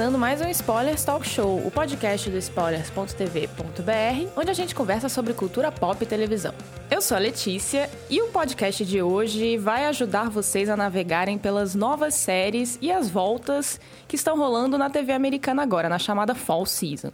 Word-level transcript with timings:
começando 0.00 0.18
mais 0.18 0.40
um 0.40 0.48
Spoilers 0.48 1.04
Talk 1.04 1.28
Show, 1.28 1.58
o 1.58 1.70
podcast 1.70 2.30
do 2.30 2.38
spoilers.tv.br, 2.38 4.30
onde 4.34 4.50
a 4.50 4.54
gente 4.54 4.74
conversa 4.74 5.10
sobre 5.10 5.34
cultura 5.34 5.70
pop 5.70 6.02
e 6.02 6.06
televisão. 6.06 6.54
Eu 6.90 7.02
sou 7.02 7.18
a 7.18 7.20
Letícia 7.20 7.90
e 8.08 8.22
o 8.22 8.28
podcast 8.28 8.82
de 8.82 9.02
hoje 9.02 9.58
vai 9.58 9.84
ajudar 9.84 10.30
vocês 10.30 10.70
a 10.70 10.76
navegarem 10.76 11.36
pelas 11.36 11.74
novas 11.74 12.14
séries 12.14 12.78
e 12.80 12.90
as 12.90 13.10
voltas 13.10 13.78
que 14.08 14.16
estão 14.16 14.38
rolando 14.38 14.78
na 14.78 14.88
TV 14.88 15.12
americana 15.12 15.62
agora, 15.62 15.86
na 15.86 15.98
chamada 15.98 16.34
Fall 16.34 16.64
Season. 16.64 17.12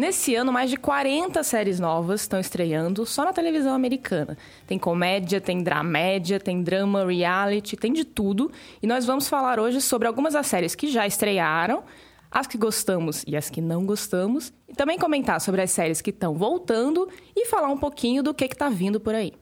Nesse 0.00 0.34
ano, 0.34 0.50
mais 0.50 0.70
de 0.70 0.78
40 0.78 1.44
séries 1.44 1.78
novas 1.78 2.22
estão 2.22 2.40
estreando 2.40 3.04
só 3.04 3.22
na 3.22 3.34
televisão 3.34 3.74
americana. 3.74 4.34
Tem 4.66 4.78
comédia, 4.78 5.42
tem 5.42 5.62
dramédia, 5.62 6.40
tem 6.40 6.62
drama, 6.62 7.04
reality, 7.04 7.76
tem 7.76 7.92
de 7.92 8.02
tudo. 8.02 8.50
E 8.82 8.86
nós 8.86 9.04
vamos 9.04 9.28
falar 9.28 9.60
hoje 9.60 9.78
sobre 9.82 10.08
algumas 10.08 10.32
das 10.32 10.46
séries 10.46 10.74
que 10.74 10.90
já 10.90 11.06
estrearam, 11.06 11.82
as 12.30 12.46
que 12.46 12.56
gostamos 12.56 13.24
e 13.26 13.36
as 13.36 13.50
que 13.50 13.60
não 13.60 13.84
gostamos, 13.84 14.52
e 14.68 14.74
também 14.74 14.98
comentar 14.98 15.40
sobre 15.40 15.62
as 15.62 15.70
séries 15.70 16.00
que 16.00 16.10
estão 16.10 16.34
voltando 16.34 17.08
e 17.34 17.46
falar 17.46 17.68
um 17.68 17.76
pouquinho 17.78 18.22
do 18.22 18.32
que 18.32 18.44
está 18.44 18.68
vindo 18.68 19.00
por 19.00 19.14
aí. 19.14 19.32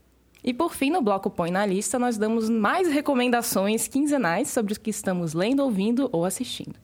E 0.43 0.55
por 0.55 0.75
fim, 0.75 0.91
no 0.91 1.03
bloco 1.03 1.29
Põe 1.29 1.51
na 1.51 1.67
Lista, 1.67 1.99
nós 1.99 2.17
damos 2.17 2.49
mais 2.49 2.89
recomendações 2.89 3.89
quinzenais 3.89 4.49
sobre 4.49 4.73
o 4.73 4.81
que 4.81 4.89
estamos 4.91 5.35
lendo, 5.35 5.63
ouvindo 5.63 6.09
ou 6.13 6.25
assistindo. 6.25 6.77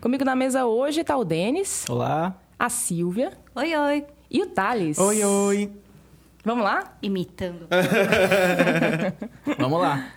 Comigo 0.00 0.24
na 0.24 0.34
mesa 0.34 0.64
hoje 0.64 1.00
está 1.02 1.16
o 1.16 1.24
Denis, 1.24 1.84
Olá. 1.88 2.34
a 2.58 2.68
Silvia 2.68 3.32
Oi, 3.54 3.74
oi. 3.76 4.04
e 4.30 4.40
o 4.42 4.46
Thales. 4.46 4.98
Oi, 4.98 5.22
oi. 5.24 5.70
Vamos 6.44 6.64
lá? 6.64 6.96
Imitando. 7.02 7.68
Vamos 9.58 9.80
lá. 9.80 10.08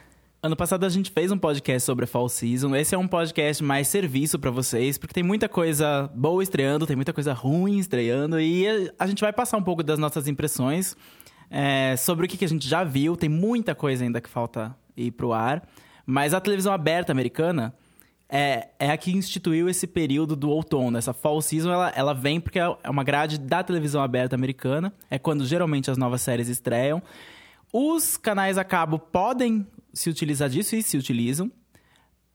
Ano 0.46 0.56
passado 0.56 0.86
a 0.86 0.90
gente 0.90 1.10
fez 1.10 1.32
um 1.32 1.40
podcast 1.40 1.84
sobre 1.84 2.06
a 2.06 2.08
Fall 2.08 2.30
Season. 2.30 2.76
Esse 2.76 2.94
é 2.94 2.98
um 3.00 3.08
podcast 3.08 3.64
mais 3.64 3.88
serviço 3.88 4.38
pra 4.38 4.52
vocês, 4.52 4.96
porque 4.96 5.12
tem 5.12 5.24
muita 5.24 5.50
coisa 5.50 6.08
boa 6.14 6.44
estreando, 6.44 6.86
tem 6.86 6.96
muita 6.96 7.12
coisa 7.12 7.34
ruim 7.34 7.80
estreando, 7.80 8.40
e 8.40 8.92
a 9.00 9.08
gente 9.08 9.22
vai 9.22 9.34
passar 9.34 9.58
um 9.58 9.64
pouco 9.64 9.82
das 9.82 9.98
nossas 9.98 10.28
impressões 10.28 10.96
é, 11.50 11.96
sobre 11.98 12.28
o 12.28 12.30
que 12.30 12.46
a 12.46 12.48
gente 12.48 12.70
já 12.70 12.84
viu. 12.84 13.18
Tem 13.18 13.28
muita 13.28 13.74
coisa 13.74 14.04
ainda 14.04 14.22
que 14.22 14.30
falta 14.30 14.78
ir 14.96 15.10
pro 15.14 15.34
ar. 15.34 15.68
Mas 16.06 16.32
a 16.32 16.40
televisão 16.40 16.72
aberta 16.72 17.12
americana 17.12 17.74
é, 18.30 18.68
é 18.78 18.92
a 18.92 18.98
que 18.98 19.12
instituiu 19.12 19.68
esse 19.68 19.88
período 19.88 20.36
do 20.36 20.52
outono. 20.52 20.96
Essa 20.96 21.12
fall 21.12 21.42
season, 21.42 21.72
ela, 21.72 21.92
ela 21.96 22.14
vem 22.14 22.40
porque 22.40 22.60
é 22.60 22.70
uma 22.88 23.04
grade 23.04 23.40
da 23.40 23.64
televisão 23.64 24.00
aberta 24.00 24.36
americana. 24.36 24.94
É 25.10 25.18
quando 25.18 25.44
geralmente 25.44 25.90
as 25.90 25.98
novas 25.98 26.22
séries 26.22 26.50
estreiam. 26.50 27.02
Os 27.74 28.16
canais 28.16 28.60
a 28.60 28.64
cabo 28.64 29.00
podem 29.00 29.66
se 29.96 30.10
utilizar 30.10 30.50
disso 30.50 30.76
e 30.76 30.84
se 30.84 30.98
utilizam. 30.98 31.52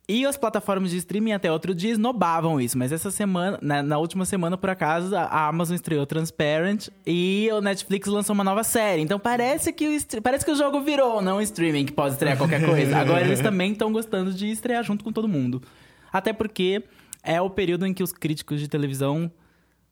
E 0.08 0.26
as 0.26 0.36
plataformas 0.36 0.90
de 0.90 0.96
streaming 0.96 1.30
até 1.30 1.52
outro 1.52 1.72
dia 1.72 1.92
esnobavam 1.92 2.60
isso. 2.60 2.76
Mas 2.76 2.90
essa 2.90 3.12
semana, 3.12 3.60
na, 3.62 3.80
na 3.80 3.96
última 3.96 4.24
semana, 4.24 4.58
por 4.58 4.68
acaso, 4.68 5.14
a 5.14 5.46
Amazon 5.46 5.76
estreou 5.76 6.04
Transparent 6.04 6.88
e 7.06 7.48
o 7.52 7.60
Netflix 7.60 8.08
lançou 8.08 8.34
uma 8.34 8.42
nova 8.42 8.64
série. 8.64 9.02
Então 9.02 9.20
parece 9.20 9.72
que 9.72 9.86
o, 9.86 10.20
parece 10.20 10.44
que 10.44 10.50
o 10.50 10.56
jogo 10.56 10.80
virou, 10.80 11.22
não 11.22 11.40
streaming 11.40 11.86
que 11.86 11.92
pode 11.92 12.14
estrear 12.14 12.36
qualquer 12.36 12.66
coisa. 12.66 12.96
Agora 12.96 13.24
eles 13.24 13.38
também 13.38 13.70
estão 13.70 13.92
gostando 13.92 14.32
de 14.32 14.50
estrear 14.50 14.82
junto 14.82 15.04
com 15.04 15.12
todo 15.12 15.28
mundo. 15.28 15.62
Até 16.12 16.32
porque 16.32 16.82
é 17.22 17.40
o 17.40 17.48
período 17.48 17.86
em 17.86 17.94
que 17.94 18.02
os 18.02 18.12
críticos 18.12 18.58
de 18.58 18.66
televisão 18.66 19.30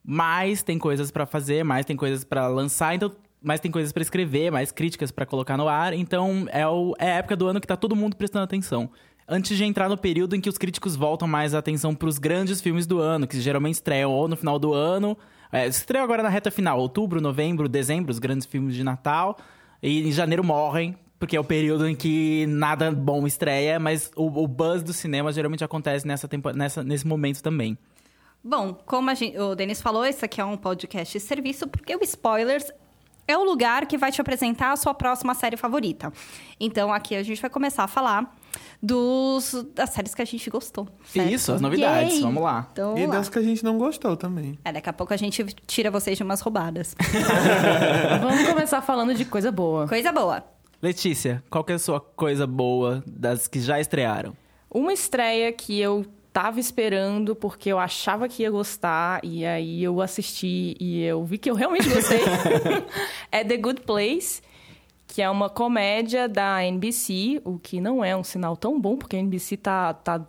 mais 0.05 0.65
tem 0.65 0.81
coisas 0.81 1.13
pra 1.13 1.27
fazer, 1.27 1.63
mais 1.63 1.87
tem 1.87 1.95
coisas 1.95 2.25
pra 2.25 2.49
lançar, 2.49 2.93
então 2.93 3.13
mais 3.43 3.61
tem 3.61 3.71
coisas 3.71 3.93
pra 3.93 4.03
escrever, 4.03 4.51
mais 4.51 4.73
críticas 4.73 5.11
pra 5.11 5.25
colocar 5.27 5.57
no 5.57 5.69
ar. 5.69 5.93
Então 5.93 6.47
é, 6.51 6.67
o- 6.67 6.95
é 6.99 7.13
a 7.13 7.15
época 7.17 7.37
do 7.37 7.47
ano 7.47 7.61
que 7.61 7.67
tá 7.67 7.77
todo 7.77 7.95
mundo 7.97 8.17
prestando 8.17 8.45
atenção. 8.45 8.91
Antes 9.29 9.57
de 9.57 9.65
entrar 9.65 9.89
no 9.89 9.97
período 9.99 10.35
em 10.35 10.41
que 10.41 10.49
os 10.49 10.57
críticos 10.57 10.97
voltam 10.97 11.29
mais 11.29 11.55
a 11.55 11.59
atenção 11.59 11.95
pros 11.95 12.19
grandes 12.19 12.61
filmes 12.61 12.87
do 12.87 12.99
ano, 12.99 13.27
que 13.27 13.39
geralmente 13.41 13.75
estreiam 13.75 14.11
ou 14.11 14.27
no 14.27 14.37
final 14.37 14.59
do 14.59 14.73
ano. 14.73 15.17
É, 15.53 15.67
estreiam 15.67 16.03
agora 16.05 16.23
na 16.23 16.29
reta 16.31 16.51
final, 16.51 16.79
outubro, 16.81 17.21
novembro, 17.21 17.69
dezembro, 17.69 18.11
os 18.11 18.19
grandes 18.19 18.47
filmes 18.47 18.75
de 18.75 18.83
Natal. 18.83 19.37
E 19.83 20.09
em 20.09 20.13
janeiro 20.13 20.43
morrem, 20.43 20.97
porque 21.19 21.37
é 21.37 21.41
o 21.41 21.45
período 21.45 21.87
em 21.87 21.95
que 21.95 22.47
nada 22.49 22.91
bom 22.91 23.27
estreia, 23.27 23.79
mas 23.79 24.11
o, 24.17 24.27
o 24.43 24.49
buzz 24.49 24.83
do 24.83 24.93
cinema 24.95 25.31
geralmente 25.33 25.63
acontece 25.63 26.07
nessa 26.07 26.27
tempo, 26.27 26.51
nessa, 26.53 26.83
nesse 26.83 27.07
momento 27.07 27.43
também. 27.43 27.77
Bom, 28.43 28.73
como 28.87 29.15
gente- 29.15 29.39
o 29.39 29.55
Denis 29.55 29.83
falou, 29.83 30.07
esse 30.07 30.25
aqui 30.25 30.41
é 30.41 30.45
um 30.45 30.57
podcast 30.57 31.19
de 31.19 31.23
serviço, 31.23 31.67
porque 31.69 31.95
o 31.95 32.01
Spoilers 32.03 32.71
é 33.29 33.37
o 33.37 33.45
lugar 33.45 33.87
que 33.87 33.99
vai 33.99 34.11
te 34.11 34.21
apresentar 34.21 34.73
a 34.73 34.77
sua 34.77 34.95
próxima 34.95 35.35
série 35.35 35.57
favorita. 35.57 36.11
Então, 36.59 36.93
aqui 36.93 37.15
a 37.15 37.23
gente 37.23 37.41
vai 37.41 37.51
começar 37.51 37.85
a 37.85 37.89
falar 37.89 38.35
dos, 38.83 39.67
das 39.75 39.91
séries 39.91 40.15
que 40.15 40.23
a 40.23 40.25
gente 40.25 40.49
gostou. 40.49 40.89
certo? 41.05 41.31
Isso, 41.31 41.53
as 41.53 41.61
novidades, 41.61 42.15
Yay! 42.15 42.23
vamos 42.23 42.43
lá. 42.43 42.67
Então, 42.73 42.97
E 42.97 43.07
das 43.07 43.29
que 43.29 43.39
a 43.39 43.43
gente 43.43 43.63
não 43.63 43.77
gostou 43.77 44.17
também. 44.17 44.59
É, 44.65 44.73
daqui 44.73 44.89
a 44.89 44.93
pouco 44.93 45.13
a 45.13 45.17
gente 45.17 45.45
tira 45.67 45.91
vocês 45.91 46.17
de 46.17 46.23
umas 46.23 46.41
roubadas. 46.41 46.97
Vamos 48.23 48.49
começar 48.49 48.81
falando 48.81 49.15
de 49.15 49.25
coisa 49.25 49.53
boa. 49.53 49.87
Coisa 49.87 50.11
boa. 50.11 50.43
Letícia, 50.81 51.43
qual 51.51 51.63
que 51.65 51.73
é 51.73 51.75
a 51.75 51.79
sua 51.79 52.01
coisa 52.01 52.47
boa 52.47 53.03
das 53.07 53.47
que 53.47 53.61
já 53.61 53.79
estrearam? 53.81 54.33
Uma 54.71 54.93
estreia 54.93 55.53
que 55.53 55.79
eu 55.79 56.07
tava 56.33 56.61
esperando 56.61 57.35
porque 57.35 57.71
eu 57.71 57.79
achava 57.79 58.29
que 58.29 58.43
ia 58.43 58.51
gostar 58.51 59.21
e 59.25 59.45
aí 59.45 59.83
eu 59.83 60.01
assisti 60.01 60.77
e 60.79 61.03
eu 61.03 61.25
vi 61.25 61.39
que 61.39 61.51
eu 61.51 61.55
realmente 61.55 61.89
gostei. 61.89 62.21
é 63.33 63.45
The 63.45 63.57
Good 63.57 63.83
Place, 63.83 64.43
que 65.07 65.23
é 65.23 65.29
uma 65.31 65.49
comédia 65.49 66.29
da 66.29 66.65
NBC, 66.65 67.41
o 67.45 67.59
que 67.59 67.81
não 67.81 68.05
é 68.05 68.17
um 68.17 68.25
sinal 68.25 68.57
tão 68.57 68.81
bom 68.81 68.97
porque 68.97 69.17
a 69.17 69.19
NBC 69.19 69.57
tá 69.57 69.95
tá 69.95 70.27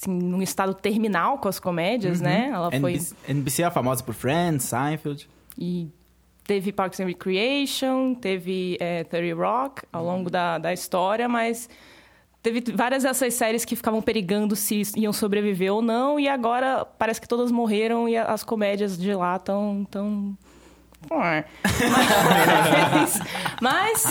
assim, 0.00 0.12
num 0.12 0.42
estado 0.42 0.74
terminal 0.74 1.38
com 1.38 1.48
as 1.48 1.60
comédias, 1.60 2.20
né? 2.20 2.50
Ela 2.52 2.70
foi 2.70 2.92
NBC, 2.92 3.14
NBC 3.28 3.62
é 3.62 3.70
famosa 3.70 4.02
por 4.02 4.14
Friends, 4.14 4.64
Seinfeld. 4.64 5.28
E 5.58 5.88
teve 6.44 6.72
Parks 6.72 6.98
and 6.98 7.06
Recreation, 7.06 8.14
teve 8.14 8.76
é, 8.80 9.04
30 9.04 9.36
Rock 9.36 9.82
ao 9.92 10.04
longo 10.04 10.28
da, 10.28 10.58
da 10.58 10.72
história, 10.72 11.28
mas 11.28 11.68
teve 12.42 12.62
várias 12.74 13.02
dessas 13.02 13.34
séries 13.34 13.64
que 13.64 13.76
ficavam 13.76 14.00
perigando 14.00 14.56
se 14.56 14.82
iam 14.96 15.12
sobreviver 15.12 15.72
ou 15.72 15.82
não, 15.82 16.18
e 16.18 16.28
agora 16.28 16.84
parece 16.84 17.20
que 17.20 17.28
todas 17.28 17.50
morreram 17.50 18.08
e 18.08 18.16
as 18.16 18.42
comédias 18.42 18.98
de 18.98 19.14
lá 19.14 19.36
estão... 19.36 19.86
Tão... 19.90 20.36
mas, 22.82 23.20
mas, 23.62 24.04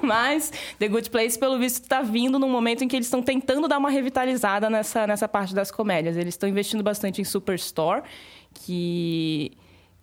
mas 0.00 0.52
The 0.78 0.88
Good 0.88 1.10
Place, 1.10 1.36
pelo 1.38 1.58
visto, 1.58 1.82
está 1.82 2.02
vindo 2.02 2.38
num 2.38 2.48
momento 2.48 2.84
em 2.84 2.88
que 2.88 2.94
eles 2.94 3.06
estão 3.06 3.20
tentando 3.20 3.66
dar 3.66 3.78
uma 3.78 3.90
revitalizada 3.90 4.70
nessa, 4.70 5.06
nessa 5.06 5.26
parte 5.26 5.54
das 5.54 5.72
comédias. 5.72 6.16
Eles 6.16 6.34
estão 6.34 6.48
investindo 6.48 6.84
bastante 6.84 7.20
em 7.20 7.24
Superstore, 7.24 8.02
que 8.54 9.56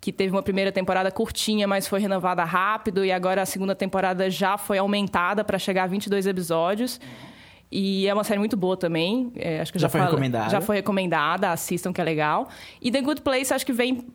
que 0.04 0.12
teve 0.12 0.36
uma 0.36 0.42
primeira 0.42 0.70
temporada 0.70 1.10
curtinha, 1.10 1.66
mas 1.66 1.88
foi 1.88 1.98
renovada 1.98 2.44
rápido, 2.44 3.06
e 3.06 3.10
agora 3.10 3.40
a 3.40 3.46
segunda 3.46 3.74
temporada 3.74 4.28
já 4.28 4.58
foi 4.58 4.76
aumentada 4.76 5.42
para 5.42 5.58
chegar 5.58 5.84
a 5.84 5.86
22 5.86 6.26
episódios. 6.26 7.00
E 7.70 8.06
é 8.06 8.14
uma 8.14 8.22
série 8.22 8.38
muito 8.38 8.56
boa 8.56 8.76
também. 8.76 9.32
É, 9.34 9.60
acho 9.60 9.72
que 9.72 9.78
Já 9.80 9.86
já, 9.86 9.88
foi 9.88 10.00
recomendada. 10.00 10.50
Já 10.50 10.60
foi 10.60 10.76
recomendada, 10.76 11.50
assistam 11.50 11.92
que 11.92 12.00
é 12.00 12.04
legal. 12.04 12.48
E 12.80 12.90
The 12.90 13.00
Good 13.00 13.22
Place 13.22 13.52
acho 13.52 13.66
que 13.66 13.72
vem 13.72 14.06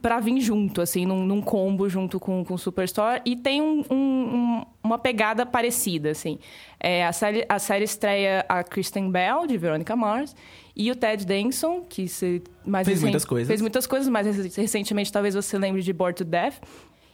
pra 0.00 0.20
vir 0.20 0.40
junto, 0.40 0.80
assim, 0.80 1.04
num, 1.06 1.24
num 1.24 1.40
combo 1.40 1.88
junto 1.88 2.20
com, 2.20 2.44
com 2.44 2.56
Superstore. 2.56 3.20
E 3.24 3.34
tem 3.34 3.60
um- 3.60 3.84
um- 3.90 3.94
um- 3.96 4.62
uma 4.84 4.96
pegada 4.98 5.44
parecida, 5.44 6.10
assim. 6.10 6.38
É, 6.78 7.04
a, 7.04 7.12
série, 7.12 7.44
a 7.48 7.58
série 7.58 7.84
estreia 7.84 8.44
a 8.48 8.62
Kristen 8.62 9.10
Bell, 9.10 9.44
de 9.46 9.56
Veronica 9.58 9.96
Mars, 9.96 10.36
e 10.76 10.90
o 10.90 10.94
Ted 10.94 11.26
Danson, 11.26 11.82
que 11.88 12.06
se, 12.06 12.42
mais 12.64 12.86
Fez 12.86 12.98
recen- 12.98 13.06
muitas 13.08 13.24
coisas. 13.24 13.48
Fez 13.48 13.60
muitas 13.60 13.86
coisas, 13.88 14.08
mas 14.08 14.24
rec- 14.36 14.56
recentemente 14.56 15.10
talvez 15.10 15.34
você 15.34 15.58
lembre 15.58 15.82
de 15.82 15.92
Bored 15.92 16.16
to 16.16 16.24
Death. 16.24 16.54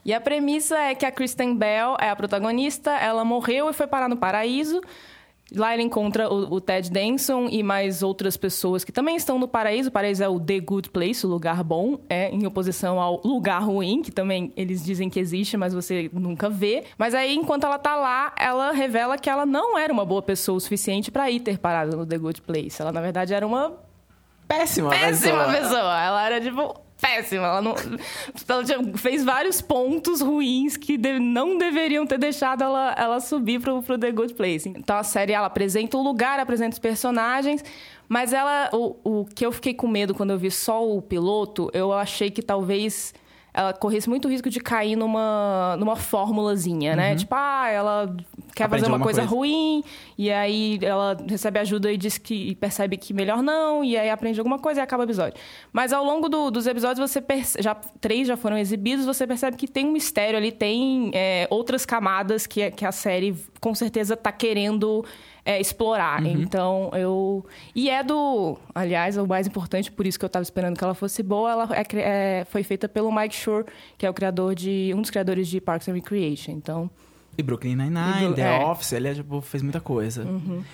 E 0.04 0.12
a 0.12 0.20
premissa 0.20 0.76
é 0.78 0.94
que 0.94 1.04
a 1.06 1.10
Kristen 1.10 1.56
Bell 1.56 1.96
é 1.98 2.10
a 2.10 2.14
protagonista, 2.14 2.90
ela 2.92 3.24
morreu 3.24 3.68
e 3.70 3.72
foi 3.72 3.86
parar 3.88 4.08
no 4.08 4.16
paraíso. 4.16 4.80
Lá 5.54 5.72
ele 5.72 5.84
encontra 5.84 6.28
o, 6.28 6.54
o 6.54 6.60
Ted 6.60 6.90
Danson 6.90 7.46
e 7.48 7.62
mais 7.62 8.02
outras 8.02 8.36
pessoas 8.36 8.82
que 8.82 8.90
também 8.90 9.14
estão 9.14 9.38
no 9.38 9.46
paraíso. 9.46 9.88
O 9.88 9.92
paraíso 9.92 10.24
é 10.24 10.28
o 10.28 10.40
The 10.40 10.58
Good 10.58 10.90
Place, 10.90 11.24
o 11.24 11.28
lugar 11.28 11.62
bom, 11.62 11.98
é 12.08 12.30
em 12.30 12.44
oposição 12.46 13.00
ao 13.00 13.20
lugar 13.24 13.62
ruim, 13.62 14.02
que 14.02 14.10
também 14.10 14.52
eles 14.56 14.84
dizem 14.84 15.08
que 15.08 15.20
existe, 15.20 15.56
mas 15.56 15.72
você 15.72 16.10
nunca 16.12 16.50
vê. 16.50 16.84
Mas 16.98 17.14
aí, 17.14 17.36
enquanto 17.36 17.64
ela 17.64 17.78
tá 17.78 17.94
lá, 17.94 18.32
ela 18.36 18.72
revela 18.72 19.16
que 19.16 19.30
ela 19.30 19.46
não 19.46 19.78
era 19.78 19.92
uma 19.92 20.04
boa 20.04 20.20
pessoa 20.22 20.58
o 20.58 20.60
suficiente 20.60 21.10
para 21.12 21.30
ir 21.30 21.40
ter 21.40 21.58
parado 21.58 21.96
no 21.96 22.04
The 22.04 22.18
Good 22.18 22.42
Place. 22.42 22.82
Ela, 22.82 22.90
na 22.90 23.00
verdade, 23.00 23.32
era 23.32 23.46
uma 23.46 23.72
Péssima, 24.48 24.90
péssima 24.90 25.44
pessoa. 25.44 25.60
pessoa. 25.60 26.02
Ela 26.02 26.26
era, 26.26 26.40
tipo, 26.40 26.74
péssima. 27.00 27.46
Ela, 27.46 27.62
não, 27.62 27.74
ela 28.48 28.96
fez 28.96 29.24
vários 29.24 29.60
pontos 29.60 30.20
ruins 30.20 30.76
que 30.76 30.96
de- 30.96 31.18
não 31.18 31.58
deveriam 31.58 32.06
ter 32.06 32.18
deixado 32.18 32.62
ela, 32.62 32.94
ela 32.96 33.20
subir 33.20 33.60
pro, 33.60 33.82
pro 33.82 33.98
The 33.98 34.10
Good 34.10 34.34
Place. 34.34 34.68
Então 34.68 34.96
a 34.96 35.02
série 35.02 35.32
ela 35.32 35.46
apresenta 35.46 35.96
o 35.96 36.02
lugar, 36.02 36.38
apresenta 36.40 36.74
os 36.74 36.78
personagens, 36.78 37.64
mas 38.08 38.32
ela. 38.32 38.70
O, 38.72 38.96
o 39.20 39.24
que 39.26 39.44
eu 39.44 39.52
fiquei 39.52 39.74
com 39.74 39.88
medo 39.88 40.14
quando 40.14 40.30
eu 40.30 40.38
vi 40.38 40.50
só 40.50 40.86
o 40.88 41.02
piloto, 41.02 41.70
eu 41.72 41.92
achei 41.92 42.30
que 42.30 42.42
talvez 42.42 43.12
ela 43.56 43.72
corresse 43.72 44.06
muito 44.08 44.28
risco 44.28 44.50
de 44.50 44.60
cair 44.60 44.94
numa, 44.96 45.76
numa 45.78 45.96
formulazinha, 45.96 46.94
né? 46.94 47.16
Tipo, 47.16 47.34
ah, 47.34 47.68
ela 47.70 48.14
quer 48.54 48.64
Aprende 48.64 48.84
fazer 48.84 48.92
uma 48.94 49.02
coisa, 49.02 49.20
coisa. 49.22 49.34
ruim, 49.34 49.82
e 50.18 50.30
aí 50.30 50.78
ela 50.82 51.16
recebe 51.26 51.58
ajuda 51.58 51.90
e 51.90 51.96
diz 51.96 52.18
que 52.18 52.34
e 52.34 52.54
percebe 52.54 52.96
que 52.98 53.14
melhor 53.14 53.42
não, 53.42 53.82
e 53.82 53.96
aí 53.96 54.10
aprende 54.10 54.38
alguma 54.38 54.58
coisa 54.58 54.80
e 54.80 54.82
acaba 54.82 55.02
o 55.02 55.06
episódio. 55.06 55.38
Mas 55.72 55.92
ao 55.92 56.04
longo 56.04 56.28
do- 56.28 56.50
dos 56.50 56.66
episódios, 56.66 57.10
você 57.10 57.20
perce- 57.20 57.60
já 57.62 57.74
três 57.74 58.28
já 58.28 58.36
foram 58.36 58.58
exibidos, 58.58 59.06
você 59.06 59.26
percebe 59.26 59.56
que 59.56 59.66
tem 59.66 59.86
um 59.86 59.92
mistério 59.92 60.36
ali, 60.36 60.52
tem 60.52 61.10
é, 61.14 61.46
outras 61.50 61.86
camadas 61.86 62.46
que, 62.46 62.70
que 62.72 62.84
a 62.84 62.92
série 62.92 63.34
com 63.60 63.74
certeza 63.74 64.16
tá 64.16 64.30
querendo 64.30 65.02
é, 65.46 65.60
explorar. 65.60 66.22
Uhum. 66.22 66.42
Então, 66.42 66.90
eu. 66.92 67.46
E 67.74 67.88
é 67.88 68.02
do. 68.02 68.58
Aliás, 68.74 69.16
o 69.16 69.26
mais 69.26 69.46
importante, 69.46 69.92
por 69.92 70.04
isso 70.04 70.18
que 70.18 70.24
eu 70.24 70.28
tava 70.28 70.42
esperando 70.42 70.76
que 70.76 70.82
ela 70.82 70.94
fosse 70.94 71.22
boa, 71.22 71.50
ela 71.52 71.68
é 71.72 71.86
é, 71.94 72.44
foi 72.50 72.64
feita 72.64 72.88
pelo 72.88 73.14
Mike 73.14 73.34
Shore, 73.34 73.64
que 73.96 74.04
é 74.04 74.10
o 74.10 74.12
criador 74.12 74.56
de. 74.56 74.92
um 74.94 75.00
dos 75.00 75.10
criadores 75.10 75.46
de 75.46 75.60
Parks 75.60 75.88
and 75.88 75.94
Recreation. 75.94 76.50
Então. 76.50 76.90
E 77.38 77.42
Brooklyn 77.42 77.76
Nine-Nine, 77.76 78.34
The 78.34 78.42
é. 78.42 78.58
Uhum. 78.58 78.70
Office, 78.70 78.92
ele 78.92 79.08
é, 79.08 79.14
tipo, 79.14 79.40
fez 79.40 79.62
muita 79.62 79.78
coisa. 79.80 80.26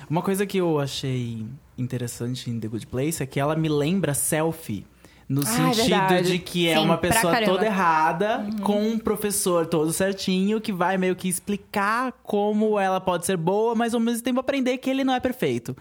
Uma 0.09 0.23
coisa 0.23 0.47
que 0.47 0.59
eu 0.59 0.79
achei 0.79 1.45
interessante 1.77 2.49
em 2.49 2.59
The 2.59 2.69
Good 2.69 2.87
Place 2.87 3.23
é 3.23 3.27
que 3.27 3.39
ela 3.39 3.57
me 3.57 3.69
lembra 3.69 4.15
selfie. 4.15 4.87
No 5.33 5.43
Ah, 5.47 5.71
é 5.71 5.73
sentido 5.75 5.89
verdade. 5.91 6.33
de 6.33 6.39
que 6.39 6.69
é 6.69 6.77
Sim, 6.77 6.85
uma 6.85 6.99
pessoa 6.99 7.41
toda 7.43 7.65
errada, 7.65 8.39
Uhum. 8.41 8.59
com 8.59 8.83
um 8.89 8.99
professor 8.99 9.67
todo 9.67 9.93
certinho, 9.93 10.61
que 10.61 10.73
vai 10.73 10.99
meio 10.99 11.17
que 11.17 11.29
explicar 11.29 12.13
como 12.23 12.79
ela 12.79 13.01
pode 13.01 13.25
ser 13.25 13.37
boa, 13.37 13.75
mas 13.75 13.95
ao 13.95 14.01
mesmo 14.01 14.23
tempo 14.23 14.41
aprender 14.41 14.77
que 14.79 14.91
ele 14.91 15.05
não 15.05 15.15
é 15.15 15.21
perfeito. 15.21 15.77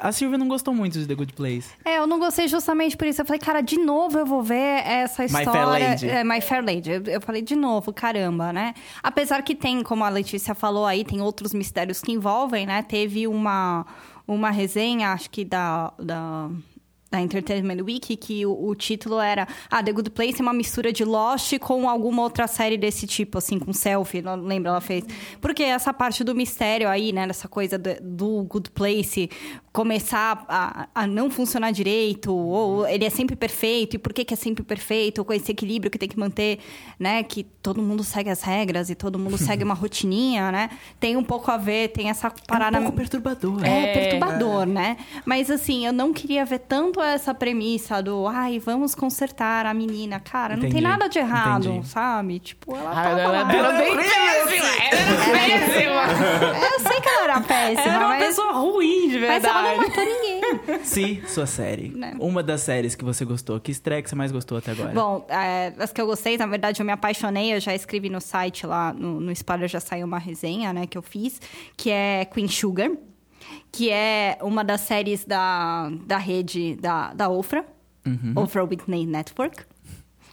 A 0.00 0.12
Silvia 0.12 0.38
não 0.38 0.46
gostou 0.46 0.72
muito 0.72 0.98
de 1.00 1.06
The 1.06 1.14
Good 1.16 1.32
Place. 1.32 1.68
É, 1.84 1.98
eu 1.98 2.06
não 2.06 2.20
gostei 2.20 2.46
justamente 2.46 2.96
por 2.96 3.08
isso. 3.08 3.20
Eu 3.20 3.26
falei, 3.26 3.40
cara, 3.40 3.60
de 3.60 3.76
novo 3.76 4.16
eu 4.18 4.24
vou 4.24 4.40
ver 4.40 4.86
essa 4.86 5.22
My 5.22 5.26
história. 5.28 5.50
Fair 5.52 5.66
Lady. 5.68 6.08
É, 6.08 6.22
My 6.24 6.40
Fair 6.40 6.64
Lady. 6.64 6.90
Eu, 6.92 7.02
eu 7.06 7.20
falei, 7.20 7.42
de 7.42 7.56
novo, 7.56 7.92
caramba, 7.92 8.52
né? 8.52 8.72
Apesar 9.02 9.42
que 9.42 9.52
tem, 9.54 9.82
como 9.82 10.04
a 10.04 10.08
Letícia 10.08 10.54
falou 10.54 10.86
aí, 10.86 11.04
tem 11.04 11.20
outros 11.20 11.52
mistérios 11.52 12.00
que 12.00 12.12
envolvem, 12.12 12.66
né? 12.66 12.82
Teve 12.82 13.26
uma, 13.26 13.84
uma 14.28 14.50
resenha, 14.50 15.08
acho 15.12 15.28
que 15.28 15.44
da. 15.44 15.92
da 15.98 16.48
da 17.14 17.20
Entertainment 17.20 17.82
Week, 17.84 18.16
que 18.16 18.44
o, 18.44 18.68
o 18.68 18.74
título 18.74 19.20
era 19.20 19.46
Ah, 19.70 19.82
The 19.82 19.92
Good 19.92 20.10
Place 20.10 20.40
é 20.40 20.42
uma 20.42 20.52
mistura 20.52 20.92
de 20.92 21.04
Lost 21.04 21.56
com 21.60 21.88
alguma 21.88 22.22
outra 22.22 22.46
série 22.48 22.76
desse 22.76 23.06
tipo, 23.06 23.38
assim, 23.38 23.58
com 23.58 23.72
selfie, 23.72 24.20
não 24.20 24.34
lembra 24.34 24.70
ela 24.70 24.80
fez. 24.80 25.04
Porque 25.40 25.62
essa 25.62 25.94
parte 25.94 26.24
do 26.24 26.34
mistério 26.34 26.88
aí, 26.88 27.12
né, 27.12 27.26
dessa 27.26 27.46
coisa 27.46 27.78
do, 27.78 27.90
do 28.02 28.42
Good 28.44 28.70
Place 28.72 29.30
começar 29.72 30.44
a, 30.48 30.88
a 30.94 31.06
não 31.06 31.28
funcionar 31.28 31.72
direito, 31.72 32.32
ou 32.32 32.86
ele 32.86 33.04
é 33.04 33.10
sempre 33.10 33.34
perfeito, 33.34 33.96
e 33.96 33.98
por 33.98 34.12
que, 34.12 34.24
que 34.24 34.32
é 34.32 34.36
sempre 34.36 34.62
perfeito, 34.62 35.18
ou 35.18 35.24
com 35.24 35.32
esse 35.32 35.50
equilíbrio 35.50 35.90
que 35.90 35.98
tem 35.98 36.08
que 36.08 36.18
manter, 36.18 36.60
né, 36.98 37.24
que 37.24 37.42
todo 37.42 37.82
mundo 37.82 38.04
segue 38.04 38.30
as 38.30 38.42
regras 38.42 38.88
e 38.88 38.94
todo 38.94 39.18
mundo 39.18 39.36
segue 39.36 39.64
uma 39.64 39.74
rotininha, 39.74 40.52
né, 40.52 40.70
tem 41.00 41.16
um 41.16 41.24
pouco 41.24 41.50
a 41.50 41.56
ver, 41.56 41.88
tem 41.88 42.08
essa 42.08 42.30
parada... 42.46 42.76
É 42.76 42.80
um 42.80 42.84
pouco 42.84 42.96
perturbador. 42.98 43.64
É, 43.64 43.84
É. 43.84 43.92
perturbador, 43.92 44.64
né? 44.66 44.96
Mas 45.26 45.50
assim, 45.50 45.84
eu 45.84 45.92
não 45.92 46.12
queria 46.12 46.44
ver 46.44 46.60
tanto 46.60 47.00
essa 47.06 47.34
premissa 47.34 48.02
do 48.02 48.26
ai, 48.26 48.58
vamos 48.58 48.94
consertar 48.94 49.66
a 49.66 49.74
menina. 49.74 50.20
Cara, 50.20 50.54
não 50.56 50.64
Entendi, 50.64 50.74
tem 50.74 50.82
nada 50.82 51.08
de 51.08 51.18
errado, 51.18 51.68
entendi. 51.68 51.88
sabe? 51.88 52.38
Tipo, 52.38 52.76
ela 52.76 52.90
Ah, 52.90 52.94
tava 53.04 53.20
ela 53.20 53.42
lá. 53.42 53.52
era 53.52 53.72
bem 53.72 53.96
péssima! 53.96 54.66
Ela 54.90 55.00
era 55.00 55.24
péssima! 55.32 56.64
Eu 56.66 56.80
sei 56.80 57.00
que 57.00 57.08
ela 57.08 57.24
era 57.24 57.40
péssima, 57.40 57.82
Ela 57.82 57.94
era 57.94 57.98
uma 58.06 58.08
mas, 58.16 58.26
pessoa 58.26 58.52
ruim, 58.52 59.08
de 59.08 59.18
mas 59.18 59.44
ela 59.44 59.62
verdade. 59.62 59.76
não 59.76 59.88
matou 59.88 60.04
ninguém. 60.04 60.84
Se 60.84 61.22
sua 61.26 61.46
série, 61.46 61.88
Né. 61.90 62.14
uma 62.18 62.42
das 62.42 62.60
séries 62.62 62.94
que 62.94 63.04
você 63.04 63.24
gostou, 63.24 63.58
que 63.60 63.70
estreia 63.70 64.02
que 64.02 64.08
você 64.08 64.14
mais 64.16 64.30
gostou 64.32 64.58
até 64.58 64.72
agora? 64.72 64.90
Bom, 64.92 65.24
é, 65.28 65.72
as 65.78 65.92
que 65.92 66.00
eu 66.00 66.06
gostei, 66.06 66.36
na 66.36 66.46
verdade, 66.46 66.80
eu 66.80 66.86
me 66.86 66.92
apaixonei. 66.92 67.54
Eu 67.54 67.60
já 67.60 67.74
escrevi 67.74 68.08
no 68.10 68.20
site 68.20 68.66
lá, 68.66 68.92
no, 68.92 69.20
no 69.20 69.32
Spoiler 69.32 69.68
já 69.68 69.80
saiu 69.80 70.06
uma 70.06 70.18
resenha, 70.18 70.72
né, 70.72 70.86
que 70.86 70.96
eu 70.98 71.02
fiz, 71.02 71.40
que 71.76 71.90
é 71.90 72.24
Queen 72.24 72.48
Sugar, 72.48 72.90
que 73.74 73.90
é 73.90 74.38
uma 74.40 74.62
das 74.62 74.82
séries 74.82 75.24
da, 75.24 75.90
da 76.06 76.16
rede 76.16 76.76
da, 76.76 77.12
da 77.12 77.28
Ofra, 77.28 77.66
Ofra 78.36 78.62
Whitney 78.62 79.04
Network. 79.04 79.64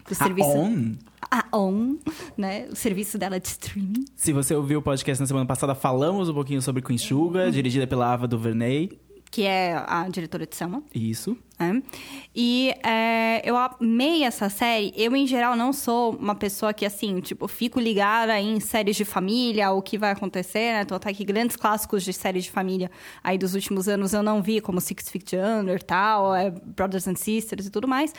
Do 0.07 0.11
A 0.11 0.15
serviço... 0.15 0.49
ON? 0.49 0.93
A 1.29 1.57
ON, 1.57 1.95
né? 2.37 2.67
O 2.69 2.75
serviço 2.75 3.17
dela 3.17 3.39
de 3.39 3.47
streaming. 3.47 4.05
Se 4.15 4.31
você 4.31 4.53
ouviu 4.53 4.79
o 4.79 4.81
podcast 4.81 5.19
na 5.21 5.25
semana 5.25 5.45
passada, 5.45 5.73
falamos 5.73 6.29
um 6.29 6.33
pouquinho 6.33 6.61
sobre 6.61 6.81
Queen 6.83 6.97
Sugar, 6.97 7.49
dirigida 7.49 7.87
pela 7.87 8.13
Ava 8.13 8.27
DuVernay. 8.27 8.91
Que 9.31 9.43
é 9.43 9.81
a 9.87 10.09
diretora 10.09 10.45
de 10.45 10.53
Selma. 10.53 10.83
Isso. 10.93 11.37
né? 11.57 11.81
E 12.35 12.73
é, 12.83 13.41
eu 13.49 13.55
amei 13.55 14.25
essa 14.25 14.49
série. 14.49 14.91
Eu, 14.93 15.15
em 15.15 15.25
geral, 15.25 15.55
não 15.55 15.71
sou 15.71 16.13
uma 16.17 16.35
pessoa 16.35 16.73
que, 16.73 16.85
assim, 16.85 17.21
tipo, 17.21 17.47
fico 17.47 17.79
ligada 17.79 18.37
em 18.37 18.59
séries 18.59 18.97
de 18.97 19.05
família, 19.05 19.71
o 19.71 19.81
que 19.81 19.97
vai 19.97 20.11
acontecer, 20.11 20.73
né? 20.73 20.81
Então, 20.81 20.99
tá 20.99 21.09
aqui 21.09 21.23
grandes 21.23 21.55
clássicos 21.55 22.03
de 22.03 22.11
séries 22.11 22.43
de 22.43 22.51
família 22.51 22.91
aí 23.23 23.37
dos 23.37 23.55
últimos 23.55 23.87
anos 23.87 24.11
eu 24.13 24.21
não 24.21 24.41
vi, 24.43 24.59
como 24.59 24.81
Six 24.81 25.09
Feet 25.09 25.33
Under 25.33 25.77
e 25.77 25.83
tal, 25.83 26.35
é, 26.35 26.51
Brothers 26.51 27.07
and 27.07 27.15
Sisters 27.15 27.65
e 27.67 27.69
tudo 27.69 27.87
mais. 27.87 28.13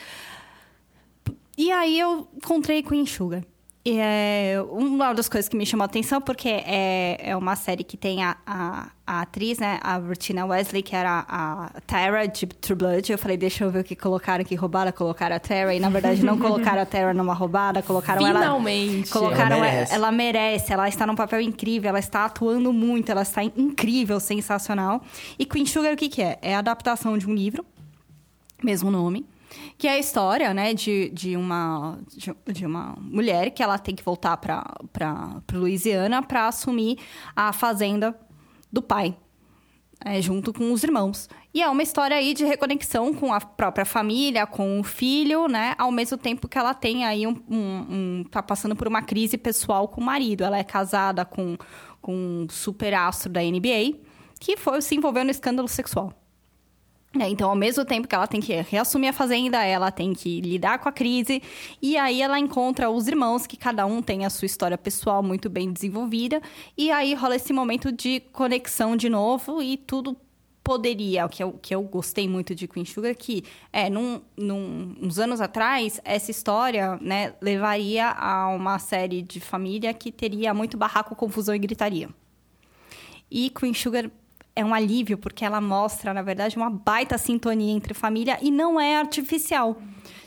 E 1.55 1.71
aí 1.71 1.99
eu 1.99 2.27
encontrei 2.35 2.81
Queen 2.81 3.05
Sugar. 3.05 3.43
E 3.85 3.99
é 3.99 4.63
uma 4.69 5.11
das 5.11 5.27
coisas 5.27 5.49
que 5.49 5.57
me 5.57 5.65
chamou 5.65 5.83
a 5.83 5.87
atenção, 5.87 6.21
porque 6.21 6.47
é, 6.47 7.17
é 7.19 7.35
uma 7.35 7.53
série 7.53 7.83
que 7.83 7.97
tem 7.97 8.23
a, 8.23 8.37
a, 8.45 8.87
a 9.05 9.21
atriz, 9.23 9.59
né? 9.59 9.77
A 9.83 9.99
Bertina 9.99 10.45
Wesley, 10.45 10.81
que 10.81 10.95
era 10.95 11.25
a 11.27 11.69
Tara 11.85 12.25
de 12.25 12.45
True 12.47 12.77
Blood. 12.77 13.11
Eu 13.11 13.17
falei, 13.17 13.35
deixa 13.35 13.65
eu 13.65 13.69
ver 13.69 13.79
o 13.79 13.83
que 13.83 13.93
colocaram 13.93 14.41
aqui, 14.41 14.55
roubaram, 14.55 14.93
colocaram 14.93 15.35
a 15.35 15.39
Tara. 15.39 15.75
E, 15.75 15.81
na 15.81 15.89
verdade, 15.89 16.23
não 16.23 16.39
colocaram 16.39 16.81
a 16.81 16.85
Tara 16.85 17.13
numa 17.13 17.33
roubada, 17.33 17.81
colocaram 17.81 18.25
ela... 18.25 18.39
Finalmente. 18.39 19.09
Colocaram 19.09 19.57
Ela 19.57 19.65
ela 19.65 19.71
merece. 19.71 19.93
ela 19.95 20.11
merece, 20.13 20.73
ela 20.73 20.87
está 20.87 21.05
num 21.05 21.15
papel 21.15 21.41
incrível, 21.41 21.89
ela 21.89 21.99
está 21.99 22.23
atuando 22.23 22.71
muito, 22.71 23.11
ela 23.11 23.23
está 23.23 23.43
incrível, 23.43 24.17
sensacional. 24.21 25.01
E 25.37 25.45
Queen 25.45 25.65
Sugar, 25.65 25.93
o 25.93 25.97
que, 25.97 26.07
que 26.07 26.21
é? 26.21 26.39
É 26.41 26.55
a 26.55 26.59
adaptação 26.59 27.17
de 27.17 27.29
um 27.29 27.35
livro, 27.35 27.65
mesmo 28.63 28.89
nome, 28.89 29.25
que 29.77 29.87
é 29.87 29.91
a 29.91 29.99
história, 29.99 30.53
né, 30.53 30.73
de, 30.73 31.09
de, 31.09 31.35
uma, 31.37 31.99
de, 32.47 32.65
uma 32.65 32.95
mulher 32.99 33.51
que 33.51 33.61
ela 33.63 33.77
tem 33.77 33.95
que 33.95 34.03
voltar 34.03 34.37
para 34.37 34.63
Louisiana 35.51 36.21
para 36.23 36.47
assumir 36.47 36.97
a 37.35 37.51
fazenda 37.53 38.17
do 38.71 38.81
pai. 38.81 39.15
é, 40.05 40.21
junto 40.21 40.51
com 40.51 40.71
os 40.73 40.83
irmãos. 40.83 41.29
E 41.53 41.61
é 41.61 41.69
uma 41.69 41.81
história 41.81 42.17
aí 42.17 42.33
de 42.33 42.43
reconexão 42.43 43.13
com 43.13 43.31
a 43.33 43.39
própria 43.39 43.85
família, 43.85 44.45
com 44.45 44.79
o 44.79 44.83
filho, 44.83 45.47
né? 45.47 45.75
Ao 45.77 45.91
mesmo 45.91 46.17
tempo 46.17 46.47
que 46.47 46.57
ela 46.57 46.73
tem 46.73 47.05
aí 47.05 47.25
um, 47.25 47.41
um- 47.49 47.85
um- 48.19 48.23
tá 48.29 48.43
passando 48.43 48.75
por 48.75 48.85
uma 48.87 49.01
crise 49.01 49.37
pessoal 49.37 49.87
com 49.87 50.01
o 50.01 50.03
marido. 50.03 50.43
Ela 50.43 50.57
é 50.57 50.63
casada 50.63 51.23
com, 51.23 51.55
com 52.01 52.13
um 52.13 52.47
super 52.49 52.93
astro 52.93 53.31
da 53.31 53.41
NBA, 53.41 53.95
que 54.41 54.57
foi, 54.57 54.81
se 54.81 54.93
envolveu 54.95 55.23
no 55.23 55.31
escândalo 55.31 55.69
sexual. 55.69 56.11
Né? 57.15 57.29
Então, 57.29 57.49
ao 57.49 57.55
mesmo 57.55 57.85
tempo 57.85 58.07
que 58.07 58.15
ela 58.15 58.25
tem 58.27 58.41
que 58.41 58.53
reassumir 58.61 59.09
a 59.09 59.13
fazenda, 59.13 59.63
ela 59.63 59.91
tem 59.91 60.13
que 60.13 60.41
lidar 60.41 60.79
com 60.79 60.89
a 60.89 60.91
crise. 60.91 61.41
E 61.81 61.95
aí 61.97 62.21
ela 62.21 62.39
encontra 62.39 62.89
os 62.89 63.07
irmãos, 63.07 63.45
que 63.45 63.55
cada 63.55 63.85
um 63.85 64.01
tem 64.01 64.25
a 64.25 64.29
sua 64.29 64.45
história 64.47 64.77
pessoal 64.77 65.21
muito 65.21 65.49
bem 65.49 65.71
desenvolvida. 65.71 66.41
E 66.77 66.91
aí 66.91 67.13
rola 67.13 67.35
esse 67.35 67.53
momento 67.53 67.91
de 67.91 68.19
conexão 68.31 68.95
de 68.97 69.09
novo 69.09 69.61
e 69.61 69.77
tudo 69.77 70.17
poderia, 70.63 71.25
o 71.25 71.29
que 71.29 71.43
eu, 71.43 71.51
que 71.61 71.75
eu 71.75 71.83
gostei 71.83 72.27
muito 72.27 72.55
de 72.55 72.69
Queen 72.69 72.85
Sugar, 72.85 73.13
que 73.15 73.43
é, 73.71 73.89
num, 73.89 74.21
num- 74.37 74.95
uns 75.01 75.19
anos 75.19 75.41
atrás, 75.41 75.99
essa 76.05 76.31
história, 76.31 76.97
né, 77.01 77.33
levaria 77.41 78.09
a 78.11 78.47
uma 78.47 78.79
série 78.79 79.21
de 79.21 79.41
família 79.41 79.93
que 79.93 80.09
teria 80.09 80.53
muito 80.53 80.77
barraco, 80.77 81.17
confusão 81.17 81.53
e 81.53 81.59
gritaria. 81.59 82.09
E 83.29 83.49
Queen 83.49 83.73
Sugar 83.73 84.09
é 84.55 84.63
um 84.63 84.73
alívio, 84.73 85.17
porque 85.17 85.43
ela 85.43 85.59
mostra, 85.59 86.13
na 86.13 86.21
verdade, 86.21 86.55
uma 86.57 86.69
baita 86.69 87.17
sintonia 87.17 87.73
entre 87.73 87.93
família 87.93 88.37
e 88.41 88.51
não 88.51 88.79
é 88.79 88.97
artificial. 88.97 89.77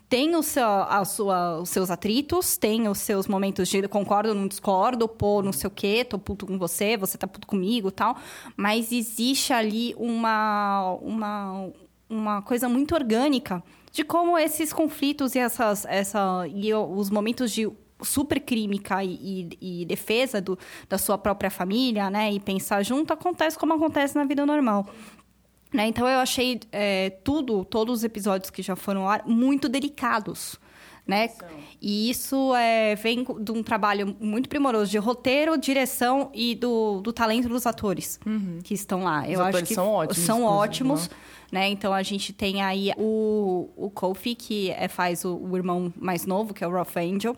Tem 0.09 0.35
o 0.37 0.42
seu, 0.42 0.64
a 0.64 1.04
sua, 1.04 1.61
os 1.61 1.68
seus 1.68 1.90
atritos, 1.90 2.56
tem 2.56 2.88
os 2.88 2.99
seus 2.99 3.26
momentos 3.26 3.68
de 3.68 3.88
concordo, 3.88 4.35
não 4.35 4.47
discordo, 4.47 5.09
pô, 5.09 5.42
não 5.42 5.52
sei 5.52 5.66
o 5.66 5.71
quê, 5.71 6.04
tô 6.04 6.16
puto 6.16 6.47
com 6.47 6.56
você, 6.59 6.97
você 6.97 7.18
tá 7.18 7.26
puto 7.26 7.47
comigo 7.47 7.90
tal. 7.90 8.16
Mas 8.56 8.92
existe 8.92 9.52
ali 9.52 9.95
uma, 9.97 10.97
uma, 11.02 11.71
uma 12.09 12.42
coisa 12.42 12.68
muito 12.68 12.95
orgânica 12.95 13.62
de 13.90 14.04
como 14.04 14.38
esses 14.38 14.73
conflitos 14.73 15.35
e, 15.35 15.38
essas, 15.38 15.85
essa, 15.87 16.47
e 16.54 16.73
os 16.73 17.11
momentos 17.11 17.50
de 17.50 17.68
super 18.03 18.38
química 18.41 19.03
e, 19.03 19.49
e- 19.61 19.83
e 19.83 19.85
defesa 19.87 20.41
do, 20.41 20.59
da 20.88 20.99
sua 20.99 21.17
própria 21.17 21.50
família, 21.50 22.11
né? 22.11 22.33
E 22.33 22.38
pensar 22.41 22.83
junto 22.83 23.12
acontece 23.12 23.59
como 23.59 23.73
acontece 23.75 24.15
na 24.17 24.25
vida 24.25 24.45
normal. 24.45 24.87
Né? 25.73 25.88
Então 25.88 26.07
eu 26.09 26.19
achei 26.21 26.61
é, 26.73 27.11
tudo, 27.11 27.65
todos 27.65 27.99
os 27.99 28.05
episódios 28.05 28.50
que 28.50 28.62
já 28.62 28.76
foram 28.76 29.03
ao 29.03 29.09
ar, 29.09 29.23
muito 29.26 29.69
delicados. 29.69 30.59
né? 31.07 31.29
E 31.83 32.09
isso 32.11 32.55
é, 32.55 32.95
vem 32.97 33.25
de 33.41 33.53
um 33.53 33.62
trabalho 33.62 34.17
muito 34.21 34.49
primoroso 34.49 34.91
de 34.91 34.99
roteiro, 34.99 35.57
direção 35.59 36.31
e 36.35 36.55
do, 36.55 37.00
do 37.00 37.12
talento 37.12 37.49
dos 37.49 37.67
atores 37.67 38.19
que 38.65 38.75
estão 38.75 39.03
lá. 39.05 39.29
Eu 39.29 39.41
acho 39.41 39.49
atores 39.50 39.69
que 39.69 39.75
são 39.75 39.88
ótimos, 39.91 40.19
São 40.25 40.43
ótimos. 40.45 41.11
Né? 41.53 41.69
Então 41.69 41.93
a 41.93 42.03
gente 42.03 42.33
tem 42.33 42.62
aí 42.62 42.93
o, 42.97 43.69
o 43.76 43.91
Kofi, 43.91 44.35
que 44.35 44.71
é, 44.71 44.88
faz 44.88 45.25
o, 45.25 45.37
o 45.37 45.57
irmão 45.57 45.93
mais 45.97 46.26
novo, 46.26 46.53
que 46.55 46.65
é 46.65 46.67
o 46.67 46.71
Rough 46.71 46.97
Angel, 46.97 47.37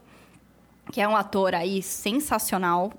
que 0.92 1.00
é 1.00 1.09
um 1.09 1.16
ator 1.16 1.54
aí 1.54 1.83
sensacional. 1.83 2.92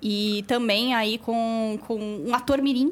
E 0.00 0.44
também 0.46 0.94
aí 0.94 1.18
com, 1.18 1.78
com 1.86 1.96
um 1.98 2.32
ator 2.34 2.62
mirim, 2.62 2.90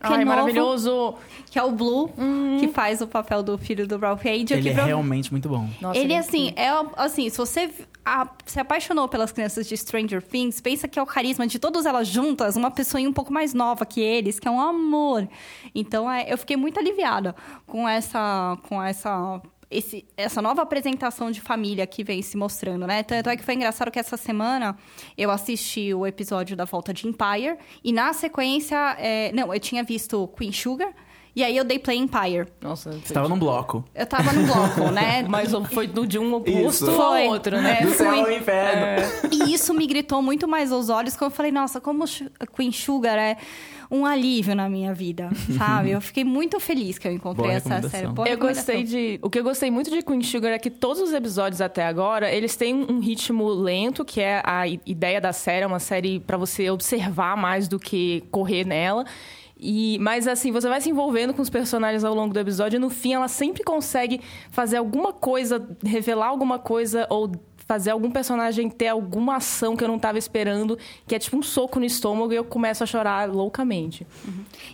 que 0.00 0.06
Ai, 0.06 0.14
é 0.14 0.24
novo, 0.24 0.26
maravilhoso. 0.28 1.14
que 1.50 1.58
é 1.58 1.62
o 1.62 1.70
Blue, 1.70 2.10
que 2.58 2.66
faz 2.68 3.00
o 3.00 3.06
papel 3.06 3.42
do 3.42 3.56
filho 3.56 3.86
do 3.86 3.96
Ralph 3.98 4.24
Angel. 4.26 4.58
Ele 4.58 4.62
que 4.62 4.68
é 4.70 4.74
pro- 4.74 4.84
realmente 4.84 5.30
muito 5.30 5.48
bom. 5.48 5.68
Nossa, 5.80 5.98
ele, 5.98 6.12
é 6.12 6.18
assim, 6.18 6.52
é 6.56 6.68
assim, 6.96 7.28
se 7.30 7.36
você 7.38 7.70
a- 8.04 8.28
se 8.44 8.58
apaixonou 8.58 9.06
pelas 9.06 9.30
crianças 9.30 9.68
de 9.68 9.76
Stranger 9.76 10.20
Things, 10.22 10.60
pensa 10.60 10.88
que 10.88 10.98
é 10.98 11.02
o 11.02 11.06
carisma 11.06 11.46
de 11.46 11.58
todas 11.60 11.86
elas 11.86 12.08
juntas, 12.08 12.56
uma 12.56 12.70
pessoinha 12.72 13.08
um 13.08 13.12
pouco 13.12 13.32
mais 13.32 13.54
nova 13.54 13.86
que 13.86 14.00
eles, 14.00 14.40
que 14.40 14.48
é 14.48 14.50
um 14.50 14.60
amor. 14.60 15.28
Então, 15.74 16.10
é, 16.10 16.32
eu 16.32 16.36
fiquei 16.38 16.56
muito 16.56 16.78
aliviada 16.80 17.36
com 17.66 17.88
essa 17.88 18.56
com 18.68 18.82
essa 18.82 19.40
esse, 19.70 20.06
essa 20.16 20.40
nova 20.40 20.62
apresentação 20.62 21.30
de 21.30 21.40
família 21.40 21.86
que 21.86 22.02
vem 22.02 22.22
se 22.22 22.36
mostrando, 22.36 22.86
né? 22.86 23.02
Tanto 23.02 23.28
é 23.28 23.36
que 23.36 23.44
foi 23.44 23.54
engraçado 23.54 23.90
que 23.90 23.98
essa 23.98 24.16
semana 24.16 24.76
eu 25.16 25.30
assisti 25.30 25.92
o 25.92 26.06
episódio 26.06 26.56
da 26.56 26.64
volta 26.64 26.92
de 26.94 27.06
Empire 27.06 27.58
e 27.84 27.92
na 27.92 28.12
sequência, 28.12 28.96
é, 28.98 29.30
não, 29.32 29.52
eu 29.52 29.60
tinha 29.60 29.82
visto 29.82 30.26
Queen 30.28 30.52
Sugar 30.52 30.92
e 31.38 31.44
aí 31.44 31.56
eu 31.56 31.62
dei 31.64 31.78
play 31.78 31.98
em 31.98 32.02
Empire. 32.02 32.48
Nossa, 32.60 32.90
Você 32.92 33.14
tava 33.14 33.28
num 33.28 33.38
bloco. 33.38 33.84
Eu 33.94 34.06
tava 34.06 34.32
no 34.32 34.44
bloco, 34.44 34.90
né? 34.90 35.22
Mas 35.28 35.52
foi 35.72 35.86
do, 35.86 36.06
de 36.06 36.18
um 36.18 36.34
oposto 36.34 36.84
Isso. 36.84 36.90
ao 36.90 36.96
Foi. 36.96 37.28
outro, 37.28 37.60
né? 37.60 37.78
É, 37.80 37.86
Do 37.86 37.92
céu 37.92 38.10
ao 38.10 38.32
inferno. 38.32 39.08
E 39.30 39.52
isso 39.54 39.72
me 39.72 39.86
gritou 39.86 40.20
muito 40.20 40.48
mais 40.48 40.72
aos 40.72 40.88
olhos 40.88 41.16
quando 41.16 41.30
eu 41.30 41.36
falei, 41.36 41.52
nossa, 41.52 41.80
como 41.80 42.04
Queen 42.56 42.72
Sugar 42.72 43.16
é 43.16 43.36
um 43.90 44.04
alívio 44.04 44.54
na 44.54 44.68
minha 44.68 44.92
vida, 44.92 45.30
sabe? 45.56 45.90
Eu 45.90 46.00
fiquei 46.00 46.24
muito 46.24 46.60
feliz 46.60 46.98
que 46.98 47.08
eu 47.08 47.12
encontrei 47.12 47.46
Boa 47.46 47.56
essa 47.56 47.88
série. 47.88 48.08
Boa 48.08 48.28
Eu 48.28 48.38
gostei 48.38 48.82
de. 48.84 49.18
O 49.22 49.30
que 49.30 49.38
eu 49.38 49.44
gostei 49.44 49.70
muito 49.70 49.90
de 49.90 50.02
Queen 50.02 50.22
Sugar 50.22 50.52
é 50.52 50.58
que 50.58 50.70
todos 50.70 51.00
os 51.00 51.12
episódios 51.12 51.60
até 51.60 51.86
agora, 51.86 52.30
eles 52.30 52.56
têm 52.56 52.74
um 52.74 53.00
ritmo 53.00 53.48
lento, 53.48 54.04
que 54.04 54.20
é 54.20 54.42
a 54.44 54.66
ideia 54.66 55.20
da 55.20 55.32
série, 55.32 55.64
é 55.64 55.66
uma 55.66 55.78
série 55.78 56.20
pra 56.20 56.36
você 56.36 56.70
observar 56.70 57.36
mais 57.36 57.68
do 57.68 57.78
que 57.78 58.24
correr 58.30 58.64
nela. 58.64 59.04
E, 59.60 59.98
mas 60.00 60.28
assim, 60.28 60.52
você 60.52 60.68
vai 60.68 60.80
se 60.80 60.88
envolvendo 60.88 61.34
com 61.34 61.42
os 61.42 61.50
personagens 61.50 62.04
ao 62.04 62.14
longo 62.14 62.32
do 62.32 62.38
episódio 62.38 62.76
e 62.76 62.78
no 62.78 62.88
fim 62.88 63.14
ela 63.14 63.26
sempre 63.26 63.64
consegue 63.64 64.20
fazer 64.50 64.76
alguma 64.76 65.12
coisa, 65.12 65.66
revelar 65.84 66.28
alguma 66.28 66.60
coisa 66.60 67.06
ou 67.10 67.32
fazer 67.68 67.90
algum 67.90 68.10
personagem 68.10 68.70
ter 68.70 68.88
alguma 68.88 69.36
ação 69.36 69.76
que 69.76 69.84
eu 69.84 69.88
não 69.88 69.98
tava 69.98 70.16
esperando, 70.16 70.78
que 71.06 71.14
é 71.14 71.18
tipo 71.18 71.36
um 71.36 71.42
soco 71.42 71.78
no 71.78 71.84
estômago 71.84 72.32
e 72.32 72.36
eu 72.36 72.44
começo 72.44 72.82
a 72.82 72.86
chorar 72.86 73.28
loucamente. 73.28 74.06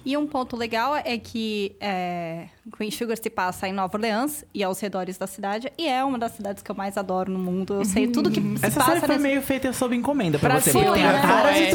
E 0.04 0.16
um 0.16 0.28
ponto 0.28 0.56
legal 0.56 0.94
é 0.94 1.18
que 1.18 1.74
é, 1.80 2.46
Queen 2.78 2.90
Sugar 2.90 3.16
se 3.18 3.28
passa 3.28 3.68
em 3.68 3.73
Nova 3.75 3.94
Orleans 3.97 4.42
e 4.54 4.64
aos 4.64 4.80
redores 4.80 5.18
da 5.18 5.26
cidade. 5.26 5.71
E 5.76 5.87
é 5.87 6.02
uma 6.02 6.18
das 6.18 6.33
cidades 6.33 6.62
que 6.62 6.71
eu 6.71 6.75
mais 6.75 6.97
adoro 6.97 7.30
no 7.30 7.38
mundo. 7.38 7.75
Eu 7.75 7.85
sei 7.85 8.09
tudo 8.09 8.30
que 8.30 8.40
se 8.40 8.64
Essa 8.66 8.80
passa 8.80 8.92
série 8.92 9.00
foi 9.00 9.09
nesse- 9.16 9.23
meio 9.23 9.42
feita 9.42 9.73
sob 9.73 9.94
encomenda 9.94 10.38
pra, 10.38 10.49
Pra 10.50 10.61
você, 10.61 10.73
porque 10.73 10.90
tem 10.92 11.06
a 11.06 11.21
cara 11.21 11.52
de. 11.52 11.75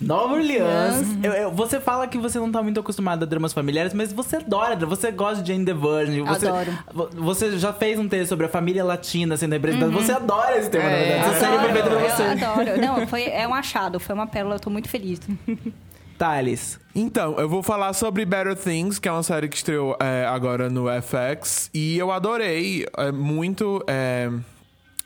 Nova 0.00 0.34
Orleans. 0.34 1.06
Eu- 1.22 1.32
eu- 1.32 1.50
você 1.52 1.80
fala 1.80 2.06
que 2.06 2.18
você 2.18 2.38
não 2.38 2.50
tá 2.50 2.62
muito 2.62 2.80
acostumado 2.80 3.22
a 3.22 3.26
dramas 3.26 3.52
familiares, 3.52 3.92
mas 3.94 4.12
você 4.12 4.36
adora, 4.36 4.74
você 4.86 5.10
gosta 5.10 5.42
de 5.42 5.52
Jane 5.52 5.64
the 5.64 5.74
Virgin. 5.74 6.22
Você, 6.24 6.48
Adoro. 6.48 6.78
vo- 6.92 7.08
Você 7.18 7.58
já 7.58 7.72
fez 7.72 7.98
um 7.98 8.08
texto 8.08 8.28
sobre 8.30 8.46
a 8.46 8.48
família 8.48 8.84
latina 8.84 9.36
sendo 9.36 9.52
representada. 9.52 9.90
Você 9.92 10.12
adora 10.12 10.58
esse 10.58 10.70
tema, 10.70 10.84
na 10.84 10.90
É, 10.90 11.04
verdade. 11.04 11.30
Essa 11.30 11.40
série 11.40 11.58
foi 11.58 11.72
feita 11.72 11.90
pra 11.90 12.00
eu 12.00 12.10
você. 12.10 12.22
adoro. 12.44 12.80
Não, 12.80 13.06
foi, 13.06 13.24
é 13.24 13.46
um 13.46 13.54
achado, 13.54 14.00
foi 14.00 14.14
uma 14.14 14.26
pérola, 14.26 14.56
eu 14.56 14.60
tô 14.60 14.70
muito 14.70 14.88
feliz. 14.88 15.20
Thales. 16.18 16.80
Então, 16.94 17.38
eu 17.38 17.48
vou 17.48 17.62
falar 17.62 17.92
sobre 17.92 18.24
Better 18.24 18.56
Things, 18.56 18.98
que 18.98 19.08
é 19.08 19.12
uma 19.12 19.22
série 19.22 19.48
que 19.48 19.56
estreou 19.56 19.96
é, 20.00 20.26
agora 20.26 20.68
no 20.68 20.86
FX. 21.00 21.70
E 21.72 21.96
eu 21.96 22.10
adorei 22.10 22.84
é, 22.96 23.12
muito. 23.12 23.82
é, 23.86 24.28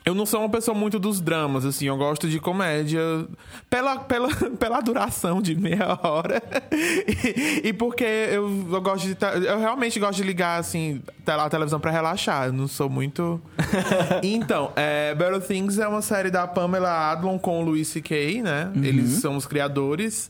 eu 0.05 0.13
não 0.13 0.25
sou 0.25 0.41
uma 0.41 0.49
pessoa 0.49 0.75
muito 0.75 0.99
dos 0.99 1.21
dramas, 1.21 1.65
assim, 1.65 1.85
eu 1.85 1.95
gosto 1.95 2.27
de 2.27 2.37
comédia 2.37 2.99
pela, 3.69 3.99
pela, 3.99 4.27
pela 4.59 4.81
duração 4.81 5.41
de 5.41 5.55
meia 5.55 5.97
hora. 6.03 6.41
e, 7.63 7.69
e 7.69 7.73
porque 7.73 8.03
eu, 8.03 8.67
eu 8.71 8.81
gosto 8.81 9.07
de. 9.07 9.15
Eu 9.47 9.59
realmente 9.59 9.99
gosto 9.99 10.17
de 10.17 10.23
ligar, 10.23 10.59
assim, 10.59 11.01
a 11.25 11.49
televisão 11.49 11.79
pra 11.79 11.91
relaxar. 11.91 12.47
Eu 12.47 12.53
não 12.53 12.67
sou 12.67 12.89
muito. 12.89 13.39
então, 14.23 14.73
é, 14.75 15.15
Better 15.15 15.39
Things 15.39 15.77
é 15.77 15.87
uma 15.87 16.01
série 16.01 16.29
da 16.29 16.47
Pamela 16.47 17.11
Adlon 17.11 17.37
com 17.37 17.61
o 17.61 17.65
Louis 17.65 17.87
C.K., 17.87 18.41
né? 18.41 18.71
Eles 18.75 19.21
são 19.21 19.37
os 19.37 19.45
criadores. 19.45 20.29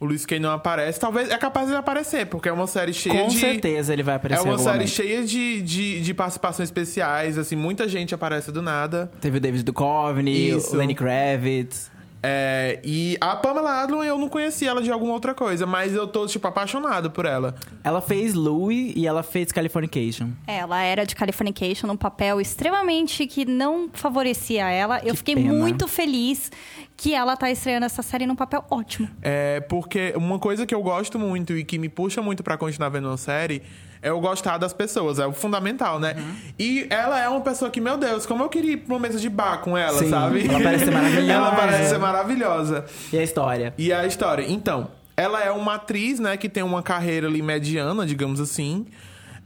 O 0.00 0.04
Luiz 0.06 0.26
Kay 0.26 0.38
não 0.40 0.50
aparece. 0.50 0.98
Talvez 1.00 1.30
é 1.30 1.36
capaz 1.38 1.68
de 1.68 1.74
aparecer, 1.74 2.26
porque 2.26 2.48
é 2.48 2.52
uma 2.52 2.66
série 2.66 2.92
cheia 2.92 3.22
Com 3.22 3.28
de. 3.28 3.38
certeza 3.38 3.92
ele 3.92 4.02
vai 4.02 4.16
aparecer 4.16 4.46
É 4.46 4.50
uma 4.50 4.58
série 4.58 4.70
momento. 4.78 4.88
cheia 4.90 5.24
de, 5.24 5.62
de, 5.62 6.00
de 6.00 6.14
participações 6.14 6.68
especiais, 6.68 7.38
assim, 7.38 7.56
muita 7.56 7.88
gente 7.88 8.14
aparece 8.14 8.50
do 8.52 8.60
nada. 8.60 9.10
Teve 9.20 9.38
o 9.38 9.40
David 9.40 9.62
Duchovny, 9.64 10.50
Isso. 10.50 10.74
o 10.74 10.78
Lenny 10.78 10.94
Kravitz. 10.94 11.92
É, 12.26 12.80
e 12.82 13.18
a 13.20 13.36
Pamela 13.36 13.82
Adlon, 13.82 14.02
eu 14.02 14.16
não 14.16 14.30
conhecia 14.30 14.70
ela 14.70 14.80
de 14.82 14.90
alguma 14.90 15.12
outra 15.12 15.34
coisa, 15.34 15.66
mas 15.66 15.92
eu 15.94 16.06
tô, 16.06 16.26
tipo, 16.26 16.48
apaixonado 16.48 17.10
por 17.10 17.26
ela. 17.26 17.54
Ela 17.84 18.00
fez 18.00 18.32
Louie 18.32 18.94
e 18.96 19.06
ela 19.06 19.22
fez 19.22 19.52
Californication. 19.52 20.30
É, 20.46 20.56
Ela 20.60 20.80
era 20.82 21.04
de 21.04 21.14
Californication, 21.14 21.86
num 21.86 21.98
papel 21.98 22.40
extremamente 22.40 23.26
que 23.26 23.44
não 23.44 23.90
favorecia 23.92 24.70
ela. 24.70 25.00
Eu 25.04 25.10
Que 25.10 25.16
fiquei 25.18 25.34
pena. 25.34 25.52
muito 25.52 25.86
feliz 25.86 26.50
que 26.96 27.14
ela 27.14 27.36
tá 27.36 27.50
estreando 27.50 27.84
essa 27.86 28.02
série 28.02 28.26
num 28.26 28.36
papel 28.36 28.64
ótimo. 28.70 29.08
É, 29.22 29.60
porque 29.60 30.12
uma 30.16 30.38
coisa 30.38 30.64
que 30.64 30.74
eu 30.74 30.82
gosto 30.82 31.18
muito 31.18 31.56
e 31.56 31.64
que 31.64 31.78
me 31.78 31.88
puxa 31.88 32.22
muito 32.22 32.42
pra 32.42 32.56
continuar 32.56 32.88
vendo 32.88 33.08
uma 33.08 33.16
série 33.16 33.62
é 34.00 34.10
eu 34.10 34.20
gostar 34.20 34.58
das 34.58 34.72
pessoas, 34.72 35.18
é 35.18 35.26
o 35.26 35.32
fundamental, 35.32 35.98
né? 35.98 36.14
Uhum. 36.16 36.34
E 36.58 36.86
ela 36.90 37.18
é 37.18 37.28
uma 37.28 37.40
pessoa 37.40 37.70
que, 37.70 37.80
meu 37.80 37.96
Deus, 37.96 38.26
como 38.26 38.44
eu 38.44 38.48
queria 38.50 38.72
ir 38.72 38.76
pra 38.76 38.94
uma 38.94 39.00
mesa 39.00 39.18
de 39.18 39.30
bar 39.30 39.58
com 39.62 39.76
ela, 39.78 39.98
Sim, 39.98 40.10
sabe? 40.10 40.46
ela 40.46 40.60
parece 40.60 40.84
ser 40.84 40.90
maravilhosa. 40.92 41.32
ela 41.32 41.50
parece 41.56 41.88
ser 41.88 41.98
maravilhosa. 41.98 42.84
E 43.12 43.18
a 43.18 43.22
história? 43.22 43.74
E 43.78 43.92
a 43.92 44.06
história? 44.06 44.44
Então, 44.46 44.88
ela 45.16 45.42
é 45.42 45.50
uma 45.50 45.76
atriz, 45.76 46.20
né, 46.20 46.36
que 46.36 46.48
tem 46.50 46.62
uma 46.62 46.82
carreira 46.82 47.26
ali 47.28 47.40
mediana, 47.40 48.04
digamos 48.04 48.40
assim. 48.40 48.86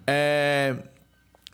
É, 0.06 0.74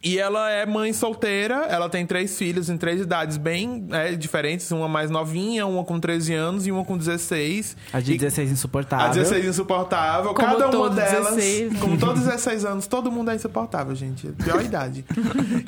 E 0.04 0.18
ela 0.18 0.50
é 0.50 0.66
mãe 0.66 0.92
solteira, 0.92 1.64
ela 1.70 1.88
tem 1.88 2.04
três 2.04 2.36
filhos 2.36 2.68
em 2.68 2.76
três 2.76 3.00
idades 3.00 3.38
bem 3.38 3.86
né, 3.88 4.12
diferentes, 4.14 4.70
uma 4.70 4.86
mais 4.86 5.10
novinha, 5.10 5.66
uma 5.66 5.82
com 5.82 5.98
13 5.98 6.34
anos 6.34 6.66
e 6.66 6.70
uma 6.72 6.84
com 6.84 6.98
16. 6.98 7.74
A 7.90 8.00
de 8.00 8.12
E- 8.12 8.18
16 8.18 8.50
insuportável. 8.52 9.06
a 9.06 9.08
16 9.08 9.46
insuportável. 9.46 10.34
Como 10.34 10.46
Cada 10.46 10.68
uma 10.68 10.90
delas. 10.90 11.36
16. 11.36 11.78
Como 11.80 11.96
todos 11.96 12.22
16 12.24 12.66
anos, 12.66 12.86
todo 12.86 13.10
mundo 13.10 13.30
é 13.30 13.34
insuportável, 13.34 13.94
gente. 13.94 14.28
Pior 14.44 14.62
idade. 14.62 15.06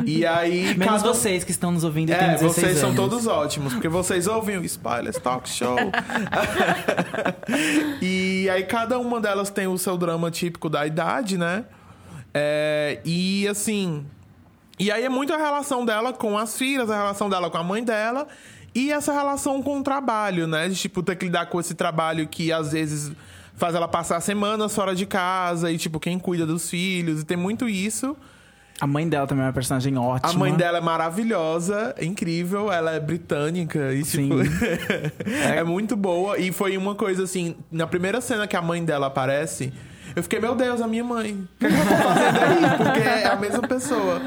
E 0.04 0.26
aí. 0.26 0.76
Menos 0.76 1.02
cada... 1.02 1.14
vocês 1.14 1.42
que 1.42 1.50
estão 1.50 1.72
nos 1.72 1.82
ouvindo 1.82 2.10
e 2.10 2.12
É, 2.12 2.18
16 2.34 2.42
vocês 2.52 2.78
são 2.78 2.90
anos. 2.90 3.00
todos 3.00 3.26
ótimos, 3.26 3.72
porque 3.72 3.88
vocês 3.88 4.26
ouvem 4.26 4.58
o 4.58 4.64
Spoilers 4.64 5.16
Talk 5.18 5.48
Show. 5.48 5.76
e 8.00 8.48
aí 8.50 8.62
cada 8.64 8.98
uma 8.98 9.20
delas 9.20 9.50
tem 9.50 9.66
o 9.66 9.78
seu 9.78 9.96
drama 9.96 10.30
típico 10.30 10.68
da 10.68 10.86
idade, 10.86 11.38
né? 11.38 11.64
É, 12.34 13.00
e 13.04 13.46
assim. 13.48 14.04
E 14.78 14.90
aí 14.90 15.04
é 15.04 15.08
muito 15.08 15.32
a 15.32 15.36
relação 15.36 15.84
dela 15.84 16.12
com 16.12 16.36
as 16.36 16.56
filhas, 16.56 16.90
a 16.90 16.96
relação 16.96 17.30
dela 17.30 17.50
com 17.50 17.58
a 17.58 17.64
mãe 17.64 17.82
dela. 17.82 18.26
E 18.74 18.92
essa 18.92 19.12
relação 19.12 19.62
com 19.62 19.80
o 19.80 19.82
trabalho, 19.82 20.46
né? 20.46 20.68
De, 20.68 20.74
tipo, 20.74 21.02
ter 21.02 21.16
que 21.16 21.24
lidar 21.24 21.46
com 21.46 21.58
esse 21.58 21.74
trabalho 21.74 22.28
que 22.28 22.52
às 22.52 22.72
vezes 22.72 23.10
faz 23.54 23.74
ela 23.74 23.88
passar 23.88 24.20
semanas 24.20 24.74
fora 24.74 24.94
de 24.94 25.06
casa 25.06 25.72
e, 25.72 25.78
tipo, 25.78 25.98
quem 25.98 26.18
cuida 26.18 26.44
dos 26.44 26.68
filhos. 26.68 27.22
E 27.22 27.24
tem 27.24 27.38
muito 27.38 27.68
isso. 27.68 28.14
A 28.78 28.86
mãe 28.86 29.08
dela 29.08 29.26
também 29.26 29.44
é 29.44 29.46
uma 29.46 29.52
personagem 29.52 29.96
ótima. 29.96 30.30
A 30.30 30.36
mãe 30.36 30.54
dela 30.54 30.78
é 30.78 30.80
maravilhosa, 30.80 31.94
é 31.96 32.04
incrível, 32.04 32.70
ela 32.70 32.92
é 32.92 33.00
britânica 33.00 33.94
e 33.94 34.04
Sim. 34.04 34.28
tipo 34.28 34.34
é 35.24 35.64
muito 35.64 35.96
boa 35.96 36.38
e 36.38 36.52
foi 36.52 36.76
uma 36.76 36.94
coisa 36.94 37.24
assim, 37.24 37.56
na 37.72 37.86
primeira 37.86 38.20
cena 38.20 38.46
que 38.46 38.54
a 38.54 38.60
mãe 38.60 38.84
dela 38.84 39.06
aparece, 39.06 39.72
eu 40.16 40.22
fiquei, 40.22 40.40
meu 40.40 40.54
Deus, 40.54 40.80
a 40.80 40.88
minha 40.88 41.04
mãe. 41.04 41.46
O 41.54 41.58
que, 41.58 41.66
é 41.66 41.68
que 41.68 41.76
ela 41.76 41.86
tá 41.86 42.02
fazendo 42.14 42.38
aí? 42.42 42.76
Porque 42.78 43.00
é 43.08 43.26
a 43.26 43.36
mesma 43.36 43.62
pessoa. 43.68 44.22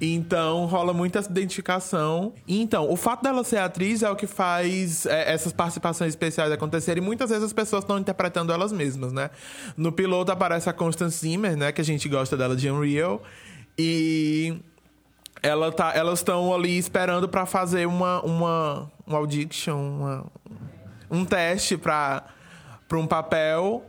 Então 0.00 0.64
rola 0.66 0.92
muita 0.94 1.18
identificação. 1.18 2.32
Então, 2.46 2.88
o 2.90 2.96
fato 2.96 3.22
dela 3.22 3.42
ser 3.44 3.58
atriz 3.58 4.02
é 4.02 4.10
o 4.10 4.14
que 4.16 4.26
faz 4.26 5.04
é, 5.04 5.32
essas 5.34 5.52
participações 5.52 6.10
especiais 6.10 6.50
acontecerem. 6.52 7.02
E 7.02 7.06
muitas 7.06 7.28
vezes 7.30 7.44
as 7.44 7.52
pessoas 7.52 7.82
estão 7.84 7.98
interpretando 7.98 8.52
elas 8.52 8.72
mesmas, 8.72 9.12
né? 9.12 9.30
No 9.76 9.90
piloto 9.92 10.30
aparece 10.32 10.70
a 10.70 10.72
Constance 10.72 11.18
Zimmer, 11.18 11.56
né? 11.56 11.72
Que 11.72 11.80
a 11.80 11.84
gente 11.84 12.08
gosta 12.08 12.36
dela 12.36 12.54
de 12.56 12.70
Unreal. 12.70 13.22
E 13.76 14.56
ela 15.42 15.72
tá, 15.72 15.92
elas 15.94 16.20
estão 16.20 16.54
ali 16.54 16.78
esperando 16.78 17.28
pra 17.28 17.46
fazer 17.46 17.86
uma, 17.86 18.22
uma, 18.22 18.90
uma 19.04 19.18
audition, 19.18 19.76
uma- 19.76 20.24
um 21.10 21.24
teste 21.24 21.76
pra 21.76 22.22
um 22.92 23.06
papel. 23.08 23.84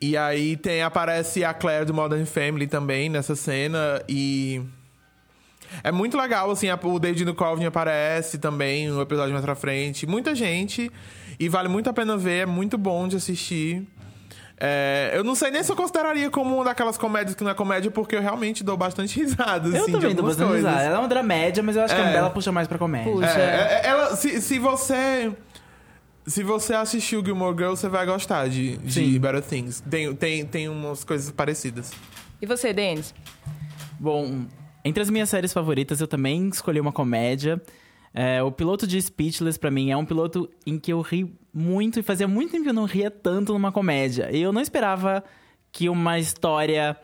E 0.00 0.16
aí 0.16 0.56
tem, 0.56 0.82
aparece 0.82 1.44
a 1.44 1.52
Claire 1.52 1.84
do 1.84 1.92
Modern 1.94 2.24
Family 2.24 2.66
também 2.66 3.08
nessa 3.08 3.34
cena. 3.34 4.02
E 4.08 4.62
É 5.82 5.90
muito 5.92 6.16
legal, 6.16 6.50
assim, 6.50 6.68
o 6.70 6.98
David 6.98 7.24
Duchovny 7.24 7.66
aparece 7.66 8.38
também 8.38 8.88
no 8.88 9.00
episódio 9.02 9.32
mais 9.32 9.44
pra 9.44 9.54
frente. 9.54 10.06
Muita 10.06 10.34
gente. 10.34 10.90
E 11.38 11.48
vale 11.48 11.68
muito 11.68 11.88
a 11.90 11.92
pena 11.92 12.16
ver, 12.16 12.42
é 12.42 12.46
muito 12.46 12.76
bom 12.78 13.06
de 13.06 13.16
assistir. 13.16 13.86
É, 14.60 15.12
eu 15.14 15.22
não 15.22 15.36
sei 15.36 15.52
nem 15.52 15.62
se 15.62 15.70
eu 15.70 15.76
consideraria 15.76 16.28
como 16.30 16.56
uma 16.56 16.64
daquelas 16.64 16.98
comédias 16.98 17.36
que 17.36 17.44
não 17.44 17.50
é 17.52 17.54
comédia, 17.54 17.92
porque 17.92 18.16
eu 18.16 18.20
realmente 18.20 18.64
dou 18.64 18.76
bastante 18.76 19.14
risada, 19.22 19.68
Eu 19.68 19.82
assim, 19.82 19.92
também 19.92 20.14
dou 20.16 20.24
bastante 20.26 20.52
risada. 20.52 20.82
Ela 20.82 20.96
é 20.96 20.98
uma 20.98 21.06
dramédia, 21.06 21.62
mas 21.62 21.76
eu 21.76 21.82
acho 21.84 21.94
que 21.94 22.00
a 22.00 22.06
É. 22.06 22.12
Bela 22.12 22.30
puxa 22.30 22.50
mais 22.50 22.66
pra 22.66 22.76
comédia. 22.76 23.12
Puxa. 23.12 23.28
É, 23.38 23.82
é, 23.84 23.86
ela, 23.88 24.16
se, 24.16 24.40
se 24.40 24.58
você. 24.58 25.32
Se 26.28 26.42
você 26.42 26.74
assistiu 26.74 27.24
Gilmore 27.24 27.56
Girls, 27.56 27.80
você 27.80 27.88
vai 27.88 28.04
gostar 28.04 28.48
de, 28.48 28.76
de. 28.76 29.18
Better 29.18 29.42
Things. 29.42 29.80
Tem, 29.80 30.14
tem, 30.14 30.44
tem 30.44 30.68
umas 30.68 31.02
coisas 31.02 31.30
parecidas. 31.30 31.90
E 32.40 32.46
você, 32.46 32.70
Denis? 32.74 33.14
Bom, 33.98 34.44
entre 34.84 35.02
as 35.02 35.08
minhas 35.08 35.30
séries 35.30 35.54
favoritas, 35.54 36.02
eu 36.02 36.06
também 36.06 36.48
escolhi 36.48 36.78
uma 36.80 36.92
comédia. 36.92 37.60
É, 38.12 38.42
o 38.42 38.52
piloto 38.52 38.86
de 38.86 39.00
Speechless, 39.00 39.58
pra 39.58 39.70
mim, 39.70 39.90
é 39.90 39.96
um 39.96 40.04
piloto 40.04 40.50
em 40.66 40.78
que 40.78 40.92
eu 40.92 41.00
ri 41.00 41.34
muito 41.52 41.98
e 41.98 42.02
fazia 42.02 42.28
muito 42.28 42.50
tempo 42.50 42.64
que 42.64 42.70
eu 42.70 42.74
não 42.74 42.84
ria 42.84 43.10
tanto 43.10 43.54
numa 43.54 43.72
comédia. 43.72 44.28
E 44.30 44.42
eu 44.42 44.52
não 44.52 44.60
esperava 44.60 45.24
que 45.72 45.88
uma 45.88 46.18
história 46.18 46.94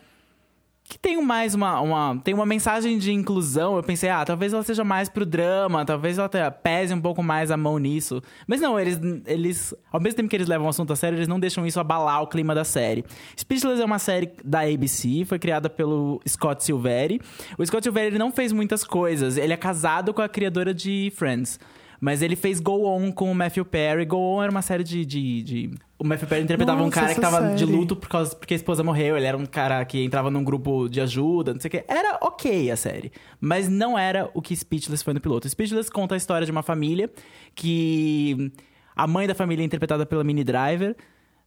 que 0.86 0.98
tem 0.98 1.20
mais 1.22 1.54
uma, 1.54 1.80
uma 1.80 2.20
tem 2.22 2.34
uma 2.34 2.44
mensagem 2.44 2.98
de 2.98 3.10
inclusão. 3.10 3.76
Eu 3.76 3.82
pensei, 3.82 4.10
ah, 4.10 4.22
talvez 4.22 4.52
ela 4.52 4.62
seja 4.62 4.84
mais 4.84 5.08
pro 5.08 5.24
drama, 5.24 5.82
talvez 5.84 6.18
ela 6.18 6.28
pese 6.50 6.92
um 6.92 7.00
pouco 7.00 7.22
mais 7.22 7.50
a 7.50 7.56
mão 7.56 7.78
nisso. 7.78 8.22
Mas 8.46 8.60
não, 8.60 8.78
eles, 8.78 9.00
eles, 9.26 9.74
ao 9.90 9.98
mesmo 9.98 10.18
tempo 10.18 10.28
que 10.28 10.36
eles 10.36 10.46
levam 10.46 10.66
o 10.66 10.70
assunto 10.70 10.92
a 10.92 10.96
sério, 10.96 11.16
eles 11.16 11.26
não 11.26 11.40
deixam 11.40 11.66
isso 11.66 11.80
abalar 11.80 12.22
o 12.22 12.26
clima 12.26 12.54
da 12.54 12.64
série. 12.64 13.02
Speechless 13.38 13.80
é 13.80 13.84
uma 13.84 13.98
série 13.98 14.30
da 14.44 14.60
ABC, 14.60 15.24
foi 15.24 15.38
criada 15.38 15.70
pelo 15.70 16.20
Scott 16.28 16.62
Silveri. 16.62 17.18
O 17.56 17.64
Scott 17.64 17.82
Silveri 17.82 18.08
ele 18.08 18.18
não 18.18 18.30
fez 18.30 18.52
muitas 18.52 18.84
coisas. 18.84 19.38
Ele 19.38 19.54
é 19.54 19.56
casado 19.56 20.12
com 20.12 20.20
a 20.20 20.28
criadora 20.28 20.74
de 20.74 21.10
Friends. 21.16 21.58
Mas 22.04 22.20
ele 22.20 22.36
fez 22.36 22.60
Go 22.60 22.84
On 22.86 23.10
com 23.10 23.32
o 23.32 23.34
Matthew 23.34 23.64
Perry. 23.64 24.04
Go 24.04 24.18
On 24.18 24.42
era 24.42 24.50
uma 24.50 24.60
série 24.60 24.84
de. 24.84 25.06
de, 25.06 25.42
de- 25.42 25.70
O 25.98 26.04
Matthew 26.04 26.28
Perry 26.28 26.42
interpretava 26.42 26.82
um 26.82 26.84
Nossa, 26.84 27.00
cara 27.00 27.14
que 27.14 27.20
tava 27.20 27.54
de 27.54 27.60
série. 27.60 27.72
luto 27.72 27.96
por 27.96 28.10
causa, 28.10 28.36
porque 28.36 28.52
a 28.52 28.56
esposa 28.58 28.84
morreu. 28.84 29.16
Ele 29.16 29.24
era 29.24 29.38
um 29.38 29.46
cara 29.46 29.82
que 29.86 30.04
entrava 30.04 30.30
num 30.30 30.44
grupo 30.44 30.86
de 30.86 31.00
ajuda, 31.00 31.54
não 31.54 31.60
sei 31.62 31.68
o 31.68 31.72
quê. 31.72 31.84
Era 31.88 32.18
ok 32.20 32.70
a 32.70 32.76
série. 32.76 33.10
Mas 33.40 33.70
não 33.70 33.98
era 33.98 34.28
o 34.34 34.42
que 34.42 34.54
Speechless 34.54 35.02
foi 35.02 35.14
no 35.14 35.20
piloto. 35.20 35.48
Speechless 35.48 35.90
conta 35.90 36.14
a 36.14 36.18
história 36.18 36.44
de 36.44 36.52
uma 36.52 36.62
família 36.62 37.10
que. 37.54 38.52
A 38.94 39.06
mãe 39.06 39.26
da 39.26 39.34
família 39.34 39.62
é 39.62 39.66
interpretada 39.66 40.04
pela 40.04 40.22
Mini 40.22 40.44
Driver. 40.44 40.94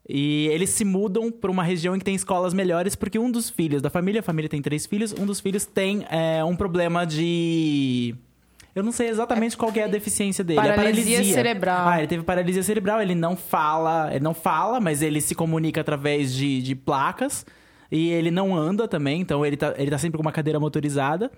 E 0.10 0.48
eles 0.48 0.72
se 0.72 0.84
mudam 0.84 1.30
para 1.32 1.52
uma 1.52 1.64
região 1.64 1.94
em 1.96 2.00
que 2.00 2.06
tem 2.06 2.16
escolas 2.16 2.54
melhores, 2.54 2.96
porque 2.96 3.20
um 3.20 3.30
dos 3.30 3.50
filhos 3.50 3.82
da 3.82 3.90
família, 3.90 4.22
a 4.22 4.24
família 4.24 4.48
tem 4.50 4.62
três 4.62 4.86
filhos, 4.86 5.14
um 5.14 5.26
dos 5.26 5.40
filhos 5.42 5.66
tem 5.66 6.06
é, 6.10 6.44
um 6.44 6.56
problema 6.56 7.06
de. 7.06 8.16
Eu 8.78 8.84
não 8.84 8.92
sei 8.92 9.10
exatamente 9.10 9.58
qual 9.58 9.72
que 9.72 9.80
é 9.80 9.86
a 9.86 9.88
deficiência 9.88 10.44
dele. 10.44 10.60
é 10.60 10.76
Paralisia 10.76 11.24
cerebral. 11.24 11.88
Ah, 11.88 11.98
ele 11.98 12.06
teve 12.06 12.22
paralisia 12.24 12.62
cerebral, 12.62 13.02
ele 13.02 13.16
não 13.16 13.36
fala, 13.36 14.10
ele 14.12 14.24
não 14.24 14.36
fala, 14.36 14.80
mas 14.80 15.02
ele 15.02 15.20
se 15.20 15.34
comunica 15.34 15.82
através 15.82 16.32
de, 16.32 16.62
de 16.62 16.76
placas. 16.76 17.44
E 17.92 18.10
ele 18.12 18.30
não 18.30 18.56
anda 18.56 18.88
também, 18.88 19.20
então 19.20 19.44
ele 19.44 19.58
tá, 19.58 19.74
ele 19.78 19.90
tá 19.90 19.98
sempre 19.98 20.18
com 20.18 20.22
uma 20.22 20.32
cadeira 20.32 20.60
motorizada. 20.60 21.32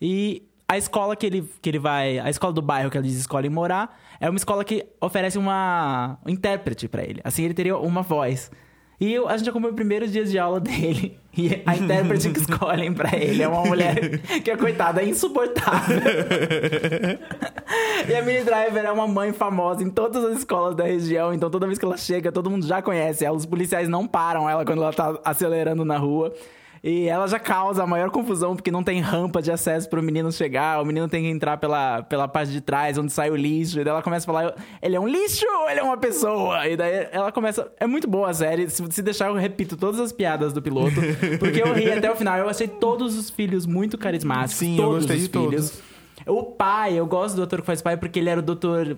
E 0.00 0.44
a 0.68 0.78
escola 0.78 1.16
que 1.16 1.26
ele, 1.26 1.50
que 1.60 1.68
ele 1.68 1.80
vai. 1.80 2.20
A 2.20 2.30
escola 2.30 2.52
do 2.52 2.62
bairro 2.62 2.88
que 2.88 2.96
eles 2.96 3.14
escolhem 3.14 3.50
morar 3.50 4.00
é 4.20 4.30
uma 4.30 4.36
escola 4.36 4.64
que 4.64 4.86
oferece 5.00 5.36
uma 5.36 6.20
um 6.24 6.30
intérprete 6.30 6.86
pra 6.86 7.02
ele. 7.02 7.20
Assim, 7.24 7.42
ele 7.42 7.54
teria 7.54 7.76
uma 7.76 8.02
voz. 8.02 8.48
E 8.98 9.12
eu- 9.12 9.28
a 9.28 9.36
gente 9.36 9.48
acompanhou 9.50 9.72
o 9.72 9.76
primeiro 9.76 10.06
dia 10.08 10.24
de 10.24 10.38
aula 10.38 10.58
dele. 10.60 11.18
E 11.36 11.62
a 11.66 11.76
intérprete 11.76 12.30
que 12.30 12.40
escolhem 12.40 12.94
pra 12.94 13.14
ele 13.14 13.42
é 13.42 13.48
uma 13.48 13.62
mulher 13.64 14.18
que 14.42 14.50
é, 14.50 14.56
coitada, 14.56 15.02
é 15.02 15.06
insuportável. 15.08 16.00
E 18.08 18.14
a 18.14 18.22
Mini 18.22 18.42
Driver 18.44 18.84
é 18.84 18.90
uma 18.90 19.06
mãe 19.06 19.32
famosa 19.32 19.82
em 19.82 19.90
todas 19.90 20.24
as 20.24 20.38
escolas 20.38 20.74
da 20.74 20.84
região, 20.84 21.34
então 21.34 21.50
toda 21.50 21.66
vez 21.66 21.78
que 21.78 21.84
ela 21.84 21.96
chega, 21.96 22.32
todo 22.32 22.48
mundo 22.50 22.66
já 22.66 22.80
conhece 22.80 23.24
ela. 23.24 23.36
Os 23.36 23.44
policiais 23.46 23.88
não 23.88 24.06
param 24.06 24.48
ela 24.48 24.64
quando 24.64 24.82
ela 24.82 24.92
tá 24.92 25.18
acelerando 25.24 25.84
na 25.84 25.98
rua. 25.98 26.32
E 26.88 27.08
ela 27.08 27.26
já 27.26 27.40
causa 27.40 27.82
a 27.82 27.86
maior 27.86 28.10
confusão, 28.10 28.54
porque 28.54 28.70
não 28.70 28.80
tem 28.80 29.00
rampa 29.00 29.42
de 29.42 29.50
acesso 29.50 29.90
pro 29.90 30.00
menino 30.00 30.30
chegar. 30.30 30.80
O 30.80 30.84
menino 30.84 31.08
tem 31.08 31.24
que 31.24 31.28
entrar 31.28 31.56
pela, 31.56 32.04
pela 32.04 32.28
parte 32.28 32.52
de 32.52 32.60
trás, 32.60 32.96
onde 32.96 33.12
sai 33.12 33.28
o 33.28 33.34
lixo. 33.34 33.80
E 33.80 33.82
daí 33.82 33.90
ela 33.90 34.02
começa 34.02 34.24
a 34.24 34.32
falar: 34.32 34.54
ele 34.80 34.94
é 34.94 35.00
um 35.00 35.08
lixo 35.08 35.44
ou 35.62 35.68
ele 35.68 35.80
é 35.80 35.82
uma 35.82 35.96
pessoa? 35.96 36.64
E 36.68 36.76
daí 36.76 37.08
ela 37.10 37.32
começa. 37.32 37.68
É 37.80 37.88
muito 37.88 38.06
boa 38.06 38.30
a 38.30 38.34
série. 38.34 38.70
Se, 38.70 38.84
se 38.88 39.02
deixar, 39.02 39.26
eu 39.30 39.34
repito 39.34 39.76
todas 39.76 39.98
as 39.98 40.12
piadas 40.12 40.52
do 40.52 40.62
piloto. 40.62 40.94
Porque 41.40 41.60
eu 41.60 41.72
ri 41.74 41.90
até 41.90 42.08
o 42.08 42.14
final. 42.14 42.38
Eu 42.38 42.48
achei 42.48 42.68
todos 42.68 43.18
os 43.18 43.30
filhos 43.30 43.66
muito 43.66 43.98
carismáticos. 43.98 44.58
Sim, 44.58 44.76
eu 44.78 44.84
todos 44.84 44.98
gostei 44.98 45.16
os 45.16 45.22
de 45.22 45.28
todos. 45.28 45.50
filhos. 45.50 45.82
O 46.24 46.44
pai, 46.44 46.94
eu 46.94 47.06
gosto 47.06 47.34
do 47.34 47.42
ator 47.42 47.62
que 47.62 47.66
faz 47.66 47.82
pai 47.82 47.96
porque 47.96 48.20
ele 48.20 48.30
era 48.30 48.38
o 48.38 48.42
doutor. 48.44 48.96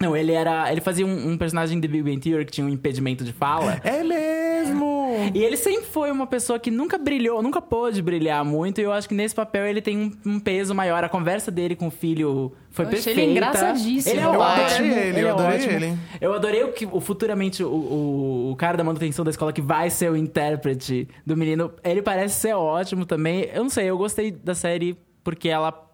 Não, 0.00 0.16
ele 0.16 0.32
era. 0.32 0.70
Ele 0.70 0.80
fazia 0.80 1.04
um, 1.04 1.30
um 1.30 1.36
personagem 1.36 1.80
de 1.80 1.88
Big 1.88 2.02
Bang 2.02 2.20
Theory 2.20 2.44
que 2.44 2.52
tinha 2.52 2.64
um 2.66 2.70
impedimento 2.70 3.24
de 3.24 3.32
fala. 3.32 3.80
É 3.82 4.02
mesmo! 4.04 5.08
E 5.34 5.42
ele 5.42 5.56
sempre 5.56 5.86
foi 5.86 6.10
uma 6.10 6.26
pessoa 6.26 6.58
que 6.58 6.70
nunca 6.70 6.96
brilhou, 6.98 7.42
nunca 7.42 7.60
pôde 7.60 8.00
brilhar 8.00 8.44
muito. 8.44 8.80
E 8.80 8.84
eu 8.84 8.92
acho 8.92 9.08
que 9.08 9.14
nesse 9.14 9.34
papel 9.34 9.66
ele 9.66 9.80
tem 9.80 9.98
um, 9.98 10.34
um 10.34 10.40
peso 10.40 10.74
maior. 10.74 11.02
A 11.02 11.08
conversa 11.08 11.50
dele 11.50 11.74
com 11.74 11.88
o 11.88 11.90
filho 11.90 12.52
foi 12.70 12.84
Eu 12.84 12.88
achei 12.90 13.02
perfeita. 13.02 13.20
ele 13.22 13.30
engraçadíssimo, 13.32 14.14
Ele 14.14 14.20
é 14.20 14.24
eu 14.24 14.30
ótimo. 14.30 14.86
adorei 14.86 15.08
ele, 15.08 15.20
eu 15.20 15.26
é 15.26 15.30
adorei 15.30 15.56
ótimo. 15.58 15.72
ele. 15.72 15.98
Eu 16.20 16.32
adorei 16.34 16.64
o 16.64 16.72
que 16.72 16.86
o, 16.86 17.00
futuramente 17.00 17.64
o, 17.64 17.68
o, 17.68 18.50
o 18.52 18.56
cara 18.56 18.76
da 18.76 18.84
manutenção 18.84 19.24
da 19.24 19.30
escola 19.30 19.52
que 19.52 19.62
vai 19.62 19.90
ser 19.90 20.10
o 20.10 20.16
intérprete 20.16 21.08
do 21.26 21.36
menino. 21.36 21.72
Ele 21.82 22.02
parece 22.02 22.38
ser 22.40 22.54
ótimo 22.54 23.04
também. 23.04 23.48
Eu 23.52 23.62
não 23.64 23.70
sei, 23.70 23.86
eu 23.86 23.98
gostei 23.98 24.30
da 24.30 24.54
série 24.54 24.96
porque 25.24 25.48
ela. 25.48 25.87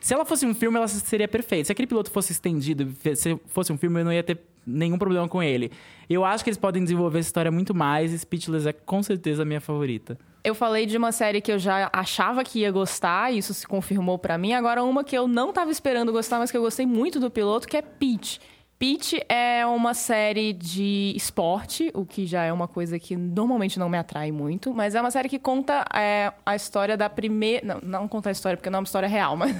Se 0.00 0.14
ela 0.14 0.24
fosse 0.24 0.46
um 0.46 0.54
filme, 0.54 0.76
ela 0.76 0.88
seria 0.88 1.28
perfeita. 1.28 1.66
Se 1.66 1.72
aquele 1.72 1.86
piloto 1.86 2.10
fosse 2.10 2.32
estendido, 2.32 2.92
se 3.14 3.38
fosse 3.46 3.72
um 3.72 3.78
filme, 3.78 4.00
eu 4.00 4.04
não 4.04 4.12
ia 4.12 4.22
ter 4.22 4.40
nenhum 4.66 4.98
problema 4.98 5.28
com 5.28 5.42
ele. 5.42 5.70
Eu 6.08 6.24
acho 6.24 6.42
que 6.42 6.50
eles 6.50 6.58
podem 6.58 6.82
desenvolver 6.82 7.18
essa 7.18 7.28
história 7.28 7.50
muito 7.50 7.74
mais. 7.74 8.18
Speechless 8.18 8.68
é 8.68 8.72
com 8.72 9.02
certeza 9.02 9.42
a 9.42 9.44
minha 9.44 9.60
favorita. 9.60 10.18
Eu 10.42 10.54
falei 10.54 10.86
de 10.86 10.96
uma 10.96 11.12
série 11.12 11.40
que 11.40 11.52
eu 11.52 11.58
já 11.58 11.90
achava 11.92 12.42
que 12.42 12.60
ia 12.60 12.70
gostar, 12.70 13.32
e 13.32 13.38
isso 13.38 13.52
se 13.52 13.66
confirmou 13.66 14.18
pra 14.18 14.38
mim. 14.38 14.54
Agora, 14.54 14.82
uma 14.82 15.04
que 15.04 15.16
eu 15.16 15.28
não 15.28 15.52
tava 15.52 15.70
esperando 15.70 16.10
gostar, 16.12 16.38
mas 16.38 16.50
que 16.50 16.56
eu 16.56 16.62
gostei 16.62 16.86
muito 16.86 17.20
do 17.20 17.30
piloto, 17.30 17.68
que 17.68 17.76
é 17.76 17.82
Peach. 17.82 18.40
Peach 18.80 19.22
é 19.28 19.66
uma 19.66 19.92
série 19.92 20.54
de 20.54 21.12
esporte, 21.14 21.90
o 21.92 22.06
que 22.06 22.24
já 22.24 22.44
é 22.44 22.50
uma 22.50 22.66
coisa 22.66 22.98
que 22.98 23.14
normalmente 23.14 23.78
não 23.78 23.90
me 23.90 23.98
atrai 23.98 24.32
muito, 24.32 24.72
mas 24.72 24.94
é 24.94 25.00
uma 25.02 25.10
série 25.10 25.28
que 25.28 25.38
conta 25.38 25.84
é, 25.94 26.32
a 26.46 26.56
história 26.56 26.96
da 26.96 27.10
primeira. 27.10 27.62
Não, 27.62 28.00
não 28.00 28.08
conta 28.08 28.30
a 28.30 28.32
história 28.32 28.56
porque 28.56 28.70
não 28.70 28.78
é 28.78 28.80
uma 28.80 28.86
história 28.86 29.06
real, 29.06 29.36
mas. 29.36 29.54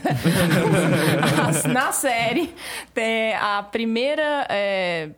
Na 1.71 1.93
série, 1.93 2.55
tem 2.95 3.35
a 3.35 3.63
primeira. 3.63 4.47
é, 4.49 5.11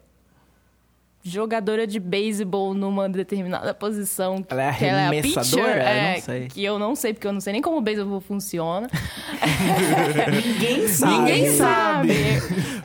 jogadora 1.23 1.87
de 1.87 2.01
beisebol 2.01 2.75
numa 2.75 3.09
determinada 3.09 3.73
posição. 3.73 4.45
Ela 4.49 4.63
é 4.65 4.73
que 4.73 4.85
ela 4.85 5.01
é 5.01 5.07
arremessadora? 5.07 5.73
pitcher, 5.73 5.77
Eu 5.77 5.87
é, 5.87 6.21
sei. 6.21 6.49
Que 6.49 6.65
eu 6.65 6.79
não 6.79 6.97
sei, 6.97 7.15
porque 7.15 7.27
eu 7.27 7.33
não 7.33 7.41
sei 7.41 7.53
nem 7.53 7.63
como 7.63 7.77
o 7.77 7.81
beisebol 7.81 8.21
funciona. 8.21 8.89
Ninguém 10.45 10.89
sabe. 10.89 11.13
Ninguém 11.19 11.47
sabe. 11.57 12.13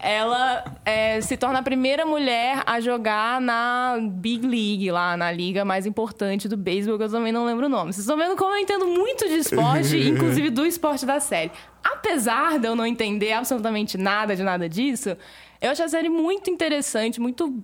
Ela 0.01 0.63
é, 0.85 1.19
se 1.19 1.35
torna 1.35 1.59
a 1.59 1.63
primeira 1.63 2.05
mulher 2.05 2.61
a 2.65 2.79
jogar 2.79 3.41
na 3.41 3.97
Big 3.99 4.45
League, 4.45 4.91
lá 4.91 5.17
na 5.17 5.31
liga 5.31 5.65
mais 5.65 5.87
importante 5.87 6.47
do 6.47 6.55
beisebol, 6.55 6.97
que 6.97 7.05
eu 7.05 7.09
também 7.09 7.31
não 7.31 7.43
lembro 7.43 7.65
o 7.65 7.69
nome. 7.69 7.91
Vocês 7.91 8.05
estão 8.05 8.17
vendo 8.17 8.35
como 8.35 8.53
eu 8.53 8.59
entendo 8.59 8.85
muito 8.85 9.27
de 9.27 9.35
esporte, 9.35 9.97
inclusive 10.07 10.51
do 10.51 10.63
esporte 10.63 11.07
da 11.07 11.19
série. 11.19 11.51
Apesar 11.83 12.59
de 12.59 12.67
eu 12.67 12.75
não 12.75 12.85
entender 12.85 13.33
absolutamente 13.33 13.97
nada 13.97 14.35
de 14.35 14.43
nada 14.43 14.69
disso, 14.69 15.17
eu 15.59 15.71
achei 15.71 15.85
a 15.85 15.89
série 15.89 16.09
muito 16.09 16.51
interessante, 16.51 17.19
muito 17.19 17.63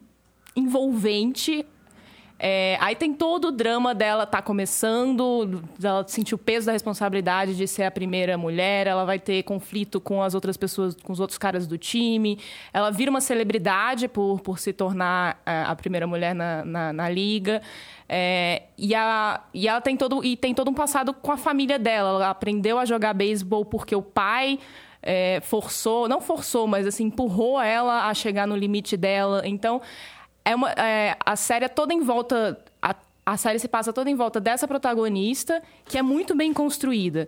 envolvente. 0.56 1.66
É, 2.46 2.78
aí 2.82 2.94
tem 2.94 3.14
todo 3.14 3.50
o 3.50 3.52
drama 3.52 3.96
dela 3.96 4.26
tá 4.26 4.42
começando, 4.42 5.64
dela 5.80 6.04
sentir 6.06 6.36
o 6.36 6.38
peso 6.38 6.66
da 6.66 6.74
responsabilidade 6.74 7.56
de 7.56 7.66
ser 7.66 7.84
a 7.84 7.92
primeira 7.92 8.38
mulher, 8.38 8.86
ela 8.86 9.06
vai 9.06 9.18
ter 9.18 9.44
conflito 9.44 10.02
com 10.02 10.22
as 10.22 10.34
outras 10.36 10.58
pessoas, 10.58 10.94
com 10.94 11.14
os 11.14 11.22
outros 11.22 11.38
caras 11.38 11.66
do 11.66 11.78
time, 11.78 12.38
ela 12.74 12.92
vira 12.92 13.10
uma 13.10 13.22
celebridade 13.22 14.10
por, 14.10 14.42
por 14.42 14.60
se 14.60 14.74
tornar 14.74 15.42
é, 15.46 15.64
a 15.66 15.74
primeira 15.74 16.06
mulher 16.06 16.36
na, 16.36 16.66
na, 16.66 16.92
na 16.92 17.10
liga. 17.10 17.62
É, 18.10 18.64
e, 18.78 18.94
a, 18.94 19.42
e 19.54 19.66
ela 19.66 19.80
tem 19.80 19.96
todo, 19.96 20.22
e 20.22 20.36
tem 20.36 20.54
todo 20.54 20.70
um 20.70 20.74
passado 20.74 21.14
com 21.14 21.32
a 21.32 21.38
família 21.38 21.80
dela. 21.80 22.10
Ela 22.10 22.30
aprendeu 22.30 22.78
a 22.78 22.84
jogar 22.84 23.14
beisebol 23.14 23.64
porque 23.64 23.96
o 23.96 24.02
pai 24.02 24.60
é, 25.04 25.42
forçou, 25.42 26.08
não 26.08 26.22
forçou, 26.22 26.66
mas 26.66 26.88
assim, 26.88 27.06
empurrou 27.06 27.62
ela 27.62 28.08
a 28.08 28.14
chegar 28.14 28.48
no 28.48 28.56
limite 28.56 28.96
dela. 28.96 29.42
Então, 29.46 29.82
é 30.46 30.56
uma, 30.56 30.72
é, 30.72 31.18
a 31.26 31.36
série 31.36 31.66
é 31.66 31.70
toda 31.70 31.94
em 31.94 32.02
volta. 32.02 32.58
A, 32.82 32.96
a 33.26 33.38
série 33.38 33.60
se 33.60 33.68
passa 33.68 33.94
toda 33.94 34.10
em 34.10 34.16
volta 34.16 34.40
dessa 34.40 34.68
protagonista, 34.68 35.62
que 35.86 35.98
é 35.98 36.02
muito 36.02 36.36
bem 36.36 36.54
construída. 36.54 37.28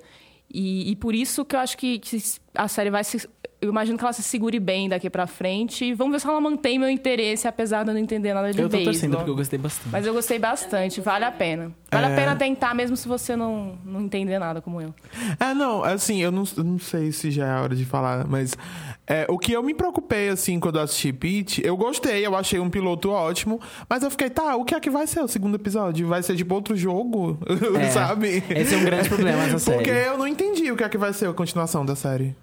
E, 0.53 0.91
e 0.91 0.95
por 0.95 1.15
isso 1.15 1.43
que 1.43 1.55
eu 1.55 1.59
acho 1.59 1.77
que, 1.77 1.99
que 1.99 2.17
a 2.53 2.67
série 2.67 2.89
vai 2.89 3.03
se 3.03 3.27
eu 3.65 3.71
imagino 3.71 3.97
que 3.97 4.03
ela 4.03 4.13
se 4.13 4.23
segure 4.23 4.59
bem 4.59 4.87
daqui 4.89 5.09
pra 5.09 5.27
frente. 5.27 5.93
Vamos 5.93 6.13
ver 6.13 6.19
se 6.21 6.27
ela 6.27 6.39
mantém 6.39 6.77
meu 6.79 6.89
interesse, 6.89 7.47
apesar 7.47 7.83
de 7.83 7.89
eu 7.89 7.93
não 7.93 8.01
entender 8.01 8.33
nada 8.33 8.51
de 8.51 8.61
Eu 8.61 8.69
tô 8.69 8.77
torcendo 8.83 9.17
porque 9.17 9.29
eu 9.29 9.35
gostei 9.35 9.59
bastante. 9.59 9.89
Mas 9.91 10.05
eu 10.05 10.13
gostei 10.13 10.39
bastante, 10.39 11.01
vale 11.01 11.25
a 11.25 11.31
pena. 11.31 11.71
Vale 11.91 12.07
É. 12.07 12.13
a 12.13 12.15
pena 12.15 12.35
tentar, 12.35 12.73
mesmo 12.73 12.95
se 12.97 13.07
você 13.07 13.35
não, 13.35 13.77
não 13.85 14.01
entender 14.01 14.37
nada 14.39 14.61
como 14.61 14.81
eu. 14.81 14.93
É, 15.39 15.53
não, 15.53 15.83
assim, 15.83 16.21
eu 16.21 16.31
não, 16.31 16.43
eu 16.57 16.63
não 16.63 16.79
sei 16.79 17.11
se 17.11 17.31
já 17.31 17.45
é 17.47 17.51
a 17.51 17.61
hora 17.61 17.75
de 17.75 17.85
falar, 17.85 18.27
mas 18.27 18.53
é, 19.07 19.25
o 19.29 19.37
que 19.37 19.53
eu 19.53 19.63
me 19.63 19.73
preocupei, 19.73 20.29
assim, 20.29 20.59
quando 20.59 20.77
eu 20.77 20.81
assisti 20.83 21.13
Pete, 21.13 21.65
eu 21.65 21.77
gostei, 21.77 22.25
eu 22.25 22.35
achei 22.35 22.59
um 22.59 22.69
piloto 22.69 23.09
ótimo, 23.11 23.61
mas 23.89 24.03
eu 24.03 24.11
fiquei, 24.11 24.29
tá, 24.29 24.55
o 24.55 24.65
que 24.65 24.75
é 24.75 24.79
que 24.79 24.89
vai 24.89 25.07
ser 25.07 25.21
o 25.21 25.27
segundo 25.27 25.55
episódio? 25.55 26.07
Vai 26.07 26.21
ser 26.23 26.35
tipo 26.35 26.53
outro 26.53 26.75
jogo? 26.75 27.37
É, 27.79 27.89
Sabe? 27.89 28.43
Esse 28.49 28.73
é 28.75 28.77
um 28.77 28.83
grande 28.85 29.07
problema 29.09 29.45
dessa 29.47 29.71
Porque 29.71 29.89
série. 29.89 30.07
eu 30.07 30.17
não 30.17 30.27
entendi 30.27 30.71
o 30.71 30.75
que 30.77 30.83
é 30.83 30.89
que 30.89 30.97
vai 30.97 31.13
ser 31.13 31.27
a 31.29 31.33
continuação 31.33 31.85
da 31.85 31.95
série. 31.95 32.35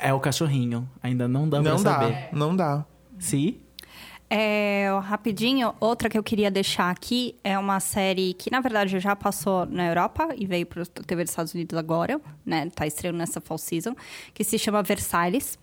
É 0.00 0.12
o 0.12 0.20
cachorrinho. 0.20 0.88
Ainda 1.02 1.26
não 1.26 1.48
dá 1.48 1.60
não 1.60 1.82
pra 1.82 1.90
dá, 1.90 2.00
saber. 2.00 2.28
não 2.32 2.54
dá. 2.56 2.84
Se? 3.18 3.60
É, 4.28 4.88
rapidinho, 5.04 5.72
outra 5.78 6.08
que 6.08 6.18
eu 6.18 6.22
queria 6.22 6.50
deixar 6.50 6.90
aqui 6.90 7.36
é 7.44 7.56
uma 7.56 7.78
série 7.78 8.34
que, 8.34 8.50
na 8.50 8.60
verdade, 8.60 8.98
já 8.98 9.14
passou 9.14 9.64
na 9.66 9.86
Europa 9.86 10.28
e 10.36 10.46
veio 10.46 10.66
para 10.66 10.82
a 10.82 10.86
TV 10.86 11.22
dos 11.22 11.30
Estados 11.30 11.54
Unidos 11.54 11.78
agora, 11.78 12.20
né? 12.44 12.68
Tá 12.74 12.86
estreando 12.86 13.18
nessa 13.18 13.40
fall 13.40 13.56
season, 13.56 13.94
que 14.34 14.42
se 14.42 14.58
chama 14.58 14.82
Versalhes. 14.82 15.56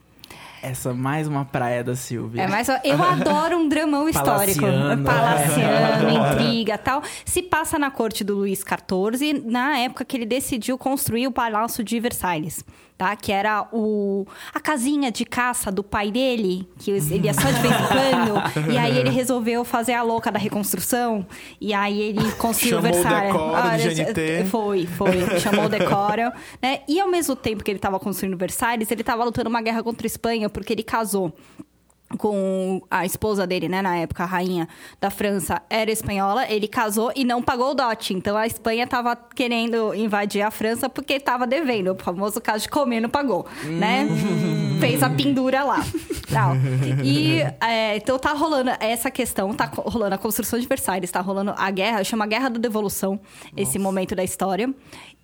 Essa 0.62 0.94
mais 0.94 1.28
uma 1.28 1.44
praia 1.44 1.84
da 1.84 1.94
Silvia. 1.94 2.44
É, 2.44 2.48
mas 2.48 2.70
eu 2.70 3.04
adoro 3.04 3.58
um 3.58 3.68
dramão 3.68 4.08
histórico. 4.08 4.62
Palaciano. 4.62 5.04
Palaciano, 5.04 6.10
intriga 6.32 6.78
tal. 6.78 7.04
Se 7.26 7.44
passa 7.44 7.78
na 7.78 7.92
corte 7.92 8.24
do 8.24 8.36
Luís 8.36 8.60
XIV, 8.64 9.44
na 9.46 9.78
época 9.80 10.06
que 10.06 10.16
ele 10.16 10.26
decidiu 10.26 10.78
construir 10.78 11.28
o 11.28 11.34
Palácio 11.34 11.84
de 11.84 12.00
Versalhes. 12.00 12.64
Tá? 12.98 13.16
Que 13.16 13.32
era 13.32 13.68
o, 13.72 14.26
a 14.54 14.60
casinha 14.60 15.12
de 15.12 15.26
caça 15.26 15.72
do 15.72 15.84
pai 15.84 16.12
dele, 16.12 16.68
que 16.80 16.92
ele 16.92 17.26
ia 17.26 17.34
só 17.34 17.48
de 17.50 17.60
vez 17.60 17.74
em 17.74 17.88
quando. 17.88 18.72
e 18.72 18.78
aí 18.78 18.98
ele 18.98 19.10
resolveu 19.10 19.66
fazer 19.66 19.94
a 19.94 20.04
louca 20.04 20.32
da 20.32 20.40
reconstrução. 20.40 21.26
E 21.60 21.74
aí 21.74 22.00
ele 22.02 22.32
construiu 22.34 22.82
Chamou 22.82 22.92
o 22.92 22.94
Versalhes. 22.94 24.00
GNT. 24.00 24.46
Foi, 24.50 24.86
foi. 24.86 25.40
Chamou 25.40 25.66
o 25.66 25.70
decoro. 25.70 26.32
Né? 26.62 26.82
E 26.88 27.00
ao 27.00 27.10
mesmo 27.10 27.36
tempo 27.36 27.64
que 27.64 27.72
ele 27.72 27.80
estava 27.80 28.00
construindo 28.00 28.38
Versalhes, 28.38 28.90
ele 28.92 29.02
estava 29.02 29.24
lutando 29.24 29.50
uma 29.50 29.62
guerra 29.62 29.84
contra 29.84 30.06
a 30.06 30.08
Espanha, 30.08 30.50
porque 30.50 30.74
ele 30.74 30.84
casou 30.84 31.34
com 32.18 32.82
a 32.90 33.06
esposa 33.06 33.46
dele, 33.48 33.68
né, 33.68 33.82
na 33.82 33.96
época, 33.98 34.24
a 34.24 34.26
rainha 34.26 34.68
da 35.00 35.10
França, 35.10 35.62
era 35.70 35.92
espanhola, 35.92 36.50
ele 36.50 36.68
casou 36.68 37.12
e 37.16 37.24
não 37.24 37.42
pagou 37.42 37.72
o 37.72 37.74
dote. 37.74 38.14
Então 38.14 38.36
a 38.38 38.46
Espanha 38.48 38.86
tava 38.88 39.16
querendo 39.16 39.94
invadir 39.94 40.42
a 40.42 40.52
França 40.52 40.88
porque 40.90 41.20
tava 41.20 41.46
devendo. 41.48 41.92
O 41.92 41.96
famoso 41.96 42.40
caso 42.42 42.64
de 42.64 42.70
comer 42.70 43.00
não 43.02 43.10
pagou, 43.10 43.46
né? 43.66 44.08
Fez 44.80 45.02
a 45.04 45.10
pendura 45.10 45.64
lá. 45.64 45.84
Tal. 46.32 46.54
E 47.04 47.40
é, 47.62 47.98
então 47.98 48.18
tá 48.18 48.34
rolando 48.34 48.72
essa 48.80 49.12
questão, 49.12 49.54
tá 49.54 49.66
rolando 49.74 50.16
a 50.16 50.18
construção 50.18 50.60
de 50.60 50.68
Versalhes, 50.68 51.12
tá 51.12 51.22
rolando 51.22 51.54
a 51.58 51.70
guerra, 51.72 52.04
chama 52.04 52.26
Guerra 52.26 52.50
da 52.50 52.60
Devolução, 52.60 53.20
esse 53.56 53.78
momento 53.78 54.16
da 54.16 54.24
história. 54.24 54.74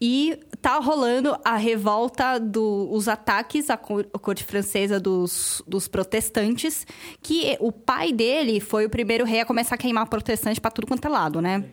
E 0.02 0.39
tá 0.62 0.78
rolando 0.80 1.36
a 1.43 1.56
revolta 1.58 2.39
dos 2.39 3.08
ataques 3.10 3.69
à 3.69 3.75
co- 3.75 3.99
à 4.13 4.19
corte 4.19 4.43
francesa 4.45 4.97
dos, 4.99 5.62
dos 5.67 5.88
protestantes, 5.89 6.78
que 7.21 7.57
o 7.59 7.71
pai 7.71 8.11
dele 8.11 8.59
foi 8.59 8.85
o 8.85 8.89
primeiro 8.89 9.25
rei 9.25 9.41
a 9.41 9.45
começar 9.45 9.75
a 9.75 9.77
queimar 9.77 10.07
protestante 10.07 10.59
pra 10.61 10.71
tudo 10.71 10.87
quanto 10.87 11.05
é 11.05 11.09
lado, 11.09 11.41
né? 11.41 11.63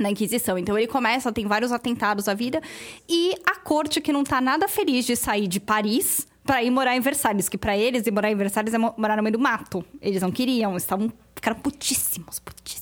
Na 0.00 0.10
Inquisição. 0.10 0.56
Então 0.58 0.76
ele 0.78 0.86
começa, 0.86 1.30
tem 1.32 1.46
vários 1.46 1.70
atentados 1.70 2.26
à 2.28 2.34
vida. 2.34 2.60
E 3.08 3.34
a 3.46 3.56
corte, 3.56 4.00
que 4.00 4.12
não 4.12 4.24
tá 4.24 4.40
nada 4.40 4.66
feliz 4.66 5.04
de 5.04 5.14
sair 5.16 5.46
de 5.46 5.60
Paris 5.60 6.26
pra 6.44 6.62
ir 6.62 6.70
morar 6.70 6.96
em 6.96 7.00
Versalhes, 7.00 7.48
que 7.48 7.56
pra 7.58 7.76
eles 7.76 8.06
ir 8.06 8.10
morar 8.10 8.30
em 8.30 8.34
Versalhes 8.34 8.72
é 8.74 8.78
mo- 8.78 8.94
morar 8.96 9.16
no 9.16 9.22
meio 9.22 9.34
do 9.34 9.38
mato. 9.38 9.84
Eles 10.00 10.22
não 10.22 10.32
queriam, 10.32 10.76
estavam 10.76 11.12
ficaram 11.36 11.58
putíssimos, 11.60 12.38
putíssimos. 12.38 12.81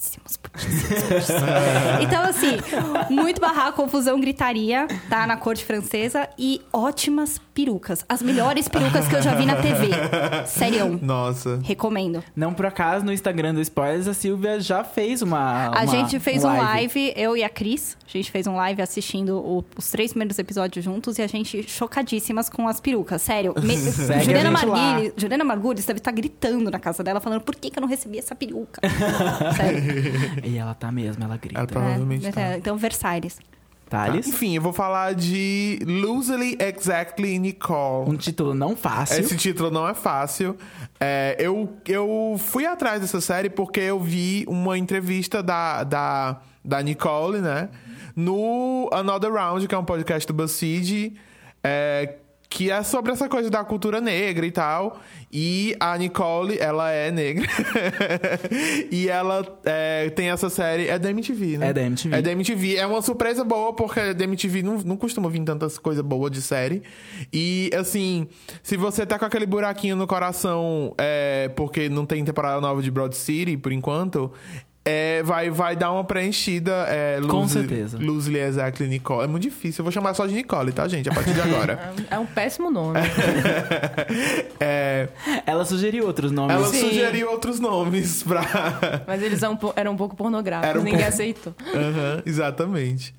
então, 2.03 2.22
assim, 2.22 2.57
muito 3.11 3.40
barraco, 3.40 3.81
confusão, 3.83 4.20
gritaria, 4.20 4.87
tá? 5.09 5.26
Na 5.26 5.37
corte 5.37 5.64
francesa. 5.64 6.29
E 6.38 6.61
ótimas 6.72 7.40
perucas. 7.55 8.05
As 8.09 8.22
melhores 8.22 8.68
perucas 8.68 9.07
que 9.07 9.14
eu 9.14 9.22
já 9.22 9.35
vi 9.35 9.46
na 9.46 9.57
TV. 9.57 9.88
Sério. 10.46 10.98
Nossa. 11.03 11.61
Recomendo. 11.62 12.22
Não 12.35 12.53
por 12.53 12.66
acaso, 12.66 13.05
no 13.05 13.12
Instagram 13.12 13.55
do 13.55 13.61
Spoilers, 13.61 14.09
a 14.09 14.14
Silvia 14.14 14.61
já 14.61 14.83
fez 14.85 15.22
uma. 15.22 15.66
A 15.66 15.70
uma- 15.83 15.87
gente 15.87 16.18
fez 16.18 16.44
um 16.44 16.48
live, 16.57 17.12
eu 17.16 17.37
e 17.37 17.44
a 17.44 17.48
Cris. 17.48 17.96
A 18.07 18.11
gente 18.11 18.31
fez 18.31 18.46
um 18.46 18.57
live 18.57 18.83
assistindo 18.83 19.37
o- 19.38 19.64
os 19.76 19.90
três 19.90 20.12
primeiros 20.12 20.38
episódios 20.38 20.85
juntos 20.85 21.18
e 21.18 21.22
a 21.22 21.26
gente 21.26 21.62
chocadíssimas 21.68 22.48
com 22.48 22.66
as 22.66 22.81
perucas. 22.81 23.22
Sério. 23.22 23.55
Me, 23.62 23.76
Juliana, 24.24 24.48
a. 24.48 24.53
Margulis, 24.53 25.12
Juliana 25.16 25.44
Margulis 25.44 25.85
deve 25.85 25.98
estar 25.98 26.11
gritando 26.12 26.70
na 26.70 26.79
casa 26.79 27.03
dela, 27.05 27.20
falando 27.20 27.40
por 27.42 27.55
que, 27.55 27.70
que 27.70 27.79
eu 27.79 27.83
não 27.83 27.88
recebi 27.88 28.18
essa 28.18 28.35
peruca. 28.35 28.81
Sério. 29.57 30.29
E 30.44 30.56
ela 30.58 30.74
tá 30.74 30.90
mesmo, 30.92 31.22
ela 31.24 31.36
grita. 31.36 31.58
Ela 31.60 31.66
provavelmente 31.66 32.26
É, 32.26 32.32
tá. 32.32 32.40
é, 32.40 32.56
Então, 32.58 32.76
Versalhes. 32.76 33.38
Thales? 33.88 34.28
Enfim, 34.28 34.54
eu 34.54 34.62
vou 34.62 34.72
falar 34.72 35.14
de 35.16 35.80
Loosely 35.84 36.56
Exactly 36.60 37.40
Nicole. 37.40 38.08
Um 38.08 38.16
título 38.16 38.54
não 38.54 38.76
fácil. 38.76 39.18
Esse 39.18 39.36
título 39.36 39.68
não 39.68 39.86
é 39.88 39.94
fácil. 39.94 40.56
É, 41.00 41.34
eu, 41.40 41.68
eu 41.88 42.36
fui 42.38 42.64
atrás 42.66 43.00
dessa 43.00 43.20
série 43.20 43.50
porque 43.50 43.80
eu 43.80 43.98
vi 43.98 44.44
uma 44.46 44.78
entrevista 44.78 45.42
da, 45.42 45.82
da, 45.82 46.40
da 46.64 46.80
Nicole, 46.80 47.40
né? 47.40 47.68
No 48.14 48.88
Another 48.92 49.32
Round, 49.32 49.66
que 49.66 49.74
é 49.74 49.78
um 49.78 49.84
podcast 49.84 50.24
do 50.26 50.34
BuzzFeed, 50.34 51.16
é, 51.64 52.14
que 52.50 52.68
é 52.68 52.82
sobre 52.82 53.12
essa 53.12 53.28
coisa 53.28 53.48
da 53.48 53.64
cultura 53.64 54.00
negra 54.00 54.44
e 54.44 54.50
tal. 54.50 55.00
E 55.32 55.76
a 55.78 55.96
Nicole, 55.96 56.58
ela 56.58 56.90
é 56.90 57.12
negra. 57.12 57.46
e 58.90 59.08
ela 59.08 59.46
é, 59.64 60.10
tem 60.10 60.30
essa 60.30 60.50
série. 60.50 60.88
É 60.88 60.98
da 60.98 61.08
MTV, 61.10 61.58
né? 61.58 61.68
É 61.68 61.72
da 61.72 61.82
MTV. 61.82 62.16
É 62.16 62.20
da 62.20 62.32
MTV. 62.32 62.76
É 62.76 62.84
uma 62.84 63.00
surpresa 63.00 63.44
boa, 63.44 63.72
porque 63.72 64.12
da 64.12 64.24
MTV 64.24 64.64
não, 64.64 64.78
não 64.78 64.96
costuma 64.96 65.30
vir 65.30 65.44
tantas 65.44 65.78
coisas 65.78 66.04
boas 66.04 66.32
de 66.32 66.42
série. 66.42 66.82
E, 67.32 67.70
assim, 67.78 68.26
se 68.64 68.76
você 68.76 69.06
tá 69.06 69.16
com 69.16 69.24
aquele 69.24 69.46
buraquinho 69.46 69.94
no 69.94 70.08
coração, 70.08 70.92
é, 70.98 71.48
porque 71.54 71.88
não 71.88 72.04
tem 72.04 72.24
temporada 72.24 72.60
nova 72.60 72.82
de 72.82 72.90
Broad 72.90 73.16
City, 73.16 73.56
por 73.56 73.70
enquanto, 73.70 74.32
é, 74.84 75.22
vai, 75.22 75.50
vai 75.50 75.76
dar 75.76 75.92
uma 75.92 76.02
preenchida. 76.04 76.86
É, 76.88 77.20
Com 77.20 77.40
loosely- 77.42 77.68
certeza. 77.68 77.98
Loosely 77.98 78.38
Exactly 78.40 78.88
Nicole. 78.88 79.24
É 79.24 79.26
muito 79.26 79.42
difícil. 79.42 79.80
Eu 79.82 79.84
vou 79.84 79.92
chamar 79.92 80.14
só 80.14 80.26
de 80.26 80.32
Nicole, 80.34 80.72
tá, 80.72 80.88
gente? 80.88 81.08
A 81.08 81.14
partir 81.14 81.32
de 81.34 81.40
agora. 81.40 81.92
É 82.10 82.18
um 82.18 82.26
péssimo 82.26 82.70
nome. 82.70 82.98
é, 84.58 85.08
Ela 85.46 85.64
sugeriu 85.64 86.06
outros 86.06 86.32
nomes. 86.32 86.54
ela 86.56 86.68
Sim. 86.68 86.80
sugeriu 86.88 87.30
outros 87.30 87.60
nomes 87.60 88.22
pra. 88.22 88.42
Mas 89.06 89.22
eles 89.22 89.42
eram 89.42 89.54
um 89.54 89.72
eram 89.76 89.92
um 89.92 89.96
pouco 89.96 90.16
pornográficos, 90.16 90.70
Era 90.70 90.80
um 90.80 90.82
ninguém 90.82 91.04
aceitou. 91.04 91.54
Aham, 91.74 92.22
exatamente. 92.26 93.14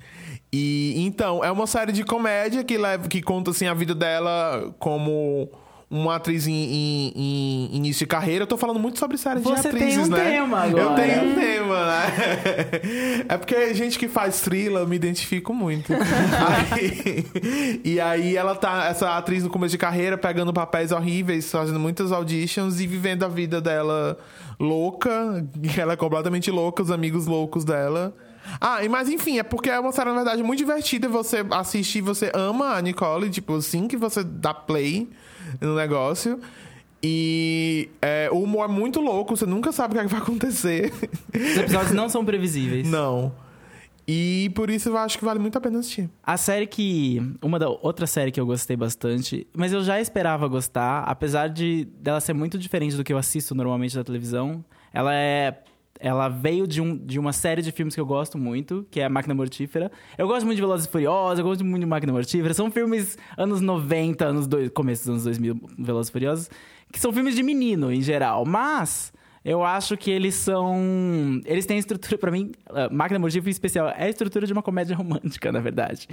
E 0.52 0.94
então, 0.98 1.42
é 1.42 1.50
uma 1.50 1.66
série 1.66 1.92
de 1.92 2.04
comédia 2.04 2.62
que, 2.62 2.76
leva, 2.76 3.08
que 3.08 3.22
conta 3.22 3.50
assim, 3.52 3.66
a 3.66 3.72
vida 3.74 3.94
dela 3.94 4.74
como 4.78 5.48
uma 5.92 6.16
atriz 6.16 6.46
em, 6.46 6.52
em- 6.54 7.12
em 7.14 7.76
início 7.76 8.00
de 8.00 8.06
carreira. 8.06 8.44
Eu 8.44 8.46
tô 8.46 8.56
falando 8.56 8.80
muito 8.80 8.98
sobre 8.98 9.18
séries 9.18 9.42
Você 9.42 9.54
de 9.70 9.76
tem 9.76 9.82
atrizes, 9.82 10.08
um 10.08 10.10
né? 10.10 10.24
tema 10.30 10.66
Eu 10.66 10.80
agora. 10.88 11.02
tenho 11.02 11.24
um 11.30 11.34
tema, 11.34 11.86
né? 11.86 13.22
É 13.28 13.36
porque 13.36 13.74
gente 13.74 13.98
que 13.98 14.08
faz 14.08 14.40
thriller, 14.40 14.80
eu 14.80 14.88
me 14.88 14.96
identifico 14.96 15.52
muito. 15.54 15.92
Aí- 16.72 17.80
e 17.84 18.00
aí 18.00 18.36
ela 18.36 18.54
tá, 18.54 18.86
essa 18.86 19.16
atriz 19.16 19.42
no 19.44 19.50
começo 19.50 19.72
de 19.72 19.78
carreira, 19.78 20.16
pegando 20.16 20.52
papéis 20.52 20.92
horríveis, 20.92 21.50
fazendo 21.50 21.78
muitas 21.78 22.10
auditions 22.10 22.80
e 22.80 22.86
vivendo 22.86 23.24
a 23.24 23.28
vida 23.28 23.60
dela 23.60 24.16
louca. 24.58 25.44
Ela 25.76 25.92
é 25.92 25.96
completamente 25.96 26.50
louca, 26.50 26.82
os 26.82 26.90
amigos 26.90 27.26
loucos 27.26 27.64
dela. 27.64 28.14
Ah, 28.60 28.82
e 28.84 28.88
mas 28.88 29.08
enfim, 29.08 29.38
é 29.38 29.42
porque 29.42 29.70
é 29.70 29.78
uma 29.78 29.92
série, 29.92 30.08
na 30.10 30.16
verdade, 30.16 30.42
muito 30.42 30.58
divertida. 30.58 31.08
Você 31.08 31.44
assiste 31.50 31.98
e 31.98 32.00
você 32.00 32.30
ama 32.34 32.74
a 32.76 32.80
Nicole, 32.80 33.30
tipo, 33.30 33.56
assim 33.56 33.86
que 33.86 33.96
você 33.96 34.24
dá 34.24 34.52
play 34.52 35.08
no 35.60 35.74
negócio. 35.74 36.40
E 37.02 37.90
é, 38.00 38.28
o 38.30 38.42
humor 38.42 38.70
é 38.70 38.72
muito 38.72 39.00
louco, 39.00 39.36
você 39.36 39.44
nunca 39.44 39.72
sabe 39.72 39.92
o 39.92 39.94
que, 39.96 40.00
é 40.00 40.04
que 40.04 40.10
vai 40.10 40.20
acontecer. 40.20 40.92
Os 41.34 41.56
episódios 41.56 41.92
não 41.92 42.08
são 42.08 42.24
previsíveis. 42.24 42.88
Não. 42.88 43.32
E 44.06 44.50
por 44.54 44.68
isso 44.68 44.88
eu 44.88 44.96
acho 44.96 45.18
que 45.18 45.24
vale 45.24 45.38
muito 45.38 45.56
a 45.56 45.60
pena 45.60 45.78
assistir. 45.78 46.10
A 46.22 46.36
série 46.36 46.66
que. 46.66 47.20
Uma 47.40 47.58
da 47.58 47.68
outra 47.68 48.06
série 48.06 48.30
que 48.30 48.40
eu 48.40 48.46
gostei 48.46 48.76
bastante, 48.76 49.46
mas 49.54 49.72
eu 49.72 49.82
já 49.82 50.00
esperava 50.00 50.46
gostar, 50.48 51.04
apesar 51.04 51.48
de 51.48 51.84
dela 52.00 52.20
ser 52.20 52.32
muito 52.32 52.58
diferente 52.58 52.96
do 52.96 53.04
que 53.04 53.12
eu 53.12 53.18
assisto 53.18 53.54
normalmente 53.54 53.94
da 53.94 54.04
televisão. 54.04 54.64
Ela 54.92 55.14
é. 55.14 55.62
Ela 56.02 56.28
veio 56.28 56.66
de, 56.66 56.80
um, 56.80 56.96
de 56.96 57.16
uma 57.16 57.32
série 57.32 57.62
de 57.62 57.70
filmes 57.70 57.94
que 57.94 58.00
eu 58.00 58.04
gosto 58.04 58.36
muito, 58.36 58.84
que 58.90 58.98
é 58.98 59.04
a 59.04 59.08
Máquina 59.08 59.32
Mortífera. 59.34 59.88
Eu 60.18 60.26
gosto 60.26 60.44
muito 60.44 60.56
de 60.56 60.62
Velozes 60.62 60.86
e 60.86 60.90
Furiosos, 60.90 61.38
eu 61.38 61.44
gosto 61.44 61.64
muito 61.64 61.82
de 61.82 61.86
Máquina 61.86 62.12
Mortífera. 62.12 62.52
São 62.52 62.72
filmes 62.72 63.16
anos 63.38 63.60
90, 63.60 64.24
anos 64.24 64.48
dois, 64.48 64.68
começo 64.70 65.02
dos 65.02 65.10
anos 65.10 65.24
2000, 65.24 65.60
Velozes 65.78 66.08
e 66.08 66.12
Furiosos, 66.12 66.50
que 66.92 66.98
são 66.98 67.12
filmes 67.12 67.36
de 67.36 67.42
menino 67.44 67.92
em 67.92 68.02
geral. 68.02 68.44
Mas 68.44 69.12
eu 69.44 69.62
acho 69.62 69.96
que 69.96 70.10
eles 70.10 70.34
são. 70.34 71.40
Eles 71.44 71.66
têm 71.66 71.78
estrutura, 71.78 72.18
pra 72.18 72.32
mim, 72.32 72.50
Máquina 72.90 73.20
Mortífera 73.20 73.50
em 73.50 73.52
especial, 73.52 73.88
é 73.90 74.06
a 74.06 74.08
estrutura 74.08 74.44
de 74.44 74.52
uma 74.52 74.62
comédia 74.62 74.96
romântica, 74.96 75.52
na 75.52 75.60
verdade. 75.60 76.08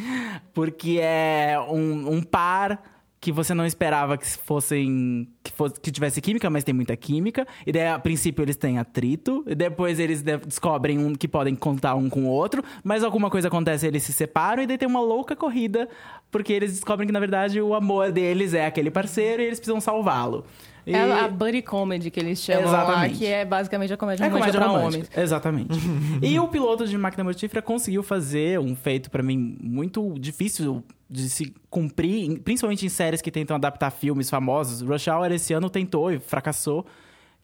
Porque 0.54 0.99
é 1.02 1.60
um, 1.67 2.13
um 2.13 2.21
par 2.21 2.80
que 3.21 3.32
você 3.32 3.53
não 3.53 3.65
esperava 3.65 4.17
que 4.17 4.25
fossem 4.25 5.27
que, 5.43 5.51
fosse, 5.51 5.79
que 5.79 5.91
tivesse 5.91 6.21
química, 6.21 6.49
mas 6.49 6.63
tem 6.63 6.73
muita 6.73 6.95
química. 6.95 7.45
E 7.65 7.71
daí, 7.71 7.88
a 7.88 7.99
princípio, 7.99 8.43
eles 8.43 8.55
têm 8.55 8.77
atrito. 8.77 9.43
E 9.45 9.53
depois 9.53 9.99
eles 9.99 10.21
de- 10.21 10.38
descobrem 10.38 10.97
um, 10.97 11.13
que 11.13 11.27
podem 11.27 11.53
contar 11.55 11.95
um 11.95 12.10
com 12.10 12.25
o 12.25 12.29
outro. 12.29 12.63
Mas 12.84 13.03
alguma 13.03 13.29
coisa 13.29 13.47
acontece, 13.49 13.86
eles 13.86 14.03
se 14.03 14.13
separam. 14.13 14.63
E 14.63 14.67
daí 14.67 14.77
tem 14.77 14.88
uma 14.88 15.01
louca 15.01 15.36
corrida. 15.36 15.89
Porque 16.32 16.53
eles 16.53 16.71
descobrem 16.73 17.08
que, 17.08 17.13
na 17.13 17.19
verdade, 17.19 17.62
o 17.62 17.73
amor 17.73 18.12
deles 18.12 18.53
é 18.53 18.65
aquele 18.65 18.89
parceiro 18.91 19.41
e 19.41 19.45
eles 19.45 19.60
precisam 19.60 19.82
salvá-lo. 19.82 20.45
E- 20.85 20.93
É 20.93 21.19
a 21.21 21.27
buddy 21.27 21.61
comedy 21.61 22.09
que 22.11 22.19
eles 22.19 22.39
chamam 22.39 22.71
lá, 22.71 22.83
Exatamente. 22.83 23.17
que 23.17 23.25
é 23.25 23.45
basicamente 23.45 23.93
a 23.93 23.97
comédia 23.97 24.23
é 24.23 24.27
romântica 24.27 24.51
comédia 24.57 24.59
pra 24.61 24.81
romântica. 24.81 25.13
homens. 25.13 25.23
Exatamente. 25.25 25.79
e 26.21 26.39
o 26.39 26.47
piloto 26.47 26.87
de 26.87 26.97
Máquina 26.97 27.23
Mortífera 27.23 27.61
conseguiu 27.61 28.01
fazer 28.03 28.59
um 28.59 28.75
feito 28.75 29.09
pra 29.11 29.21
mim 29.23 29.57
muito 29.61 30.13
difícil 30.19 30.83
de 31.09 31.27
se 31.29 31.53
cumprir, 31.69 32.39
principalmente 32.41 32.85
em 32.85 32.89
séries 32.89 33.21
que 33.21 33.31
tentam 33.31 33.55
adaptar 33.55 33.89
filmes 33.91 34.29
famosos. 34.29 34.81
Rush 34.81 35.07
Hour 35.07 35.31
esse 35.31 35.53
ano 35.53 35.69
tentou 35.69 36.11
e 36.11 36.19
fracassou, 36.19 36.85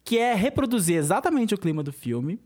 que 0.04 0.20
é 0.20 0.36
reproduzir 0.36 0.98
exatamente 0.98 1.56
o 1.56 1.58
clima 1.58 1.82
do 1.82 1.92
filme 1.92 2.40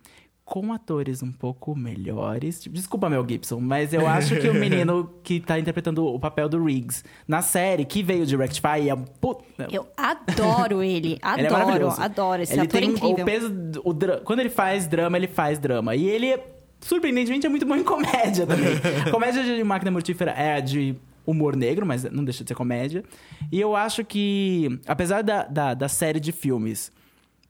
com 0.50 0.74
atores 0.74 1.22
um 1.22 1.32
pouco 1.32 1.76
melhores. 1.76 2.64
Desculpa, 2.72 3.08
Mel 3.08 3.24
Gibson, 3.30 3.60
mas 3.60 3.94
eu 3.94 4.08
acho 4.08 4.36
que 4.40 4.50
o 4.50 4.54
menino 4.58 5.08
que 5.24 5.40
tá 5.40 5.60
interpretando 5.60 6.04
o 6.08 6.20
papel 6.20 6.50
do 6.50 6.64
Riggs 6.64 7.04
na 7.28 7.44
série, 7.44 7.86
que 7.86 8.02
veio 8.02 8.26
de 8.26 8.36
Rectify, 8.36 8.90
é 8.90 8.96
um 8.96 9.04
puta... 9.04 9.68
Eu 9.72 9.88
adoro 9.96 10.82
ele. 10.84 11.20
Adoro, 11.22 11.72
Ele 11.76 11.84
é 11.86 12.04
adoro. 12.04 12.42
Esse 12.42 12.54
ele 12.54 12.62
ator 12.62 12.80
tem 12.82 12.90
incrível. 12.90 13.22
o 13.22 13.26
peso. 13.26 13.54
O 13.84 13.94
dra- 13.94 14.22
Quando 14.22 14.40
ele 14.40 14.50
faz 14.50 14.88
drama, 14.88 15.18
ele 15.18 15.28
faz 15.28 15.60
drama. 15.60 15.96
E 15.96 16.08
ele, 16.10 16.36
surpreendentemente, 16.82 17.46
é 17.46 17.50
muito 17.50 17.68
bom 17.68 17.76
em 17.76 17.84
comédia 17.84 18.48
também. 18.48 18.72
comédia 19.12 19.44
de 19.44 19.64
Máquina 19.64 19.92
Mortífera 19.92 20.32
é 20.32 20.60
de 20.60 20.96
humor 21.28 21.56
negro, 21.56 21.86
mas 21.86 22.04
não 22.06 22.24
deixa 22.24 22.44
de 22.44 22.48
ser 22.48 22.56
comédia. 22.56 23.04
E 23.52 23.62
eu 23.62 23.76
acho 23.76 24.04
que, 24.04 24.80
apesar 24.88 25.22
da, 25.22 25.44
da, 25.44 25.74
da 25.76 25.88
série 25.88 26.20
de 26.20 26.32
filmes 26.32 26.92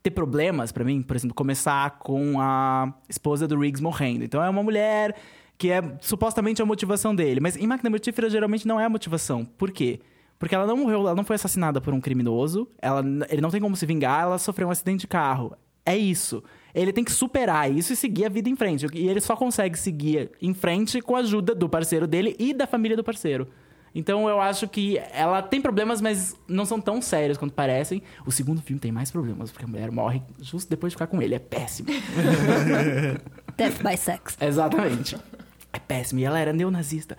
ter 0.02 0.10
problemas 0.10 0.72
pra 0.72 0.84
mim, 0.84 1.02
por 1.02 1.16
exemplo, 1.16 1.34
começar 1.34 1.98
com 1.98 2.40
a 2.40 2.92
esposa 3.08 3.46
do 3.46 3.58
Riggs 3.58 3.82
morrendo. 3.82 4.24
Então 4.24 4.42
é 4.42 4.48
uma 4.48 4.62
mulher 4.62 5.14
que 5.58 5.70
é 5.70 5.82
supostamente 6.00 6.62
a 6.62 6.64
motivação 6.64 7.14
dele, 7.14 7.38
mas 7.38 7.56
em 7.56 7.66
Máquina 7.66 7.90
Mortífera 7.90 8.30
geralmente 8.30 8.66
não 8.66 8.80
é 8.80 8.84
a 8.84 8.88
motivação. 8.88 9.44
Por 9.44 9.70
quê? 9.70 10.00
Porque 10.38 10.54
ela 10.54 10.66
não 10.66 10.78
morreu, 10.78 11.00
ela 11.00 11.14
não 11.14 11.22
foi 11.22 11.36
assassinada 11.36 11.82
por 11.82 11.92
um 11.92 12.00
criminoso, 12.00 12.66
ela, 12.80 13.04
ele 13.28 13.42
não 13.42 13.50
tem 13.50 13.60
como 13.60 13.76
se 13.76 13.84
vingar, 13.84 14.22
ela 14.22 14.38
sofreu 14.38 14.68
um 14.68 14.70
acidente 14.70 15.02
de 15.02 15.06
carro. 15.06 15.54
É 15.84 15.96
isso. 15.96 16.42
Ele 16.74 16.92
tem 16.92 17.04
que 17.04 17.12
superar 17.12 17.70
isso 17.70 17.92
e 17.92 17.96
seguir 17.96 18.24
a 18.24 18.28
vida 18.30 18.48
em 18.48 18.56
frente. 18.56 18.86
E 18.94 19.08
ele 19.08 19.20
só 19.20 19.36
consegue 19.36 19.78
seguir 19.78 20.30
em 20.40 20.54
frente 20.54 21.02
com 21.02 21.14
a 21.14 21.18
ajuda 21.18 21.54
do 21.54 21.68
parceiro 21.68 22.06
dele 22.06 22.34
e 22.38 22.54
da 22.54 22.66
família 22.66 22.96
do 22.96 23.04
parceiro. 23.04 23.48
Então 23.94 24.28
eu 24.28 24.40
acho 24.40 24.68
que 24.68 24.98
ela 25.12 25.42
tem 25.42 25.60
problemas, 25.60 26.00
mas 26.00 26.36
não 26.46 26.64
são 26.64 26.80
tão 26.80 27.02
sérios 27.02 27.36
quanto 27.36 27.52
parecem. 27.52 28.02
O 28.24 28.30
segundo 28.30 28.62
filme 28.62 28.80
tem 28.80 28.92
mais 28.92 29.10
problemas, 29.10 29.50
porque 29.50 29.64
a 29.64 29.68
mulher 29.68 29.90
morre 29.90 30.22
justo 30.40 30.70
depois 30.70 30.92
de 30.92 30.96
ficar 30.96 31.06
com 31.06 31.20
ele. 31.20 31.34
É 31.34 31.38
péssimo. 31.38 31.88
Death 33.56 33.82
by 33.82 33.96
Sex. 33.96 34.36
Exatamente. 34.40 35.16
É 35.72 35.78
péssimo. 35.78 36.20
E 36.20 36.24
ela 36.24 36.38
era 36.38 36.52
neonazista. 36.52 37.16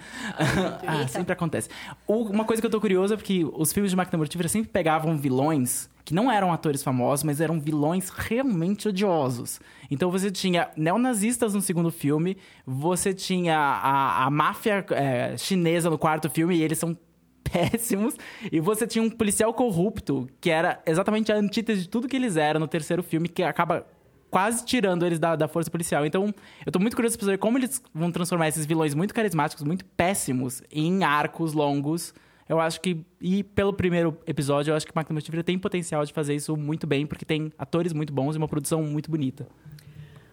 ah, 0.86 1.08
sempre 1.08 1.34
acontece. 1.34 1.70
Uma 2.08 2.46
coisa 2.46 2.62
que 2.62 2.66
eu 2.66 2.72
tô 2.72 2.82
curioso 2.82 3.14
é 3.14 3.18
porque 3.18 3.46
os 3.54 3.72
filmes 3.72 3.92
de 3.92 3.96
Máquina 3.96 4.18
Mortífera 4.18 4.50
sempre 4.50 4.70
pegavam 4.70 5.18
vilões 5.18 5.90
que 6.04 6.14
não 6.14 6.32
eram 6.32 6.52
atores 6.52 6.84
famosos, 6.84 7.24
mas 7.24 7.40
eram 7.40 7.60
vilões 7.60 8.10
realmente 8.10 8.88
odiosos. 8.88 9.62
Então 9.92 10.10
você 10.10 10.32
tinha 10.32 10.70
neonazistas 10.78 11.54
no 11.54 11.62
segundo 11.62 11.92
filme, 11.92 12.38
você 12.66 13.14
tinha 13.14 13.58
a, 13.58 14.26
a 14.26 14.30
máfia 14.32 14.86
é, 14.92 15.38
chinesa 15.38 15.90
no 15.90 15.98
quarto 15.98 16.30
filme, 16.30 16.56
e 16.56 16.64
eles 16.64 16.80
são 16.80 16.98
péssimos. 17.44 18.16
E 18.50 18.62
você 18.62 18.88
tinha 18.88 19.04
um 19.04 19.10
policial 19.10 19.54
corrupto, 19.54 20.30
que 20.40 20.50
era 20.50 20.82
exatamente 20.86 21.30
a 21.30 21.36
antítese 21.36 21.82
de 21.82 21.90
tudo 21.90 22.08
que 22.08 22.16
eles 22.16 22.38
eram 22.38 22.62
no 22.62 22.70
terceiro 22.70 23.04
filme, 23.04 23.28
que 23.28 23.44
acaba 23.44 23.86
quase 24.30 24.64
tirando 24.64 25.06
eles 25.06 25.20
da, 25.20 25.36
da 25.36 25.50
força 25.50 25.70
policial. 25.70 26.06
Então, 26.06 26.34
eu 26.66 26.72
tô 26.72 26.80
muito 26.80 26.96
curioso 26.96 27.18
pra 27.18 27.26
saber 27.26 27.38
como 27.38 27.58
eles 27.58 27.84
vão 27.94 28.10
transformar 28.14 28.48
esses 28.48 28.66
vilões 28.66 28.96
muito 28.96 29.14
carismáticos, 29.14 29.62
muito 29.66 29.84
péssimos, 29.84 30.64
em 30.72 31.04
arcos 31.04 31.52
longos. 31.52 32.14
Eu 32.52 32.60
acho 32.60 32.82
que, 32.82 33.06
e 33.22 33.46
pelo 33.46 33.72
primeiro 33.72 34.18
episódio, 34.28 34.72
eu 34.72 34.76
acho 34.76 34.86
que 34.86 34.92
Máquina 34.94 35.14
Mortífera 35.14 35.42
tem 35.42 35.58
potencial 35.58 36.04
de 36.04 36.12
fazer 36.12 36.36
isso 36.36 36.58
muito 36.58 36.86
bem, 36.86 37.08
porque 37.08 37.24
tem 37.24 37.50
atores 37.58 37.94
muito 37.94 38.12
bons 38.12 38.36
e 38.36 38.38
uma 38.38 38.48
produção 38.48 38.84
muito 38.84 39.10
bonita. 39.10 39.48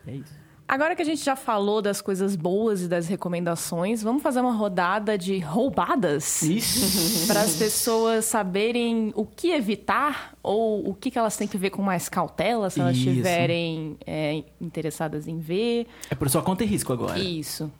É 0.04 0.16
isso. 0.16 0.47
Agora 0.68 0.94
que 0.94 1.00
a 1.00 1.04
gente 1.04 1.24
já 1.24 1.34
falou 1.34 1.80
das 1.80 2.02
coisas 2.02 2.36
boas 2.36 2.82
e 2.82 2.88
das 2.88 3.08
recomendações, 3.08 4.02
vamos 4.02 4.22
fazer 4.22 4.40
uma 4.40 4.52
rodada 4.52 5.16
de 5.16 5.38
roubadas? 5.38 6.42
Ixi. 6.42 7.26
Para 7.26 7.40
as 7.40 7.56
pessoas 7.56 8.26
saberem 8.26 9.10
o 9.16 9.24
que 9.24 9.50
evitar 9.50 10.36
ou 10.42 10.86
o 10.86 10.94
que 10.94 11.10
que 11.10 11.18
elas 11.18 11.38
têm 11.38 11.48
que 11.48 11.56
ver 11.56 11.70
com 11.70 11.80
mais 11.80 12.10
cautela, 12.10 12.68
se 12.68 12.80
elas 12.80 12.98
Isso. 12.98 13.08
estiverem 13.08 13.96
é, 14.06 14.44
interessadas 14.60 15.26
em 15.26 15.38
ver. 15.38 15.86
É 16.10 16.14
por 16.14 16.28
sua 16.28 16.42
conta 16.42 16.64
e 16.64 16.66
risco 16.66 16.92
agora. 16.92 17.18
Isso. 17.18 17.72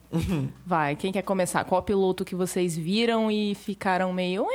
Vai, 0.65 0.97
quem 0.97 1.13
quer 1.13 1.23
começar? 1.23 1.65
Qual 1.65 1.83
piloto 1.83 2.25
que 2.25 2.35
vocês 2.35 2.75
viram 2.75 3.31
e 3.31 3.55
ficaram 3.55 4.15
meio. 4.15 4.47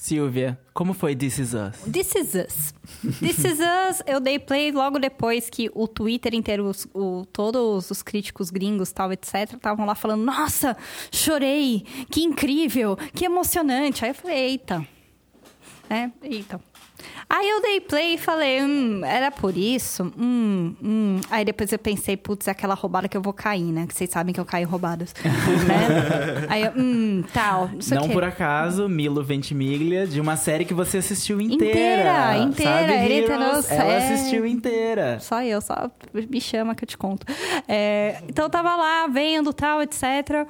Silvia, 0.00 0.56
como 0.72 0.94
foi 0.94 1.16
This 1.16 1.38
Is 1.40 1.54
Us? 1.54 1.92
This 1.92 2.14
is 2.14 2.32
Us. 2.34 2.72
This 3.18 3.38
is 3.40 3.58
Us, 3.58 4.00
eu 4.06 4.20
dei 4.20 4.38
play 4.38 4.70
logo 4.70 4.96
depois 4.96 5.50
que 5.50 5.68
o 5.74 5.88
Twitter 5.88 6.34
inteiro, 6.36 6.66
os- 6.70 6.86
o- 6.94 7.26
todos 7.32 7.90
os 7.90 8.00
críticos 8.00 8.48
gringos, 8.48 8.92
tal, 8.92 9.12
etc, 9.12 9.54
estavam 9.54 9.84
lá 9.84 9.96
falando, 9.96 10.22
nossa, 10.24 10.76
chorei, 11.10 11.84
que 12.12 12.22
incrível, 12.22 12.96
que 13.12 13.24
emocionante. 13.24 14.04
Aí 14.04 14.12
eu 14.12 14.14
falei, 14.14 14.38
eita. 14.38 14.86
É, 15.90 16.08
eita. 16.22 16.60
Aí 17.30 17.46
eu 17.46 17.60
dei 17.60 17.80
play 17.80 18.14
e 18.14 18.18
falei, 18.18 18.62
hum, 18.62 19.04
era 19.04 19.30
por 19.30 19.54
isso? 19.54 20.10
Hum, 20.18 20.74
hum. 20.82 21.20
Aí 21.30 21.44
depois 21.44 21.70
eu 21.70 21.78
pensei, 21.78 22.16
putz, 22.16 22.48
é 22.48 22.52
aquela 22.52 22.72
roubada 22.72 23.06
que 23.06 23.16
eu 23.16 23.20
vou 23.20 23.34
cair, 23.34 23.70
né? 23.70 23.86
Que 23.86 23.94
vocês 23.94 24.08
sabem 24.08 24.32
que 24.32 24.40
eu 24.40 24.46
caio 24.46 24.66
roubadas. 24.66 25.14
né? 25.22 26.46
Aí 26.48 26.62
eu, 26.62 26.72
hum, 26.74 27.22
tal, 27.34 27.68
não 27.90 28.00
Não 28.00 28.08
por 28.08 28.24
acaso, 28.24 28.88
Milo 28.88 29.22
Ventimiglia, 29.22 30.06
de 30.06 30.20
uma 30.22 30.36
série 30.38 30.64
que 30.64 30.72
você 30.72 30.98
assistiu 30.98 31.38
inteira. 31.38 32.38
Inteira, 32.38 32.38
inteira, 32.38 32.92
Sabe, 32.94 33.12
Heroes? 33.12 33.70
Ela 33.70 33.92
é. 33.92 33.96
assistiu 33.98 34.46
inteira. 34.46 35.20
Só 35.20 35.42
eu, 35.42 35.60
só 35.60 35.90
me 36.14 36.40
chama 36.40 36.74
que 36.74 36.84
eu 36.84 36.88
te 36.88 36.96
conto. 36.96 37.26
É, 37.68 38.22
então 38.26 38.46
eu 38.46 38.50
tava 38.50 38.74
lá 38.74 39.06
vendo 39.06 39.52
tal, 39.52 39.82
etc. 39.82 40.48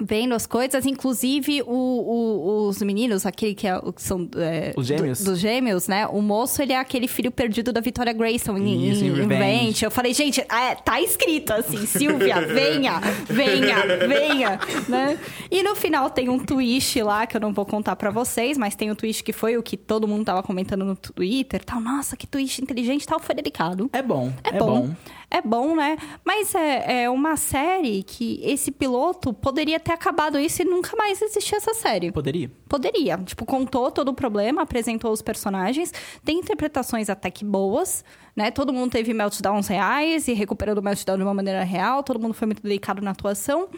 Vendo 0.00 0.34
as 0.34 0.46
coisas, 0.46 0.86
inclusive 0.86 1.62
o- 1.62 1.68
o- 1.68 2.68
os 2.68 2.80
meninos, 2.82 3.26
aquele 3.26 3.54
que, 3.54 3.66
é, 3.66 3.80
que 3.94 4.02
são. 4.02 4.28
é, 4.36 4.72
Os 4.76 4.86
gêmeos? 4.86 5.18
do- 5.20 5.30
dos 5.32 5.38
gêmeos, 5.40 5.88
né? 5.88 6.06
O 6.06 6.20
moço, 6.22 6.62
ele 6.62 6.72
é 6.72 6.78
aquele 6.78 7.08
filho 7.08 7.30
perdido 7.30 7.72
da 7.72 7.80
Victoria 7.80 8.12
Grayson 8.12 8.56
em, 8.58 8.90
Isso, 8.90 9.04
em 9.04 9.08
em 9.08 9.12
Revenge. 9.14 9.34
Revenge. 9.34 9.84
Eu 9.84 9.90
falei, 9.90 10.14
gente, 10.14 10.40
é, 10.40 10.74
tá 10.76 11.00
escrito 11.00 11.52
assim, 11.52 11.84
Silvia, 11.86 12.40
venha, 12.46 13.00
venha, 13.28 13.76
venha, 14.06 14.60
né? 14.88 15.18
E 15.50 15.62
no 15.62 15.74
final 15.74 16.08
tem 16.10 16.28
um 16.28 16.38
twist 16.38 17.00
lá, 17.02 17.26
que 17.26 17.36
eu 17.36 17.40
não 17.40 17.52
vou 17.52 17.66
contar 17.66 17.96
pra 17.96 18.10
vocês, 18.10 18.56
mas 18.56 18.74
tem 18.76 18.90
um 18.90 18.94
twist 18.94 19.22
que 19.24 19.32
foi 19.32 19.56
o 19.56 19.62
que 19.62 19.76
todo 19.76 20.06
mundo 20.06 20.24
tava 20.24 20.42
comentando 20.42 20.84
no 20.84 20.94
Twitter, 20.96 21.64
tal. 21.64 21.80
Nossa, 21.80 22.16
que 22.16 22.26
twist 22.26 22.62
inteligente, 22.62 23.06
tal, 23.06 23.18
foi 23.20 23.34
delicado. 23.34 23.90
É 23.92 24.02
bom, 24.02 24.32
É, 24.44 24.56
é, 24.56 24.58
bom. 24.58 24.66
bom. 24.86 24.90
É 25.30 25.42
bom, 25.42 25.76
né? 25.76 25.98
Mas 26.24 26.54
é, 26.54 27.02
é 27.02 27.10
uma 27.10 27.36
série 27.36 28.02
que 28.02 28.40
esse 28.42 28.70
piloto 28.70 29.32
poderia 29.34 29.78
ter 29.78 29.92
acabado 29.92 30.38
isso 30.38 30.62
e 30.62 30.64
nunca 30.64 30.96
mais 30.96 31.20
existir 31.20 31.54
essa 31.54 31.74
série. 31.74 32.10
Poderia. 32.10 32.50
Poderia. 32.66 33.18
Tipo, 33.18 33.44
contou 33.44 33.90
todo 33.90 34.08
o 34.08 34.14
problema, 34.14 34.62
apresentou 34.62 35.12
os 35.12 35.20
personagens. 35.20 35.92
Tem 36.24 36.38
interpretações 36.38 37.10
até 37.10 37.30
que 37.30 37.44
boas, 37.44 38.02
né? 38.34 38.50
Todo 38.50 38.72
mundo 38.72 38.90
teve 38.90 39.12
meltdowns 39.12 39.66
reais 39.68 40.28
e 40.28 40.32
recuperando 40.32 40.78
o 40.78 40.82
meltdown 40.82 41.18
de 41.18 41.22
uma 41.22 41.34
maneira 41.34 41.62
real. 41.62 42.02
Todo 42.02 42.18
mundo 42.18 42.32
foi 42.32 42.46
muito 42.46 42.62
delicado 42.62 43.02
na 43.02 43.10
atuação. 43.10 43.68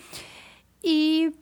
E 0.85 1.33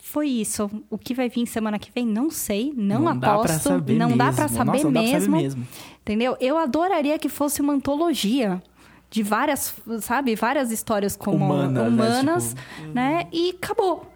foi 0.00 0.28
isso. 0.28 0.70
O 0.88 0.96
que 0.96 1.12
vai 1.12 1.28
vir 1.28 1.46
semana 1.46 1.78
que 1.78 1.90
vem, 1.94 2.06
não 2.06 2.30
sei. 2.30 2.72
Não, 2.74 3.00
Não 3.02 3.18
dá 3.18 3.34
aposto. 3.34 3.46
pra 3.46 3.58
saber 3.58 3.92
não 3.98 4.16
dá 4.16 4.32
pra 4.32 4.44
mesmo. 4.44 4.56
saber 4.56 4.84
não 4.84 4.92
dá 4.92 5.00
pra 5.02 5.10
saber 5.10 5.18
mesmo. 5.20 5.36
mesmo. 5.36 5.68
Entendeu? 6.00 6.34
Eu 6.40 6.56
adoraria 6.56 7.18
que 7.18 7.28
fosse 7.28 7.60
uma 7.60 7.74
antologia 7.74 8.62
de 9.10 9.22
várias, 9.22 9.74
sabe, 10.00 10.34
várias 10.34 10.70
histórias 10.70 11.16
como 11.16 11.44
Humanas, 11.44 12.54
né? 12.54 12.64
Tipo, 12.76 12.94
né? 12.94 13.26
E 13.32 13.50
acabou. 13.50 14.06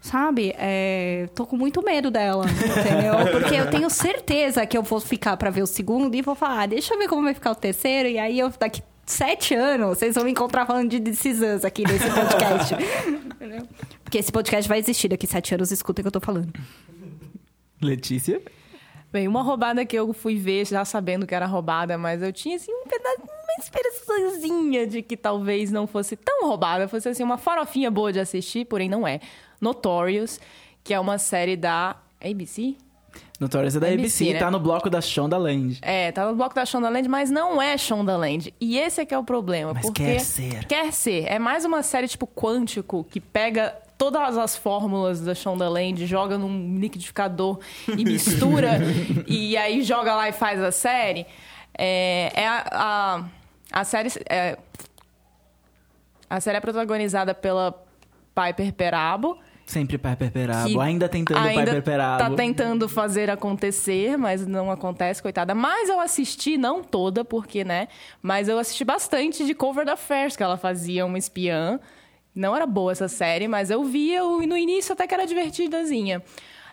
Sabe? 0.00 0.54
É, 0.56 1.28
tô 1.34 1.44
com 1.46 1.56
muito 1.56 1.82
medo 1.84 2.10
dela, 2.10 2.46
entendeu? 2.46 3.14
Porque 3.38 3.54
eu 3.54 3.68
tenho 3.68 3.90
certeza 3.90 4.64
que 4.64 4.76
eu 4.76 4.82
vou 4.82 4.98
ficar 4.98 5.36
pra 5.36 5.50
ver 5.50 5.62
o 5.62 5.66
segundo 5.66 6.14
e 6.14 6.22
vou 6.22 6.34
falar, 6.34 6.62
ah, 6.62 6.66
deixa 6.66 6.94
eu 6.94 6.98
ver 6.98 7.06
como 7.06 7.22
vai 7.22 7.34
ficar 7.34 7.50
o 7.50 7.54
terceiro, 7.54 8.08
e 8.08 8.18
aí 8.18 8.38
eu 8.38 8.50
daqui 8.58 8.82
sete 9.04 9.54
anos 9.54 9.98
vocês 9.98 10.14
vão 10.14 10.24
me 10.24 10.30
encontrar 10.30 10.64
falando 10.64 10.88
de 10.88 11.10
Us 11.10 11.64
aqui 11.64 11.82
nesse 11.82 12.08
podcast. 12.10 12.74
Porque 14.02 14.18
esse 14.18 14.32
podcast 14.32 14.66
vai 14.66 14.78
existir 14.78 15.08
daqui 15.08 15.26
sete 15.26 15.54
anos, 15.54 15.70
escuta 15.70 16.00
o 16.00 16.02
que 16.02 16.08
eu 16.08 16.12
tô 16.12 16.20
falando. 16.20 16.50
Letícia? 17.82 18.40
Bem, 19.12 19.26
uma 19.26 19.42
roubada 19.42 19.84
que 19.84 19.96
eu 19.96 20.12
fui 20.12 20.36
ver 20.36 20.64
já 20.66 20.84
sabendo 20.84 21.26
que 21.26 21.34
era 21.34 21.46
roubada, 21.46 21.98
mas 21.98 22.22
eu 22.22 22.32
tinha 22.32 22.54
assim 22.54 22.72
um 22.72 22.86
pedaço, 22.86 23.20
uma 23.22 23.54
esperançazinha 23.58 24.86
de 24.86 25.02
que 25.02 25.16
talvez 25.16 25.72
não 25.72 25.86
fosse 25.86 26.14
tão 26.14 26.46
roubada, 26.46 26.86
fosse 26.86 27.08
assim 27.08 27.24
uma 27.24 27.36
farofinha 27.36 27.90
boa 27.90 28.12
de 28.12 28.20
assistir, 28.20 28.66
porém 28.66 28.88
não 28.88 29.06
é. 29.06 29.20
Notorious, 29.60 30.38
que 30.84 30.94
é 30.94 31.00
uma 31.00 31.18
série 31.18 31.56
da 31.56 31.96
ABC? 32.24 32.76
Notorious 33.40 33.74
é 33.74 33.80
da 33.80 33.86
ABC, 33.88 34.22
ABC, 34.22 34.32
né? 34.34 34.38
tá 34.38 34.50
no 34.50 34.60
bloco 34.60 34.88
da 34.88 35.00
Shondaland. 35.00 35.78
É, 35.82 36.12
tá 36.12 36.26
no 36.26 36.36
bloco 36.36 36.54
da 36.54 36.64
Shondaland, 36.64 37.08
mas 37.08 37.30
não 37.30 37.60
é 37.60 37.76
Shondaland. 37.76 38.54
E 38.60 38.78
esse 38.78 39.00
é 39.00 39.04
que 39.04 39.12
é 39.12 39.18
o 39.18 39.24
problema. 39.24 39.74
Mas 39.74 39.82
porque 39.82 40.04
quer 40.04 40.20
ser. 40.20 40.64
Quer 40.66 40.92
ser. 40.92 41.24
É 41.26 41.38
mais 41.38 41.64
uma 41.64 41.82
série 41.82 42.06
tipo 42.06 42.28
Quântico, 42.28 43.02
que 43.02 43.18
pega 43.18 43.74
todas 44.00 44.38
as 44.38 44.56
fórmulas 44.56 45.20
da 45.20 45.34
Shondaland, 45.34 46.06
joga 46.06 46.38
num 46.38 46.78
liquidificador 46.78 47.58
e 47.86 48.02
mistura, 48.02 48.78
e 49.28 49.58
aí 49.58 49.82
joga 49.82 50.16
lá 50.16 50.26
e 50.26 50.32
faz 50.32 50.58
a 50.62 50.72
série. 50.72 51.26
É, 51.76 52.32
é 52.34 52.48
a, 52.48 52.64
a, 52.72 53.80
a 53.80 53.84
série... 53.84 54.08
É, 54.26 54.56
a 56.30 56.40
série 56.40 56.56
é 56.56 56.60
protagonizada 56.60 57.34
pela 57.34 57.84
Piper 58.34 58.72
Perabo, 58.72 59.38
Sempre 59.66 59.98
Piper 59.98 60.32
Perabo. 60.32 60.80
Ainda 60.80 61.08
tentando 61.08 61.38
ainda 61.38 61.66
Piper 61.66 61.82
Perabo. 61.82 62.18
Tá 62.18 62.30
tentando 62.34 62.88
fazer 62.88 63.30
acontecer, 63.30 64.16
mas 64.16 64.44
não 64.46 64.70
acontece, 64.70 65.22
coitada. 65.22 65.54
Mas 65.54 65.88
eu 65.88 66.00
assisti, 66.00 66.56
não 66.56 66.82
toda, 66.82 67.24
porque, 67.24 67.64
né? 67.64 67.86
Mas 68.20 68.48
eu 68.48 68.58
assisti 68.58 68.84
bastante 68.84 69.44
de 69.44 69.54
Cover 69.54 69.84
the 69.84 69.92
Affairs, 69.92 70.36
que 70.36 70.42
ela 70.42 70.56
fazia 70.56 71.06
uma 71.06 71.18
espiã. 71.18 71.78
Não 72.34 72.54
era 72.54 72.66
boa 72.66 72.92
essa 72.92 73.08
série, 73.08 73.48
mas 73.48 73.70
eu 73.70 73.82
via 73.84 74.20
e 74.42 74.46
no 74.46 74.56
início 74.56 74.92
até 74.92 75.06
que 75.06 75.14
era 75.14 75.26
divertidazinha. 75.26 76.22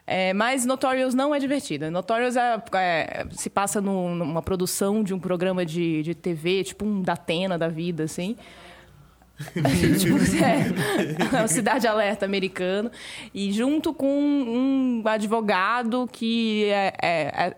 É, 0.10 0.32
mas 0.34 0.66
Notorious 0.66 1.14
não 1.14 1.36
é 1.36 1.40
divertida. 1.40 1.92
Notorious 1.92 2.38
é- 2.38 2.64
é- 2.76 3.26
se 3.32 3.50
passa 3.50 3.82
num- 3.82 4.16
numa 4.16 4.42
produção 4.42 5.04
de 5.04 5.14
um 5.14 5.20
programa 5.20 5.66
de, 5.66 6.02
de 6.02 6.16
TV, 6.16 6.64
tipo 6.64 6.86
um 6.86 7.02
Datena 7.02 7.58
da 7.58 7.68
vida, 7.68 8.04
assim. 8.04 8.38
tipo, 10.00 10.18
é, 11.38 11.44
o 11.44 11.48
Cidade 11.48 11.86
Alerta 11.88 12.26
americano. 12.26 12.90
E 13.34 13.52
junto 13.52 13.94
com 13.94 14.08
um 14.10 15.04
advogado 15.06 16.08
que 16.12 16.66
é, 16.66 16.94
é- 17.02 17.32
é- 17.48 17.58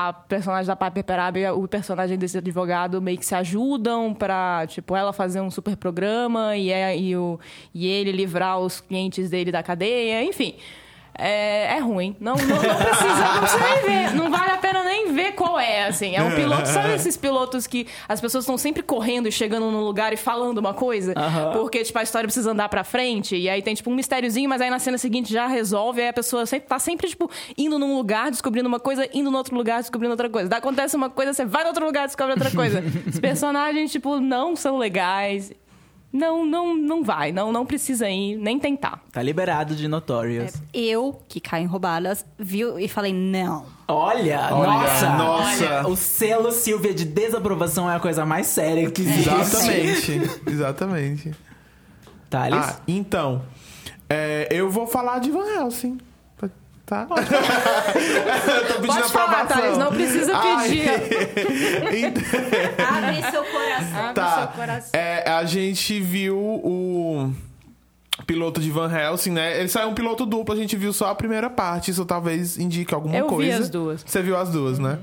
a 0.00 0.12
personagem 0.12 0.68
da 0.68 0.76
Piper 0.76 1.02
Perabo 1.02 1.38
e 1.38 1.50
o 1.50 1.66
personagem 1.66 2.16
desse 2.16 2.38
advogado 2.38 3.02
meio 3.02 3.18
que 3.18 3.26
se 3.26 3.34
ajudam 3.34 4.14
pra, 4.14 4.64
tipo, 4.68 4.94
ela 4.94 5.12
fazer 5.12 5.40
um 5.40 5.50
super 5.50 5.76
programa 5.76 6.56
e, 6.56 6.70
é, 6.70 6.96
e, 6.96 7.16
o, 7.16 7.36
e 7.74 7.84
ele 7.84 8.12
livrar 8.12 8.60
os 8.60 8.80
clientes 8.80 9.28
dele 9.28 9.50
da 9.50 9.60
cadeia, 9.60 10.22
enfim. 10.22 10.54
É, 11.18 11.76
é 11.76 11.78
ruim. 11.80 12.16
Não, 12.20 12.36
não, 12.36 12.46
não 12.46 12.56
precisa, 12.56 13.32
não 13.34 13.40
precisa 13.40 13.64
nem 13.64 13.82
ver. 13.82 14.14
Não 14.14 14.30
vale 14.30 14.52
a 14.52 14.56
pena 14.56 14.84
nem 14.84 15.12
ver 15.12 15.32
qual 15.32 15.58
é, 15.58 15.86
assim. 15.86 16.14
É 16.14 16.22
um 16.22 16.34
piloto. 16.34 16.68
Sabe 16.68 16.94
esses 16.94 17.16
pilotos 17.16 17.66
que 17.66 17.88
as 18.08 18.20
pessoas 18.20 18.44
estão 18.44 18.56
sempre 18.56 18.82
correndo 18.82 19.26
e 19.26 19.32
chegando 19.32 19.68
num 19.70 19.80
lugar 19.80 20.12
e 20.12 20.16
falando 20.16 20.58
uma 20.58 20.72
coisa? 20.72 21.14
Porque, 21.52 21.82
tipo, 21.82 21.98
a 21.98 22.02
história 22.04 22.26
precisa 22.26 22.52
andar 22.52 22.68
pra 22.68 22.84
frente. 22.84 23.36
E 23.36 23.48
aí 23.48 23.60
tem, 23.60 23.74
tipo, 23.74 23.90
um 23.90 23.94
mistériozinho, 23.94 24.48
mas 24.48 24.60
aí 24.60 24.70
na 24.70 24.78
cena 24.78 24.96
seguinte 24.96 25.32
já 25.32 25.48
resolve. 25.48 26.00
Aí 26.00 26.08
a 26.08 26.12
pessoa 26.12 26.46
sempre, 26.46 26.68
tá 26.68 26.78
sempre, 26.78 27.08
tipo, 27.08 27.28
indo 27.56 27.78
num 27.78 27.96
lugar, 27.96 28.30
descobrindo 28.30 28.68
uma 28.68 28.78
coisa, 28.78 29.08
indo 29.12 29.28
no 29.28 29.38
outro 29.38 29.56
lugar, 29.56 29.80
descobrindo 29.80 30.12
outra 30.12 30.30
coisa. 30.30 30.48
Daí 30.48 30.58
acontece 30.58 30.94
uma 30.94 31.10
coisa, 31.10 31.32
você 31.32 31.44
vai 31.44 31.62
no 31.62 31.70
outro 31.70 31.84
lugar, 31.84 32.06
descobre 32.06 32.32
outra 32.32 32.50
coisa. 32.52 32.82
Os 33.06 33.18
personagens, 33.18 33.90
tipo, 33.90 34.20
não 34.20 34.54
são 34.54 34.78
legais. 34.78 35.52
Não, 36.12 36.46
não, 36.46 36.74
não 36.74 37.04
vai. 37.04 37.32
Não, 37.32 37.52
não 37.52 37.66
precisa 37.66 38.08
ir, 38.08 38.36
nem 38.36 38.58
tentar. 38.58 39.02
Tá 39.12 39.22
liberado 39.22 39.76
de 39.76 39.86
Notorious. 39.86 40.54
Eu, 40.72 41.20
que 41.28 41.38
caio 41.38 41.64
em 41.64 41.66
roubadas, 41.66 42.24
viu 42.38 42.78
e 42.78 42.88
falei, 42.88 43.12
não. 43.12 43.66
Olha, 43.86 44.48
Olha, 44.52 44.66
nossa, 44.66 45.10
nossa. 45.16 45.64
olha, 45.80 45.88
o 45.88 45.96
selo 45.96 46.50
Silvia 46.50 46.94
de 46.94 47.04
desaprovação 47.04 47.90
é 47.90 47.96
a 47.96 48.00
coisa 48.00 48.24
mais 48.24 48.46
séria 48.46 48.90
que 48.90 49.02
existe. 49.02 49.28
Exatamente. 49.28 50.40
Exatamente. 50.46 51.34
Thales? 52.30 52.58
Ah, 52.58 52.80
então. 52.88 53.42
é, 54.08 54.48
eu 54.50 54.70
vou 54.70 54.86
falar 54.86 55.18
de 55.18 55.30
Van 55.30 55.46
Helsing. 55.46 55.98
Tá? 56.88 57.06
eu 57.12 58.66
tô 58.66 58.74
pedindo 58.80 58.86
Pode 58.86 59.12
falar. 59.12 59.44
Thales, 59.46 59.76
não 59.76 59.88
precisa 59.92 60.32
Ai. 60.34 60.68
pedir. 60.70 60.88
Então- 61.98 62.22
Abre 62.88 63.30
seu 63.30 63.44
coração. 63.44 63.98
Abre 64.00 64.14
Tá. 64.14 64.38
seu 64.38 64.48
coração. 64.48 64.90
É, 65.00 65.30
a 65.30 65.44
gente 65.44 66.00
viu 66.00 66.38
o 66.38 67.30
piloto 68.26 68.58
de 68.60 68.70
Van 68.70 68.90
Helsing, 68.90 69.32
né? 69.32 69.60
Ele 69.60 69.68
saiu 69.68 69.88
um 69.90 69.94
piloto 69.94 70.24
duplo, 70.24 70.54
a 70.54 70.56
gente 70.56 70.76
viu 70.76 70.92
só 70.94 71.10
a 71.10 71.14
primeira 71.14 71.50
parte. 71.50 71.90
Isso 71.90 72.06
talvez 72.06 72.56
indique 72.58 72.94
alguma 72.94 73.14
Eu 73.14 73.28
vi 73.28 73.34
coisa. 73.34 73.58
as 73.58 73.68
duas. 73.70 74.02
Você 74.06 74.22
viu 74.22 74.36
as 74.36 74.50
duas, 74.50 74.78
né? 74.78 74.98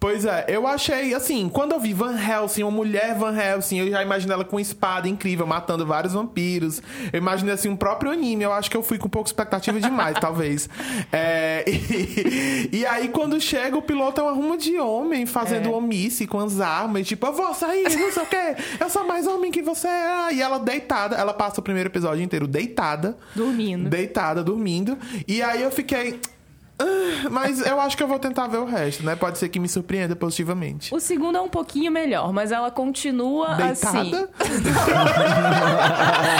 Pois 0.00 0.24
é, 0.24 0.44
eu 0.48 0.64
achei, 0.64 1.12
assim, 1.12 1.48
quando 1.48 1.72
eu 1.72 1.80
vi 1.80 1.92
Van 1.92 2.14
Helsing, 2.16 2.62
uma 2.62 2.70
mulher 2.70 3.16
Van 3.16 3.36
Helsing, 3.36 3.78
eu 3.80 3.90
já 3.90 4.00
imaginei 4.00 4.32
ela 4.32 4.44
com 4.44 4.54
uma 4.54 4.62
espada 4.62 5.08
incrível, 5.08 5.44
matando 5.44 5.84
vários 5.84 6.12
vampiros. 6.12 6.80
Eu 7.12 7.18
imaginei, 7.18 7.52
assim, 7.54 7.68
um 7.68 7.76
próprio 7.76 8.12
anime. 8.12 8.44
Eu 8.44 8.52
acho 8.52 8.70
que 8.70 8.76
eu 8.76 8.82
fui 8.84 8.96
com 8.96 9.08
pouca 9.08 9.28
expectativa 9.28 9.80
demais, 9.80 10.16
talvez. 10.22 10.68
É, 11.12 11.64
e, 12.72 12.78
e 12.78 12.86
aí, 12.86 13.08
quando 13.08 13.40
chega, 13.40 13.76
o 13.76 13.82
piloto 13.82 14.20
é 14.20 14.24
uma 14.24 14.32
ruma 14.32 14.56
de 14.56 14.78
homem 14.78 15.26
fazendo 15.26 15.68
É. 15.68 15.72
omisse 15.72 16.28
com 16.28 16.38
as 16.38 16.60
armas. 16.60 17.06
Tipo, 17.06 17.26
eu 17.26 17.32
vou 17.32 17.52
sair, 17.52 17.82
não 17.98 18.12
sei 18.12 18.22
o 18.22 18.26
quê. 18.26 18.56
Eu 18.78 18.88
sou 18.88 19.04
mais 19.04 19.26
homem 19.26 19.50
que 19.50 19.62
você. 19.62 19.88
é. 19.88 20.34
E 20.34 20.40
ela 20.40 20.60
deitada, 20.60 21.16
ela 21.16 21.34
passa 21.34 21.60
o 21.60 21.62
primeiro 21.64 21.88
episódio 21.88 22.22
inteiro 22.22 22.46
deitada. 22.46 23.16
Dormindo. 23.34 23.88
Deitada, 23.90 24.44
dormindo. 24.44 24.96
E 25.26 25.42
aí 25.42 25.60
eu 25.60 25.72
fiquei... 25.72 26.20
"Ah", 26.78 27.28
Mas 27.30 27.64
eu 27.66 27.80
acho 27.80 27.96
que 27.96 28.02
eu 28.02 28.08
vou 28.08 28.18
tentar 28.18 28.46
ver 28.46 28.58
o 28.58 28.64
resto, 28.64 29.04
né? 29.04 29.16
Pode 29.16 29.38
ser 29.38 29.48
que 29.48 29.58
me 29.58 29.68
surpreenda 29.68 30.14
positivamente. 30.14 30.94
O 30.94 31.00
segundo 31.00 31.36
é 31.36 31.40
um 31.40 31.48
pouquinho 31.48 31.90
melhor, 31.90 32.32
mas 32.32 32.52
ela 32.52 32.70
continua 32.70 33.48
assim. 33.70 34.10
Deitada? 34.10 34.30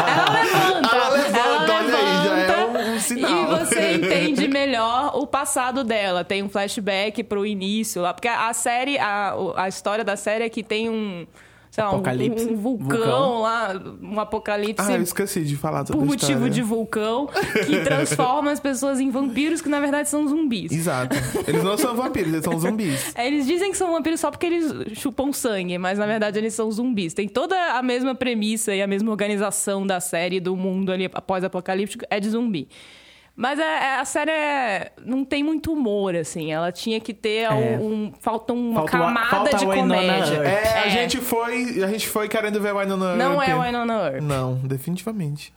Ela 0.09 0.29
levanta. 0.31 0.96
Ela 0.96 1.09
levanta, 1.11 1.72
olha 1.74 1.96
aí, 1.96 2.27
já 2.27 2.38
é 2.38 2.46
levanta, 2.46 2.79
um- 2.79 2.94
um 2.94 3.01
sinal. 3.01 3.31
E 3.31 3.46
você 3.59 3.92
entende 3.94 4.48
melhor 4.48 5.12
o 5.16 5.27
passado 5.27 5.85
dela. 5.85 6.24
Tem 6.24 6.42
um 6.42 6.48
flashback 6.48 7.22
pro 7.24 7.44
início 7.46 8.01
lá. 8.03 8.12
Porque 8.14 8.29
a 8.29 8.53
série, 8.53 8.98
a, 8.98 9.35
a 9.57 9.68
história 9.68 10.05
da 10.05 10.16
série 10.16 10.44
é 10.44 10.48
que 10.48 10.62
tem 10.62 10.88
um. 10.88 11.27
Sei 11.78 11.84
lá, 11.84 11.90
um- 11.90 11.94
Apocalipse. 11.94 12.44
um, 12.46 12.56
vulcão, 12.56 12.88
Vulcão. 12.98 13.40
lá, 13.42 13.82
um 14.02 14.18
apocalipse. 14.20 14.84
Ah, 14.90 14.96
eu 14.96 15.02
esqueci 15.02 15.42
de 15.44 15.56
falar 15.56 15.86
sobre 15.86 16.00
por 16.00 16.06
motivo 16.06 16.50
de 16.50 16.60
vulcão 16.62 17.28
que 17.66 17.80
transforma 17.84 18.50
as 18.50 18.58
pessoas 18.58 18.98
em 18.98 19.10
vampiros 19.10 19.60
que 19.60 19.68
na 19.68 19.78
verdade 19.80 20.08
são 20.08 20.26
zumbis. 20.26 20.72
Exato. 20.72 21.16
Eles 21.46 21.62
não 21.62 21.78
são 21.78 21.94
vampiros, 21.94 22.32
eles 22.32 22.44
são 22.44 22.58
zumbis. 22.58 23.14
É, 23.14 23.26
Eles 23.26 23.46
dizem 23.46 23.70
que 23.70 23.76
são 23.76 23.92
vampiros 23.92 24.18
só 24.20 24.30
porque 24.30 24.46
eles 24.46 24.98
chupam 24.98 25.32
sangue, 25.32 25.78
mas 25.78 25.98
na 25.98 26.06
verdade 26.06 26.38
eles 26.38 26.54
são 26.54 26.70
zumbis. 26.70 27.14
Tem 27.14 27.28
toda 27.28 27.54
a 27.74 27.82
mesma 27.82 28.14
premissa 28.14 28.74
e 28.74 28.82
a 28.82 28.86
mesma 28.86 29.10
organização 29.10 29.86
da 29.86 30.00
série 30.00 30.40
do 30.40 30.56
mundo 30.56 30.90
ali 30.90 31.08
pós-apocalíptico 31.08 32.04
é 32.10 32.18
de 32.18 32.30
zumbi. 32.30 32.68
Mas 33.40 33.57
é- 33.61 33.62
é- 33.62 34.01
a 34.01 34.05
série 34.05 34.33
é- 34.33 34.90
não 35.07 35.24
tem 35.24 35.44
muito 35.44 35.72
humor, 35.72 36.16
assim. 36.16 36.51
Ela 36.51 36.72
tinha 36.72 36.98
que 36.98 37.14
ter 37.14 37.44
É. 37.44 37.79
um. 37.81 38.12
Falta 38.20 38.53
uma 38.53 38.81
Falta 38.81 38.90
camada 38.90 39.31
falta 39.31 39.57
de 39.57 39.64
comédia. 39.64 40.38
É, 40.42 40.81
a 40.81 40.88
gente 40.88 41.18
foi. 41.18 41.81
A 41.85 41.87
gente 41.87 42.09
foi 42.09 42.29
querendo 42.29 42.61
ver 42.61 42.74
Winona 42.74 43.14
Não 43.14 43.35
Earp. 43.40 43.48
é 43.48 43.55
o 43.55 43.62
Winona 43.62 43.94
Earp. 43.94 44.22
Não, 44.22 44.57
definitivamente. 44.57 45.53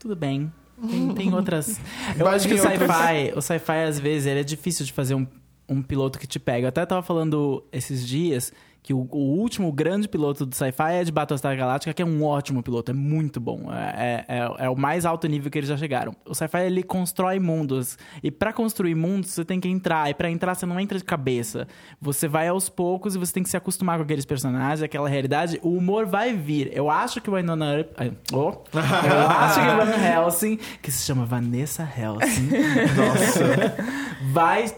Tudo 0.00 0.16
bem. 0.16 0.52
Tem, 0.90 1.14
tem 1.14 1.32
outras. 1.32 1.78
Eu 2.18 2.24
Mas 2.26 2.34
acho 2.44 2.48
que 2.48 2.54
o 2.54 2.58
sci-fi, 2.58 3.32
o 3.36 3.40
sci-fi, 3.40 3.84
às 3.88 4.00
vezes, 4.00 4.26
ele 4.26 4.40
é 4.40 4.44
difícil 4.44 4.84
de 4.84 4.92
fazer 4.92 5.14
um, 5.14 5.24
um 5.68 5.80
piloto 5.82 6.18
que 6.18 6.26
te 6.26 6.40
pega. 6.40 6.64
Eu 6.64 6.68
até 6.70 6.84
tava 6.84 7.02
falando 7.04 7.64
esses 7.72 8.04
dias 8.04 8.52
que 8.86 8.94
o, 8.94 9.08
o 9.10 9.18
último 9.40 9.72
grande 9.72 10.08
piloto 10.08 10.46
do 10.46 10.54
sci-fi 10.54 10.92
é 10.92 11.02
de 11.02 11.10
Battlestar 11.10 11.56
Galactica, 11.56 11.92
que 11.92 12.00
é 12.00 12.06
um 12.06 12.22
ótimo 12.22 12.62
piloto, 12.62 12.92
é 12.92 12.94
muito 12.94 13.40
bom. 13.40 13.68
É, 13.72 14.24
é, 14.28 14.36
é- 14.36 14.66
é 14.66 14.70
o 14.70 14.76
mais 14.76 15.04
alto 15.04 15.26
nível 15.26 15.50
que 15.50 15.58
eles 15.58 15.68
já 15.68 15.76
chegaram. 15.76 16.14
O 16.24 16.36
sci-fi, 16.36 16.60
ele 16.66 16.84
constrói 16.84 17.40
mundos. 17.40 17.98
E 18.22 18.30
pra 18.30 18.52
construir 18.52 18.94
mundos, 18.94 19.30
você 19.30 19.44
tem 19.44 19.58
que 19.58 19.68
entrar. 19.68 20.08
E 20.08 20.14
pra 20.14 20.30
entrar, 20.30 20.54
você 20.54 20.64
não 20.66 20.78
entra 20.78 20.96
de 20.96 21.02
cabeça. 21.02 21.66
Você 22.00 22.28
vai 22.28 22.46
aos 22.46 22.68
poucos 22.68 23.16
e 23.16 23.18
você 23.18 23.32
tem 23.34 23.42
que 23.42 23.48
se 23.48 23.56
acostumar 23.56 23.96
com 23.96 24.04
aqueles 24.04 24.24
personagens, 24.24 24.80
aquela 24.80 25.08
realidade. 25.08 25.58
O 25.64 25.70
humor 25.70 26.06
vai 26.06 26.32
vir. 26.32 26.70
Eu 26.72 26.88
acho 26.88 27.20
que 27.20 27.28
o 27.28 27.34
Winona 27.34 27.78
Earp... 27.78 27.90
oh. 28.32 28.52
Eu 28.72 28.80
acho 29.28 29.60
que 29.60 29.66
o 29.66 29.76
Van 29.84 30.06
Helsing, 30.06 30.56
que 30.80 30.92
se 30.92 31.04
chama 31.04 31.24
Vanessa 31.26 31.82
Helsing, 31.82 32.50
Nossa. 32.96 33.76
vai... 34.30 34.72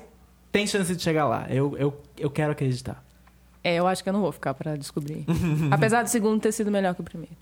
Tem 0.51 0.67
chance 0.67 0.97
de 0.97 1.03
chegar 1.03 1.27
lá. 1.29 1.45
Eu, 1.51 1.77
eu, 1.77 2.01
eu 2.19 2.31
quero 2.31 2.53
acreditar. 2.53 3.07
É, 3.63 3.75
eu 3.77 3.87
acho 3.87 4.03
que 4.03 4.09
eu 4.09 4.13
não 4.13 4.21
vou 4.21 4.33
ficar 4.33 4.55
pra 4.55 4.77
descobrir. 4.77 5.25
Apesar 5.71 6.03
do 6.03 6.09
segundo 6.09 6.41
ter 6.41 6.53
sido 6.53 6.71
melhor 6.71 6.95
que 6.95 7.01
o 7.01 7.05
primeiro. 7.05 7.35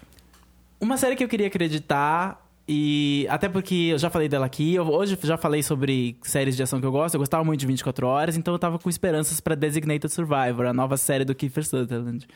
Uma 0.80 0.96
série 0.96 1.16
que 1.16 1.24
eu 1.24 1.28
queria 1.28 1.46
acreditar, 1.46 2.44
e 2.68 3.26
até 3.30 3.48
porque 3.48 3.88
eu 3.92 3.98
já 3.98 4.10
falei 4.10 4.28
dela 4.28 4.44
aqui, 4.46 4.74
eu 4.74 4.86
hoje 4.86 5.16
já 5.22 5.36
falei 5.36 5.62
sobre 5.62 6.16
séries 6.22 6.56
de 6.56 6.62
ação 6.62 6.80
que 6.80 6.86
eu 6.86 6.92
gosto, 6.92 7.14
eu 7.14 7.20
gostava 7.20 7.44
muito 7.44 7.60
de 7.60 7.66
24 7.66 8.06
Horas, 8.06 8.36
então 8.36 8.52
eu 8.54 8.58
tava 8.58 8.78
com 8.78 8.88
esperanças 8.90 9.40
pra 9.40 9.54
Designated 9.54 10.12
Survivor, 10.12 10.66
a 10.66 10.72
nova 10.72 10.96
série 10.96 11.24
do 11.24 11.34
Kiefer 11.34 11.64
Sutherland. 11.64 12.26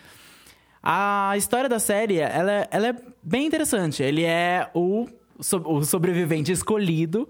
A 0.82 1.34
história 1.36 1.68
da 1.68 1.78
série, 1.78 2.18
ela, 2.18 2.50
é- 2.52 2.68
ela 2.70 2.88
é 2.88 2.96
bem 3.22 3.46
interessante. 3.46 4.02
Ele 4.02 4.24
é 4.24 4.70
o, 4.74 5.06
so- 5.40 5.62
o 5.66 5.84
sobrevivente 5.84 6.50
escolhido 6.50 7.28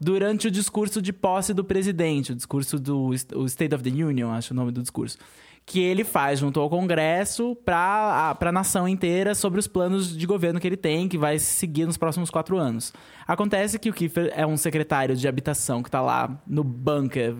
durante 0.00 0.46
o 0.46 0.50
discurso 0.50 1.02
de 1.02 1.12
posse 1.12 1.52
do 1.52 1.64
presidente, 1.64 2.32
o 2.32 2.34
discurso 2.34 2.78
do 2.78 3.08
o 3.34 3.46
State 3.46 3.74
of 3.74 3.82
the 3.82 4.04
Union, 4.04 4.30
acho 4.30 4.52
o 4.52 4.56
nome 4.56 4.70
do 4.70 4.80
discurso. 4.82 5.18
Que 5.64 5.80
ele 5.80 6.04
faz 6.04 6.40
junto 6.40 6.58
ao 6.60 6.68
Congresso 6.68 7.56
para 7.64 8.36
a 8.40 8.52
nação 8.52 8.88
inteira 8.88 9.34
sobre 9.34 9.60
os 9.60 9.66
planos 9.66 10.16
de 10.16 10.26
governo 10.26 10.58
que 10.58 10.66
ele 10.66 10.76
tem, 10.76 11.08
que 11.08 11.16
vai 11.16 11.38
seguir 11.38 11.86
nos 11.86 11.96
próximos 11.96 12.30
quatro 12.30 12.58
anos. 12.58 12.92
Acontece 13.26 13.78
que 13.78 13.88
o 13.88 13.92
Kiefer 13.92 14.32
é 14.34 14.46
um 14.46 14.56
secretário 14.56 15.14
de 15.16 15.26
habitação 15.28 15.82
que 15.82 15.88
está 15.88 16.00
lá 16.00 16.42
no 16.46 16.64
bunker 16.64 17.36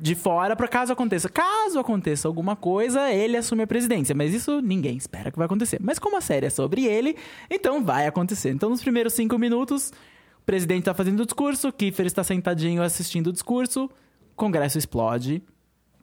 de 0.00 0.14
fora 0.14 0.54
para 0.54 0.68
caso 0.68 0.92
aconteça. 0.92 1.28
Caso 1.28 1.78
aconteça 1.78 2.28
alguma 2.28 2.54
coisa, 2.54 3.10
ele 3.10 3.36
assume 3.36 3.62
a 3.62 3.66
presidência. 3.66 4.14
Mas 4.14 4.34
isso 4.34 4.60
ninguém 4.60 4.96
espera 4.96 5.30
que 5.30 5.38
vai 5.38 5.46
acontecer. 5.46 5.78
Mas 5.80 5.98
como 5.98 6.16
a 6.16 6.20
série 6.20 6.46
é 6.46 6.50
sobre 6.50 6.84
ele, 6.84 7.16
então 7.50 7.82
vai 7.82 8.06
acontecer. 8.06 8.50
Então, 8.50 8.68
nos 8.68 8.82
primeiros 8.82 9.14
cinco 9.14 9.38
minutos, 9.38 9.92
o 10.40 10.44
presidente 10.44 10.80
está 10.80 10.94
fazendo 10.94 11.20
o 11.20 11.24
discurso, 11.24 11.72
Kiefer 11.72 12.06
está 12.06 12.22
sentadinho 12.22 12.82
assistindo 12.82 13.28
o 13.28 13.32
discurso, 13.32 13.84
o 13.86 14.36
Congresso 14.36 14.78
explode, 14.78 15.42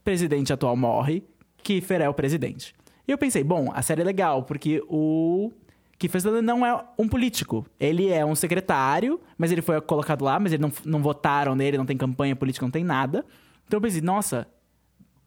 presidente 0.05 0.53
atual 0.53 0.77
morre, 0.77 1.23
Kiefer 1.63 1.99
é 1.99 2.07
o 2.07 2.13
presidente. 2.13 2.75
E 3.07 3.11
eu 3.11 3.17
pensei, 3.17 3.43
bom, 3.43 3.71
a 3.73 3.81
série 3.81 4.01
é 4.01 4.05
legal, 4.05 4.43
porque 4.43 4.81
o 4.87 5.51
Kiefer 5.97 6.21
Sutherland 6.21 6.45
não 6.45 6.65
é 6.65 6.79
um 6.97 7.07
político. 7.07 7.65
Ele 7.79 8.09
é 8.09 8.23
um 8.23 8.35
secretário, 8.35 9.19
mas 9.37 9.51
ele 9.51 9.61
foi 9.63 9.81
colocado 9.81 10.23
lá, 10.23 10.39
mas 10.39 10.53
ele 10.53 10.61
não, 10.61 10.71
não 10.85 11.01
votaram 11.01 11.55
nele, 11.55 11.77
não 11.77 11.85
tem 11.85 11.97
campanha 11.97 12.35
política, 12.35 12.65
não 12.65 12.71
tem 12.71 12.83
nada. 12.83 13.25
Então 13.67 13.77
eu 13.77 13.81
pensei, 13.81 14.01
nossa, 14.01 14.47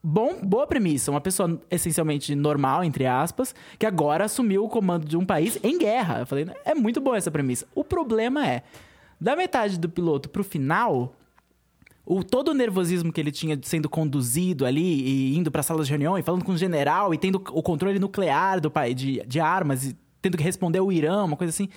bom, 0.02 0.40
boa 0.42 0.66
premissa. 0.66 1.10
Uma 1.10 1.20
pessoa 1.20 1.60
essencialmente 1.70 2.34
normal, 2.36 2.84
entre 2.84 3.04
aspas, 3.04 3.54
que 3.78 3.84
agora 3.86 4.26
assumiu 4.26 4.64
o 4.64 4.68
comando 4.68 5.06
de 5.06 5.16
um 5.16 5.26
país 5.26 5.58
em 5.62 5.76
guerra. 5.76 6.20
Eu 6.20 6.26
falei, 6.26 6.46
é 6.64 6.74
muito 6.74 7.00
boa 7.00 7.16
essa 7.16 7.30
premissa. 7.30 7.66
O 7.74 7.82
problema 7.82 8.46
é, 8.46 8.62
da 9.20 9.34
metade 9.34 9.78
do 9.78 9.88
piloto 9.88 10.28
pro 10.28 10.44
final, 10.44 11.14
o, 12.08 12.24
todo 12.24 12.48
o 12.48 12.54
nervosismo 12.54 13.12
que 13.12 13.20
ele 13.20 13.30
tinha 13.30 13.58
sendo 13.62 13.88
conduzido 13.88 14.64
ali 14.64 14.80
e 14.80 15.36
indo 15.36 15.50
para 15.50 15.62
salas 15.62 15.86
de 15.86 15.92
reunião 15.92 16.16
e 16.16 16.22
falando 16.22 16.42
com 16.42 16.52
o 16.52 16.56
general 16.56 17.12
e 17.12 17.18
tendo 17.18 17.36
o 17.36 17.62
controle 17.62 17.98
nuclear 17.98 18.60
do 18.60 18.70
país 18.70 18.94
de, 18.94 19.22
de 19.26 19.38
armas 19.38 19.84
e 19.84 19.96
tendo 20.22 20.36
que 20.36 20.42
responder 20.42 20.78
ao 20.78 20.90
Irã, 20.90 21.24
uma 21.24 21.36
coisa 21.36 21.50
assim 21.50 21.68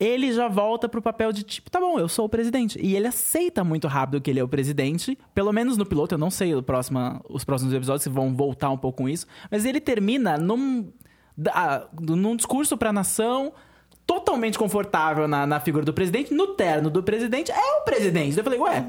ele 0.00 0.32
já 0.32 0.48
volta 0.48 0.88
pro 0.88 1.00
papel 1.00 1.32
de 1.32 1.44
tipo, 1.44 1.70
tá 1.70 1.78
bom, 1.78 1.96
eu 1.96 2.08
sou 2.08 2.24
o 2.24 2.28
presidente. 2.28 2.76
E 2.82 2.96
ele 2.96 3.06
aceita 3.06 3.62
muito 3.62 3.86
rápido 3.86 4.20
que 4.20 4.30
ele 4.30 4.40
é 4.40 4.42
o 4.42 4.48
presidente. 4.48 5.16
Pelo 5.32 5.52
menos 5.52 5.76
no 5.76 5.86
piloto, 5.86 6.14
eu 6.14 6.18
não 6.18 6.28
sei 6.28 6.56
o 6.56 6.62
próximo, 6.62 6.98
os 7.28 7.44
próximos 7.44 7.72
episódios 7.72 8.02
se 8.02 8.08
vão 8.08 8.34
voltar 8.34 8.70
um 8.70 8.76
pouco 8.76 9.02
com 9.02 9.08
isso. 9.08 9.26
Mas 9.48 9.64
ele 9.64 9.80
termina 9.80 10.36
num, 10.36 10.90
num 12.00 12.34
discurso 12.34 12.76
pra 12.76 12.92
nação 12.92 13.52
totalmente 14.06 14.58
confortável 14.58 15.28
na, 15.28 15.46
na 15.46 15.60
figura 15.60 15.84
do 15.84 15.92
presidente, 15.92 16.34
no 16.34 16.48
terno 16.48 16.90
do 16.90 17.02
presidente, 17.02 17.50
é 17.50 17.80
o 17.80 17.84
presidente. 17.84 18.36
Eu 18.36 18.44
falei, 18.44 18.58
ué, 18.58 18.84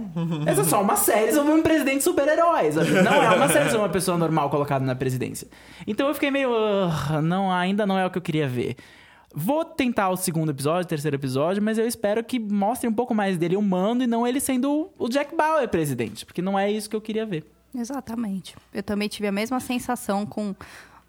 essa 0.45 0.61
é 0.61 0.64
só 0.64 0.82
uma 0.82 0.95
série 0.95 1.32
sobre 1.32 1.53
um 1.53 1.61
presidente 1.61 2.03
super-herói. 2.03 2.72
Não 3.03 3.24
é 3.24 3.36
uma 3.36 3.47
série 3.47 3.66
sobre 3.70 3.86
uma 3.86 3.89
pessoa 3.89 4.18
normal 4.18 4.49
colocada 4.49 4.84
na 4.86 4.95
presidência. 4.95 5.47
Então 5.86 6.07
eu 6.07 6.14
fiquei 6.14 6.32
meio. 6.32 6.49
Uh, 6.49 7.22
não, 7.22 7.51
ainda 7.51 7.86
não 7.86 7.97
é 7.97 8.05
o 8.05 8.09
que 8.09 8.18
eu 8.18 8.22
queria 8.22 8.47
ver. 8.47 8.76
Vou 9.36 9.66
tentar 9.66 10.09
o 10.09 10.16
segundo 10.16 10.51
episódio, 10.51 10.86
o 10.86 10.88
terceiro 10.88 11.18
episódio, 11.18 11.61
mas 11.61 11.80
eu 11.80 11.88
espero 11.88 12.24
que 12.24 12.38
mostre 12.39 12.88
um 12.88 12.93
pouco 12.93 13.16
mais 13.16 13.36
dele 13.36 13.57
humano 13.57 14.03
e 14.03 14.07
não 14.07 14.28
ele 14.28 14.39
sendo 14.39 14.91
o 14.97 15.09
Jack 15.09 15.36
Bauer 15.36 15.68
presidente, 15.68 16.24
porque 16.24 16.39
não 16.39 16.57
é 16.57 16.72
isso 16.72 16.88
que 16.88 16.95
eu 16.95 17.01
queria 17.01 17.26
ver. 17.26 17.43
Exatamente. 17.76 18.55
Eu 18.72 18.84
também 18.84 19.07
tive 19.07 19.28
a 19.28 19.32
mesma 19.32 19.59
sensação 19.59 20.24
com 20.24 20.53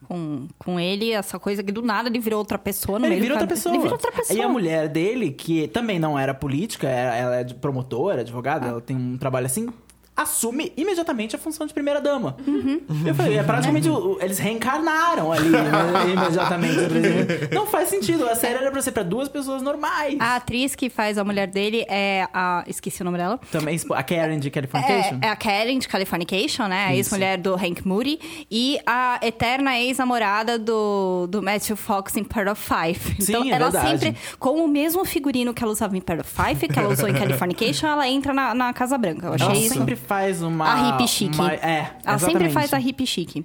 com, 0.09 0.46
com 0.59 0.78
ele, 0.78 1.12
essa 1.12 1.38
coisa 1.38 1.62
que 1.62 1.72
do 1.72 1.82
nada 1.82 2.09
ele 2.09 2.18
virou 2.18 2.38
outra 2.38 2.59
pessoa 2.59 2.98
no 2.98 3.07
ele 3.07 3.16
meio 3.16 3.22
vira 3.22 3.34
outra 3.34 3.46
pessoa. 3.46 3.74
Ele 3.74 3.82
vira 3.82 3.94
outra 3.94 4.12
pessoa. 4.12 4.38
E 4.38 4.42
a 4.42 4.48
mulher 4.48 4.88
dele, 4.88 5.30
que 5.32 5.68
também 5.68 5.98
não 5.98 6.18
era 6.18 6.32
política, 6.32 6.88
ela 6.88 7.36
é 7.36 7.44
promotora, 7.44 8.20
advogada, 8.20 8.66
ah. 8.66 8.68
ela 8.70 8.80
tem 8.80 8.96
um 8.96 9.16
trabalho 9.16 9.46
assim, 9.46 9.68
assume 10.16 10.72
imediatamente 10.76 11.34
a 11.34 11.38
função 11.38 11.66
de 11.66 11.74
primeira-dama. 11.74 12.36
Uhum. 12.46 12.80
Eu 13.04 13.14
falei, 13.14 13.36
é 13.38 13.42
praticamente. 13.42 13.88
Uhum. 13.88 14.16
eles 14.20 14.38
reencarnaram 14.38 15.32
ali 15.32 15.48
né, 15.48 15.60
imediatamente. 16.12 17.52
Não 17.52 17.66
faz 17.66 17.88
sentido. 17.88 18.28
A 18.28 18.36
série 18.36 18.54
era 18.54 18.70
pra 18.70 18.80
ser 18.80 18.92
pra 18.92 19.02
duas 19.02 19.28
pessoas 19.28 19.60
normais. 19.60 20.16
A 20.20 20.36
atriz 20.36 20.74
que 20.74 20.88
faz 20.88 21.18
a 21.18 21.24
mulher 21.24 21.48
dele 21.48 21.84
é 21.88 22.28
a. 22.32 22.64
Esqueci 22.66 23.02
o 23.02 23.04
nome 23.04 23.18
dela. 23.18 23.40
Também, 23.50 23.78
a 23.90 24.02
Karen 24.02 24.38
de 24.38 24.50
Californication? 24.50 25.18
É, 25.20 25.26
é 25.26 25.30
a 25.30 25.36
Karen 25.36 25.78
de 25.78 25.88
Californication, 25.88 26.66
né? 26.68 26.86
A 26.86 26.94
ex-mulher 26.94 27.38
do 27.38 27.54
Hank 27.54 27.86
Moody. 27.86 28.46
E 28.50 28.78
a 28.86 29.18
eterna 29.20 29.78
ex-namorada 29.78 30.58
do, 30.58 31.26
do 31.26 31.42
Matthew 31.42 31.76
Fox 31.76 32.16
em 32.16 32.24
Part 32.24 32.48
of 32.48 32.62
Five. 32.62 33.16
Sim, 33.20 33.32
então, 33.32 33.44
é 33.44 33.50
ela 33.50 33.70
verdade. 33.70 33.98
sempre, 34.00 34.16
com 34.38 34.64
o 34.64 34.68
mesmo 34.68 35.04
figurino 35.04 35.52
que 35.52 35.62
ela 35.62 35.72
usava 35.72 35.96
em 35.96 36.00
Part 36.00 36.20
of 36.20 36.30
Five, 36.30 36.68
que 36.68 36.78
ela 36.78 36.88
usou 36.88 37.08
em 37.08 37.14
Californication, 37.18 37.88
ela 37.88 38.08
entra 38.08 38.32
na, 38.32 38.54
na 38.54 38.72
Casa 38.72 38.96
Branca. 38.96 39.26
Eu 39.26 39.34
achei 39.34 39.46
ela 39.46 39.56
isso. 39.56 39.74
sempre 39.74 39.96
faz 40.05 40.42
uma. 40.42 40.64
A 40.66 40.90
hippie 40.90 41.09
chique. 41.09 41.34
Uma, 41.34 41.52
é, 41.52 41.90
Ela 42.05 42.18
sempre 42.18 42.48
faz 42.50 42.72
a 42.72 42.78
hippie 42.78 43.07
chique. 43.07 43.44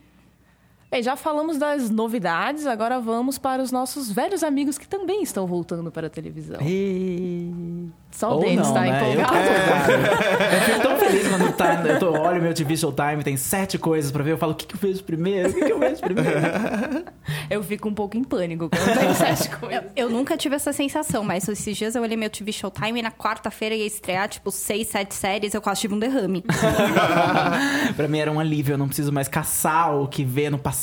Bem, 0.92 1.04
já 1.04 1.16
falamos 1.16 1.58
das 1.60 1.92
novidades, 1.92 2.66
agora 2.66 3.00
vamos 3.00 3.38
para 3.38 3.62
os 3.62 3.72
nossos 3.72 4.12
velhos 4.12 4.44
amigos 4.44 4.76
que 4.76 4.88
também 4.88 5.22
estão 5.22 5.46
voltando 5.46 5.92
para 5.92 6.08
a 6.08 6.10
televisão. 6.10 6.58
E... 6.62 7.90
Só 8.12 8.36
o 8.36 8.40
Denis 8.40 8.68
não, 8.68 8.74
tá 8.74 8.82
né? 8.82 8.98
empolgado. 8.98 9.36
Eu, 9.36 10.02
eu 10.58 10.62
fico 10.62 10.82
tão 10.82 10.98
feliz 10.98 11.28
quando 11.28 11.54
tá, 11.56 11.84
eu 11.86 12.00
tô, 12.00 12.12
olho 12.12 12.42
meu 12.42 12.54
TV 12.54 12.76
Showtime, 12.76 13.24
tem 13.24 13.38
sete 13.38 13.78
coisas 13.78 14.12
pra 14.12 14.24
ver. 14.24 14.32
Eu 14.32 14.38
falo, 14.38 14.54
o 14.54 14.56
que, 14.56 14.66
que 14.66 14.76
eu 14.76 14.80
vejo 14.80 15.04
primeiro? 15.04 15.50
O 15.50 15.54
que, 15.54 15.66
que 15.66 15.72
eu 15.72 15.80
vejo 15.80 16.02
primeiro? 16.02 16.30
Eu 17.50 17.64
fico 17.64 17.88
um 17.88 17.94
pouco 17.94 18.18
em 18.18 18.24
pânico 18.24 18.70
quando 18.70 19.00
tem 19.00 19.14
sete 19.14 19.50
coisas. 19.50 19.84
Eu, 19.96 20.06
eu 20.06 20.10
nunca 20.10 20.36
tive 20.36 20.56
essa 20.56 20.74
sensação, 20.74 21.24
mas 21.24 21.48
esses 21.48 21.78
dias 21.78 21.96
eu 21.96 22.02
olhei 22.02 22.18
meu 22.18 22.30
TV 22.30 22.52
Showtime 22.52 23.00
e 23.00 23.02
na 23.04 23.12
quarta-feira 23.12 23.76
ia 23.76 23.86
estrear, 23.86 24.28
tipo, 24.28 24.52
seis, 24.52 24.88
sete 24.88 25.14
séries, 25.14 25.54
eu 25.54 25.62
quase 25.62 25.82
tive 25.82 25.94
um 25.94 26.00
derrame. 26.00 26.44
pra 27.96 28.08
mim 28.08 28.20
era 28.20 28.32
um 28.32 28.40
alívio, 28.40 28.74
eu 28.74 28.78
não 28.78 28.88
preciso 28.88 29.12
mais 29.12 29.28
caçar 29.28 29.96
o 29.96 30.08
que 30.08 30.24
vê 30.24 30.50
no 30.50 30.58
passado. 30.58 30.79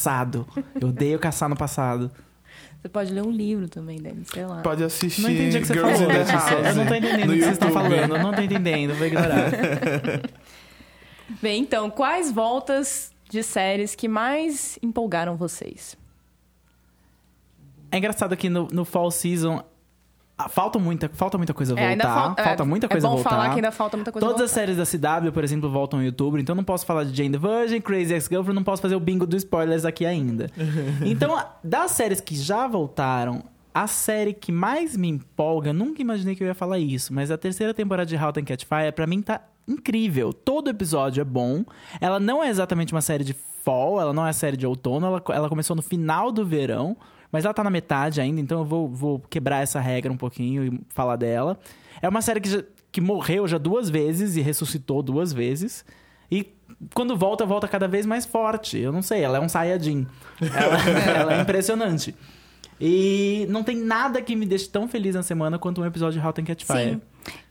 Eu 0.80 0.88
odeio 0.88 1.18
caçar 1.18 1.48
no 1.48 1.56
passado. 1.56 2.10
Você 2.80 2.88
pode 2.88 3.12
ler 3.12 3.22
um 3.22 3.30
livro 3.30 3.68
também, 3.68 4.00
Denis, 4.00 4.28
sei 4.32 4.46
lá. 4.46 4.62
Pode 4.62 4.84
assistir 4.84 5.22
Não 5.22 5.30
entendi 5.30 5.58
o 5.58 5.60
que 5.60 5.66
você 5.66 5.74
Girls 5.74 5.98
falou. 5.98 6.64
Ah, 6.64 6.68
eu 6.68 6.74
não 6.76 6.86
tô 6.86 6.94
entendendo 6.94 7.30
o 7.30 7.32
que 7.32 7.40
vocês 7.40 7.52
estão 7.52 7.68
YouTube. 7.68 7.90
falando. 7.90 8.16
Eu 8.16 8.22
não 8.22 8.32
tô 8.32 8.42
entendendo, 8.42 8.94
vou 8.94 9.06
ignorar. 9.06 9.50
Bem, 11.42 11.62
então, 11.62 11.90
quais 11.90 12.30
voltas 12.30 13.12
de 13.28 13.42
séries 13.42 13.94
que 13.94 14.06
mais 14.06 14.78
empolgaram 14.80 15.36
vocês? 15.36 15.96
É 17.90 17.98
engraçado 17.98 18.36
que 18.36 18.48
no, 18.48 18.68
no 18.68 18.84
Fall 18.84 19.10
Season 19.10 19.64
falta 20.48 20.78
muita, 20.78 21.08
falta 21.08 21.38
muita 21.38 21.54
coisa 21.54 21.72
É, 21.78 21.88
voltar. 21.88 22.14
fal- 22.14 22.36
falta 22.44 22.62
é, 22.62 22.66
muita 22.66 22.86
é 22.86 22.88
coisa 22.88 23.08
bom 23.08 23.14
voltar. 23.14 23.30
falar 23.30 23.48
que 23.50 23.54
ainda 23.56 23.72
falta 23.72 23.96
muita 23.96 24.12
coisa 24.12 24.26
Todas 24.26 24.42
as 24.42 24.50
voltar. 24.50 24.60
séries 24.74 24.76
da 24.76 24.84
CW, 25.20 25.32
por 25.32 25.42
exemplo, 25.42 25.70
voltam 25.70 26.02
em 26.02 26.06
outubro, 26.06 26.40
então 26.40 26.54
não 26.54 26.64
posso 26.64 26.84
falar 26.84 27.04
de 27.04 27.14
Jane 27.16 27.30
the 27.30 27.38
Virgin, 27.38 27.80
Crazy 27.80 28.12
Ex-Girlfriend, 28.14 28.54
não 28.54 28.64
posso 28.64 28.82
fazer 28.82 28.94
o 28.94 29.00
bingo 29.00 29.26
dos 29.26 29.42
spoilers 29.42 29.84
aqui 29.84 30.04
ainda. 30.04 30.50
então, 31.04 31.42
das 31.64 31.92
séries 31.92 32.20
que 32.20 32.34
já 32.36 32.66
voltaram, 32.66 33.44
a 33.72 33.86
série 33.86 34.32
que 34.34 34.50
mais 34.52 34.96
me 34.96 35.08
empolga, 35.08 35.70
eu 35.70 35.74
nunca 35.74 36.00
imaginei 36.02 36.34
que 36.34 36.42
eu 36.42 36.46
ia 36.48 36.54
falar 36.54 36.78
isso, 36.78 37.12
mas 37.14 37.30
a 37.30 37.38
terceira 37.38 37.72
temporada 37.74 38.06
de 38.06 38.16
Halt 38.16 38.36
and 38.38 38.44
Catch 38.44 38.64
Fire, 38.64 38.92
pra 38.94 39.06
mim, 39.06 39.20
tá 39.22 39.40
incrível. 39.68 40.32
Todo 40.32 40.70
episódio 40.70 41.20
é 41.20 41.24
bom. 41.24 41.64
Ela 42.00 42.20
não 42.20 42.42
é 42.42 42.48
exatamente 42.48 42.92
uma 42.92 43.00
série 43.02 43.24
de 43.24 43.34
fall, 43.64 44.00
ela 44.00 44.12
não 44.12 44.26
é 44.26 44.32
série 44.32 44.56
de 44.56 44.64
outono, 44.66 45.06
ela, 45.06 45.22
ela 45.30 45.48
começou 45.48 45.74
no 45.74 45.82
final 45.82 46.30
do 46.30 46.46
verão, 46.46 46.96
mas 47.36 47.44
ela 47.44 47.52
tá 47.54 47.62
na 47.62 47.70
metade 47.70 48.20
ainda, 48.20 48.40
então 48.40 48.60
eu 48.60 48.64
vou, 48.64 48.88
vou 48.88 49.18
quebrar 49.30 49.62
essa 49.62 49.78
regra 49.78 50.10
um 50.12 50.16
pouquinho 50.16 50.64
e 50.64 50.80
falar 50.88 51.16
dela. 51.16 51.58
É 52.00 52.08
uma 52.08 52.22
série 52.22 52.40
que, 52.40 52.48
já- 52.48 52.62
que 52.90 53.00
morreu 53.00 53.46
já 53.46 53.58
duas 53.58 53.90
vezes 53.90 54.36
e 54.36 54.40
ressuscitou 54.40 55.02
duas 55.02 55.32
vezes. 55.32 55.84
E 56.30 56.46
quando 56.94 57.16
volta, 57.16 57.44
volta 57.44 57.68
cada 57.68 57.86
vez 57.86 58.06
mais 58.06 58.24
forte. 58.26 58.78
Eu 58.78 58.90
não 58.90 59.02
sei, 59.02 59.22
ela 59.22 59.38
é 59.38 59.40
um 59.40 59.48
Saiyajin. 59.48 60.06
Ela, 60.40 60.78
ela 61.20 61.34
é 61.38 61.40
impressionante. 61.42 62.14
E 62.80 63.46
não 63.48 63.62
tem 63.62 63.76
nada 63.76 64.20
que 64.20 64.36
me 64.36 64.44
deixe 64.44 64.68
tão 64.68 64.86
feliz 64.88 65.14
na 65.14 65.22
semana 65.22 65.58
quanto 65.58 65.80
um 65.80 65.86
episódio 65.86 66.20
de 66.20 66.26
Halt 66.26 66.38
and 66.40 66.44
Catch 66.44 66.64
Fire. 66.64 66.90
Sim. 66.94 67.00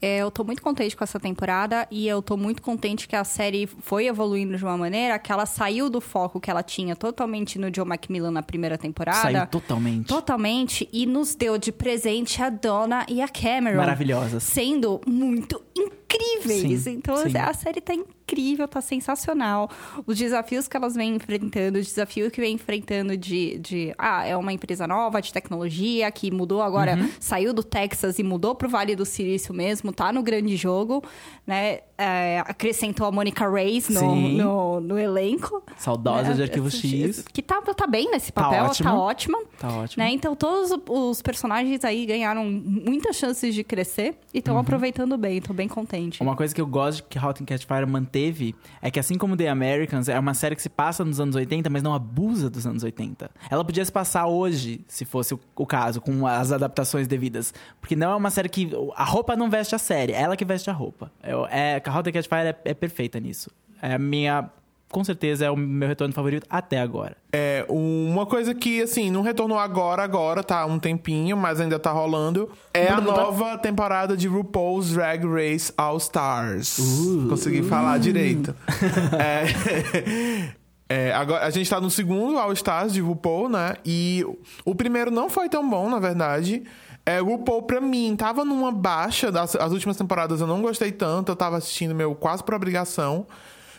É, 0.01 0.19
eu 0.19 0.31
tô 0.31 0.43
muito 0.43 0.61
contente 0.61 0.95
com 0.95 1.03
essa 1.03 1.19
temporada 1.19 1.87
e 1.89 2.07
eu 2.07 2.21
tô 2.21 2.37
muito 2.37 2.61
contente 2.61 3.07
que 3.07 3.15
a 3.15 3.23
série 3.23 3.67
foi 3.67 4.07
evoluindo 4.07 4.57
de 4.57 4.63
uma 4.63 4.77
maneira 4.77 5.17
que 5.19 5.31
ela 5.31 5.45
saiu 5.45 5.89
do 5.89 5.99
foco 5.99 6.39
que 6.39 6.49
ela 6.49 6.63
tinha 6.63 6.95
totalmente 6.95 7.57
no 7.57 7.73
Joe 7.73 7.85
Macmillan 7.85 8.31
na 8.31 8.43
primeira 8.43 8.77
temporada. 8.77 9.21
Saiu 9.21 9.47
totalmente. 9.47 10.07
Totalmente. 10.07 10.89
E 10.91 11.05
nos 11.05 11.35
deu 11.35 11.57
de 11.57 11.71
presente 11.71 12.41
a 12.41 12.49
Donna 12.49 13.05
e 13.09 13.21
a 13.21 13.27
Cameron. 13.27 13.77
Maravilhosas. 13.77 14.43
Sendo 14.43 15.01
muito 15.05 15.61
incríveis. 16.05 16.81
Sim, 16.81 16.91
então 16.93 17.15
sim. 17.17 17.37
a 17.37 17.53
série 17.53 17.81
tá 17.81 17.93
incrível, 17.93 18.67
tá 18.67 18.81
sensacional. 18.81 19.69
Os 20.05 20.17
desafios 20.17 20.67
que 20.67 20.77
elas 20.77 20.95
vêm 20.95 21.15
enfrentando, 21.15 21.77
o 21.79 21.81
desafio 21.81 22.29
que 22.31 22.39
vem 22.39 22.53
enfrentando 22.55 23.17
de, 23.17 23.57
de 23.59 23.93
ah, 23.97 24.25
é 24.25 24.35
uma 24.37 24.53
empresa 24.53 24.87
nova 24.87 25.21
de 25.21 25.31
tecnologia 25.33 26.09
que 26.11 26.31
mudou 26.31 26.61
agora, 26.61 26.95
Uhum. 26.95 27.09
saiu 27.19 27.53
do 27.53 27.63
Texas 27.63 28.19
e 28.19 28.23
mudou 28.23 28.55
pro 28.55 28.69
Vale 28.69 28.95
do 28.95 29.05
Silício 29.05 29.53
mesmo, 29.53 29.91
tá 29.91 30.11
no 30.13 30.21
grande 30.23 30.55
jogo, 30.55 31.03
né? 31.45 31.79
É, 31.97 32.39
acrescentou 32.45 33.07
a 33.07 33.11
Monica 33.11 33.49
Reyes 33.49 33.87
no, 33.87 34.15
no, 34.15 34.79
no 34.81 34.99
elenco. 34.99 35.63
Saudosa 35.77 36.29
né? 36.29 36.33
de 36.33 36.43
Arquivo 36.43 36.69
X. 36.69 37.23
Que 37.31 37.41
tá, 37.41 37.61
tá 37.61 37.87
bem 37.87 38.11
nesse 38.11 38.33
Tá 38.33 38.43
papel, 38.43 38.65
ótima. 38.65 38.89
tá 38.89 38.97
ótima. 38.97 39.39
Tá 39.57 39.69
ótimo. 39.77 40.03
Né? 40.03 40.11
Então, 40.11 40.35
todos 40.35 40.77
os 40.89 41.21
personagens 41.21 41.85
aí 41.85 42.05
ganharam 42.05 42.43
muitas 42.45 43.15
chances 43.15 43.55
de 43.55 43.63
crescer 43.63 44.07
e 44.33 44.37
Uhum. 44.37 44.39
estão 44.39 44.57
aproveitando 44.57 45.17
bem. 45.17 45.39
Tô 45.41 45.53
bem 45.53 45.69
contente. 45.69 45.94
Uma 46.21 46.35
coisa 46.35 46.53
que 46.53 46.61
eu 46.61 46.67
gosto 46.67 47.03
que 47.03 47.17
Hot 47.17 47.41
and 47.41 47.45
Catch 47.45 47.65
Fire 47.65 47.85
manteve 47.85 48.55
é 48.81 48.89
que, 48.91 48.99
assim 48.99 49.17
como 49.17 49.35
The 49.35 49.49
Americans, 49.49 50.09
é 50.09 50.19
uma 50.19 50.33
série 50.33 50.55
que 50.55 50.61
se 50.61 50.69
passa 50.69 51.03
nos 51.03 51.19
anos 51.19 51.35
80, 51.35 51.69
mas 51.69 51.83
não 51.83 51.93
abusa 51.93 52.49
dos 52.49 52.65
anos 52.65 52.83
80. 52.83 53.29
Ela 53.49 53.63
podia 53.63 53.83
se 53.83 53.91
passar 53.91 54.27
hoje, 54.27 54.81
se 54.87 55.05
fosse 55.05 55.33
o, 55.33 55.65
caso, 55.65 56.01
com 56.01 56.25
as 56.27 56.51
adaptações 56.51 57.07
devidas. 57.07 57.53
Porque 57.79 57.95
não 57.95 58.11
é 58.11 58.15
uma 58.15 58.29
série 58.29 58.49
que. 58.49 58.69
A 58.95 59.03
roupa 59.03 59.35
não 59.35 59.49
veste 59.49 59.75
a 59.75 59.79
série, 59.79 60.13
é 60.13 60.21
ela 60.21 60.35
que 60.35 60.45
veste 60.45 60.69
a 60.69 60.73
roupa. 60.73 61.11
Eu, 61.23 61.45
é, 61.47 61.77
Hot 61.77 62.09
and 62.09 62.13
Catch 62.13 62.27
Fire 62.27 62.47
é, 62.47 62.57
é 62.65 62.73
perfeita 62.73 63.19
nisso. 63.19 63.49
É 63.81 63.93
a 63.95 63.99
minha. 63.99 64.49
Com 64.89 65.03
certeza 65.03 65.45
é 65.45 65.51
o 65.51 65.57
meu 65.57 65.87
retorno 65.87 66.13
favorito 66.13 66.45
até 66.49 66.79
agora. 66.79 67.17
É, 67.33 67.65
uma 67.67 68.25
coisa 68.25 68.53
que, 68.53 68.81
assim, 68.81 69.09
não 69.11 69.21
retornou 69.21 69.57
agora, 69.57 70.03
agora, 70.03 70.43
tá 70.43 70.61
há 70.61 70.65
um 70.65 70.79
tempinho, 70.79 71.35
mas 71.35 71.59
ainda 71.59 71.77
tá 71.79 71.91
rolando. 71.91 72.49
É 72.73 72.87
a 72.87 73.01
nova 73.01 73.57
temporada 73.57 74.15
de 74.15 74.27
RuPaul's 74.27 74.91
Drag 74.91 75.25
Race 75.25 75.73
All 75.75 75.97
Stars. 75.97 76.79
Consegui 77.27 77.63
falar 77.63 77.97
direito. 77.97 78.55
É, 79.19 80.49
é, 81.09 81.13
agora, 81.13 81.45
a 81.45 81.49
gente 81.49 81.69
tá 81.69 81.81
no 81.81 81.89
segundo 81.89 82.37
All 82.37 82.53
Stars 82.53 82.93
de 82.93 83.01
RuPaul, 83.01 83.49
né? 83.49 83.75
E 83.83 84.23
o 84.63 84.75
primeiro 84.75 85.09
não 85.09 85.29
foi 85.29 85.49
tão 85.49 85.67
bom, 85.67 85.89
na 85.89 85.99
verdade. 85.99 86.63
É, 87.05 87.19
RuPaul, 87.19 87.63
pra 87.63 87.81
mim, 87.81 88.15
tava 88.15 88.45
numa 88.45 88.71
baixa. 88.71 89.31
Das, 89.31 89.55
as 89.55 89.71
últimas 89.71 89.97
temporadas 89.97 90.41
eu 90.41 90.47
não 90.47 90.61
gostei 90.61 90.91
tanto. 90.91 91.31
Eu 91.31 91.35
tava 91.35 91.57
assistindo 91.57 91.93
meu 91.93 92.15
quase 92.15 92.43
por 92.43 92.53
obrigação. 92.55 93.27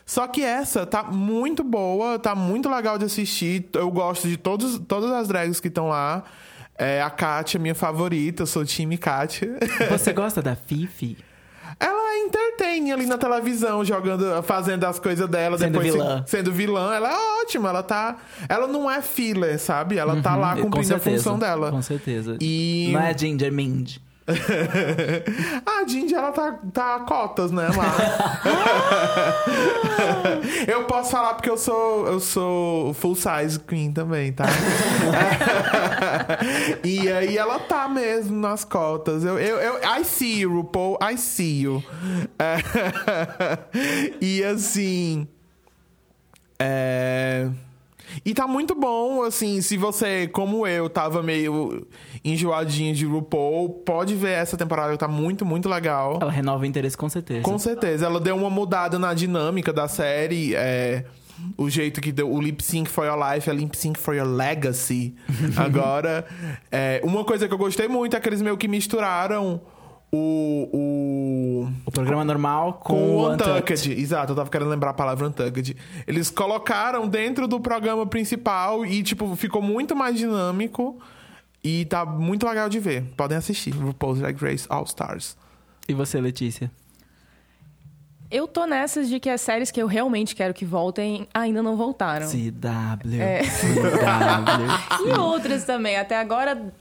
Só 0.07 0.27
que 0.29 0.41
essa 0.43 0.87
tá 0.87 1.03
muito 1.03 1.65
boa, 1.65 2.17
tá 2.19 2.33
muito 2.35 2.69
legal 2.71 2.97
de 2.97 3.05
assistir. 3.07 3.69
Eu 3.73 3.91
gosto 3.91 4.29
de 4.29 4.37
todos, 4.37 4.79
todas 4.87 5.11
as 5.11 5.27
drags 5.27 5.59
que 5.59 5.67
estão 5.69 5.89
lá. 5.89 6.23
É, 6.79 7.03
a 7.03 7.11
Kátia, 7.11 7.59
minha 7.59 7.75
favorita, 7.75 8.43
eu 8.43 8.47
sou 8.47 8.65
time 8.65 8.97
Kátia. 8.97 9.59
Você 9.91 10.13
gosta 10.13 10.41
da 10.41 10.55
Fifi? 10.55 11.17
Ela 11.81 12.19
entertain 12.19 12.93
ali 12.93 13.07
na 13.07 13.19
televisão, 13.19 13.85
jogando, 13.85 14.41
fazendo 14.45 14.85
as 14.85 14.99
coisas 15.01 15.29
dela, 15.29 15.59
Sendo 15.59 15.73
depois 15.73 15.91
se- 15.93 15.99
vilã. 15.99 16.25
sendo 16.27 16.53
vilã. 16.53 16.95
Ela 16.95 17.11
é 17.13 17.43
ótima, 17.43 17.69
ela 17.71 17.83
tá. 17.83 18.17
Ela 18.49 18.67
não 18.69 18.89
é 18.91 19.03
filler, 19.03 19.59
sabe? 19.59 19.99
Ela 19.99 20.23
tá 20.23 20.37
lá 20.37 20.55
Com 20.55 20.63
cumprindo 20.63 20.95
a 20.95 20.99
certeza, 20.99 21.17
função 21.25 21.39
dela. 21.39 21.71
Com 21.73 21.83
certeza. 21.83 22.37
E- 22.41 22.91
Não 22.93 23.01
é 23.01 23.19
Ginger 23.19 23.53
Mind. 23.53 23.97
a 25.65 25.87
Jindy, 25.87 26.15
ela 26.15 26.33
tá, 26.33 26.59
tá 26.73 26.97
a 26.97 27.01
cotas, 27.01 27.53
né? 27.53 27.69
Lá. 27.69 27.97
eu 30.67 30.83
posso 30.85 31.13
falar 31.13 31.35
porque 31.35 31.49
eu 31.49 31.57
sou, 31.57 32.09
eu 32.09 32.19
sou 32.19 32.93
full 32.95 33.15
size 33.15 33.61
queen 33.61 33.93
também, 33.93 34.33
tá? 34.33 34.47
e 36.83 37.09
aí 37.11 37.39
ela 37.39 37.61
tá 37.61 37.89
mesmo 37.89 38.37
nas 38.37 38.65
cotas. 38.65 39.25
Eu, 39.25 39.39
eu, 39.39 39.59
eu, 39.59 39.79
I 39.79 40.05
see 40.05 40.41
you, 40.41 40.53
RuPaul, 40.53 40.99
I 41.01 41.17
see 41.17 41.63
you. 41.63 41.81
E 44.21 44.43
assim. 44.43 45.29
É. 46.59 47.49
E 48.25 48.35
tá 48.35 48.47
muito 48.47 48.75
bom, 48.75 49.23
assim, 49.23 49.61
se 49.61 49.77
você, 49.77 50.27
como 50.29 50.67
eu, 50.67 50.89
tava 50.89 51.23
meio 51.23 51.87
enjoadinho 52.25 52.95
de 52.95 53.05
RuPaul, 53.05 53.71
pode 53.85 54.15
ver 54.15 54.33
essa 54.33 54.57
temporada, 54.57 54.97
tá 54.97 55.09
muito, 55.09 55.45
muito 55.45 55.69
legal. 55.69 56.19
Ela 56.21 56.33
renova 56.33 56.63
o 56.63 56.67
interesse 56.67 56.97
com 56.97 57.09
certeza. 57.09 57.43
Com 57.43 57.59
certeza, 57.59 58.07
ela 58.07 58.21
deu 58.21 58.37
uma 58.37 58.51
mudada 58.51 58.99
na 58.99 59.15
dinâmica 59.15 59.73
da 59.73 59.89
série, 59.89 60.55
é, 60.55 61.05
o 61.57 61.69
jeito 61.69 62.01
que 62.01 62.13
deu 62.13 62.33
o 62.33 62.41
lip 62.41 62.63
sync 62.63 62.89
for 62.91 63.05
your 63.05 63.19
life 63.19 63.49
é 63.49 63.53
lip 63.53 63.77
sync 63.77 63.99
for 63.99 64.15
your 64.15 64.27
legacy. 64.27 65.15
Agora, 65.57 66.27
é, 66.71 67.01
uma 67.05 67.25
coisa 67.25 67.47
que 67.47 67.55
eu 67.55 67.59
gostei 67.59 67.89
muito 67.89 68.17
é 68.17 68.21
que 68.21 68.29
eles 68.29 68.43
meio 68.43 68.57
que 68.57 68.69
misturaram 68.69 69.61
o- 70.13 70.69
o 70.73 71.73
O 71.85 71.91
programa 71.91 72.25
normal 72.25 72.75
com, 72.75 72.95
com 72.95 73.17
o 73.17 73.33
Untucked. 73.33 73.53
Untucked. 73.89 73.93
Exato, 74.01 74.33
eu 74.33 74.37
tava 74.37 74.51
querendo 74.51 74.69
lembrar 74.71 74.91
a 74.91 74.95
palavra 74.95 75.27
Untucked. 75.29 75.77
Eles 76.07 76.31
colocaram 76.31 77.07
dentro 77.09 77.47
do 77.49 77.59
programa 77.61 78.07
principal 78.07 78.85
e, 78.87 79.03
tipo, 79.03 79.35
ficou 79.37 79.61
muito 79.63 79.95
mais 79.97 80.17
dinâmico. 80.17 80.99
E 81.65 81.85
tá 81.87 82.05
muito 82.07 82.47
legal 82.47 82.69
de 82.69 82.79
ver. 82.79 83.03
Podem 83.17 83.37
assistir. 83.37 83.71
RuPaul's 83.73 84.21
Drag 84.21 84.37
Race 84.41 84.67
All 84.69 84.85
Stars. 84.85 85.37
E 85.89 85.93
você, 85.95 86.21
Letícia? 86.21 86.71
Eu 88.31 88.47
tô 88.49 88.67
nessas 88.67 89.09
de 89.09 89.19
que 89.21 89.29
as 89.31 89.41
séries 89.41 89.71
que 89.71 89.81
eu 89.81 89.87
realmente 89.87 90.35
quero 90.35 90.53
que 90.55 90.65
voltem 90.65 91.29
ainda 91.33 91.63
não 91.63 91.77
voltaram. 91.77 92.27
CW. 92.29 93.21
É. 93.21 93.43
CW. 93.43 95.07
E 95.07 95.19
outras 95.19 95.65
também. 95.65 95.97
Até 95.97 96.19
agora, 96.19 96.73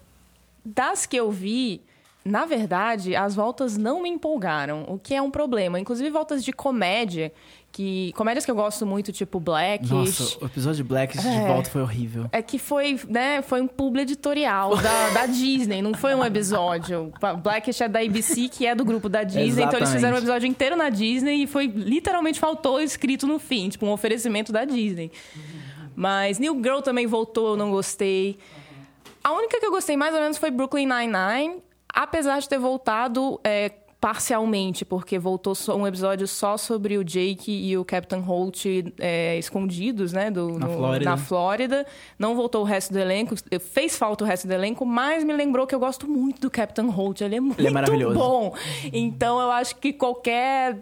das 0.64 1.06
que 1.06 1.16
eu 1.16 1.32
vi, 1.32 1.82
na 2.28 2.44
verdade, 2.46 3.16
as 3.16 3.36
voltas 3.36 3.78
não 3.78 4.02
me 4.02 4.10
empolgaram, 4.10 4.84
o 4.88 4.98
que 4.98 5.14
é 5.14 5.22
um 5.22 5.30
problema. 5.30 5.80
Inclusive, 5.80 6.10
voltas 6.10 6.44
de 6.44 6.52
comédia, 6.52 7.32
que 7.72 8.12
comédias 8.14 8.44
que 8.44 8.50
eu 8.50 8.56
gosto 8.56 8.84
muito, 8.84 9.12
tipo 9.12 9.40
Blackish. 9.40 9.92
Nossa, 9.92 10.38
o 10.44 10.46
episódio 10.48 10.78
de 10.78 10.84
Black 10.84 11.16
de 11.20 11.28
É. 11.28 11.46
volta 11.46 11.70
foi 11.70 11.84
horrível. 11.84 12.26
É 12.32 12.42
que 12.42 12.58
foi, 12.58 13.00
né, 13.08 13.44
foi 13.44 13.62
um 13.62 13.68
publi 13.68 14.02
editorial 14.02 14.76
da, 14.76 15.10
da 15.12 15.26
Disney, 15.28 15.84
não 15.84 15.94
foi 15.94 16.16
um 16.16 16.26
episódio. 16.26 17.14
Blackish 17.44 17.82
é 17.82 17.88
da 17.88 18.00
ABC, 18.00 18.50
que 18.50 18.66
é 18.66 18.74
do 18.74 18.84
grupo 18.84 19.08
da 19.08 19.24
Disney, 19.24 19.42
então 19.64 19.78
eles 19.78 19.90
Exatamente. 19.90 19.94
fizeram 19.94 20.16
um 20.16 20.18
episódio 20.18 20.48
inteiro 20.48 20.76
na 20.76 20.90
Disney 20.90 21.44
e 21.44 21.48
foi 21.48 21.68
literalmente 21.68 22.40
faltou 22.40 22.82
escrito 22.82 23.28
no 23.28 23.38
fim, 23.38 23.70
tipo 23.70 23.86
um 23.86 23.92
oferecimento 23.92 24.52
da 24.52 24.66
Disney. 24.66 25.12
Mas 25.96 26.40
New 26.40 26.56
Girl 26.56 26.80
também 26.80 27.06
voltou, 27.06 27.50
eu 27.50 27.56
não 27.58 27.70
gostei. 27.72 28.38
A 29.24 29.32
única 29.34 29.60
que 29.60 29.66
eu 29.66 29.72
gostei 29.72 29.96
mais 29.96 30.14
ou 30.14 30.22
menos 30.22 30.38
foi 30.38 30.50
Brooklyn 30.52 30.86
Nine-Nine, 30.88 31.58
apesar 31.96 32.40
de 32.40 32.48
ter 32.50 32.60
voltado 32.60 33.40
é, 33.44 33.72
parcialmente, 34.02 34.86
porque 34.86 35.18
voltou 35.18 35.54
um 35.76 35.88
episódio 35.88 36.28
só 36.28 36.58
sobre 36.58 36.96
o 36.98 37.04
Jake 37.04 37.52
e 37.52 37.76
o 37.76 37.84
Captain 37.84 38.20
Holt 38.20 38.66
é, 39.00 39.36
escondidos, 39.40 40.14
né? 40.14 40.30
Do, 40.30 40.60
Na 40.60 40.68
no- 40.68 40.74
Flórida. 40.78 41.06
na 41.10 41.18
Flórida. 41.18 41.86
Não 42.20 42.36
voltou 42.36 42.62
o 42.62 42.64
resto 42.66 42.94
do 42.94 43.00
elenco. 43.00 43.34
Fez 43.60 43.98
falta 43.98 44.24
o 44.24 44.28
resto 44.28 44.48
do 44.48 44.54
elenco, 44.54 44.86
mas 44.86 45.24
me 45.24 45.34
lembrou 45.34 45.66
que 45.66 45.74
eu 45.74 45.80
gosto 45.80 46.08
muito 46.08 46.40
do 46.42 46.52
Captain 46.52 46.88
Holt. 46.90 47.22
Ele 47.22 47.38
é 47.38 47.40
muito 47.40 47.72
maravilhoso. 47.74 48.14
bom. 48.20 48.54
Então 48.94 49.40
eu 49.40 49.50
acho 49.52 49.76
que 49.78 49.92
qualquer 49.92 50.78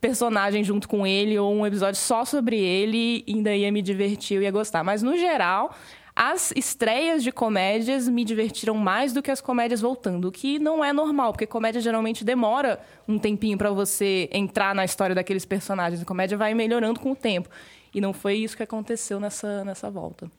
personagem 0.00 0.64
junto 0.64 0.88
com 0.88 1.06
ele 1.06 1.38
ou 1.38 1.52
um 1.52 1.66
episódio 1.66 2.00
só 2.00 2.24
sobre 2.24 2.56
ele 2.58 3.22
ainda 3.28 3.54
ia 3.54 3.70
me 3.70 3.82
divertir, 3.82 4.38
eu 4.38 4.42
ia 4.42 4.50
gostar. 4.50 4.82
Mas 4.82 5.02
no 5.02 5.16
geral, 5.16 5.74
as 6.22 6.52
estreias 6.54 7.22
de 7.22 7.32
comédias 7.32 8.06
me 8.06 8.26
divertiram 8.26 8.74
mais 8.74 9.10
do 9.10 9.22
que 9.22 9.30
as 9.30 9.40
comédias 9.40 9.80
voltando, 9.80 10.28
o 10.28 10.30
que 10.30 10.58
não 10.58 10.84
é 10.84 10.92
normal, 10.92 11.32
porque 11.32 11.46
comédia 11.46 11.80
geralmente 11.80 12.22
demora 12.22 12.78
um 13.08 13.18
tempinho 13.18 13.56
pra 13.56 13.70
você 13.70 14.28
entrar 14.30 14.74
na 14.74 14.84
história 14.84 15.14
daqueles 15.14 15.46
personagens. 15.46 16.02
A 16.02 16.04
comédia 16.04 16.36
vai 16.36 16.52
melhorando 16.52 17.00
com 17.00 17.12
o 17.12 17.16
tempo. 17.16 17.48
E 17.94 18.02
não 18.02 18.12
foi 18.12 18.34
isso 18.34 18.54
que 18.54 18.62
aconteceu 18.62 19.18
nessa, 19.18 19.64
nessa 19.64 19.90
volta. 19.90 20.30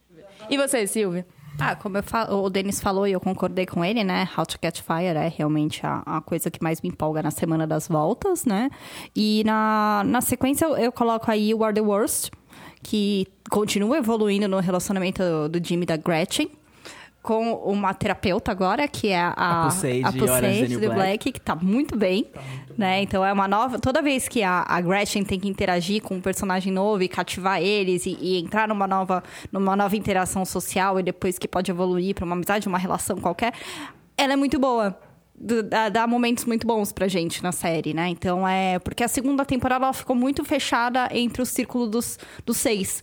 E 0.52 0.56
você, 0.56 0.86
Silvia? 0.86 1.26
Ah, 1.60 1.76
como 1.76 2.02
falo, 2.04 2.44
o 2.44 2.50
Denis 2.52 2.80
falou 2.80 3.08
e 3.08 3.14
eu 3.14 3.20
concordei 3.20 3.66
com 3.66 3.84
ele, 3.84 4.04
né? 4.04 4.30
How 4.38 4.46
to 4.46 4.60
Catch 4.60 4.82
Fire 4.82 5.18
é 5.18 5.34
realmente 5.36 5.84
a, 5.84 6.04
a 6.06 6.22
coisa 6.22 6.52
que 6.52 6.62
mais 6.62 6.80
me 6.80 6.90
empolga 6.90 7.24
na 7.24 7.32
semana 7.32 7.66
das 7.66 7.88
voltas, 7.88 8.46
né? 8.46 8.70
E 9.16 9.42
na, 9.46 10.04
na 10.06 10.22
sequência 10.22 10.66
eu, 10.66 10.78
eu 10.78 10.92
coloco 10.92 11.30
aí 11.30 11.50
You 11.50 11.64
Are 11.64 11.74
the 11.74 11.82
Worst, 11.82 12.30
que 12.82 13.28
continua 13.50 13.98
evoluindo 13.98 14.48
no 14.48 14.60
relacionamento 14.60 15.22
do, 15.22 15.60
do 15.60 15.68
Jimmy 15.68 15.84
e 15.84 15.86
da 15.86 15.98
Gretchen. 15.98 16.50
Com 17.22 17.54
uma 17.54 17.94
terapeuta 17.94 18.52
agora, 18.52 18.88
que 18.88 19.10
é 19.10 19.20
a, 19.20 19.34
A 20.04 20.12
New 20.70 20.80
do 20.80 20.88
Black. 20.88 20.96
Black, 20.96 21.32
que 21.34 21.40
tá 21.40 21.56
muito 21.56 21.96
bem, 21.96 22.26
né? 22.76 23.04
Então 23.04 23.24
é 23.24 23.32
uma 23.32 23.48
nova... 23.48 23.78
Toda 23.78 24.02
vez 24.02 24.28
que 24.28 24.42
a, 24.42 24.66
a 24.68 24.82
Gretchen 24.82 25.24
tem 25.24 25.40
que 25.40 25.48
interagir 25.48 26.02
com 26.02 26.16
um 26.16 26.20
personagem 26.20 26.74
novo 26.74 27.04
e 27.04 27.08
cativar 27.08 27.62
eles 27.62 28.08
e, 28.08 28.18
e 28.20 28.40
entrar 28.40 28.68
numa 28.68 28.88
nova, 28.88 29.24
numa 29.52 29.76
nova 29.76 29.96
interação 29.96 30.44
social 30.46 31.00
e 31.00 31.04
depois 31.04 31.38
que 31.38 31.48
pode 31.48 31.70
evoluir 31.70 32.16
pra 32.16 32.26
uma 32.26 32.34
amizade, 32.34 32.68
uma 32.68 32.80
relação 32.80 33.16
qualquer, 33.18 33.54
ela 34.18 34.34
é 34.34 34.36
muito 34.36 34.58
boa. 34.58 34.98
Dá, 35.70 35.90
dá 35.90 36.06
momentos 36.06 36.46
muito 36.46 36.68
bons 36.68 36.92
pra 36.92 37.08
gente 37.08 37.42
na 37.42 37.52
série, 37.52 37.94
né? 37.94 38.08
Então 38.10 38.48
é... 38.48 38.78
Porque 38.80 39.04
a 39.04 39.08
segunda 39.08 39.44
temporada 39.44 39.86
ela 39.86 39.94
ficou 39.94 40.16
muito 40.16 40.44
fechada 40.46 41.10
entre 41.12 41.42
o 41.42 41.46
círculo 41.46 41.88
dos, 41.88 42.20
dos 42.46 42.58
seis 42.58 43.02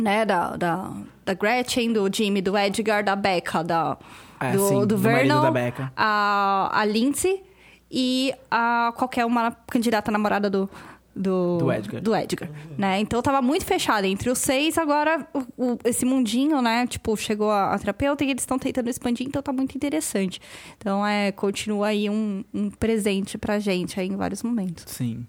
né, 0.00 0.24
da, 0.24 0.56
da, 0.56 0.92
da 1.24 1.34
Gretchen, 1.34 1.92
do 1.92 2.08
Jimmy, 2.12 2.40
do 2.40 2.56
Edgar, 2.56 3.04
da 3.04 3.16
Becca, 3.16 3.62
da, 3.62 3.96
É, 4.40 4.52
do, 4.52 4.68
sim, 4.68 4.86
do 4.86 4.96
Vernon, 4.96 5.42
da 5.42 5.50
Becca. 5.50 5.92
a, 5.96 6.70
a 6.72 6.84
Lindsay 6.84 7.42
e 7.90 8.32
a 8.50 8.92
qualquer 8.96 9.26
uma 9.26 9.50
candidata 9.50 10.10
namorada 10.10 10.48
do, 10.48 10.70
do, 11.14 11.58
Do 11.58 11.72
Edgar. 11.72 12.00
do 12.00 12.14
Edgar, 12.14 12.48
né? 12.78 13.00
Então 13.00 13.20
tava 13.20 13.42
muito 13.42 13.64
fechado 13.66 14.04
entre 14.04 14.30
os 14.30 14.38
seis, 14.38 14.78
agora 14.78 15.26
o- 15.34 15.72
o- 15.72 15.78
esse 15.84 16.04
mundinho, 16.04 16.62
né? 16.62 16.86
Tipo, 16.86 17.16
chegou 17.16 17.50
a, 17.50 17.74
a 17.74 17.78
terapeuta 17.78 18.24
e 18.24 18.30
eles 18.30 18.42
estão 18.42 18.58
tentando 18.58 18.88
expandir, 18.88 19.26
então 19.26 19.42
tá 19.42 19.52
muito 19.52 19.74
interessante. 19.76 20.40
Então 20.78 21.04
é, 21.06 21.32
continua 21.32 21.88
aí 21.88 22.08
um, 22.08 22.44
um 22.54 22.70
presente 22.70 23.36
pra 23.36 23.58
gente 23.58 23.98
aí 23.98 24.06
em 24.08 24.16
vários 24.16 24.42
momentos. 24.42 24.84
Sim. 24.86 25.26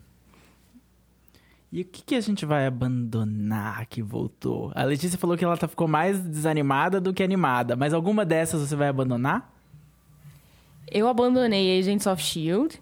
E 1.72 1.82
o 1.82 1.86
que, 1.86 2.04
que 2.04 2.16
a 2.16 2.20
gente 2.22 2.46
vai 2.46 2.68
abandonar 2.68 3.86
que 3.86 4.02
voltou? 4.02 4.72
A 4.76 4.84
Letícia 4.84 5.18
falou 5.18 5.38
que 5.38 5.46
ela 5.46 5.56
tá, 5.56 5.70
ficou 5.70 5.88
mais 5.88 6.20
desanimada 6.20 7.00
do 7.00 7.14
que 7.14 7.24
animada, 7.24 7.78
mas 7.78 7.94
alguma 7.94 8.26
dessas 8.26 8.62
você 8.68 8.76
vai 8.76 8.90
abandonar? 8.90 9.54
Eu 10.92 11.08
abandonei 11.08 11.80
Agents 11.80 12.06
of 12.06 12.22
Shield, 12.22 12.78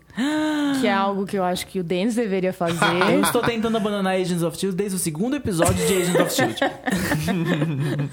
que 0.82 0.88
é 0.88 0.92
algo 0.92 1.26
que 1.28 1.38
eu 1.38 1.44
acho 1.44 1.68
que 1.68 1.80
o 1.80 1.84
Denis 1.84 2.16
deveria 2.16 2.50
Eu 2.50 2.54
fazer. 2.54 3.20
estou 3.22 3.42
tentando 3.42 3.78
abandonar 3.78 4.16
Agents 4.16 4.42
of 4.42 4.58
Shield 4.58 4.76
desde 4.76 4.96
o 4.96 5.00
segundo 5.00 5.36
episódio 5.36 5.86
de 5.86 5.94
Agents 6.02 6.20
of 6.20 6.32
Shield. 6.34 6.60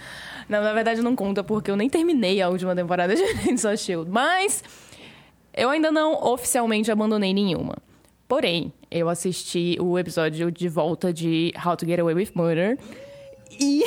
Não, 0.49 0.62
na 0.62 0.72
verdade 0.72 1.03
não 1.03 1.16
conta, 1.16 1.42
porque 1.42 1.68
eu 1.70 1.76
nem 1.76 1.88
terminei 1.90 2.40
a 2.40 2.49
última 2.49 2.72
temporada 2.76 3.16
de 3.16 3.22
Agents 3.40 3.64
of 3.64 3.76
Shield. 3.78 4.09
Mas 4.11 4.62
eu 5.53 5.68
ainda 5.70 5.90
não 5.90 6.12
oficialmente 6.22 6.90
abandonei 6.92 7.34
nenhuma. 7.34 7.76
Porém, 8.28 8.72
eu 8.90 9.09
assisti 9.09 9.76
o 9.80 9.99
episódio 9.99 10.51
de 10.53 10.68
volta 10.68 11.12
de 11.12 11.53
How 11.64 11.76
to 11.76 11.86
Get 11.86 11.99
Away 11.99 12.14
with 12.14 12.30
Murder. 12.34 12.78
E. 13.59 13.82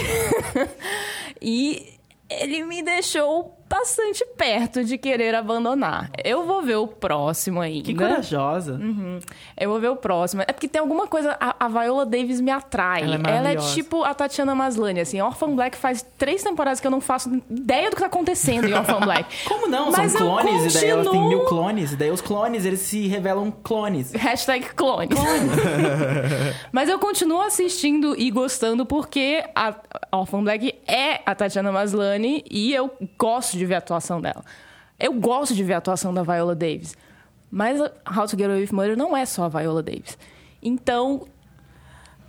e 1.41 1.93
ele 2.30 2.64
me 2.66 2.82
deixou 2.84 3.57
bastante 3.70 4.26
perto 4.36 4.84
de 4.84 4.97
querer 4.97 5.36
abandonar. 5.36 6.09
Eu 6.24 6.43
vou 6.45 6.61
ver 6.61 6.76
o 6.78 6.88
próximo 6.88 7.61
ainda. 7.61 7.86
Que 7.86 7.93
corajosa. 7.93 8.74
Uhum. 8.74 9.20
Eu 9.55 9.70
vou 9.70 9.80
ver 9.80 9.89
o 9.89 9.95
próximo. 9.95 10.41
É 10.41 10.51
porque 10.51 10.67
tem 10.67 10.80
alguma 10.82 11.07
coisa. 11.07 11.38
A, 11.39 11.55
a 11.65 11.67
Viola 11.67 12.05
Davis 12.05 12.41
me 12.41 12.49
atrai. 12.51 13.03
Ela 13.03 13.15
é 13.15 13.38
Ela 13.38 13.49
é 13.51 13.55
tipo 13.57 14.03
a 14.03 14.13
Tatiana 14.13 14.55
Maslany, 14.55 14.99
assim. 15.01 15.22
Orphan 15.22 15.55
Black 15.55 15.78
faz 15.78 16.05
três 16.17 16.41
temporadas 16.43 16.80
que 16.80 16.88
eu 16.88 16.91
não 16.91 16.99
faço 17.01 17.30
ideia 17.49 17.89
do 17.89 17.95
que 17.95 18.01
tá 18.01 18.07
acontecendo 18.07 18.67
em 18.67 18.74
Orphan 18.74 18.99
Black. 19.01 19.43
Como 19.47 19.67
não? 19.67 19.91
Mas 19.91 20.11
São 20.13 20.22
clones, 20.22 20.74
e 20.76 20.80
daí 20.80 20.88
têm 20.89 21.03
continuo- 21.03 21.30
mil 21.30 21.45
clones, 21.45 21.91
e 21.93 21.95
daí 21.95 22.09
os 22.11 22.22
clones, 22.22 22.65
eles 22.65 22.80
se 22.80 23.07
revelam 23.07 23.51
clones. 23.51 24.11
Hashtag 24.13 24.65
clone. 24.74 25.09
Mas 26.72 26.89
eu 26.89 26.97
continuo 26.99 27.41
assistindo 27.41 28.15
e 28.20 28.32
gostando 28.32 28.86
porque 28.86 29.43
a 29.55 29.76
a 30.11 30.17
Orphan 30.17 30.43
Black 30.43 30.74
é 30.88 31.22
a 31.26 31.36
Tatiana 31.36 31.72
Maslany 31.72 32.43
e 32.49 32.74
eu 32.74 32.89
gosto 33.17 33.57
de 33.60 33.66
ver 33.66 33.76
a 33.76 33.78
atuação 33.80 34.20
dela. 34.20 34.43
Eu 34.99 35.14
gosto 35.14 35.53
de 35.53 35.64
ver 35.64 35.74
a 35.74 35.78
atuação 35.78 36.14
da 36.14 36.24
Viola 36.24 36.55
Davis. 36.55 36.95
Mas 37.51 37.80
a 37.82 37.91
How 38.20 38.28
to 38.28 38.38
Get 38.38 38.45
Away 38.47 38.62
with 38.62 38.72
Murder 38.74 38.97
não 38.97 39.16
é 39.16 39.26
só 39.26 39.43
a 39.45 39.49
Viola 39.49 39.82
Davis. 39.84 40.18
Então, 40.62 41.28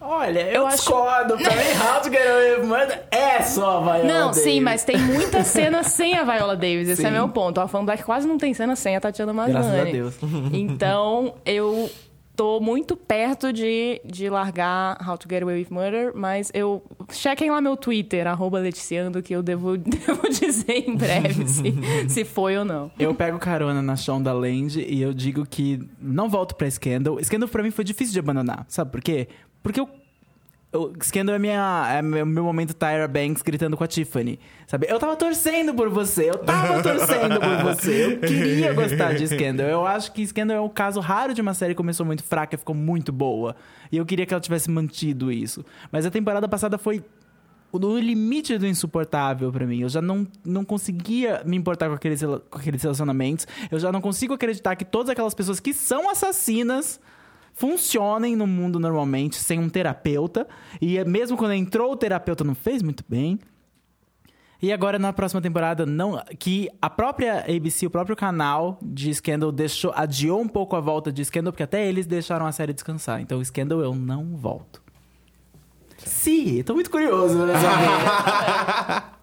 Olha, 0.03 0.41
eu, 0.41 0.63
Eu 0.63 0.67
acho- 0.67 0.77
discordo. 0.79 1.37
Pra 1.43 1.51
mim, 1.55 1.63
How 1.79 2.01
to 2.01 2.11
Get 2.11 2.27
Away 2.27 2.57
with 2.61 2.67
Murder 2.67 3.03
é 3.11 3.43
só 3.43 3.79
a 3.79 3.81
Viola 3.83 4.05
Não, 4.05 4.27
Davis. 4.29 4.43
sim, 4.43 4.61
mas 4.61 4.83
tem 4.83 4.97
muita 4.97 5.45
cena 5.45 5.83
sem 5.83 6.15
a 6.17 6.25
Viola 6.25 6.57
Davis. 6.57 6.89
Esse 6.89 7.03
Sim. 7.03 7.09
é 7.09 7.11
meu 7.11 7.29
ponto. 7.29 7.61
A 7.61 7.69
Fan 7.69 7.85
Black 7.85 8.03
quase 8.03 8.27
não 8.27 8.39
tem 8.39 8.55
cena 8.55 8.75
sem 8.77 8.97
a 8.97 9.01
Tatiana 9.01 9.33
Maslany. 9.35 9.67
Graças 9.67 9.81
a 9.89 9.93
Deus. 9.93 10.15
Então, 10.55 11.35
eu 11.45 11.91
tô 12.41 12.59
muito 12.59 12.97
perto 12.97 13.53
de, 13.53 14.01
de 14.03 14.31
largar 14.31 14.97
How 15.07 15.19
to 15.19 15.29
Get 15.29 15.43
Away 15.43 15.61
with 15.61 15.67
Murder, 15.69 16.13
mas 16.15 16.51
eu... 16.55 16.83
Chequem 17.13 17.51
lá 17.51 17.61
meu 17.61 17.77
Twitter, 17.77 18.27
arroba 18.27 18.59
Leticiando, 18.59 19.23
que 19.23 19.37
eu 19.37 19.43
devo, 19.43 19.77
devo 19.77 20.27
dizer 20.27 20.89
em 20.89 20.97
breve 20.97 21.47
se, 21.47 21.75
se 22.09 22.25
foi 22.25 22.57
ou 22.57 22.65
não. 22.65 22.91
Eu 22.99 23.15
pego 23.15 23.39
carona 23.39 23.83
na 23.83 23.95
Shonda 23.95 24.33
Land 24.33 24.81
e 24.81 25.03
eu 25.03 25.13
digo 25.13 25.45
que 25.45 25.87
não 26.01 26.31
volto 26.31 26.55
pra 26.55 26.71
Scandal. 26.71 27.23
Scandal 27.23 27.47
pra 27.47 27.63
mim 27.63 27.71
foi 27.71 27.85
difícil 27.85 28.15
de 28.15 28.21
abandonar. 28.21 28.65
Sabe 28.69 28.91
por 28.91 29.03
quê? 29.03 29.29
Porque 29.63 29.79
eu. 29.79 29.87
Eu- 30.73 30.93
Scandal 31.03 31.35
é, 31.35 31.39
minha, 31.39 31.87
é 31.91 32.03
meu, 32.03 32.45
momento 32.45 32.73
Tyra 32.75 33.09
Banks 33.09 33.43
gritando 33.43 33.77
com 33.77 33.85
a 33.85 33.87
Tiffany. 33.87 34.39
Sabe? 34.67 34.87
Eu 34.89 34.99
tava 34.99 35.17
torcendo 35.17 35.75
por 35.75 35.89
você, 35.89 36.31
eu 36.31 36.39
tava 36.39 36.81
torcendo 36.83 37.41
por 37.41 37.75
você. 37.75 38.15
Eu 38.15 38.19
queria 38.21 38.73
gostar 38.73 39.15
de 39.15 39.27
Scandal. 39.27 39.67
Eu 39.67 39.85
acho 39.87 40.13
que 40.13 40.27
Scandal 40.27 40.57
é 40.57 40.61
um 40.61 40.69
caso 40.69 41.01
raro 41.01 41.35
de 41.35 41.41
uma 41.41 41.55
série 41.55 41.75
que 41.75 41.79
começou 41.79 42.07
muito 42.07 42.23
fraca 42.23 42.55
e 42.55 42.59
ficou 42.59 42.75
muito 42.75 43.13
boa. 43.13 43.57
E 43.91 43.97
eu 43.97 44.07
queria 44.07 44.25
que 44.25 44.33
ela 44.33 44.41
tivesse 44.41 44.71
mantido 44.71 45.33
isso. 45.33 45.65
Mas 45.91 46.07
a 46.07 46.11
temporada 46.11 46.49
passada 46.49 46.79
foi 46.79 47.03
no 47.73 47.99
limite 47.99 48.59
do 48.59 48.67
insuportável 48.67 49.51
pra 49.53 49.65
mim. 49.67 49.81
Eu 49.83 49.89
já 49.89 50.03
não, 50.03 50.27
não 50.45 50.65
conseguia 50.65 51.43
me 51.45 51.57
importar 51.57 51.89
com 51.89 51.95
aqueles, 51.95 52.21
com 52.23 52.59
aqueles 52.59 52.83
relacionamentos. 52.83 53.47
Eu 53.71 53.79
já 53.79 53.93
não 53.93 54.01
consigo 54.01 54.35
acreditar 54.35 54.75
que 54.77 54.85
todas 54.85 55.11
aquelas 55.11 55.35
pessoas 55.35 55.61
que 55.61 55.73
são 55.73 56.11
assassinas 56.11 57.01
funcionem 57.55 58.37
no 58.37 58.47
mundo 58.47 58.79
normalmente 58.79 59.37
sem 59.37 59.59
um 59.59 59.69
terapeuta. 59.69 60.47
E 60.81 60.99
é 60.99 61.05
mesmo 61.05 61.37
quando 61.37 61.53
entrou 61.53 61.93
o 61.93 61.97
terapeuta 61.97 62.45
não 62.45 62.55
fez 62.55 62.83
muito 62.83 63.05
bem. 63.09 63.39
E 64.63 64.73
agora 64.73 64.99
na 64.99 65.13
próxima 65.13 65.41
temporada 65.41 65.87
não 65.87 66.23
que 66.39 66.69
a 66.83 66.91
própria 66.91 67.41
ABC, 67.41 67.87
o 67.87 67.91
próprio 67.91 68.15
canal 68.15 68.79
de 68.83 69.13
Scandal 69.15 69.51
deixou 69.51 69.93
adiou 69.97 70.41
um 70.41 70.49
pouco 70.49 70.77
a 70.77 70.81
volta 70.81 71.11
de 71.11 71.25
Scandal 71.25 71.53
porque 71.53 71.63
até 71.63 71.87
eles 71.87 72.07
deixaram 72.07 72.47
a 72.47 72.53
série 72.53 72.75
descansar. 72.75 73.21
Então 73.21 73.43
Scandal 73.43 73.81
eu 73.81 73.95
não 73.95 74.37
volto. 74.37 74.83
Sim, 75.97 76.63
tô 76.63 76.75
muito 76.75 76.91
curioso 76.91 77.47
né. 77.47 77.55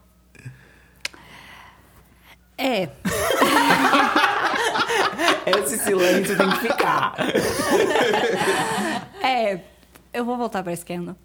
É, 2.58 2.89
Esse 5.45 5.78
silêncio 5.78 6.38
tem 6.38 6.49
que 6.49 6.60
ficar. 6.60 7.16
é. 9.22 9.60
Eu 10.14 10.26
vou 10.26 10.36
voltar 10.36 10.64
pra 10.64 10.76
Scandal. 10.76 11.16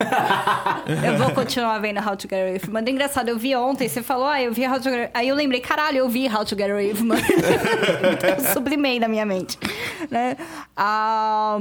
eu 1.06 1.16
vou 1.16 1.30
continuar 1.30 1.78
vendo 1.78 1.98
How 1.98 2.14
to 2.14 2.28
Get 2.28 2.32
Away 2.34 2.52
with 2.54 2.68
Murder. 2.68 2.92
Engraçado, 2.92 3.28
eu 3.30 3.38
vi 3.38 3.56
ontem, 3.56 3.88
você 3.88 4.02
falou, 4.02 4.26
ah, 4.26 4.42
eu 4.42 4.52
vi 4.52 4.66
How 4.66 4.78
to 4.78 4.90
Get 4.90 5.10
Aí 5.14 5.28
eu 5.28 5.34
lembrei, 5.34 5.60
caralho, 5.62 5.98
eu 5.98 6.10
vi 6.10 6.28
How 6.28 6.44
to 6.44 6.54
Get 6.54 6.70
Away 6.70 6.92
with 6.92 7.00
Murder. 7.00 7.24
eu 8.38 8.52
sublimei 8.52 9.00
na 9.00 9.08
minha 9.08 9.24
mente. 9.24 9.58
Né? 10.10 10.36
Ah, 10.76 11.56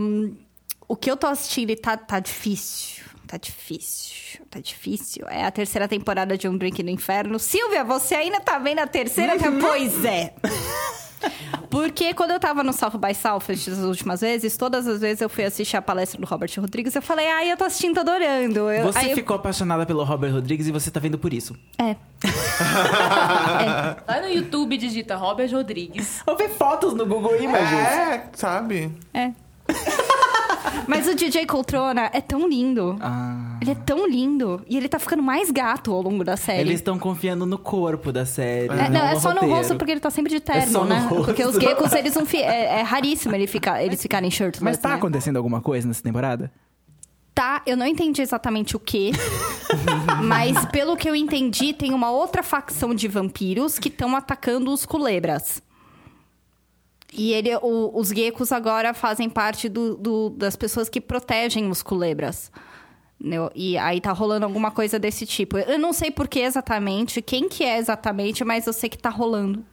o 0.89 0.95
que 0.97 1.09
eu 1.09 1.15
tô 1.15 1.27
assistindo 1.27 1.69
e 1.69 1.77
tá, 1.77 1.95
tá 1.95 2.19
difícil. 2.19 3.05
Tá 3.27 3.37
difícil. 3.37 4.20
Tá 4.49 4.59
difícil. 4.59 5.25
É 5.29 5.45
a 5.45 5.51
terceira 5.51 5.87
temporada 5.87 6.37
de 6.37 6.47
Um 6.47 6.57
Drink 6.57 6.81
no 6.83 6.89
Inferno. 6.89 7.39
Silvia, 7.39 7.83
você 7.83 8.15
ainda 8.15 8.39
tá 8.39 8.57
vendo 8.59 8.79
a 8.79 8.87
terceira 8.87 9.33
temporada? 9.37 9.67
Pois 9.67 10.05
é. 10.05 10.33
Porque 11.69 12.13
quando 12.15 12.31
eu 12.31 12.39
tava 12.39 12.63
no 12.63 12.73
South 12.73 12.97
by 12.97 13.13
Southwest 13.13 13.69
as 13.69 13.77
últimas 13.79 14.21
vezes, 14.21 14.57
todas 14.57 14.87
as 14.87 14.99
vezes 14.99 15.21
eu 15.21 15.29
fui 15.29 15.45
assistir 15.45 15.77
a 15.77 15.81
palestra 15.81 16.19
do 16.19 16.25
Robert 16.27 16.49
Rodrigues, 16.57 16.95
eu 16.95 17.01
falei, 17.01 17.27
ai, 17.27 17.51
eu 17.51 17.55
tô 17.55 17.63
assistindo, 17.63 17.93
tô 17.93 18.01
adorando. 18.01 18.71
Eu, 18.71 18.85
Você 18.91 18.99
aí 18.99 19.09
eu- 19.11 19.15
ficou 19.15 19.35
apaixonada 19.35 19.85
pelo 19.85 20.03
Robert 20.03 20.33
Rodrigues 20.33 20.67
e 20.67 20.71
você 20.71 20.89
tá 20.89 20.99
vendo 20.99 21.17
por 21.19 21.31
isso. 21.31 21.55
É. 21.77 21.95
Vai 24.07 24.21
no 24.21 24.29
YouTube 24.29 24.77
digita 24.77 25.15
Robert 25.15 25.51
Rodrigues. 25.51 26.21
Eu 26.25 26.35
vi 26.35 26.49
fotos 26.49 26.93
no 26.93 27.05
Google 27.05 27.39
Images. 27.39 27.71
É, 27.71 28.29
sabe? 28.33 28.91
É. 29.13 29.31
Mas 30.87 31.07
o 31.07 31.15
DJ 31.15 31.45
Coltrona 31.45 32.09
é 32.13 32.21
tão 32.21 32.47
lindo. 32.47 32.97
Ah. 32.99 33.57
Ele 33.61 33.71
é 33.71 33.75
tão 33.75 34.07
lindo. 34.07 34.61
E 34.67 34.77
ele 34.77 34.87
tá 34.87 34.99
ficando 34.99 35.23
mais 35.23 35.51
gato 35.51 35.91
ao 35.91 36.01
longo 36.01 36.23
da 36.23 36.35
série. 36.37 36.61
Eles 36.61 36.75
estão 36.75 36.97
confiando 36.97 37.45
no 37.45 37.57
corpo 37.57 38.11
da 38.11 38.25
série. 38.25 38.67
É, 38.69 38.89
não, 38.89 39.01
é 39.01 39.19
só 39.19 39.29
no 39.29 39.35
roteiro. 39.35 39.55
rosto 39.55 39.75
porque 39.75 39.91
ele 39.91 39.99
tá 39.99 40.09
sempre 40.09 40.29
de 40.29 40.37
É 40.37 40.39
terno, 40.39 40.71
só 40.71 40.83
no 40.83 40.89
né? 40.89 40.99
rosto. 40.99 41.25
Porque 41.25 41.43
os 41.45 41.55
geckos, 41.55 41.93
eles 41.93 42.15
não... 42.15 42.25
Fi... 42.25 42.37
É, 42.37 42.79
é 42.79 42.81
raríssimo 42.81 43.35
ele 43.35 43.47
ficar, 43.47 43.83
eles 43.83 44.01
ficarem 44.01 44.29
shirtless, 44.29 44.63
Mas 44.63 44.77
tá 44.77 44.89
né? 44.89 44.95
acontecendo 44.95 45.37
alguma 45.37 45.61
coisa 45.61 45.87
nessa 45.87 46.03
temporada? 46.03 46.51
Tá, 47.33 47.61
eu 47.65 47.77
não 47.77 47.85
entendi 47.85 48.21
exatamente 48.21 48.75
o 48.75 48.79
que, 48.79 49.11
mas 50.23 50.65
pelo 50.65 50.97
que 50.97 51.09
eu 51.09 51.15
entendi, 51.15 51.71
tem 51.73 51.93
uma 51.93 52.11
outra 52.11 52.43
facção 52.43 52.93
de 52.93 53.07
vampiros 53.07 53.79
que 53.79 53.87
estão 53.87 54.15
atacando 54.17 54.71
os 54.71 54.85
culebras. 54.85 55.61
E 57.11 57.33
ele, 57.33 57.53
o- 57.57 57.91
os 57.93 58.09
geckos 58.09 58.51
agora 58.51 58.93
fazem 58.93 59.29
parte 59.29 59.67
do- 59.67 59.95
do- 59.97 60.29
das 60.31 60.55
pessoas 60.55 60.87
que 60.89 61.01
protegem 61.01 61.69
os 61.69 61.83
culebras. 61.83 62.51
Entendeu? 63.19 63.51
E 63.53 63.77
aí 63.77 63.99
tá 64.01 64.11
rolando 64.11 64.45
alguma 64.45 64.71
coisa 64.71 64.97
desse 64.97 65.25
tipo. 65.25 65.57
Eu 65.57 65.77
não 65.77 65.93
sei 65.93 66.09
por 66.09 66.27
que 66.27 66.39
exatamente, 66.39 67.21
quem 67.21 67.47
que 67.49 67.63
é 67.63 67.77
exatamente, 67.77 68.43
mas 68.43 68.65
eu 68.65 68.73
sei 68.73 68.89
que 68.89 68.97
tá 68.97 69.09
rolando. 69.09 69.63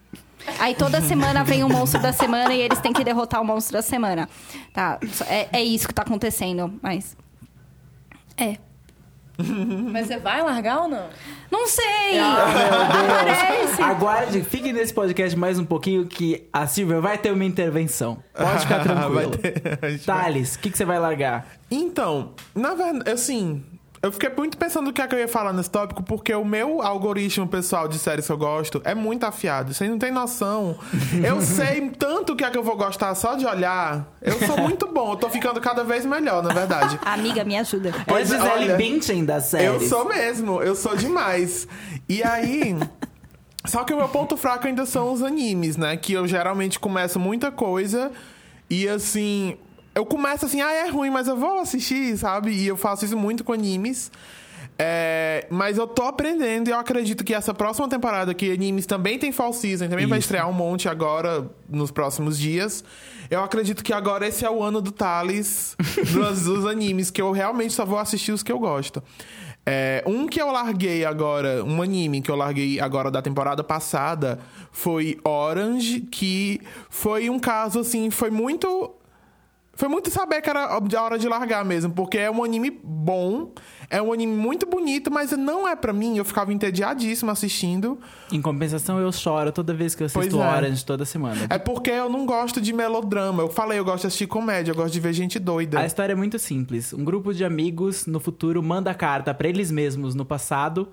Aí 0.59 0.75
toda 0.75 1.01
semana 1.01 1.43
vem 1.43 1.65
o 1.65 1.69
monstro 1.69 2.01
da 2.03 2.13
semana 2.13 2.53
e 2.55 2.61
eles 2.61 2.79
têm 2.81 2.93
que 2.93 3.03
derrotar 3.03 3.41
o 3.41 3.45
monstro 3.45 3.73
da 3.75 3.83
semana. 3.83 4.29
Tá, 4.73 4.99
é, 5.27 5.49
é 5.61 5.65
isso 5.65 5.89
que 5.89 5.95
tá 5.95 6.03
acontecendo, 6.03 6.79
mas... 6.83 7.17
É. 8.37 8.57
Mas 9.93 10.07
você 10.09 10.19
vai 10.19 10.43
largar 10.43 10.83
ou 10.83 10.89
não? 10.89 11.09
Não 11.51 11.67
sei! 11.67 12.19
Ah, 12.21 12.89
Aparece! 13.05 13.83
Aguarde, 13.83 14.43
fique 14.43 14.73
nesse 14.73 14.93
podcast 14.93 15.39
mais 15.39 15.59
um 15.59 15.65
pouquinho 15.65 16.07
que 16.07 16.49
a 16.53 16.67
Silvia 16.67 17.01
vai 17.01 17.17
ter 17.17 17.33
uma 17.33 17.45
intervenção. 17.45 18.19
Pode 18.35 18.61
ficar 18.61 18.81
tranquilo. 18.85 19.15
Vai 19.15 19.27
ter- 19.29 19.99
Thales, 20.05 20.57
o 20.57 20.59
que, 20.59 20.71
que 20.71 20.77
você 20.77 20.85
vai 20.85 20.99
largar? 20.99 21.47
Então, 21.71 22.33
na 22.55 22.75
verdade, 22.75 23.11
assim, 23.11 23.63
Eu 24.01 24.13
fiquei 24.13 24.31
muito 24.31 24.57
pensando 24.57 24.91
o 24.91 24.93
que 24.93 25.03
é 25.03 25.07
que 25.09 25.15
eu 25.15 25.19
ia 25.19 25.27
falar 25.27 25.53
nesse 25.53 25.71
tópico, 25.71 26.03
porque 26.05 26.33
o 26.33 26.45
meu 26.45 26.81
algoritmo 26.81 27.49
pessoal 27.49 27.89
de 27.89 27.99
séries 27.99 28.27
que 28.27 28.33
eu 28.33 28.39
gosto 28.39 28.81
é 28.85 28.95
muito 28.95 29.25
afiado. 29.25 29.75
Vocês 29.75 29.91
não 29.91 29.99
têm 29.99 30.13
noção. 30.13 30.79
Eu 31.25 31.41
sei 31.43 31.91
tanto 31.91 32.33
o 32.33 32.37
que 32.37 32.45
é 32.45 32.51
que 32.51 32.57
eu 32.57 32.63
vou 32.63 32.77
gostar 32.77 33.13
só 33.17 33.35
de 33.35 33.45
olhar. 33.45 34.07
Eu 34.23 34.39
sou 34.47 34.57
muito 34.57 34.87
bom. 34.87 35.13
Eu 35.13 35.17
tô 35.17 35.29
ficando 35.29 35.61
cada 35.61 35.83
vez 35.83 36.07
melhor, 36.07 36.43
na 36.45 36.53
verdade. 36.53 36.99
Amiga, 37.05 37.43
me 37.43 37.57
ajuda. 37.57 37.89
É 37.89 38.05
Pois, 38.07 38.29
Gisele 38.29 38.49
olha, 38.49 38.77
Bündchen 38.77 39.25
da 39.25 39.41
série. 39.41 39.65
Eu 39.65 39.81
sou 39.81 40.05
mesmo, 40.05 40.63
eu 40.63 40.77
sou 40.77 40.95
demais. 40.95 41.67
E 42.09 42.23
aí. 42.23 42.77
Só 43.65 43.83
que 43.83 43.93
o 43.93 43.97
meu 43.97 44.09
ponto 44.09 44.37
fraco 44.37 44.69
ainda 44.69 44.87
são 44.87 45.13
os 45.13 45.23
animes, 45.23 45.77
né? 45.77 45.97
Que 45.97 46.13
eu 46.13 46.27
geralmente 46.27 46.79
começo 46.79 47.19
muita 47.19 47.51
coisa 47.51 48.13
e 48.71 48.89
assim. 48.89 49.57
Eu 49.99 50.07
começo 50.07 50.47
assim, 50.47 50.61
ah, 50.61 50.73
é 50.73 50.89
ruim, 50.89 51.11
mas 51.11 51.27
eu 51.27 51.37
vou 51.37 51.59
assistir, 51.59 52.17
sabe? 52.17 52.53
E 52.53 52.69
eu 52.69 52.77
faço 52.77 53.05
isso 53.05 53.17
muito 53.17 53.43
com 53.43 53.53
animes. 53.53 54.13
É, 54.79 55.45
mas 55.51 55.77
eu 55.77 55.89
tô 55.89 56.05
aprendendo 56.05 56.69
e 56.69 56.71
eu 56.71 56.79
acredito 56.79 57.25
que 57.25 57.35
essa 57.35 57.53
próxima 57.53 57.89
temporada 57.89 58.33
que 58.33 58.53
animes 58.53 58.87
também 58.87 59.19
tem 59.19 59.33
fall 59.33 59.53
season, 59.53 59.89
também 59.89 60.07
vai 60.07 60.21
Isso. 60.21 60.27
estrear 60.27 60.49
um 60.49 60.53
monte 60.53 60.89
agora 60.89 61.51
nos 61.69 61.91
próximos 61.91 62.39
dias. 62.39 62.85
Eu 63.29 63.43
acredito 63.43 63.83
que 63.83 63.93
agora 63.93 64.25
esse 64.25 64.45
é 64.45 64.51
o 64.51 64.63
ano 64.63 64.81
do 64.81 64.93
Thales 64.93 65.77
dos, 66.15 66.45
dos 66.45 66.65
animes, 66.65 67.11
que 67.11 67.21
eu 67.21 67.33
realmente 67.33 67.73
só 67.73 67.85
vou 67.85 67.99
assistir 67.99 68.31
os 68.31 68.45
que 68.45 68.53
eu 68.53 68.59
gosto. 68.61 69.03
É, 69.67 70.05
um 70.07 70.29
que 70.29 70.41
eu 70.41 70.53
larguei 70.53 71.05
agora, 71.05 71.65
um 71.65 71.83
anime 71.83 72.23
que 72.23 72.31
eu 72.31 72.37
larguei 72.37 72.79
agora 72.79 73.11
da 73.11 73.21
temporada 73.21 73.65
passada 73.65 74.39
foi 74.71 75.19
Orange, 75.25 76.03
que 76.03 76.61
foi 76.89 77.29
um 77.29 77.39
caso 77.41 77.81
assim, 77.81 78.11
foi 78.11 78.31
muito 78.31 78.95
foi 79.79 79.87
muito 79.87 80.11
saber 80.11 80.43
que 80.43 80.51
era 80.51 80.65
a 80.65 81.03
hora 81.05 81.17
de 81.17 81.29
largar 81.29 81.65
mesmo, 81.65 81.93
porque 81.93 82.19
é 82.19 82.29
um 82.29 82.43
anime 82.43 82.69
bom, 82.83 83.53
é 83.89 84.03
um 84.03 84.13
anime 84.13 84.35
muito 84.35 84.67
bonito, 84.67 85.09
mas 85.09 85.31
não 85.31 85.69
é 85.69 85.77
pra 85.77 85.93
mim. 85.93 86.19
Eu 86.19 86.25
ficava 86.25 86.53
entediadíssimo 86.53 87.31
assistindo. 87.31 87.97
Em 88.33 88.43
compensação, 88.43 88.99
eu 88.99 89.13
choro 89.13 89.53
toda 89.53 89.73
vez 89.73 89.95
que 89.95 90.03
eu 90.03 90.07
assisto 90.07 90.37
Pois 90.37 90.45
é. 90.45 90.57
Orange 90.57 90.85
toda 90.85 91.05
semana. 91.05 91.47
É 91.49 91.59
porque 91.59 91.91
eu 91.91 92.11
não 92.11 92.27
gosto 92.27 92.61
de 92.61 92.73
melodrama. 92.73 93.41
Eu 93.41 93.49
falei, 93.49 93.79
eu 93.79 93.85
gosto 93.85 94.01
de 94.01 94.07
assistir 94.09 94.27
comédia, 94.27 94.73
eu 94.73 94.75
gosto 94.75 94.93
de 94.93 94.99
ver 94.99 95.13
gente 95.13 95.39
doida. 95.39 95.79
A 95.79 95.87
história 95.87 96.13
é 96.13 96.17
muito 96.17 96.41
simples. 96.41 96.93
Um 96.93 97.05
grupo 97.05 97.33
de 97.33 97.45
amigos 97.45 98.05
no 98.05 98.19
futuro 98.19 98.61
manda 98.61 98.93
carta 98.95 99.33
pra 99.33 99.49
eles 99.49 99.71
mesmos 99.71 100.13
no 100.13 100.25
passado 100.25 100.89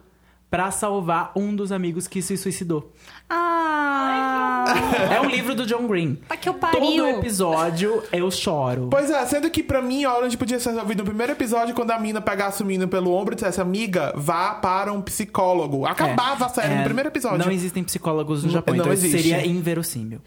pra 0.56 0.72
salvar 0.72 1.34
um 1.36 1.54
dos 1.54 1.70
amigos 1.74 2.08
que 2.08 2.22
se 2.22 2.38
suicidou. 2.38 2.94
Ah, 3.30 4.64
É 5.12 5.20
um 5.20 5.26
livro 5.26 5.54
do 5.54 5.66
John 5.66 5.86
Green. 5.86 6.16
tá 6.30 6.38
que 6.38 6.48
eu 6.48 6.54
Todo 6.54 6.72
pariu. 6.72 7.06
episódio 7.20 8.02
eu 8.10 8.32
choro. 8.32 8.88
Pois 8.90 9.10
é, 9.10 9.26
sendo 9.26 9.50
que 9.50 9.62
pra 9.62 9.82
mim, 9.82 10.06
Orange 10.06 10.38
podia 10.38 10.58
ser 10.58 10.70
resolvido 10.70 11.00
no 11.00 11.06
primeiro 11.06 11.34
episódio 11.34 11.76
quando 11.76 11.92
a 11.92 12.00
mina 12.00 12.22
pegasse 12.22 12.64
o 12.64 12.66
menino 12.66 12.88
pelo 12.88 13.12
ombro 13.12 13.34
e 13.34 13.36
dissesse, 13.36 13.60
amiga, 13.60 14.14
vá 14.16 14.52
para 14.54 14.94
um 14.94 15.02
psicólogo. 15.02 15.86
Acabava 15.86 16.46
a 16.46 16.50
série 16.50 16.74
É, 16.74 16.78
no 16.78 16.84
primeiro 16.86 17.10
episódio. 17.10 17.46
Não 17.46 17.52
existem 17.52 17.84
psicólogos 17.84 18.46
no 18.46 18.50
Japão, 18.50 18.74
não 18.76 18.82
então 18.84 18.94
isso 18.94 19.06
existe. 19.08 19.28
seria 19.30 19.46
inverossímil. 19.46 20.22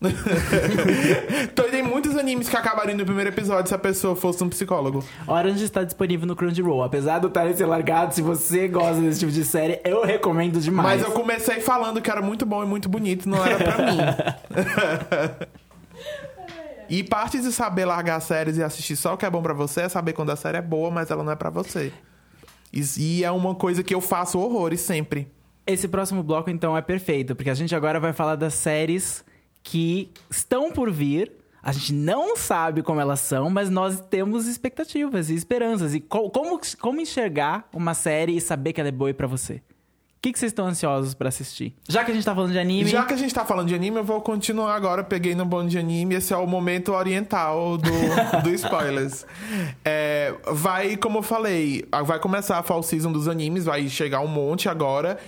Então 1.52 1.68
tem 1.70 1.82
muitos 1.82 2.16
animes 2.16 2.48
que 2.48 2.56
acabariam 2.56 2.96
no 2.96 3.04
primeiro 3.04 3.28
episódio 3.30 3.68
se 3.68 3.74
a 3.74 3.78
pessoa 3.78 4.16
fosse 4.16 4.42
um 4.42 4.48
psicólogo. 4.48 5.04
Orange 5.26 5.64
está 5.64 5.84
disponível 5.84 6.26
no 6.26 6.34
Crunchyroll. 6.34 6.82
Apesar 6.82 7.18
do 7.18 7.28
Tarek 7.28 7.56
ser 7.58 7.66
largado, 7.66 8.14
se 8.14 8.22
você 8.22 8.66
gosta 8.68 9.00
desse 9.00 9.20
tipo 9.20 9.32
de 9.32 9.44
série, 9.44 9.80
eu 9.84 10.02
recomendo 10.04 10.58
demais. 10.60 11.00
Mas 11.00 11.08
eu 11.08 11.12
comecei 11.14 11.60
falando 11.60 12.00
que 12.00 12.10
era 12.10 12.22
muito 12.22 12.46
bom 12.46 12.62
e 12.62 12.66
muito 12.66 12.88
bonito, 12.88 13.28
não 13.28 13.44
era 13.44 13.56
pra 13.58 13.76
mim. 13.92 13.98
e 16.88 17.04
parte 17.04 17.40
de 17.40 17.52
saber 17.52 17.84
largar 17.84 18.20
séries 18.20 18.56
e 18.56 18.62
assistir 18.62 18.96
só 18.96 19.14
o 19.14 19.16
que 19.16 19.24
é 19.26 19.30
bom 19.30 19.42
pra 19.42 19.54
você 19.54 19.82
é 19.82 19.88
saber 19.88 20.12
quando 20.12 20.30
a 20.30 20.36
série 20.36 20.58
é 20.58 20.62
boa, 20.62 20.90
mas 20.90 21.10
ela 21.10 21.22
não 21.22 21.32
é 21.32 21.36
pra 21.36 21.50
você. 21.50 21.92
E- 22.72 22.82
E 22.98 23.24
é 23.24 23.30
uma 23.30 23.54
coisa 23.54 23.82
que 23.82 23.94
eu 23.94 24.00
faço 24.00 24.38
horrores 24.38 24.80
sempre. 24.80 25.30
Esse 25.66 25.86
próximo 25.86 26.22
bloco, 26.22 26.50
então, 26.50 26.76
é 26.76 26.82
perfeito, 26.82 27.36
porque 27.36 27.50
a 27.50 27.54
gente 27.54 27.74
agora 27.74 28.00
vai 28.00 28.12
falar 28.12 28.34
das 28.34 28.54
séries 28.54 29.24
que 29.62 30.10
estão 30.30 30.70
por 30.72 30.90
vir. 30.90 31.32
A 31.62 31.72
gente 31.72 31.92
não 31.92 32.36
sabe 32.38 32.82
como 32.82 33.00
elas 33.00 33.20
são, 33.20 33.50
mas 33.50 33.68
nós 33.68 34.00
temos 34.08 34.46
expectativas 34.46 35.28
e 35.28 35.34
esperanças. 35.34 35.94
E 35.94 36.00
co- 36.00 36.30
como, 36.30 36.58
como 36.80 37.00
enxergar 37.02 37.68
uma 37.72 37.92
série 37.92 38.34
e 38.36 38.40
saber 38.40 38.72
que 38.72 38.80
ela 38.80 38.88
é 38.88 38.92
boa 38.92 39.12
pra 39.12 39.26
você? 39.26 39.54
O 39.54 40.22
que, 40.22 40.32
que 40.34 40.38
vocês 40.38 40.52
estão 40.52 40.66
ansiosos 40.66 41.14
pra 41.14 41.28
assistir? 41.28 41.74
Já 41.88 42.04
que 42.04 42.10
a 42.10 42.14
gente 42.14 42.24
tá 42.24 42.34
falando 42.34 42.52
de 42.52 42.58
anime. 42.58 42.88
Já 42.90 43.04
que 43.06 43.14
a 43.14 43.16
gente 43.16 43.32
tá 43.34 43.42
falando 43.44 43.68
de 43.68 43.74
anime, 43.74 43.96
eu 43.98 44.04
vou 44.04 44.20
continuar 44.20 44.74
agora. 44.74 45.02
Peguei 45.02 45.34
no 45.34 45.46
bonde 45.46 45.70
de 45.70 45.78
anime. 45.78 46.14
Esse 46.14 46.32
é 46.34 46.36
o 46.36 46.46
momento 46.46 46.92
oriental 46.92 47.78
do, 47.78 47.90
do 48.44 48.50
spoilers. 48.54 49.24
É, 49.84 50.34
vai, 50.52 50.96
como 50.98 51.18
eu 51.18 51.22
falei, 51.22 51.84
vai 52.04 52.18
começar 52.18 52.58
a 52.58 52.62
fall 52.62 52.82
season 52.82 53.12
dos 53.12 53.28
animes. 53.28 53.64
Vai 53.64 53.88
chegar 53.88 54.20
um 54.20 54.26
monte 54.28 54.68
agora. 54.68 55.18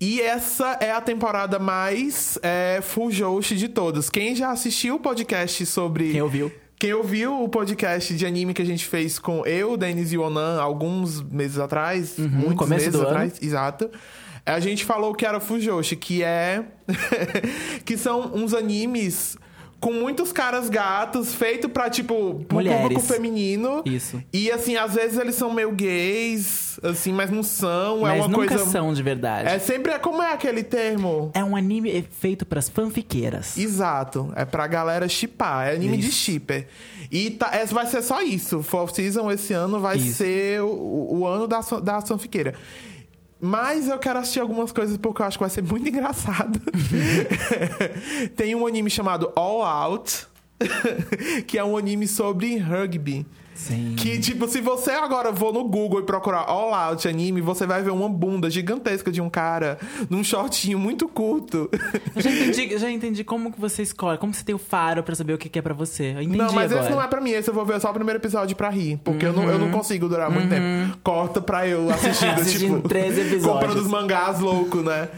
E 0.00 0.20
essa 0.20 0.78
é 0.80 0.90
a 0.90 1.00
temporada 1.00 1.58
mais 1.58 2.38
é, 2.42 2.80
full 2.82 3.10
joshi 3.10 3.54
de 3.54 3.68
todas. 3.68 4.08
Quem 4.08 4.34
já 4.34 4.50
assistiu 4.50 4.94
o 4.94 4.98
podcast 4.98 5.66
sobre... 5.66 6.12
Quem 6.12 6.22
ouviu? 6.22 6.50
Quem 6.78 6.94
ouviu 6.94 7.42
o 7.42 7.46
podcast 7.50 8.14
de 8.14 8.24
anime 8.24 8.54
que 8.54 8.62
a 8.62 8.64
gente 8.64 8.86
fez 8.86 9.18
com 9.18 9.44
eu, 9.44 9.76
Denis 9.76 10.10
e 10.14 10.16
Onan, 10.16 10.58
alguns 10.58 11.20
meses 11.20 11.58
atrás, 11.58 12.16
muitos 12.16 12.42
Uhum, 12.42 12.56
começo 12.56 12.84
meses 12.86 12.92
do 12.92 13.00
ano. 13.00 13.08
atrás, 13.08 13.34
exato. 13.42 13.90
A 14.46 14.58
gente 14.58 14.86
falou 14.86 15.14
que 15.14 15.26
era 15.26 15.38
Fujoshi, 15.38 15.94
que 15.96 16.22
é. 16.22 16.64
que 17.84 17.98
são 17.98 18.32
uns 18.34 18.54
animes 18.54 19.36
com 19.80 19.92
muitos 19.94 20.30
caras 20.30 20.68
gatos, 20.68 21.34
feito 21.34 21.68
pra, 21.68 21.88
tipo, 21.88 22.44
pro 22.46 22.58
Mulheres. 22.58 22.82
público 22.82 23.00
feminino. 23.00 23.82
Isso. 23.86 24.22
E 24.32 24.50
assim, 24.50 24.76
às 24.76 24.94
vezes 24.94 25.18
eles 25.18 25.34
são 25.34 25.50
meio 25.52 25.72
gays, 25.72 26.78
assim, 26.82 27.12
mas 27.12 27.30
não 27.30 27.42
são. 27.42 28.06
é 28.06 28.10
mas 28.10 28.20
uma 28.20 28.28
nunca 28.28 28.48
coisa. 28.48 28.66
são 28.66 28.92
de 28.92 29.02
verdade. 29.02 29.48
É 29.48 29.58
sempre. 29.58 29.98
Como 29.98 30.22
é 30.22 30.32
aquele 30.32 30.62
termo? 30.62 31.30
É 31.34 31.42
um 31.42 31.56
anime 31.56 32.06
feito 32.20 32.44
pras 32.44 32.68
fanfiqueiras. 32.68 33.56
Exato. 33.56 34.30
É 34.36 34.44
pra 34.44 34.66
galera 34.66 35.08
chipar. 35.08 35.68
É 35.68 35.74
anime 35.74 35.96
de 35.96 36.08
Isso. 36.08 36.16
shipper. 36.18 36.66
E 37.10 37.30
tá, 37.30 37.50
essa 37.54 37.74
vai 37.74 37.86
ser 37.86 38.02
só 38.02 38.22
isso. 38.22 38.62
Fall 38.62 38.86
Season 38.88 39.30
esse 39.30 39.52
ano 39.52 39.80
vai 39.80 39.96
Isso. 39.96 40.18
ser 40.18 40.60
o, 40.62 41.18
o 41.20 41.26
ano 41.26 41.48
da, 41.48 41.60
da 41.82 42.00
fanfiqueira. 42.02 42.54
Mas 43.40 43.88
eu 43.88 43.98
quero 43.98 44.18
assistir 44.18 44.40
algumas 44.40 44.70
coisas 44.70 44.96
porque 44.96 45.22
eu 45.22 45.26
acho 45.26 45.38
que 45.38 45.42
vai 45.42 45.50
ser 45.50 45.62
muito 45.62 45.86
engraçado. 45.88 46.60
Tem 48.36 48.54
um 48.54 48.66
anime 48.66 48.90
chamado 48.90 49.32
All 49.34 49.62
Out, 49.62 50.26
que 51.46 51.56
é 51.58 51.64
um 51.64 51.76
anime 51.76 52.06
sobre 52.06 52.58
rugby. 52.58 53.26
Sim. 53.60 53.94
Que, 53.96 54.18
tipo, 54.18 54.48
se 54.48 54.60
você 54.60 54.90
agora 54.92 55.34
for 55.34 55.52
no 55.52 55.62
Google 55.64 56.00
e 56.00 56.02
procurar 56.02 56.44
All 56.48 56.72
Out 56.74 57.06
anime, 57.06 57.42
você 57.42 57.66
vai 57.66 57.82
ver 57.82 57.90
uma 57.90 58.08
bunda 58.08 58.48
gigantesca 58.48 59.12
de 59.12 59.20
um 59.20 59.28
cara 59.28 59.78
num 60.08 60.24
shortinho 60.24 60.78
muito 60.78 61.06
curto. 61.06 61.68
Eu 62.16 62.22
já 62.22 62.30
entendi, 62.30 62.68
já 62.78 62.90
entendi 62.90 63.22
como 63.22 63.52
que 63.52 63.60
você 63.60 63.82
escolhe, 63.82 64.16
como 64.16 64.32
você 64.32 64.42
tem 64.42 64.54
o 64.54 64.58
faro 64.58 65.02
pra 65.02 65.14
saber 65.14 65.34
o 65.34 65.38
que 65.38 65.58
é 65.58 65.62
pra 65.62 65.74
você. 65.74 66.14
Eu 66.16 66.22
entendi 66.22 66.38
Não, 66.38 66.52
mas 66.52 66.72
agora. 66.72 66.86
esse 66.86 66.94
não 66.94 67.02
é 67.02 67.06
pra 67.06 67.20
mim. 67.20 67.32
Esse 67.32 67.50
eu 67.50 67.54
vou 67.54 67.66
ver 67.66 67.78
só 67.80 67.90
o 67.90 67.94
primeiro 67.94 68.18
episódio 68.18 68.56
pra 68.56 68.70
rir. 68.70 68.98
Porque 69.04 69.26
eu, 69.26 69.32
não, 69.34 69.48
eu 69.50 69.58
não 69.58 69.70
consigo 69.70 70.08
durar 70.08 70.30
muito 70.30 70.48
tempo. 70.48 70.96
Corta 71.04 71.42
pra 71.42 71.68
eu 71.68 71.90
assistindo, 71.90 72.30
Uhum. 72.30 72.34
Assistindo 72.40 72.76
tipo... 72.76 72.88
três 72.88 73.12
episódios. 73.18 73.44
Comprando 73.46 73.76
os 73.76 73.86
mangás 73.88 74.40
loucos, 74.40 74.82
né? 74.82 75.08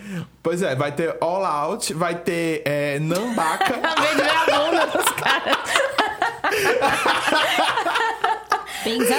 Pois 0.43 0.62
é, 0.62 0.74
vai 0.74 0.90
ter 0.90 1.16
All 1.20 1.45
Out, 1.45 1.95
vai 1.95 2.16
ter 2.16 2.62
é, 2.64 2.99
Nambaka. 2.99 3.74
Bens 3.74 4.20
a 4.20 4.22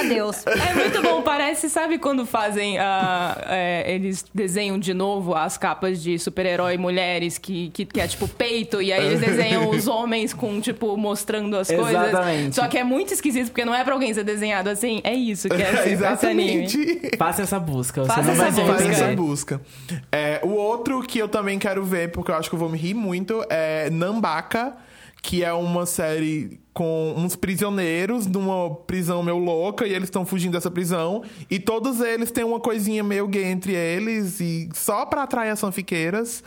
Deus. 0.08 0.44
É 0.46 0.74
muito 0.74 1.02
bom, 1.02 1.22
parece, 1.22 1.68
sabe 1.68 1.98
quando 1.98 2.26
fazem. 2.26 2.78
ah, 2.78 3.36
é, 3.48 3.94
eles 3.94 4.24
desenham 4.34 4.78
de 4.78 4.94
novo 4.94 5.34
as 5.34 5.56
capas 5.56 6.02
de 6.02 6.18
super-herói 6.18 6.76
mulheres, 6.76 7.38
que, 7.38 7.70
que, 7.70 7.84
que 7.84 8.00
é 8.00 8.06
tipo 8.06 8.28
peito, 8.28 8.80
e 8.80 8.92
aí 8.92 9.06
eles 9.06 9.20
desenham 9.24 9.70
os 9.70 9.86
homens 9.86 10.32
com, 10.32 10.60
tipo, 10.60 10.96
mostrando 10.96 11.56
as 11.56 11.68
coisas. 11.68 12.08
Exatamente. 12.08 12.54
Só 12.54 12.68
que 12.68 12.78
é 12.78 12.84
muito 12.84 13.12
esquisito, 13.12 13.48
porque 13.48 13.64
não 13.64 13.74
é 13.74 13.82
pra 13.84 13.94
alguém 13.94 14.12
ser 14.12 14.24
desenhado 14.24 14.68
assim. 14.70 15.00
É 15.04 15.14
isso 15.14 15.48
que 15.48 15.54
é 15.62 15.72
esse, 15.72 16.04
esse 16.04 16.26
anime. 16.26 16.64
Exatamente. 16.64 17.16
Faça 17.16 17.42
essa 17.42 17.58
busca, 17.58 18.04
Faça 18.04 18.30
essa 18.30 18.52
se 18.52 18.60
busca. 18.60 18.74
Faz 18.74 18.86
essa 18.88 19.12
busca. 19.14 19.60
É, 20.10 20.40
o 20.42 20.50
outro 20.50 21.02
que 21.02 21.18
eu 21.18 21.28
também 21.28 21.58
quero 21.58 21.84
ver, 21.84 22.10
porque 22.10 22.30
eu 22.30 22.34
acho 22.34 22.48
que 22.48 22.54
eu 22.54 22.58
vou 22.58 22.68
me 22.68 22.78
rir 22.78 22.94
muito, 22.94 23.44
é 23.48 23.90
Nambaka, 23.90 24.74
que 25.24 25.42
é 25.42 25.54
uma 25.54 25.86
série 25.86 26.60
com 26.74 27.14
uns 27.16 27.34
prisioneiros 27.34 28.26
numa 28.26 28.74
prisão 28.74 29.22
meio 29.22 29.38
louca 29.38 29.86
e 29.86 29.94
eles 29.94 30.08
estão 30.08 30.26
fugindo 30.26 30.52
dessa 30.52 30.70
prisão. 30.70 31.24
E 31.50 31.58
todos 31.58 32.02
eles 32.02 32.30
têm 32.30 32.44
uma 32.44 32.60
coisinha 32.60 33.02
meio 33.02 33.26
gay 33.26 33.44
entre 33.44 33.72
eles 33.72 34.38
e 34.38 34.68
só 34.74 35.06
pra 35.06 35.22
atrair 35.22 35.48
as 35.48 35.58
fanfiqueiras. 35.58 36.44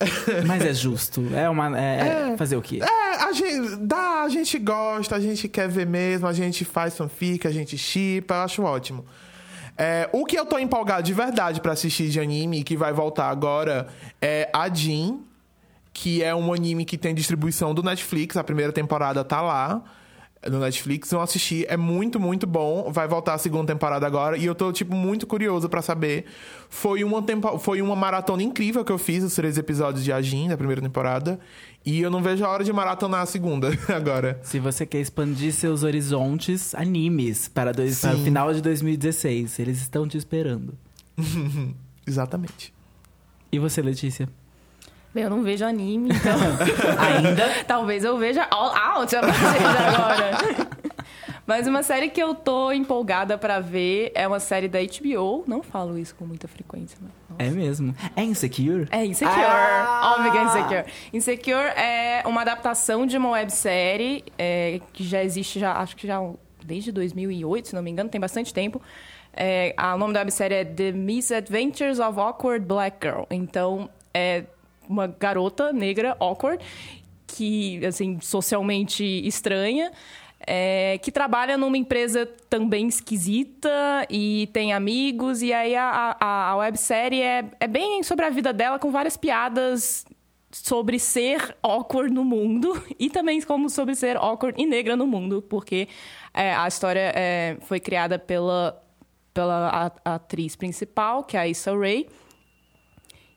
Mas 0.46 0.64
é 0.64 0.72
justo. 0.72 1.26
É 1.34 1.46
uma. 1.50 1.78
É, 1.78 2.30
é 2.32 2.36
fazer 2.38 2.56
o 2.56 2.62
quê? 2.62 2.80
É, 2.82 3.24
a 3.24 3.32
gente, 3.32 3.76
dá, 3.80 4.22
a 4.22 4.28
gente 4.30 4.58
gosta, 4.60 5.14
a 5.14 5.20
gente 5.20 5.46
quer 5.46 5.68
ver 5.68 5.86
mesmo, 5.86 6.26
a 6.26 6.32
gente 6.32 6.64
faz 6.64 6.96
fanfic, 6.96 7.46
a 7.46 7.50
gente 7.50 7.76
chipa, 7.76 8.32
eu 8.32 8.40
acho 8.40 8.62
ótimo. 8.62 9.04
É, 9.76 10.08
o 10.10 10.24
que 10.24 10.38
eu 10.38 10.46
tô 10.46 10.58
empolgado 10.58 11.02
de 11.02 11.12
verdade 11.12 11.60
pra 11.60 11.72
assistir 11.72 12.08
de 12.08 12.18
anime, 12.18 12.64
que 12.64 12.78
vai 12.78 12.94
voltar 12.94 13.28
agora, 13.28 13.88
é 14.22 14.48
a 14.54 14.70
Jin, 14.72 15.20
que 15.96 16.22
é 16.22 16.34
um 16.34 16.52
anime 16.52 16.84
que 16.84 16.98
tem 16.98 17.14
distribuição 17.14 17.72
do 17.72 17.82
Netflix, 17.82 18.36
a 18.36 18.44
primeira 18.44 18.70
temporada 18.70 19.24
tá 19.24 19.40
lá. 19.40 19.82
no 20.48 20.60
Netflix. 20.60 21.10
Não 21.10 21.22
assisti, 21.22 21.64
é 21.68 21.76
muito, 21.76 22.20
muito 22.20 22.46
bom. 22.46 22.92
Vai 22.92 23.08
voltar 23.08 23.32
a 23.32 23.38
segunda 23.38 23.72
temporada 23.72 24.06
agora 24.06 24.36
e 24.36 24.44
eu 24.44 24.54
tô, 24.54 24.70
tipo, 24.72 24.94
muito 24.94 25.26
curioso 25.26 25.70
pra 25.70 25.80
saber. 25.80 26.26
Foi 26.68 27.02
uma, 27.02 27.22
tempo... 27.22 27.58
Foi 27.58 27.80
uma 27.80 27.96
maratona 27.96 28.42
incrível 28.42 28.84
que 28.84 28.92
eu 28.92 28.98
fiz, 28.98 29.24
os 29.24 29.34
três 29.34 29.56
episódios 29.56 30.04
de 30.04 30.12
Agin, 30.12 30.48
da 30.48 30.56
primeira 30.56 30.82
temporada. 30.82 31.40
E 31.84 32.02
eu 32.02 32.10
não 32.10 32.22
vejo 32.22 32.44
a 32.44 32.48
hora 32.50 32.62
de 32.62 32.72
maratonar 32.74 33.22
a 33.22 33.26
segunda 33.26 33.70
agora. 33.88 34.38
Se 34.42 34.60
você 34.60 34.84
quer 34.84 35.00
expandir 35.00 35.52
seus 35.54 35.82
horizontes, 35.82 36.74
animes 36.74 37.48
para, 37.48 37.72
dois, 37.72 38.00
para 38.00 38.16
o 38.16 38.22
final 38.22 38.52
de 38.52 38.60
2016. 38.60 39.58
Eles 39.58 39.78
estão 39.78 40.06
te 40.06 40.18
esperando. 40.18 40.74
Exatamente. 42.06 42.72
E 43.50 43.58
você, 43.58 43.80
Letícia? 43.80 44.28
Bem, 45.16 45.24
eu 45.24 45.30
não 45.30 45.42
vejo 45.42 45.64
anime, 45.64 46.10
então 46.10 46.32
Ainda? 47.00 47.48
talvez 47.66 48.04
eu 48.04 48.18
veja 48.18 48.46
All 48.50 48.76
Out 48.98 49.16
a 49.16 49.20
partir 49.20 49.40
de 49.40 49.64
agora. 49.64 50.30
Mas 51.46 51.66
uma 51.66 51.82
série 51.82 52.10
que 52.10 52.22
eu 52.22 52.34
tô 52.34 52.70
empolgada 52.70 53.38
pra 53.38 53.58
ver 53.58 54.12
é 54.14 54.28
uma 54.28 54.38
série 54.38 54.68
da 54.68 54.78
HBO. 54.80 55.42
Não 55.46 55.62
falo 55.62 55.96
isso 55.98 56.14
com 56.16 56.26
muita 56.26 56.46
frequência, 56.46 56.98
mas... 57.00 57.10
nossa. 57.30 57.42
É 57.42 57.50
mesmo. 57.50 57.94
É 58.14 58.22
Insecure? 58.24 58.86
É 58.90 59.06
Insecure. 59.06 59.40
Ah! 59.42 60.16
Óbvio 60.18 60.32
que 60.32 60.36
é 60.38 60.44
Insecure. 60.44 60.84
Insecure 61.14 61.68
é 61.78 62.22
uma 62.26 62.42
adaptação 62.42 63.06
de 63.06 63.16
uma 63.16 63.30
websérie 63.30 64.22
é, 64.36 64.82
que 64.92 65.02
já 65.02 65.24
existe, 65.24 65.58
já, 65.58 65.72
acho 65.78 65.96
que 65.96 66.06
já 66.06 66.20
desde 66.62 66.92
2008, 66.92 67.68
se 67.68 67.74
não 67.74 67.82
me 67.82 67.90
engano, 67.90 68.10
tem 68.10 68.20
bastante 68.20 68.52
tempo. 68.52 68.82
É, 69.32 69.72
a- 69.78 69.94
o 69.94 69.98
nome 69.98 70.12
da 70.12 70.20
websérie 70.20 70.58
é 70.58 70.64
The 70.66 70.92
Misadventures 70.92 72.00
of 72.00 72.20
Awkward 72.20 72.66
Black 72.66 72.98
Girl. 73.00 73.22
Então, 73.30 73.88
é 74.12 74.44
uma 74.88 75.06
garota 75.06 75.72
negra 75.72 76.16
awkward, 76.18 76.64
que, 77.26 77.84
assim, 77.84 78.18
socialmente 78.20 79.04
estranha, 79.26 79.90
é, 80.46 80.98
que 81.02 81.10
trabalha 81.10 81.56
numa 81.56 81.76
empresa 81.76 82.26
também 82.48 82.86
esquisita 82.86 84.06
e 84.10 84.48
tem 84.52 84.72
amigos. 84.72 85.42
E 85.42 85.52
aí 85.52 85.74
a, 85.74 86.16
a, 86.20 86.50
a 86.50 86.56
websérie 86.56 87.22
é, 87.22 87.44
é 87.58 87.66
bem 87.66 88.02
sobre 88.02 88.24
a 88.24 88.30
vida 88.30 88.52
dela, 88.52 88.78
com 88.78 88.90
várias 88.90 89.16
piadas 89.16 90.04
sobre 90.52 90.98
ser 90.98 91.56
awkward 91.62 92.12
no 92.12 92.24
mundo 92.24 92.82
e 92.98 93.10
também 93.10 93.40
como 93.42 93.68
sobre 93.68 93.94
ser 93.94 94.16
awkward 94.16 94.60
e 94.60 94.66
negra 94.66 94.96
no 94.96 95.06
mundo, 95.06 95.42
porque 95.42 95.88
é, 96.32 96.54
a 96.54 96.66
história 96.68 97.12
é, 97.14 97.56
foi 97.62 97.80
criada 97.80 98.18
pela, 98.18 98.82
pela 99.34 99.92
atriz 100.04 100.56
principal, 100.56 101.24
que 101.24 101.36
é 101.36 101.40
a 101.40 101.48
Issa 101.48 101.76
Rae. 101.76 102.06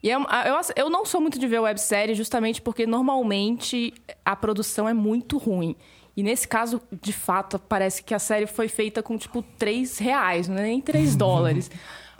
E 0.02 0.10
é 0.10 0.14
eu, 0.14 0.56
ass- 0.56 0.72
eu 0.76 0.88
não 0.88 1.04
sou 1.04 1.20
muito 1.20 1.38
de 1.38 1.46
ver 1.46 1.58
websérie 1.60 2.14
justamente 2.14 2.60
porque 2.62 2.86
normalmente 2.86 3.92
a 4.24 4.34
produção 4.34 4.88
é 4.88 4.94
muito 4.94 5.36
ruim. 5.38 5.76
E 6.16 6.22
nesse 6.22 6.46
caso, 6.48 6.80
de 7.00 7.12
fato, 7.12 7.58
parece 7.58 8.02
que 8.02 8.12
a 8.14 8.18
série 8.18 8.46
foi 8.46 8.68
feita 8.68 9.02
com 9.02 9.16
tipo 9.16 9.42
3 9.58 9.98
reais, 9.98 10.48
não 10.48 10.56
é 10.58 10.62
nem 10.62 10.80
3 10.80 11.14
dólares. 11.16 11.70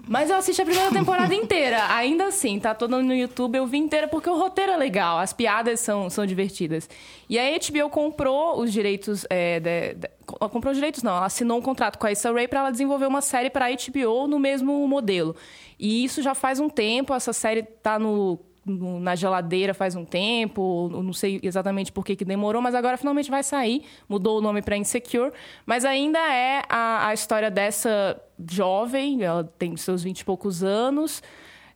Mas 0.09 0.29
eu 0.31 0.37
assisti 0.37 0.61
a 0.61 0.65
primeira 0.65 0.91
temporada 0.91 1.35
inteira. 1.35 1.93
Ainda 1.95 2.27
assim, 2.27 2.59
tá 2.59 2.75
toda 2.75 3.01
no 3.01 3.15
YouTube, 3.15 3.57
eu 3.57 3.67
vi 3.67 3.79
inteira 3.79 4.09
porque 4.09 4.29
o 4.29 4.37
roteiro 4.37 4.73
é 4.73 4.77
legal, 4.77 5.19
as 5.19 5.33
piadas 5.33 5.81
são, 5.81 6.11
são 6.11 6.27
divertidas. 6.27 6.89
E 7.29 7.39
a 7.39 7.43
HBO 7.59 7.89
comprou 7.91 8.59
os 8.61 8.73
direitos. 8.73 9.25
é, 9.31 9.61
de- 9.61 9.95
de- 9.95 10.11
co- 10.27 10.49
comprou 10.49 10.73
os 10.73 10.77
direitos, 10.77 11.03
não. 11.03 11.17
Ela 11.17 11.27
assinou 11.27 11.59
um 11.59 11.63
contrato 11.63 11.99
com 11.99 12.07
a 12.07 12.13
Issa 12.13 12.33
Rae 12.33 12.49
para 12.49 12.61
ela 12.61 12.71
desenvolver 12.71 13.07
uma 13.07 13.21
série 13.21 13.51
para 13.51 13.67
a 13.67 13.71
HBO 13.71 14.27
no 14.27 14.39
mesmo 14.39 14.87
modelo. 14.89 15.37
E 15.79 16.05
isso 16.05 16.21
já 16.23 16.35
faz 16.35 16.59
um 16.61 16.69
tempo, 16.69 17.15
essa 17.15 17.33
série 17.33 17.63
tá 17.63 17.99
no 17.99 18.39
na 18.65 19.17
geladeira 19.17 19.73
faz 19.73 19.97
um 19.97 20.05
tempo, 20.05 20.89
não 20.93 21.13
sei 21.13 21.41
exatamente 21.43 21.91
por 21.91 22.05
que, 22.05 22.15
que 22.15 22.25
demorou, 22.25 22.61
mas 22.61 22.75
agora 22.75 22.97
finalmente 22.97 23.31
vai 23.31 23.43
sair. 23.43 23.85
Mudou 24.09 24.39
o 24.39 24.41
nome 24.41 24.63
para 24.63 24.77
Insecure, 24.77 25.33
mas 25.65 25.85
ainda 25.85 26.19
é 26.19 26.63
a, 26.69 27.09
a 27.09 27.15
história 27.15 27.51
dessa 27.51 28.21
jovem, 28.51 29.23
ela 29.23 29.45
tem 29.59 29.77
seus 29.77 30.03
20 30.03 30.21
e 30.21 30.25
poucos 30.25 30.63
anos, 30.63 31.23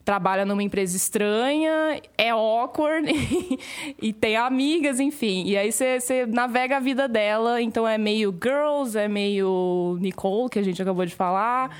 trabalha 0.05 0.45
numa 0.45 0.62
empresa 0.62 0.97
estranha, 0.97 2.01
é 2.18 2.30
awkward 2.30 3.11
e 4.01 4.12
tem 4.12 4.37
amigas, 4.37 5.01
enfim. 5.01 5.45
E 5.47 5.57
aí 5.57 5.72
você 5.72 6.26
navega 6.26 6.76
a 6.76 6.80
vida 6.80 7.09
dela, 7.09 7.62
então 7.62 7.89
é 7.89 7.97
meio 7.97 8.32
Girls, 8.32 8.97
é 8.99 9.09
meio 9.09 9.97
Nicole, 10.01 10.51
que 10.51 10.59
a 10.59 10.62
gente 10.62 10.80
acabou 10.82 11.07
de 11.07 11.14
falar. 11.14 11.74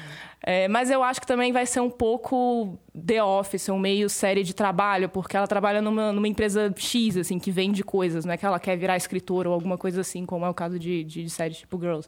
É, 0.47 0.69
mas 0.69 0.91
eu 0.91 1.03
acho 1.03 1.23
que 1.23 1.27
também 1.27 1.53
vai 1.53 1.65
ser 1.65 1.81
um 1.81 1.89
pouco 1.89 2.79
The 2.95 3.25
Office, 3.25 3.71
um 3.71 3.79
meio 3.79 4.11
série 4.11 4.43
de 4.43 4.55
trabalho, 4.55 5.09
porque 5.09 5.35
ela 5.35 5.47
trabalha 5.47 5.81
numa, 5.81 6.13
numa 6.13 6.29
empresa 6.29 6.71
X, 6.77 7.17
assim, 7.17 7.39
que 7.39 7.51
vende 7.51 7.83
coisas, 7.83 8.27
não 8.27 8.35
é 8.35 8.37
que 8.37 8.45
ela 8.45 8.61
quer 8.61 8.77
virar 8.77 8.95
escritora 8.95 9.49
ou 9.49 9.55
alguma 9.55 9.79
coisa 9.79 10.03
assim, 10.03 10.27
como 10.27 10.45
é 10.45 10.51
o 10.51 10.53
caso 10.53 10.79
de, 10.79 11.03
de, 11.03 11.31
séries 11.31 11.57
tipo 11.57 11.81
Girls. 11.81 12.07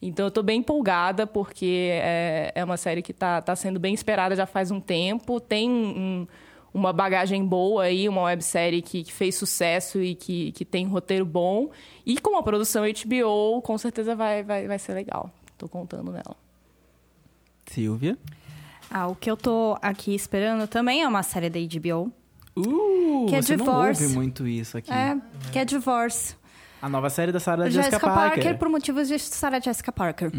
Então 0.00 0.26
eu 0.26 0.30
tô 0.30 0.44
bem 0.44 0.60
empolgada, 0.60 1.26
porque 1.26 1.88
é, 1.90 2.52
é 2.54 2.64
uma 2.64 2.76
série 2.76 3.02
que 3.02 3.12
tá, 3.12 3.42
tá 3.42 3.56
sendo 3.56 3.80
bem 3.80 3.92
esperada 3.92 4.36
já 4.36 4.46
faz 4.46 4.70
um 4.70 4.80
tempo, 4.80 5.40
tem 5.40 5.68
um, 5.68 6.24
uma 6.72 6.92
bagagem 6.92 7.44
boa 7.44 7.82
aí, 7.82 8.08
uma 8.08 8.22
websérie 8.22 8.80
que, 8.80 9.02
que 9.02 9.12
fez 9.12 9.34
sucesso 9.34 10.00
e 10.00 10.14
que, 10.14 10.52
que 10.52 10.64
tem 10.64 10.86
um 10.86 10.90
roteiro 10.90 11.26
bom. 11.26 11.68
E 12.06 12.16
com 12.18 12.36
a 12.36 12.44
produção 12.44 12.84
HBO, 12.84 13.60
com 13.60 13.76
certeza 13.76 14.14
vai, 14.14 14.44
vai, 14.44 14.68
vai 14.68 14.78
ser 14.78 14.94
legal. 14.94 15.28
Tô 15.58 15.68
contando 15.68 16.12
nela. 16.12 16.51
Silvia? 17.72 18.18
Ah, 18.90 19.06
o 19.06 19.14
que 19.14 19.30
eu 19.30 19.36
tô 19.36 19.76
aqui 19.80 20.14
esperando 20.14 20.66
também 20.66 21.02
é 21.02 21.08
uma 21.08 21.22
série 21.22 21.48
da 21.48 21.58
HBO. 21.58 22.12
Uh, 22.54 23.26
Que 23.28 23.36
é 23.36 23.42
você 23.42 23.56
Divorce. 23.56 24.02
não 24.02 24.08
ouve 24.08 24.14
muito 24.14 24.46
isso 24.46 24.76
aqui. 24.76 24.92
É, 24.92 25.16
que 25.50 25.58
é 25.58 25.64
Divorce. 25.64 26.36
A 26.82 26.88
nova 26.88 27.08
série 27.08 27.30
da 27.32 27.38
Sarah 27.40 27.64
Jessica, 27.70 27.82
Jessica, 27.84 28.06
Parker. 28.12 28.42
Parker. 28.42 28.58
por 28.58 28.68
motivos 28.68 29.06
de 29.08 29.18
Sarah 29.18 29.60
Jessica 29.60 29.92
Parker. 29.92 30.30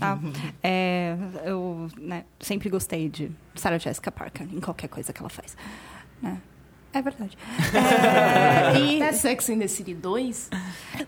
Tá? 0.00 0.18
É, 0.62 1.16
eu 1.44 1.88
né, 1.96 2.24
sempre 2.40 2.68
gostei 2.68 3.08
de 3.08 3.30
Sarah 3.54 3.78
Jessica 3.78 4.10
Parker 4.10 4.48
em 4.52 4.60
qualquer 4.60 4.88
coisa 4.88 5.12
que 5.12 5.20
ela 5.20 5.30
faz. 5.30 5.56
né? 6.20 6.38
É 6.96 7.02
verdade. 7.02 7.36
É, 7.74 8.78
e, 8.78 9.02
Até 9.02 9.12
Sex 9.12 9.50
and 9.50 9.58
the 9.58 9.68
City 9.68 9.92
2? 9.92 10.48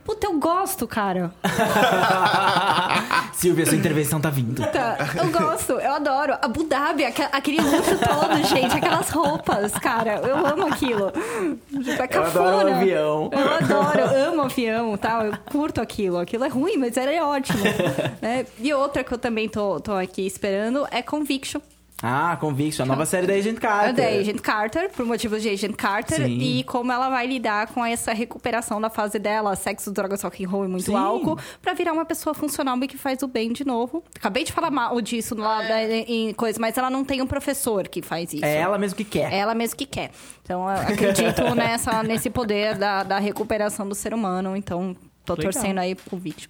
puta, 0.05 0.27
eu 0.27 0.39
gosto, 0.39 0.87
cara. 0.87 1.33
Silvia, 3.33 3.65
sua 3.65 3.77
intervenção 3.77 4.21
tá 4.21 4.29
vindo. 4.29 4.61
Tá, 4.71 4.99
eu 5.17 5.31
gosto, 5.31 5.73
eu 5.73 5.93
adoro. 5.95 6.35
Abu 6.43 6.65
Dhabi, 6.65 7.07
aque- 7.07 7.29
aquele 7.33 7.61
luxo 7.63 7.97
todo, 7.99 8.37
gente, 8.49 8.77
aquelas 8.77 9.09
roupas, 9.09 9.73
cara, 9.73 10.17
eu 10.27 10.47
amo 10.47 10.67
aquilo. 10.67 11.11
Tipo, 11.11 11.91
é 12.03 12.05
Eu 12.05 12.09
cafona. 12.09 12.49
adoro 12.51 12.69
o 12.69 12.75
avião. 12.75 13.31
Eu 13.33 13.55
adoro, 13.55 14.01
eu 14.01 14.29
amo 14.33 14.43
avião 14.43 14.97
tal, 14.99 15.25
eu 15.25 15.33
curto 15.51 15.81
aquilo. 15.81 16.19
Aquilo 16.19 16.45
é 16.45 16.49
ruim, 16.49 16.77
mas 16.77 16.97
é 16.99 17.23
ótimo. 17.23 17.63
né? 18.21 18.45
E 18.59 18.75
outra 18.75 19.03
que 19.03 19.13
eu 19.13 19.19
também 19.19 19.49
tô, 19.49 19.81
tô 19.81 19.93
aqui 19.93 20.27
esperando 20.27 20.87
é 20.91 21.01
Conviction. 21.01 21.61
Ah, 22.01 22.37
Conviction, 22.41 22.85
a 22.85 22.87
nova 22.87 23.05
série 23.05 23.27
da 23.27 23.35
Agent 23.35 23.57
É 23.57 23.61
Carter. 23.61 23.95
da 23.95 24.21
Agent 24.21 24.41
Carter, 24.41 24.91
por 24.91 25.05
motivos 25.05 25.43
de 25.43 25.49
Agent 25.49 25.75
Carter, 25.75 26.17
Sim. 26.27 26.39
e 26.39 26.63
como 26.63 26.93
ela 26.93 27.11
vai 27.11 27.27
lidar 27.27 27.67
com 27.73 27.85
essa 27.85 28.13
recuperação 28.13 28.81
da 28.81 28.89
fase 28.89 29.19
dela, 29.19 29.57
sexo, 29.57 29.91
drogas, 29.91 30.23
rock 30.23 30.45
and 30.45 30.49
roll 30.49 30.65
e 30.65 30.69
muito 30.69 30.85
Sim. 30.87 30.95
álcool, 30.95 31.37
pra 31.61 31.75
virar 31.75 31.93
uma 31.93 32.05
pessoa 32.05 32.35
funcional 32.35 32.79
e 32.83 32.87
que 32.87 32.97
faz 32.97 33.21
o 33.25 33.27
bem 33.27 33.53
de 33.53 33.65
novo. 33.65 34.05
Acabei 34.17 34.45
de 34.45 34.53
falar 34.53 34.71
mal 34.71 35.01
disso 35.01 35.35
lá 35.35 35.61
da- 35.63 35.83
em 35.85 36.33
coisa, 36.35 36.61
mas 36.61 36.79
ela 36.79 36.89
não 36.89 37.05
tem 37.05 37.21
um 37.21 37.27
professor 37.27 37.89
que 37.89 38.01
faz 38.01 38.33
isso. 38.33 38.45
É 38.45 38.57
ela 38.59 38.79
mesmo 38.79 38.97
que 38.97 39.05
quer. 39.05 39.33
É 39.33 39.39
ela 39.39 39.55
mesmo 39.55 39.77
que 39.77 39.87
quer. 39.87 40.13
Então, 40.45 40.63
eu 40.63 40.77
acredito 40.77 41.43
nessa, 41.57 42.01
nesse 42.05 42.31
poder 42.31 42.77
da, 42.77 43.03
da 43.03 43.19
recuperação 43.19 43.89
do 43.89 43.95
ser 43.97 44.15
humano. 44.15 44.57
Então, 44.57 44.95
tô 45.25 45.35
Legal. 45.35 45.51
torcendo 45.53 45.79
aí 45.79 45.97
pro 45.97 46.17
vídeo. 46.17 46.49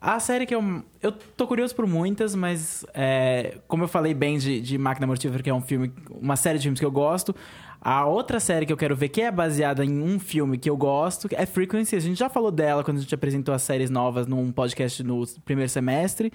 A 0.00 0.18
série 0.18 0.46
que 0.46 0.54
eu. 0.54 0.82
Eu 1.02 1.12
tô 1.12 1.46
curioso 1.46 1.74
por 1.74 1.86
muitas, 1.86 2.34
mas 2.34 2.86
é, 2.94 3.58
como 3.68 3.84
eu 3.84 3.88
falei 3.88 4.14
bem 4.14 4.38
de, 4.38 4.58
de 4.58 4.78
Máquina 4.78 5.06
Mortífera, 5.06 5.42
que 5.42 5.50
é 5.50 5.54
um 5.54 5.60
filme. 5.60 5.92
Uma 6.10 6.36
série 6.36 6.58
de 6.58 6.62
filmes 6.62 6.80
que 6.80 6.86
eu 6.86 6.90
gosto. 6.90 7.34
A 7.82 8.06
outra 8.06 8.40
série 8.40 8.64
que 8.64 8.72
eu 8.72 8.76
quero 8.78 8.96
ver, 8.96 9.10
que 9.10 9.20
é 9.20 9.30
baseada 9.30 9.84
em 9.84 10.02
um 10.02 10.18
filme 10.18 10.56
que 10.56 10.70
eu 10.70 10.76
gosto, 10.76 11.28
é 11.32 11.44
Frequency. 11.44 11.96
A 11.96 12.00
gente 12.00 12.18
já 12.18 12.30
falou 12.30 12.50
dela 12.50 12.82
quando 12.82 12.96
a 12.96 13.00
gente 13.00 13.14
apresentou 13.14 13.54
as 13.54 13.62
séries 13.62 13.90
novas 13.90 14.26
num 14.26 14.50
podcast 14.50 15.02
no 15.02 15.26
primeiro 15.44 15.70
semestre. 15.70 16.32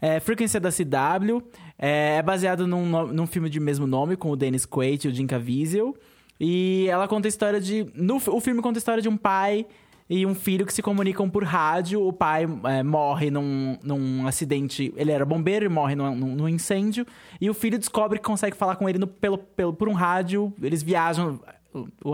É, 0.00 0.18
Frequency 0.18 0.56
é 0.56 0.60
da 0.60 0.70
CW. 0.70 1.42
É, 1.78 2.16
é 2.16 2.22
baseado 2.22 2.66
num, 2.66 3.06
num 3.08 3.26
filme 3.26 3.50
de 3.50 3.60
mesmo 3.60 3.86
nome, 3.86 4.16
com 4.16 4.30
o 4.30 4.36
Dennis 4.36 4.64
Quaid 4.64 5.06
e 5.06 5.10
o 5.10 5.14
Jim 5.14 5.26
Caviezel. 5.26 5.94
E 6.40 6.86
ela 6.88 7.06
conta 7.06 7.28
a 7.28 7.30
história 7.30 7.60
de. 7.60 7.86
No, 7.94 8.16
o 8.16 8.40
filme 8.40 8.62
conta 8.62 8.78
a 8.78 8.80
história 8.80 9.02
de 9.02 9.08
um 9.08 9.18
pai 9.18 9.66
e 10.14 10.26
um 10.26 10.34
filho 10.34 10.66
que 10.66 10.74
se 10.74 10.82
comunicam 10.82 11.30
por 11.30 11.42
rádio. 11.42 12.06
O 12.06 12.12
pai 12.12 12.46
é, 12.64 12.82
morre 12.82 13.30
num, 13.30 13.78
num 13.82 14.26
acidente. 14.26 14.92
Ele 14.94 15.10
era 15.10 15.24
bombeiro 15.24 15.64
e 15.64 15.68
morre 15.70 15.94
num, 15.94 16.14
num- 16.14 16.48
incêndio. 16.48 17.06
E 17.40 17.48
o 17.48 17.54
filho 17.54 17.78
descobre 17.78 18.18
que 18.18 18.24
consegue 18.26 18.54
falar 18.54 18.76
com 18.76 18.86
ele 18.86 18.98
no- 18.98 19.06
pelo, 19.06 19.38
pelo, 19.38 19.72
por 19.72 19.88
um 19.88 19.94
rádio. 19.94 20.52
Eles 20.60 20.82
viajam. 20.82 21.40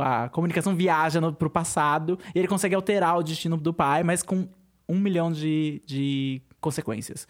A 0.01 0.28
comunicação 0.28 0.76
viaja 0.76 1.20
no, 1.20 1.32
pro 1.32 1.51
passado. 1.51 2.16
E 2.32 2.38
ele 2.38 2.46
consegue 2.46 2.74
alterar 2.76 3.18
o 3.18 3.22
destino 3.24 3.57
do 3.57 3.74
pai, 3.74 4.05
mas 4.05 4.22
com 4.22 4.46
um 4.88 4.99
milhão 5.01 5.32
de, 5.32 5.82
de 5.84 6.40
consequências. 6.61 7.26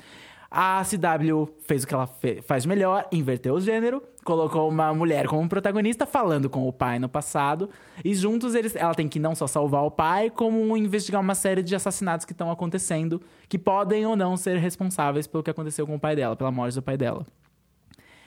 A 0.50 0.82
CW 0.82 1.48
fez 1.66 1.84
o 1.84 1.86
que 1.86 1.94
ela 1.94 2.08
faz 2.46 2.66
melhor, 2.66 3.06
inverteu 3.12 3.54
o 3.54 3.60
gênero, 3.60 4.02
colocou 4.28 4.68
uma 4.68 4.92
mulher 4.92 5.26
como 5.26 5.48
protagonista, 5.48 6.04
falando 6.04 6.50
com 6.50 6.68
o 6.68 6.72
pai 6.72 6.98
no 6.98 7.08
passado, 7.08 7.70
e 8.04 8.14
juntos 8.14 8.54
eles, 8.54 8.76
ela 8.76 8.94
tem 8.94 9.08
que 9.08 9.18
não 9.18 9.34
só 9.34 9.46
salvar 9.46 9.82
o 9.84 9.90
pai, 9.90 10.28
como 10.28 10.76
investigar 10.76 11.18
uma 11.18 11.34
série 11.34 11.62
de 11.62 11.74
assassinatos 11.74 12.26
que 12.26 12.32
estão 12.32 12.50
acontecendo, 12.50 13.22
que 13.48 13.58
podem 13.58 14.04
ou 14.04 14.14
não 14.14 14.36
ser 14.36 14.58
responsáveis 14.58 15.26
pelo 15.26 15.42
que 15.42 15.48
aconteceu 15.48 15.86
com 15.86 15.94
o 15.94 15.98
pai 15.98 16.14
dela, 16.14 16.36
pela 16.36 16.52
morte 16.52 16.74
do 16.74 16.82
pai 16.82 16.98
dela. 16.98 17.26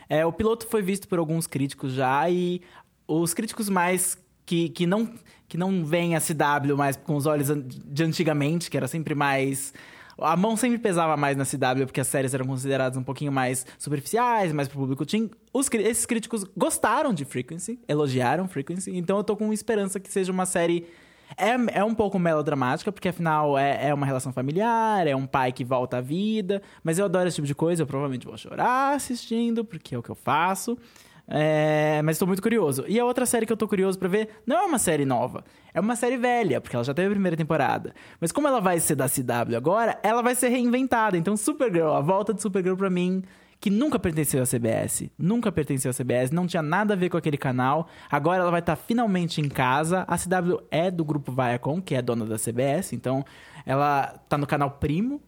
É, 0.09 0.25
o 0.25 0.33
piloto 0.33 0.65
foi 0.65 0.81
visto 0.81 1.07
por 1.07 1.19
alguns 1.19 1.45
críticos 1.45 1.93
já 1.93 2.27
e 2.27 2.63
os 3.07 3.35
críticos 3.35 3.69
mais 3.69 4.17
que, 4.43 4.69
que 4.69 4.87
não 4.87 5.07
que 5.47 5.57
não 5.57 5.85
veem 5.85 6.15
a 6.15 6.19
CW 6.21 6.77
mais 6.77 6.95
com 6.95 7.15
os 7.15 7.25
olhos 7.25 7.49
de 7.49 8.03
antigamente, 8.03 8.71
que 8.71 8.77
era 8.77 8.87
sempre 8.87 9.13
mais 9.13 9.71
a 10.21 10.35
mão 10.35 10.55
sempre 10.55 10.77
pesava 10.77 11.17
mais 11.17 11.35
na 11.35 11.45
CW 11.45 11.85
porque 11.85 12.01
as 12.01 12.07
séries 12.07 12.33
eram 12.33 12.45
consideradas 12.45 12.97
um 12.97 13.03
pouquinho 13.03 13.31
mais 13.31 13.65
superficiais, 13.77 14.53
mais 14.53 14.67
pro 14.67 14.79
público 14.79 15.05
teen. 15.05 15.29
Os, 15.53 15.69
esses 15.73 16.05
críticos 16.05 16.45
gostaram 16.55 17.13
de 17.13 17.25
Frequency, 17.25 17.79
elogiaram 17.87 18.47
Frequency, 18.47 18.95
então 18.95 19.17
eu 19.17 19.23
tô 19.23 19.35
com 19.35 19.51
esperança 19.51 19.99
que 19.99 20.11
seja 20.11 20.31
uma 20.31 20.45
série 20.45 20.87
é, 21.37 21.79
é 21.79 21.83
um 21.83 21.93
pouco 21.93 22.19
melodramática, 22.19 22.91
porque 22.91 23.09
afinal 23.09 23.57
é, 23.57 23.89
é 23.89 23.93
uma 23.93 24.05
relação 24.05 24.33
familiar, 24.33 25.07
é 25.07 25.15
um 25.15 25.25
pai 25.25 25.51
que 25.51 25.63
volta 25.63 25.97
à 25.97 26.01
vida. 26.01 26.61
Mas 26.83 26.99
eu 26.99 27.05
adoro 27.05 27.27
esse 27.27 27.35
tipo 27.35 27.47
de 27.47 27.55
coisa, 27.55 27.83
eu 27.83 27.87
provavelmente 27.87 28.25
vou 28.25 28.37
chorar 28.37 28.95
assistindo, 28.95 29.63
porque 29.63 29.95
é 29.95 29.97
o 29.97 30.03
que 30.03 30.09
eu 30.09 30.15
faço. 30.15 30.77
É, 31.33 32.01
mas 32.03 32.15
estou 32.15 32.27
muito 32.27 32.41
curioso. 32.41 32.83
E 32.89 32.99
a 32.99 33.05
outra 33.05 33.25
série 33.25 33.45
que 33.45 33.53
eu 33.53 33.57
tô 33.57 33.65
curioso 33.65 33.97
pra 33.97 34.09
ver 34.09 34.27
não 34.45 34.57
é 34.57 34.65
uma 34.65 34.77
série 34.77 35.05
nova, 35.05 35.45
é 35.73 35.79
uma 35.79 35.95
série 35.95 36.17
velha, 36.17 36.59
porque 36.59 36.75
ela 36.75 36.83
já 36.83 36.93
teve 36.93 37.07
a 37.07 37.11
primeira 37.11 37.37
temporada. 37.37 37.93
Mas 38.19 38.33
como 38.33 38.49
ela 38.49 38.59
vai 38.59 38.79
ser 38.81 38.95
da 38.95 39.07
CW 39.07 39.55
agora, 39.55 39.97
ela 40.03 40.21
vai 40.21 40.35
ser 40.35 40.49
reinventada. 40.49 41.17
Então, 41.17 41.37
Supergirl, 41.37 41.93
a 41.93 42.01
volta 42.01 42.33
de 42.33 42.41
Supergirl 42.41 42.75
pra 42.75 42.89
mim 42.89 43.23
que 43.61 43.69
nunca 43.69 43.99
pertenceu 43.99 44.41
à 44.41 44.45
CBS. 44.45 45.09
Nunca 45.17 45.51
pertenceu 45.51 45.91
à 45.91 45.93
CBS, 45.93 46.31
não 46.31 46.47
tinha 46.47 46.63
nada 46.63 46.95
a 46.95 46.97
ver 46.97 47.09
com 47.09 47.15
aquele 47.15 47.37
canal. 47.37 47.87
Agora 48.09 48.41
ela 48.41 48.51
vai 48.51 48.59
estar 48.59 48.75
finalmente 48.75 49.39
em 49.39 49.47
casa. 49.47 50.03
A 50.07 50.17
CW 50.17 50.63
é 50.71 50.89
do 50.89 51.05
grupo 51.05 51.31
Viacom, 51.31 51.79
que 51.79 51.93
é 51.93 52.01
dona 52.01 52.25
da 52.25 52.37
CBS, 52.37 52.91
então 52.93 53.23
ela 53.65 54.19
tá 54.27 54.37
no 54.37 54.47
canal 54.47 54.71
Primo. 54.71 55.21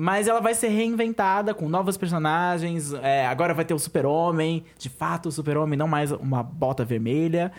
Mas 0.00 0.28
ela 0.28 0.40
vai 0.40 0.54
ser 0.54 0.68
reinventada 0.68 1.52
com 1.52 1.68
novos 1.68 1.96
personagens. 1.96 2.92
É, 3.02 3.26
agora 3.26 3.52
vai 3.52 3.64
ter 3.64 3.74
o 3.74 3.78
Super-Homem. 3.80 4.62
De 4.78 4.88
fato, 4.88 5.28
o 5.28 5.32
Super-Homem, 5.32 5.76
não 5.76 5.88
mais 5.88 6.12
uma 6.12 6.40
bota 6.40 6.84
vermelha. 6.84 7.50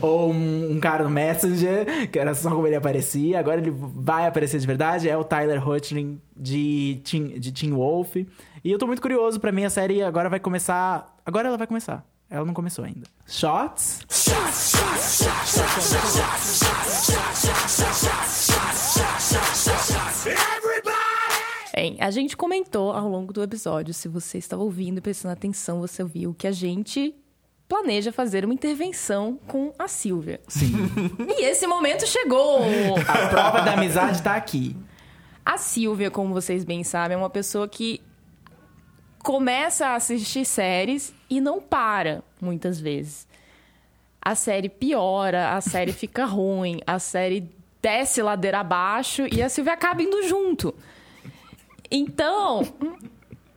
Ou 0.00 0.32
um, 0.32 0.70
um 0.70 0.78
cara 0.78 1.02
no 1.02 1.10
Messenger, 1.10 2.08
que 2.08 2.16
era 2.16 2.32
só 2.36 2.50
como 2.50 2.68
ele 2.68 2.76
aparecia. 2.76 3.40
Agora 3.40 3.60
ele 3.60 3.72
vai 3.74 4.28
aparecer 4.28 4.60
de 4.60 4.66
verdade. 4.66 5.08
É 5.08 5.16
o 5.16 5.24
Tyler 5.24 5.68
Hoechlin 5.68 6.20
de 6.36 7.00
Teen, 7.02 7.40
de 7.40 7.50
Teen 7.50 7.72
Wolf. 7.72 8.14
E 8.14 8.70
eu 8.70 8.78
tô 8.78 8.86
muito 8.86 9.02
curioso. 9.02 9.40
Pra 9.40 9.50
mim, 9.50 9.64
a 9.64 9.70
série 9.70 10.04
agora 10.04 10.28
vai 10.28 10.38
começar... 10.38 11.16
Agora 11.26 11.48
ela 11.48 11.58
vai 11.58 11.66
começar. 11.66 12.06
Ela 12.30 12.44
não 12.44 12.54
começou 12.54 12.84
ainda. 12.84 13.08
Shots? 13.26 14.06
Bem, 21.82 21.96
a 21.98 22.12
gente 22.12 22.36
comentou 22.36 22.92
ao 22.92 23.08
longo 23.08 23.32
do 23.32 23.42
episódio, 23.42 23.92
se 23.92 24.06
você 24.06 24.38
estava 24.38 24.62
ouvindo 24.62 24.98
e 24.98 25.00
prestando 25.00 25.32
atenção, 25.32 25.80
você 25.80 26.04
viu 26.04 26.32
que 26.32 26.46
a 26.46 26.52
gente 26.52 27.12
planeja 27.68 28.12
fazer 28.12 28.44
uma 28.44 28.54
intervenção 28.54 29.36
com 29.48 29.72
a 29.76 29.88
Silvia. 29.88 30.40
Sim. 30.46 30.74
E 31.26 31.44
esse 31.44 31.66
momento 31.66 32.06
chegou! 32.06 32.60
a 33.08 33.26
prova 33.26 33.62
da 33.62 33.72
amizade 33.72 34.22
tá 34.22 34.36
aqui. 34.36 34.76
A 35.44 35.58
Silvia, 35.58 36.08
como 36.08 36.32
vocês 36.32 36.62
bem 36.62 36.84
sabem, 36.84 37.16
é 37.16 37.18
uma 37.18 37.28
pessoa 37.28 37.66
que 37.66 38.00
começa 39.18 39.88
a 39.88 39.96
assistir 39.96 40.44
séries 40.44 41.12
e 41.28 41.40
não 41.40 41.60
para, 41.60 42.22
muitas 42.40 42.78
vezes. 42.78 43.26
A 44.20 44.36
série 44.36 44.68
piora, 44.68 45.56
a 45.56 45.60
série 45.60 45.92
fica 45.92 46.22
ruim, 46.30 46.80
a 46.86 47.00
série 47.00 47.50
desce 47.82 48.22
ladeira 48.22 48.60
abaixo 48.60 49.26
e 49.32 49.42
a 49.42 49.48
Silvia 49.48 49.72
acaba 49.72 50.00
indo 50.00 50.22
junto. 50.28 50.72
Então, 51.94 52.66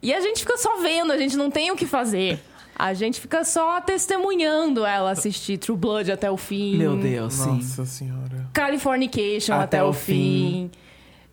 e 0.02 0.14
a 0.14 0.20
gente 0.20 0.42
fica 0.42 0.58
só 0.58 0.82
vendo, 0.82 1.12
a 1.14 1.18
gente 1.18 1.38
não 1.38 1.50
tem 1.50 1.72
o 1.72 1.76
que 1.76 1.86
fazer. 1.86 2.38
A 2.78 2.94
gente 2.94 3.22
fica 3.22 3.46
só 3.46 3.80
testemunhando 3.80 4.86
ela 4.86 5.12
assistir 5.12 5.58
True 5.58 5.78
Blood 5.78 6.12
até 6.12 6.30
o 6.30 6.36
fim. 6.36 6.76
Meu 6.76 6.98
Deus, 6.98 7.34
sim. 7.34 7.52
Nossa 7.56 7.86
senhora. 7.86 8.50
Californication 8.52 9.54
até, 9.54 9.64
Até 9.78 9.84
o 9.84 9.88
o 9.88 9.94
fim. 9.94 10.70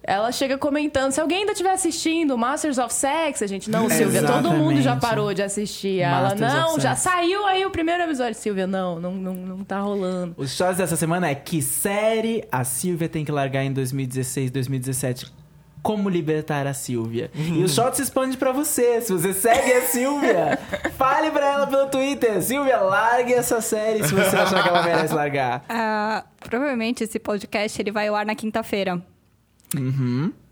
Ela 0.05 0.31
chega 0.33 0.57
comentando, 0.59 1.13
se 1.13 1.21
alguém 1.21 1.39
ainda 1.39 1.53
estiver 1.53 1.73
assistindo 1.73 2.37
Masters 2.39 2.79
of 2.79 2.93
Sex, 2.93 3.43
a 3.43 3.47
gente, 3.47 3.71
não, 3.71 3.89
Silvia, 3.89 4.23
todo 4.25 4.51
mundo 4.53 4.75
já 4.77 4.93
Exatamente. 4.93 5.01
parou 5.01 5.35
de 5.35 5.43
assistir. 5.43 6.01
Ela, 6.01 6.31
Masters 6.31 6.53
não, 6.55 6.81
já 6.81 6.95
Sex. 6.97 7.13
saiu 7.15 7.45
aí 7.47 7.65
o 7.67 7.71
primeiro 7.71 8.03
episódio. 8.05 8.35
Silvia, 8.35 8.67
não, 8.67 9.01
não, 9.01 9.13
não, 9.13 9.35
não 9.35 9.65
tá 9.65 9.81
rolando. 9.81 10.35
Os 10.37 10.57
shots 10.57 10.77
dessa 10.79 10.97
semana 10.97 11.29
é 11.29 11.35
que 11.35 11.61
série 11.63 12.45
a 12.51 12.65
Silvia 12.65 13.09
tem 13.09 13.25
que 13.25 13.31
largar 13.31 13.65
em 13.65 13.73
2016, 13.73 14.51
2017. 14.51 15.42
Como 15.83 16.09
libertar 16.09 16.67
a 16.67 16.73
Silvia. 16.75 17.31
E 17.35 17.63
o 17.63 17.69
shot 17.69 17.97
se 17.97 18.03
expande 18.03 18.37
pra 18.37 18.53
você. 18.53 19.01
Se 19.01 19.13
você 19.13 19.33
segue 19.33 19.73
a 19.73 19.83
Silvia, 19.83 20.59
fale 20.97 21.31
pra 21.31 21.45
ela 21.45 21.67
pelo 21.67 21.89
Twitter. 21.89 22.41
Silvia, 22.41 22.79
largue 22.79 23.33
essa 23.33 23.61
série 23.61 24.05
se 24.05 24.15
você 24.15 24.37
achar 24.37 24.63
que 24.63 24.69
ela 24.69 24.83
merece 24.83 25.13
largar. 25.15 25.65
Ah, 25.69 26.25
provavelmente 26.41 27.03
esse 27.03 27.19
podcast 27.19 27.81
ele 27.81 27.91
vai 27.91 28.07
ao 28.09 28.15
ar 28.15 28.25
na 28.25 28.35
quinta-feira. 28.35 29.03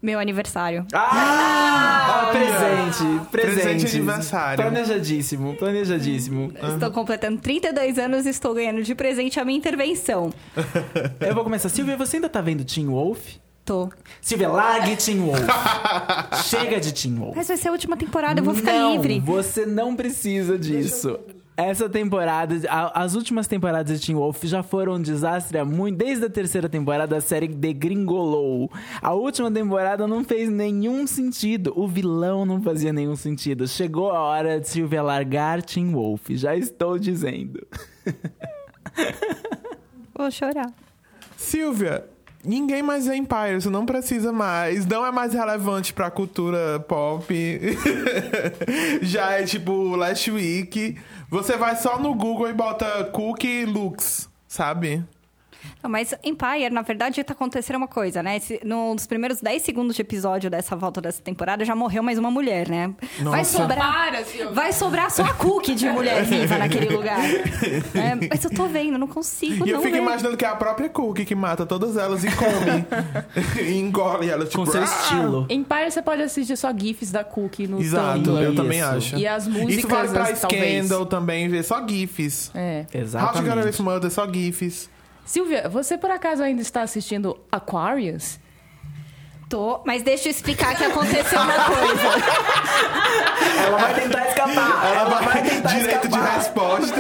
Meu 0.02 0.18
aniversário. 0.18 0.86
Ah! 0.92 2.28
Olha! 2.28 2.38
presente, 2.38 3.28
presente. 3.30 3.54
Presente 3.54 3.90
de 3.90 3.96
aniversário. 3.98 4.64
Planejadíssimo, 4.64 5.56
planejadíssimo. 5.56 6.52
Estou 6.72 6.90
completando 6.90 7.40
32 7.40 7.98
anos 7.98 8.26
e 8.26 8.30
estou 8.30 8.54
ganhando 8.54 8.82
de 8.82 8.94
presente 8.94 9.38
a 9.38 9.44
minha 9.44 9.58
intervenção. 9.58 10.32
Eu 11.20 11.34
vou 11.34 11.44
começar. 11.44 11.68
Silvia, 11.68 11.96
você 11.96 12.16
ainda 12.16 12.28
tá 12.28 12.40
vendo 12.40 12.64
Teen 12.64 12.86
Wolf? 12.86 13.36
Tô. 13.70 13.88
Silvia, 14.20 14.48
largue 14.48 14.96
Teen 14.96 15.20
Wolf. 15.20 15.38
Chega 16.42 16.80
de 16.80 16.92
Teen 16.92 17.14
Wolf. 17.14 17.36
Mas 17.36 17.46
vai 17.46 17.56
ser 17.56 17.68
a 17.68 17.70
última 17.70 17.96
temporada, 17.96 18.40
eu 18.40 18.44
vou 18.44 18.52
ficar 18.52 18.72
não, 18.72 18.94
livre. 18.94 19.20
Você 19.20 19.64
não 19.64 19.94
precisa 19.94 20.58
disso. 20.58 21.16
Essa 21.56 21.88
temporada, 21.88 22.56
a- 22.68 23.00
as 23.00 23.14
últimas 23.14 23.46
temporadas 23.46 24.00
de 24.00 24.04
Teen 24.04 24.16
Wolf 24.16 24.42
já 24.42 24.64
foram 24.64 24.94
um 24.94 25.00
desastre 25.00 25.56
há 25.56 25.64
muito. 25.64 25.98
Desde 25.98 26.24
a 26.24 26.28
terceira 26.28 26.68
temporada, 26.68 27.16
a 27.16 27.20
série 27.20 27.46
degringolou. 27.46 28.68
A 29.00 29.12
última 29.12 29.48
temporada 29.52 30.04
não 30.04 30.24
fez 30.24 30.50
nenhum 30.50 31.06
sentido. 31.06 31.72
O 31.76 31.86
vilão 31.86 32.44
não 32.44 32.60
fazia 32.60 32.92
nenhum 32.92 33.14
sentido. 33.14 33.68
Chegou 33.68 34.10
a 34.10 34.18
hora 34.18 34.58
de 34.58 34.68
Silvia 34.68 35.00
largar 35.00 35.62
Teen 35.62 35.92
Wolf. 35.92 36.22
Já 36.30 36.56
estou 36.56 36.98
dizendo. 36.98 37.64
Vou 40.12 40.28
chorar. 40.28 40.66
Silvia, 41.36 42.09
ninguém 42.44 42.82
mais 42.82 43.06
é 43.08 43.16
Empire, 43.16 43.60
você 43.60 43.70
não 43.70 43.86
precisa 43.86 44.32
mais. 44.32 44.86
Não 44.86 45.04
é 45.04 45.12
mais 45.12 45.32
relevante 45.32 45.92
pra 45.92 46.10
cultura 46.10 46.80
pop. 46.80 47.34
Já 49.02 49.32
é 49.32 49.44
tipo 49.44 49.94
Last 49.96 50.30
Week. 50.30 50.96
Você 51.30 51.56
vai 51.56 51.76
só 51.76 51.98
no 51.98 52.14
Google 52.14 52.48
e 52.48 52.52
bota 52.52 53.04
Cookie 53.12 53.64
Looks, 53.64 54.28
sabe? 54.48 55.04
Não, 55.82 55.90
mas 55.90 56.14
Empire, 56.24 56.70
na 56.70 56.82
verdade, 56.82 57.22
tá 57.24 57.32
acontecendo 57.32 57.76
uma 57.76 57.88
coisa, 57.88 58.22
né? 58.22 58.36
Esse, 58.36 58.60
nos 58.64 59.06
primeiros 59.06 59.40
10 59.40 59.62
segundos 59.62 59.96
de 59.96 60.02
episódio 60.02 60.50
dessa 60.50 60.76
volta 60.76 61.00
dessa 61.00 61.22
temporada, 61.22 61.64
já 61.64 61.74
morreu 61.74 62.02
mais 62.02 62.18
uma 62.18 62.30
mulher, 62.30 62.68
né? 62.68 62.92
Vai 63.20 63.40
Nossa. 63.40 63.58
sobrar. 63.58 63.90
Para. 64.10 64.50
Vai 64.52 64.72
sobrar 64.72 65.10
só 65.10 65.22
a 65.22 65.34
cookie 65.34 65.74
de 65.74 65.88
mulher 65.88 66.24
viva 66.24 66.58
naquele 66.58 66.88
lugar. 66.94 67.18
É, 67.20 68.28
mas 68.28 68.44
eu 68.44 68.50
tô 68.50 68.66
vendo, 68.66 68.98
não 68.98 69.06
consigo 69.06 69.66
E 69.66 69.70
eu 69.70 69.76
não 69.76 69.82
fico 69.82 69.96
ver. 69.96 70.02
imaginando 70.02 70.36
que 70.36 70.44
é 70.44 70.48
a 70.48 70.56
própria 70.56 70.88
Cookie 70.88 71.24
que 71.24 71.34
mata 71.34 71.64
todas 71.66 71.96
elas 71.96 72.24
e 72.24 72.28
come. 72.30 72.84
e 73.62 73.78
engole 73.78 74.28
elas, 74.28 74.48
tipo... 74.48 74.64
Com 74.64 74.70
seu 74.70 74.82
"Ah!" 74.82 74.84
estilo. 74.84 75.46
Empire 75.48 75.90
você 75.90 76.02
pode 76.02 76.22
assistir 76.22 76.56
só 76.56 76.72
GIFs 76.76 77.10
da 77.10 77.24
Cookie 77.24 77.66
no 77.66 77.80
Exato, 77.80 78.30
eu 78.38 78.54
também 78.54 78.78
Isso. 78.80 78.88
acho. 78.88 79.16
E 79.16 79.26
as 79.26 79.46
músicas, 79.46 79.74
Isso 79.76 79.88
vale 79.88 80.08
pra 80.08 80.32
talvez. 80.32 80.86
Scandal 80.86 81.06
também, 81.06 81.48
ver 81.48 81.62
só 81.62 81.86
GIFs. 81.86 82.50
É. 82.54 82.80
How 82.80 82.86
to 82.86 82.92
Get 82.92 83.02
Away 83.02 83.02
Exatamente. 83.04 83.66
with 83.82 83.84
Murder, 83.84 84.10
só 84.10 84.26
GIFs. 84.32 84.88
Silvia, 85.30 85.68
você 85.68 85.96
por 85.96 86.10
acaso 86.10 86.42
ainda 86.42 86.60
está 86.60 86.82
assistindo 86.82 87.38
Aquarius? 87.52 88.40
Tô, 89.48 89.80
mas 89.86 90.02
deixa 90.02 90.26
eu 90.26 90.30
explicar 90.32 90.74
que 90.76 90.82
aconteceu 90.84 91.40
uma 91.40 91.54
coisa. 91.54 92.02
Ela 93.64 93.78
vai 93.78 93.94
tentar 93.94 94.26
escapar. 94.28 94.86
Ela 94.86 95.04
vai 95.20 95.42
tentar 95.42 95.68
Direito 95.68 96.08
de 96.08 96.14
escapar. 96.16 96.34
resposta. 96.36 96.94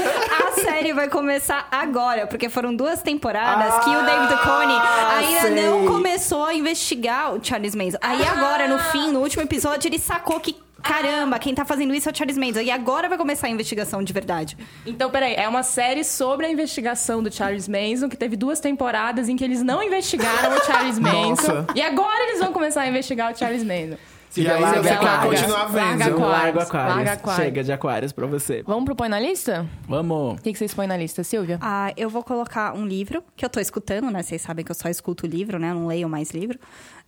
A 0.48 0.52
série 0.60 0.92
vai 0.92 1.08
começar 1.08 1.66
agora, 1.72 2.28
porque 2.28 2.48
foram 2.48 2.74
duas 2.74 3.02
temporadas 3.02 3.82
que 3.84 3.90
o 3.90 4.02
David 4.04 4.28
Duchovny 4.34 4.74
Ah, 4.74 5.16
ainda 5.18 5.40
sei. 5.42 5.66
não 5.66 5.86
começou 5.86 6.44
a 6.44 6.54
investigar 6.54 7.34
o 7.34 7.44
Charles 7.44 7.74
Manson. 7.74 7.98
Aí 8.00 8.24
agora, 8.24 8.68
no 8.68 8.78
fim, 8.78 9.10
no 9.10 9.20
último 9.20 9.42
episódio, 9.42 9.88
ele 9.88 9.98
sacou 9.98 10.38
que, 10.38 10.56
caramba, 10.82 11.38
quem 11.38 11.54
tá 11.54 11.64
fazendo 11.64 11.94
isso 11.94 12.08
é 12.08 12.12
o 12.12 12.16
Charles 12.16 12.36
Manson. 12.38 12.60
E 12.60 12.70
agora 12.70 13.08
vai 13.08 13.18
começar 13.18 13.46
a 13.46 13.50
investigação 13.50 14.02
de 14.02 14.12
verdade. 14.12 14.56
Então, 14.86 15.10
peraí, 15.10 15.34
é 15.34 15.48
uma 15.48 15.62
série 15.62 16.04
sobre 16.04 16.46
a 16.46 16.50
investigação 16.50 17.22
do 17.22 17.32
Charles 17.32 17.68
Manson, 17.68 18.08
que 18.08 18.16
teve 18.16 18.36
duas 18.36 18.60
temporadas 18.60 19.28
em 19.28 19.36
que 19.36 19.44
eles 19.44 19.62
não 19.62 19.82
investigaram 19.82 20.56
o 20.56 20.64
Charles 20.64 20.98
Manson. 21.00 21.52
Nossa. 21.52 21.66
E 21.74 21.82
agora 21.82 22.22
eles 22.28 22.38
vão 22.40 22.52
começar 22.52 22.82
a 22.82 22.88
investigar 22.88 23.32
o 23.32 23.36
Charles 23.38 23.62
Manson. 23.62 23.96
E 24.36 24.48
aí 24.48 24.60
larga 24.60 24.82
você 24.82 24.88
quer 24.88 24.94
Aquários. 24.96 25.40
continuar 25.40 25.64
vendo. 25.66 25.98
Larga 25.98 26.04
Eu 26.10 26.18
largo 26.20 26.58
Aquários. 26.60 26.68
Aquários. 26.68 26.96
Larga 26.96 27.12
Aquários. 27.12 27.44
Chega 27.44 27.64
de 27.64 27.72
Aquários 27.72 28.12
pra 28.12 28.26
você. 28.26 28.62
Vamos 28.62 28.84
pro 28.84 28.94
Põe 28.94 29.08
na 29.08 29.18
Lista? 29.18 29.66
Vamos. 29.88 30.38
O 30.38 30.42
que, 30.42 30.52
que 30.52 30.58
vocês 30.58 30.72
põem 30.72 30.86
na 30.86 30.96
lista, 30.96 31.24
Silvia? 31.24 31.58
Ah, 31.60 31.92
eu 31.96 32.08
vou 32.08 32.22
colocar 32.22 32.74
um 32.74 32.86
livro 32.86 33.24
que 33.36 33.44
eu 33.44 33.50
tô 33.50 33.58
escutando, 33.60 34.10
né? 34.10 34.22
Vocês 34.22 34.40
sabem 34.42 34.64
que 34.64 34.70
eu 34.70 34.74
só 34.74 34.88
escuto 34.88 35.26
livro, 35.26 35.58
né? 35.58 35.70
Eu 35.70 35.74
não 35.74 35.86
leio 35.86 36.08
mais 36.08 36.30
livro, 36.30 36.58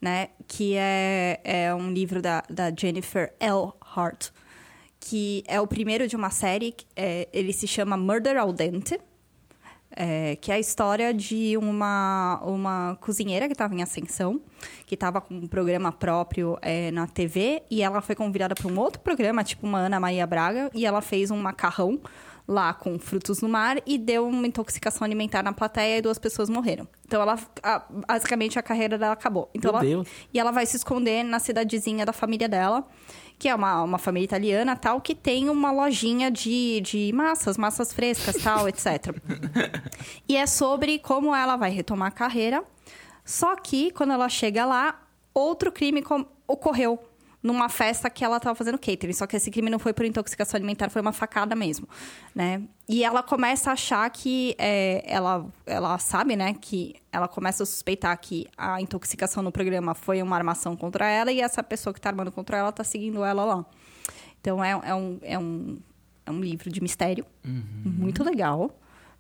né? 0.00 0.28
Que 0.48 0.74
é, 0.76 1.40
é 1.44 1.74
um 1.74 1.92
livro 1.92 2.20
da, 2.20 2.42
da 2.50 2.70
Jennifer 2.74 3.32
L. 3.38 3.72
Hart, 3.94 4.28
que 4.98 5.44
é 5.46 5.60
o 5.60 5.66
primeiro 5.66 6.08
de 6.08 6.16
uma 6.16 6.30
série. 6.30 6.74
é, 6.96 7.28
ele 7.32 7.52
se 7.52 7.66
chama 7.68 7.96
Murder 7.96 8.36
al 8.36 8.52
Dente. 8.52 8.98
É, 9.96 10.36
que 10.36 10.50
é 10.50 10.54
a 10.54 10.58
história 10.58 11.12
de 11.14 11.56
uma, 11.56 12.40
uma 12.44 12.96
cozinheira 13.00 13.46
que 13.46 13.52
estava 13.52 13.74
em 13.74 13.82
ascensão, 13.82 14.40
que 14.86 14.94
estava 14.94 15.20
com 15.20 15.34
um 15.34 15.46
programa 15.46 15.92
próprio 15.92 16.58
é, 16.62 16.90
na 16.90 17.06
TV, 17.06 17.62
e 17.70 17.82
ela 17.82 18.00
foi 18.00 18.14
convidada 18.14 18.54
para 18.54 18.68
um 18.68 18.78
outro 18.78 19.00
programa, 19.00 19.42
tipo 19.44 19.66
uma 19.66 19.78
Ana 19.78 19.98
Maria 20.00 20.26
Braga, 20.26 20.70
e 20.74 20.84
ela 20.86 21.00
fez 21.00 21.30
um 21.30 21.36
macarrão 21.40 22.00
lá 22.46 22.74
com 22.74 22.98
frutos 22.98 23.40
no 23.40 23.48
mar 23.48 23.76
e 23.86 23.96
deu 23.96 24.26
uma 24.26 24.46
intoxicação 24.46 25.04
alimentar 25.04 25.44
na 25.44 25.52
plateia 25.52 25.98
e 25.98 26.02
duas 26.02 26.18
pessoas 26.18 26.50
morreram. 26.50 26.88
Então 27.06 27.22
ela 27.22 27.38
a- 27.62 27.82
basicamente 28.08 28.58
a 28.58 28.62
carreira 28.62 28.98
dela 28.98 29.12
acabou. 29.12 29.48
Então 29.54 29.70
Meu 29.70 29.78
ela, 29.80 29.88
Deus. 29.88 30.08
e 30.34 30.40
ela 30.40 30.50
vai 30.50 30.66
se 30.66 30.76
esconder 30.76 31.22
na 31.22 31.38
cidadezinha 31.38 32.04
da 32.04 32.12
família 32.12 32.48
dela, 32.48 32.84
que 33.42 33.48
é 33.48 33.54
uma, 33.56 33.82
uma 33.82 33.98
família 33.98 34.24
italiana 34.24 34.76
tal, 34.76 35.00
que 35.00 35.16
tem 35.16 35.50
uma 35.50 35.72
lojinha 35.72 36.30
de, 36.30 36.80
de 36.80 37.10
massas, 37.12 37.58
massas 37.58 37.92
frescas, 37.92 38.36
tal, 38.36 38.68
etc. 38.68 39.16
E 40.28 40.36
é 40.36 40.46
sobre 40.46 41.00
como 41.00 41.34
ela 41.34 41.56
vai 41.56 41.72
retomar 41.72 42.06
a 42.06 42.10
carreira. 42.12 42.62
Só 43.24 43.56
que, 43.56 43.90
quando 43.90 44.12
ela 44.12 44.28
chega 44.28 44.64
lá, 44.64 45.02
outro 45.34 45.72
crime 45.72 46.04
ocorreu 46.46 47.02
numa 47.42 47.68
festa 47.68 48.08
que 48.08 48.24
ela 48.24 48.36
estava 48.36 48.54
fazendo 48.54 48.78
catering. 48.78 49.12
Só 49.12 49.26
que 49.26 49.34
esse 49.34 49.50
crime 49.50 49.68
não 49.68 49.80
foi 49.80 49.92
por 49.92 50.06
intoxicação 50.06 50.56
alimentar, 50.56 50.88
foi 50.88 51.02
uma 51.02 51.12
facada 51.12 51.56
mesmo, 51.56 51.88
né? 52.32 52.62
E 52.92 53.02
ela 53.04 53.22
começa 53.22 53.70
a 53.70 53.72
achar 53.72 54.08
que... 54.10 54.54
é, 54.58 55.02
ela, 55.06 55.46
ela 55.64 55.98
sabe, 55.98 56.36
né? 56.36 56.54
Que 56.60 56.94
ela 57.10 57.26
começa 57.26 57.62
a 57.62 57.66
suspeitar 57.66 58.16
que 58.20 58.46
a 58.56 58.80
intoxicação 58.80 59.42
no 59.42 59.50
programa 59.50 59.94
foi 59.94 60.20
uma 60.22 60.36
armação 60.36 60.76
contra 60.76 61.08
ela. 61.08 61.32
E 61.32 61.40
essa 61.40 61.62
pessoa 61.62 61.92
que 61.94 61.98
está 61.98 62.10
armando 62.10 62.30
contra 62.30 62.56
ela 62.58 62.68
está 62.68 62.84
seguindo 62.84 63.24
ela 63.24 63.44
lá. 63.44 63.64
Então, 64.40 64.62
é, 64.62 64.70
é 64.84 64.94
um... 64.94 65.18
É 65.22 65.38
um 65.38 65.78
é 66.24 66.30
um 66.30 66.38
livro 66.40 66.70
de 66.70 66.80
mistério, 66.80 67.26
muito 67.84 68.22
legal, 68.22 68.70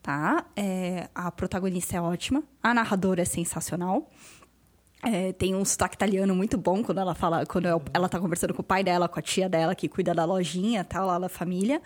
tá? 0.00 0.44
É, 0.54 1.08
a 1.12 1.32
protagonista 1.32 1.96
é 1.96 2.00
ótima, 2.00 2.44
a 2.62 2.72
narradora 2.72 3.22
é 3.22 3.24
sensacional. 3.24 4.08
É, 5.02 5.32
tem 5.32 5.52
um 5.52 5.64
sotaque 5.64 5.96
italiano 5.96 6.32
muito 6.32 6.56
bom 6.56 6.80
quando 6.80 6.98
ela 6.98 7.12
fala, 7.12 7.44
quando 7.44 7.66
eu- 7.66 7.82
ela 7.92 8.08
tá 8.08 8.20
conversando 8.20 8.54
com 8.54 8.60
o 8.62 8.64
pai 8.64 8.84
dela, 8.84 9.08
com 9.08 9.18
a 9.18 9.22
tia 9.22 9.48
dela, 9.48 9.74
que 9.74 9.88
cuida 9.88 10.14
da 10.14 10.24
lojinha, 10.24 10.84
tal, 10.84 11.08
lá 11.08 11.18
da 11.18 11.28
família. 11.28 11.82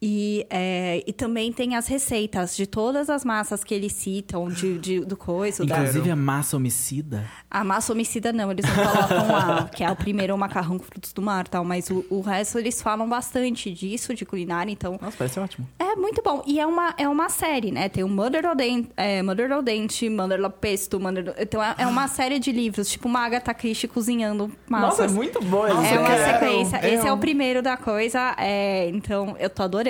E, 0.00 0.46
é, 0.50 1.02
e 1.06 1.12
também 1.12 1.50
tem 1.50 1.74
as 1.74 1.86
receitas 1.86 2.54
de 2.54 2.66
todas 2.66 3.08
as 3.08 3.24
massas 3.24 3.64
que 3.64 3.72
eles 3.74 3.92
citam, 3.94 4.46
de, 4.48 4.78
de- 4.78 5.00
do 5.00 5.16
coisa. 5.16 5.64
da- 5.64 5.78
Inclusive 5.78 6.10
a 6.10 6.16
massa 6.16 6.56
homicida. 6.56 7.24
a 7.50 7.64
massa 7.64 7.92
homicida 7.94 8.30
não, 8.30 8.50
eles 8.50 8.64
não 8.66 8.74
colocam 8.74 9.28
lá, 9.32 9.64
que 9.74 9.82
é 9.82 9.90
o 9.90 9.96
primeiro 9.96 10.36
macarrão 10.36 10.78
com 10.78 10.84
frutos 10.84 11.14
do 11.14 11.22
mar 11.22 11.48
tal, 11.48 11.64
mas 11.64 11.88
o, 11.88 12.04
o 12.10 12.20
resto 12.20 12.58
eles 12.58 12.82
falam 12.82 13.08
bastante 13.08 13.72
disso, 13.72 14.14
de 14.14 14.26
culinária, 14.26 14.70
então 14.70 14.98
Nossa, 15.00 15.16
parece 15.16 15.40
ótimo. 15.40 15.66
é 15.78 15.96
muito 15.96 16.20
bom. 16.22 16.42
E 16.46 16.60
é 16.60 16.66
uma, 16.66 16.94
é 16.98 17.08
uma 17.08 17.30
série, 17.30 17.72
né? 17.72 17.88
Tem 17.88 18.04
o 18.04 18.08
Mother 18.08 18.44
ao 18.44 18.54
Dente, 18.54 18.90
é, 18.98 19.22
Mother 19.22 19.50
ao 19.50 19.62
Dente, 19.62 20.10
Mother 20.10 20.44
ao 20.44 20.50
Pesto, 20.50 21.00
Mother... 21.00 21.34
Então 21.38 21.62
é, 21.62 21.74
é 21.78 21.86
uma 21.86 22.06
série 22.08 22.38
de 22.38 22.52
livros, 22.52 22.90
tipo 22.90 23.08
uma 23.08 23.20
Agatha 23.20 23.54
Christie 23.54 23.88
cozinhando 23.88 24.52
massas. 24.68 25.10
muito 25.10 25.40
bom 25.42 25.66
Nossa, 25.66 25.86
É 25.88 25.98
uma 25.98 26.16
sequência. 26.34 26.80
eu 26.86 26.94
Esse 26.98 27.06
é 27.08 27.12
o 27.12 27.16
primeiro 27.16 27.62
da 27.62 27.78
coisa. 27.78 28.36
é, 28.38 28.90
então, 28.90 29.34
eu 29.38 29.48
tô 29.48 29.62
adorando. 29.62 29.86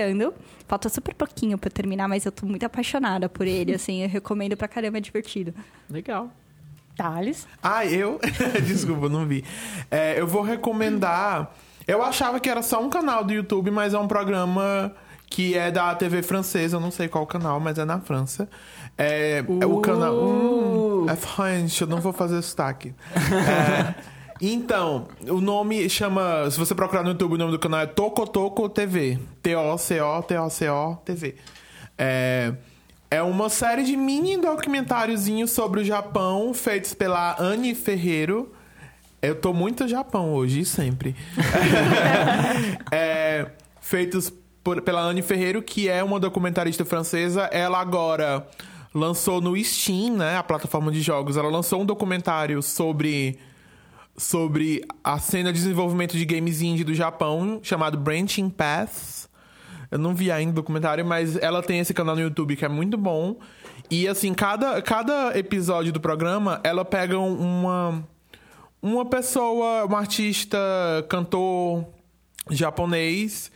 Falta 0.66 0.88
super 0.88 1.14
pouquinho 1.14 1.56
pra 1.56 1.68
eu 1.68 1.72
terminar, 1.72 2.08
mas 2.08 2.26
eu 2.26 2.32
tô 2.32 2.46
muito 2.46 2.64
apaixonada 2.64 3.28
por 3.28 3.46
ele, 3.46 3.72
assim. 3.76 4.02
Eu 4.02 4.08
recomendo 4.08 4.56
pra 4.56 4.68
caramba, 4.68 4.98
é 4.98 5.00
divertido. 5.00 5.54
Legal. 5.88 6.30
Thales? 6.96 7.46
Ah, 7.62 7.84
eu? 7.84 8.18
Desculpa, 8.66 9.08
não 9.08 9.26
vi. 9.26 9.44
É, 9.90 10.18
eu 10.18 10.26
vou 10.26 10.42
recomendar. 10.42 11.52
Eu 11.86 12.02
achava 12.02 12.40
que 12.40 12.48
era 12.48 12.62
só 12.62 12.82
um 12.82 12.90
canal 12.90 13.22
do 13.22 13.32
YouTube, 13.32 13.70
mas 13.70 13.94
é 13.94 13.98
um 13.98 14.08
programa 14.08 14.92
que 15.28 15.56
é 15.56 15.70
da 15.70 15.94
TV 15.94 16.22
francesa. 16.22 16.76
Eu 16.76 16.80
não 16.80 16.90
sei 16.90 17.06
qual 17.08 17.26
canal, 17.26 17.60
mas 17.60 17.78
é 17.78 17.84
na 17.84 18.00
França. 18.00 18.48
É, 18.96 19.44
é 19.60 19.66
o 19.66 19.80
canal. 19.80 20.14
Hum, 20.14 21.06
é 21.08 21.14
French, 21.14 21.82
eu 21.82 21.86
não 21.86 22.00
vou 22.00 22.12
fazer 22.12 22.40
sotaque. 22.42 22.94
É, 23.46 24.15
então, 24.40 25.08
o 25.28 25.40
nome 25.40 25.88
chama. 25.88 26.50
Se 26.50 26.58
você 26.58 26.74
procurar 26.74 27.02
no 27.02 27.10
YouTube, 27.10 27.34
o 27.34 27.38
nome 27.38 27.52
do 27.52 27.58
canal 27.58 27.80
é 27.80 27.86
Toco 27.86 28.26
Toco 28.26 28.68
TV. 28.68 29.18
T-O-C-O-T-O-C-O 29.42 30.96
TV. 31.04 31.36
É. 31.96 32.52
É 33.08 33.22
uma 33.22 33.48
série 33.48 33.84
de 33.84 33.96
mini 33.96 34.36
documentáriozinhos 34.36 35.52
sobre 35.52 35.80
o 35.80 35.84
Japão, 35.84 36.52
feitos 36.52 36.92
pela 36.92 37.36
Anne 37.40 37.72
Ferreiro. 37.74 38.52
Eu 39.22 39.36
tô 39.36 39.52
muito 39.52 39.86
Japão 39.86 40.32
hoje, 40.34 40.60
e 40.60 40.64
sempre. 40.64 41.14
É, 42.90 43.46
feitos 43.80 44.32
por- 44.62 44.82
pela 44.82 45.00
Anne 45.02 45.22
Ferreiro, 45.22 45.62
que 45.62 45.88
é 45.88 46.02
uma 46.02 46.18
documentarista 46.18 46.84
francesa. 46.84 47.42
Ela 47.52 47.80
agora 47.80 48.46
lançou 48.94 49.40
no 49.40 49.56
Steam, 49.62 50.16
né, 50.16 50.36
a 50.36 50.42
plataforma 50.42 50.90
de 50.90 51.00
jogos, 51.02 51.36
ela 51.36 51.48
lançou 51.48 51.82
um 51.82 51.86
documentário 51.86 52.62
sobre 52.62 53.38
sobre 54.16 54.82
a 55.04 55.18
cena 55.18 55.52
de 55.52 55.58
desenvolvimento 55.58 56.16
de 56.16 56.24
games 56.24 56.62
indie 56.62 56.84
do 56.84 56.94
Japão, 56.94 57.60
chamado 57.62 57.98
Branching 57.98 58.48
Paths. 58.50 59.28
Eu 59.90 59.98
não 59.98 60.14
vi 60.14 60.30
ainda 60.32 60.50
o 60.50 60.54
documentário, 60.54 61.04
mas 61.04 61.36
ela 61.36 61.62
tem 61.62 61.78
esse 61.78 61.94
canal 61.94 62.16
no 62.16 62.22
YouTube 62.22 62.56
que 62.56 62.64
é 62.64 62.68
muito 62.68 62.96
bom. 62.96 63.36
E 63.90 64.08
assim, 64.08 64.34
cada, 64.34 64.80
cada 64.82 65.38
episódio 65.38 65.92
do 65.92 66.00
programa, 66.00 66.60
ela 66.64 66.84
pega 66.84 67.18
um- 67.18 67.38
uma 67.60 68.04
uma 68.82 69.04
pessoa, 69.04 69.84
um 69.86 69.96
artista, 69.96 70.58
cantor 71.08 71.84
japonês, 72.50 73.50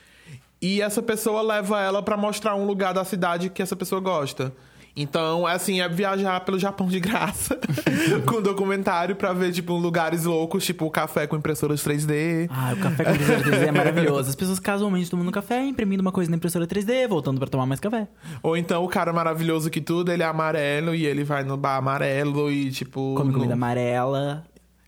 e 0.60 0.82
essa 0.82 1.00
pessoa 1.02 1.40
leva 1.42 1.80
ela 1.80 2.02
pra 2.02 2.16
mostrar 2.16 2.54
um 2.56 2.64
lugar 2.66 2.92
da 2.92 3.04
cidade 3.04 3.48
que 3.48 3.62
essa 3.62 3.76
pessoa 3.76 4.00
gosta. 4.00 4.52
Então, 4.96 5.46
assim, 5.46 5.80
é 5.80 5.88
viajar 5.88 6.40
pelo 6.40 6.58
Japão 6.58 6.88
de 6.88 6.98
graça 7.00 7.58
com 8.26 8.42
documentário 8.42 9.14
pra 9.16 9.32
ver, 9.32 9.52
tipo, 9.52 9.74
lugares 9.74 10.24
loucos, 10.24 10.64
tipo 10.64 10.84
o 10.84 10.90
café 10.90 11.26
com 11.26 11.36
impressoras 11.36 11.80
3D. 11.82 12.48
Ah, 12.50 12.72
o 12.74 12.76
café 12.76 13.04
com 13.04 13.10
impressora 13.12 13.40
3D 13.40 13.66
é 13.68 13.72
maravilhoso. 13.72 14.28
As 14.30 14.34
pessoas 14.34 14.58
casualmente 14.58 15.08
tomando 15.10 15.30
café, 15.30 15.64
imprimindo 15.64 16.00
uma 16.00 16.12
coisa 16.12 16.30
na 16.30 16.36
impressora 16.36 16.66
3D, 16.66 17.06
voltando 17.08 17.38
pra 17.38 17.48
tomar 17.48 17.66
mais 17.66 17.78
café. 17.80 18.08
Ou 18.42 18.56
então 18.56 18.84
o 18.84 18.88
cara 18.88 19.12
maravilhoso 19.12 19.70
que 19.70 19.80
tudo, 19.80 20.10
ele 20.10 20.22
é 20.22 20.26
amarelo 20.26 20.94
e 20.94 21.06
ele 21.06 21.22
vai 21.24 21.44
no 21.44 21.56
bar 21.56 21.76
amarelo 21.76 22.50
e, 22.50 22.70
tipo. 22.70 23.14
Come 23.16 23.28
no- 23.28 23.34
comida 23.34 23.54
amarela. 23.54 24.44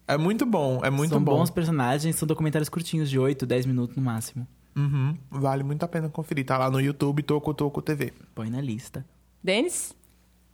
É 0.08 0.18
muito 0.18 0.44
bom, 0.44 0.80
é 0.82 0.90
muito 0.90 1.10
são 1.10 1.22
bom. 1.22 1.36
bons 1.38 1.48
personagens, 1.48 2.16
são 2.16 2.26
documentários 2.26 2.68
curtinhos, 2.68 3.08
de 3.08 3.18
8, 3.18 3.46
10 3.46 3.66
minutos 3.66 3.96
no 3.96 4.02
máximo. 4.02 4.46
Uhum, 4.76 5.16
vale 5.30 5.62
muito 5.62 5.82
a 5.84 5.88
pena 5.88 6.08
conferir. 6.08 6.44
Tá 6.44 6.58
lá 6.58 6.68
no 6.70 6.80
YouTube, 6.80 7.22
Toco 7.22 7.54
Toco 7.54 7.80
TV. 7.80 8.12
Põe 8.34 8.50
na 8.50 8.60
lista. 8.60 9.04
Denis? 9.42 9.92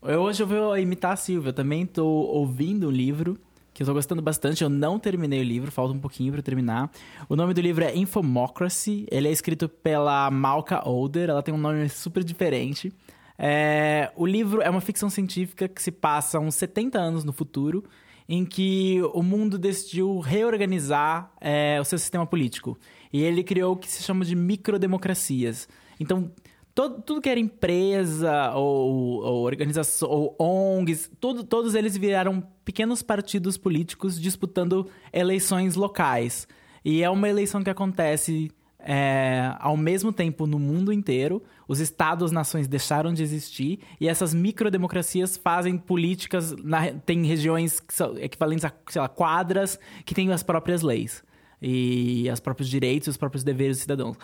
Eu, 0.02 0.22
hoje 0.22 0.42
eu 0.42 0.46
vou 0.46 0.78
imitar 0.78 1.12
a 1.12 1.16
Silvia. 1.16 1.50
Eu 1.50 1.52
também 1.52 1.84
tô 1.84 2.06
ouvindo 2.06 2.88
um 2.88 2.90
livro 2.90 3.38
que 3.74 3.82
eu 3.82 3.86
tô 3.86 3.92
gostando 3.92 4.22
bastante. 4.22 4.64
Eu 4.64 4.70
não 4.70 4.98
terminei 4.98 5.40
o 5.40 5.44
livro, 5.44 5.70
falta 5.70 5.92
um 5.92 5.98
pouquinho 5.98 6.34
eu 6.34 6.42
terminar. 6.42 6.90
O 7.28 7.36
nome 7.36 7.52
do 7.52 7.60
livro 7.60 7.84
é 7.84 7.94
Infomocracy. 7.94 9.06
Ele 9.10 9.28
é 9.28 9.30
escrito 9.30 9.68
pela 9.68 10.30
Malka 10.30 10.88
Older. 10.88 11.28
Ela 11.28 11.42
tem 11.42 11.52
um 11.52 11.58
nome 11.58 11.86
super 11.90 12.24
diferente. 12.24 12.90
É, 13.38 14.10
o 14.16 14.24
livro 14.24 14.62
é 14.62 14.70
uma 14.70 14.80
ficção 14.80 15.10
científica 15.10 15.68
que 15.68 15.82
se 15.82 15.92
passa 15.92 16.40
uns 16.40 16.54
70 16.54 16.98
anos 16.98 17.24
no 17.24 17.32
futuro, 17.32 17.84
em 18.26 18.44
que 18.44 19.00
o 19.12 19.22
mundo 19.22 19.58
decidiu 19.58 20.18
reorganizar 20.18 21.30
é, 21.40 21.78
o 21.78 21.84
seu 21.84 21.98
sistema 21.98 22.26
político. 22.26 22.78
E 23.12 23.22
ele 23.22 23.44
criou 23.44 23.74
o 23.74 23.76
que 23.76 23.88
se 23.88 24.02
chama 24.02 24.24
de 24.24 24.34
microdemocracias. 24.34 25.68
Então, 26.00 26.32
todo, 26.78 27.02
tudo 27.02 27.20
que 27.20 27.28
era 27.28 27.40
empresa 27.40 28.52
ou, 28.54 29.20
ou 29.20 29.42
organização 29.42 30.08
ou 30.08 30.36
ONGs, 30.38 31.10
tudo, 31.18 31.42
todos 31.42 31.74
eles 31.74 31.96
viraram 31.96 32.40
pequenos 32.64 33.02
partidos 33.02 33.58
políticos 33.58 34.20
disputando 34.20 34.88
eleições 35.12 35.74
locais. 35.74 36.46
E 36.84 37.02
é 37.02 37.10
uma 37.10 37.28
eleição 37.28 37.64
que 37.64 37.70
acontece 37.70 38.52
é, 38.78 39.52
ao 39.58 39.76
mesmo 39.76 40.12
tempo 40.12 40.46
no 40.46 40.56
mundo 40.56 40.92
inteiro. 40.92 41.42
Os 41.66 41.80
estados-nações 41.80 42.68
deixaram 42.68 43.12
de 43.12 43.24
existir 43.24 43.80
e 44.00 44.06
essas 44.06 44.32
microdemocracias 44.32 45.36
fazem 45.36 45.76
políticas. 45.76 46.54
Na, 46.62 46.92
tem 46.92 47.24
regiões 47.24 47.80
que 47.80 47.92
são 47.92 48.16
equivalentes 48.18 48.64
a 48.64 48.72
lá, 49.00 49.08
quadras 49.08 49.80
que 50.04 50.14
têm 50.14 50.30
as 50.30 50.44
próprias 50.44 50.82
leis 50.82 51.24
e 51.60 52.28
os 52.32 52.38
próprios 52.38 52.68
direitos 52.68 53.08
e 53.08 53.10
os 53.10 53.16
próprios 53.16 53.42
deveres 53.42 53.78
dos 53.78 53.82
cidadãos. 53.82 54.16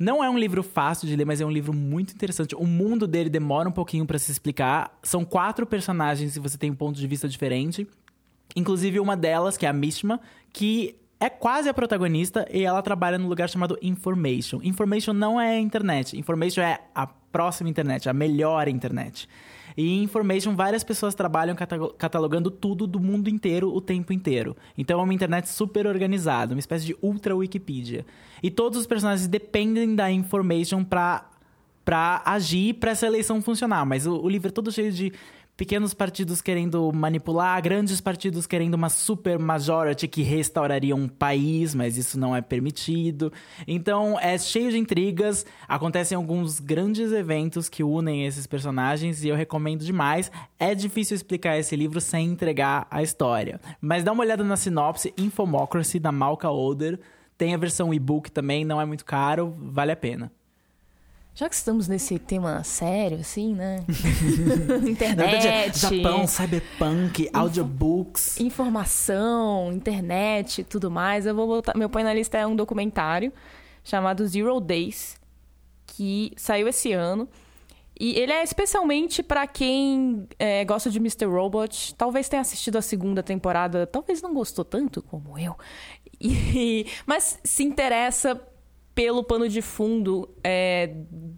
Não 0.00 0.24
é 0.24 0.30
um 0.30 0.38
livro 0.38 0.62
fácil 0.62 1.06
de 1.06 1.14
ler, 1.14 1.26
mas 1.26 1.42
é 1.42 1.44
um 1.44 1.50
livro 1.50 1.74
muito 1.74 2.14
interessante. 2.14 2.56
O 2.56 2.64
mundo 2.64 3.06
dele 3.06 3.28
demora 3.28 3.68
um 3.68 3.72
pouquinho 3.72 4.06
para 4.06 4.18
se 4.18 4.32
explicar. 4.32 4.98
São 5.02 5.26
quatro 5.26 5.66
personagens 5.66 6.34
e 6.34 6.40
você 6.40 6.56
tem 6.56 6.70
um 6.70 6.74
ponto 6.74 6.98
de 6.98 7.06
vista 7.06 7.28
diferente. 7.28 7.86
Inclusive 8.56 8.98
uma 8.98 9.14
delas, 9.14 9.58
que 9.58 9.66
é 9.66 9.68
a 9.68 9.74
Mishma, 9.74 10.18
que 10.54 10.96
é 11.20 11.28
quase 11.28 11.68
a 11.68 11.74
protagonista 11.74 12.48
e 12.50 12.64
ela 12.64 12.80
trabalha 12.80 13.18
no 13.18 13.28
lugar 13.28 13.50
chamado 13.50 13.78
Information. 13.82 14.60
Information 14.62 15.12
não 15.12 15.38
é 15.38 15.56
a 15.56 15.60
internet, 15.60 16.18
Information 16.18 16.62
é 16.62 16.80
a 16.94 17.06
próxima 17.06 17.68
internet, 17.68 18.08
a 18.08 18.14
melhor 18.14 18.68
internet. 18.68 19.28
E 19.76 19.88
em 19.88 20.02
Information, 20.02 20.54
várias 20.54 20.82
pessoas 20.84 21.14
trabalham 21.14 21.54
cata- 21.54 21.78
catalogando 21.98 22.50
tudo 22.50 22.86
do 22.86 22.98
mundo 23.00 23.28
inteiro 23.28 23.74
o 23.74 23.80
tempo 23.80 24.12
inteiro. 24.12 24.56
Então 24.76 25.00
é 25.00 25.02
uma 25.02 25.14
internet 25.14 25.48
super 25.48 25.86
organizada, 25.86 26.54
uma 26.54 26.60
espécie 26.60 26.86
de 26.86 26.96
ultra 27.02 27.34
Wikipedia. 27.36 28.04
E 28.42 28.50
todos 28.50 28.78
os 28.78 28.86
personagens 28.86 29.28
dependem 29.28 29.94
da 29.94 30.10
Information 30.10 30.82
pra, 30.84 31.28
pra 31.84 32.22
agir 32.24 32.74
pra 32.74 32.90
essa 32.92 33.06
eleição 33.06 33.40
funcionar. 33.42 33.84
Mas 33.84 34.06
o, 34.06 34.14
o 34.20 34.28
livro 34.28 34.48
é 34.48 34.52
todo 34.52 34.72
cheio 34.72 34.92
de 34.92 35.12
pequenos 35.60 35.92
partidos 35.92 36.40
querendo 36.40 36.90
manipular, 36.90 37.60
grandes 37.60 38.00
partidos 38.00 38.46
querendo 38.46 38.72
uma 38.72 38.88
super 38.88 39.38
majority 39.38 40.08
que 40.08 40.22
restauraria 40.22 40.96
um 40.96 41.06
país, 41.06 41.74
mas 41.74 41.98
isso 41.98 42.18
não 42.18 42.34
é 42.34 42.40
permitido. 42.40 43.30
Então 43.68 44.18
é 44.18 44.38
cheio 44.38 44.70
de 44.70 44.78
intrigas, 44.78 45.44
acontecem 45.68 46.16
alguns 46.16 46.60
grandes 46.60 47.12
eventos 47.12 47.68
que 47.68 47.84
unem 47.84 48.24
esses 48.24 48.46
personagens 48.46 49.22
e 49.22 49.28
eu 49.28 49.36
recomendo 49.36 49.84
demais. 49.84 50.32
É 50.58 50.74
difícil 50.74 51.14
explicar 51.14 51.58
esse 51.58 51.76
livro 51.76 52.00
sem 52.00 52.28
entregar 52.28 52.86
a 52.90 53.02
história, 53.02 53.60
mas 53.82 54.02
dá 54.02 54.12
uma 54.12 54.22
olhada 54.22 54.42
na 54.42 54.56
sinopse 54.56 55.12
Infomocracy 55.18 55.98
da 55.98 56.10
Malka 56.10 56.48
Older. 56.48 56.98
Tem 57.36 57.52
a 57.52 57.58
versão 57.58 57.92
e-book 57.92 58.32
também, 58.32 58.64
não 58.64 58.80
é 58.80 58.86
muito 58.86 59.04
caro, 59.04 59.54
vale 59.58 59.92
a 59.92 59.96
pena. 59.96 60.32
Já 61.40 61.48
que 61.48 61.54
estamos 61.54 61.88
nesse 61.88 62.18
tema 62.18 62.62
sério, 62.62 63.20
assim, 63.20 63.54
né? 63.54 63.82
Internet. 64.86 65.48
é 65.48 65.72
Japão, 65.72 66.26
cyberpunk, 66.26 67.30
audiobooks. 67.32 68.38
informação, 68.38 69.72
internet, 69.72 70.62
tudo 70.64 70.90
mais. 70.90 71.24
Eu 71.24 71.34
vou 71.34 71.46
botar. 71.46 71.74
Meu 71.78 71.88
põe 71.88 72.02
na 72.02 72.12
lista 72.12 72.36
é 72.36 72.46
um 72.46 72.54
documentário 72.54 73.32
chamado 73.82 74.28
Zero 74.28 74.60
Days, 74.60 75.18
que 75.86 76.30
saiu 76.36 76.68
esse 76.68 76.92
ano. 76.92 77.26
E 77.98 78.18
ele 78.18 78.32
é 78.32 78.42
especialmente 78.42 79.22
para 79.22 79.46
quem 79.46 80.28
é, 80.38 80.62
gosta 80.66 80.90
de 80.90 80.98
Mr. 80.98 81.24
Robot. 81.24 81.94
Talvez 81.94 82.28
tenha 82.28 82.42
assistido 82.42 82.76
a 82.76 82.82
segunda 82.82 83.22
temporada, 83.22 83.86
talvez 83.86 84.20
não 84.20 84.34
gostou 84.34 84.62
tanto 84.62 85.00
como 85.00 85.38
eu. 85.38 85.56
E- 86.20 86.84
mas 87.06 87.38
se 87.42 87.62
interessa 87.62 88.38
pelo 88.94 89.22
pano 89.24 89.48
de 89.48 89.62
fundo 89.62 90.28
é, 90.44 90.94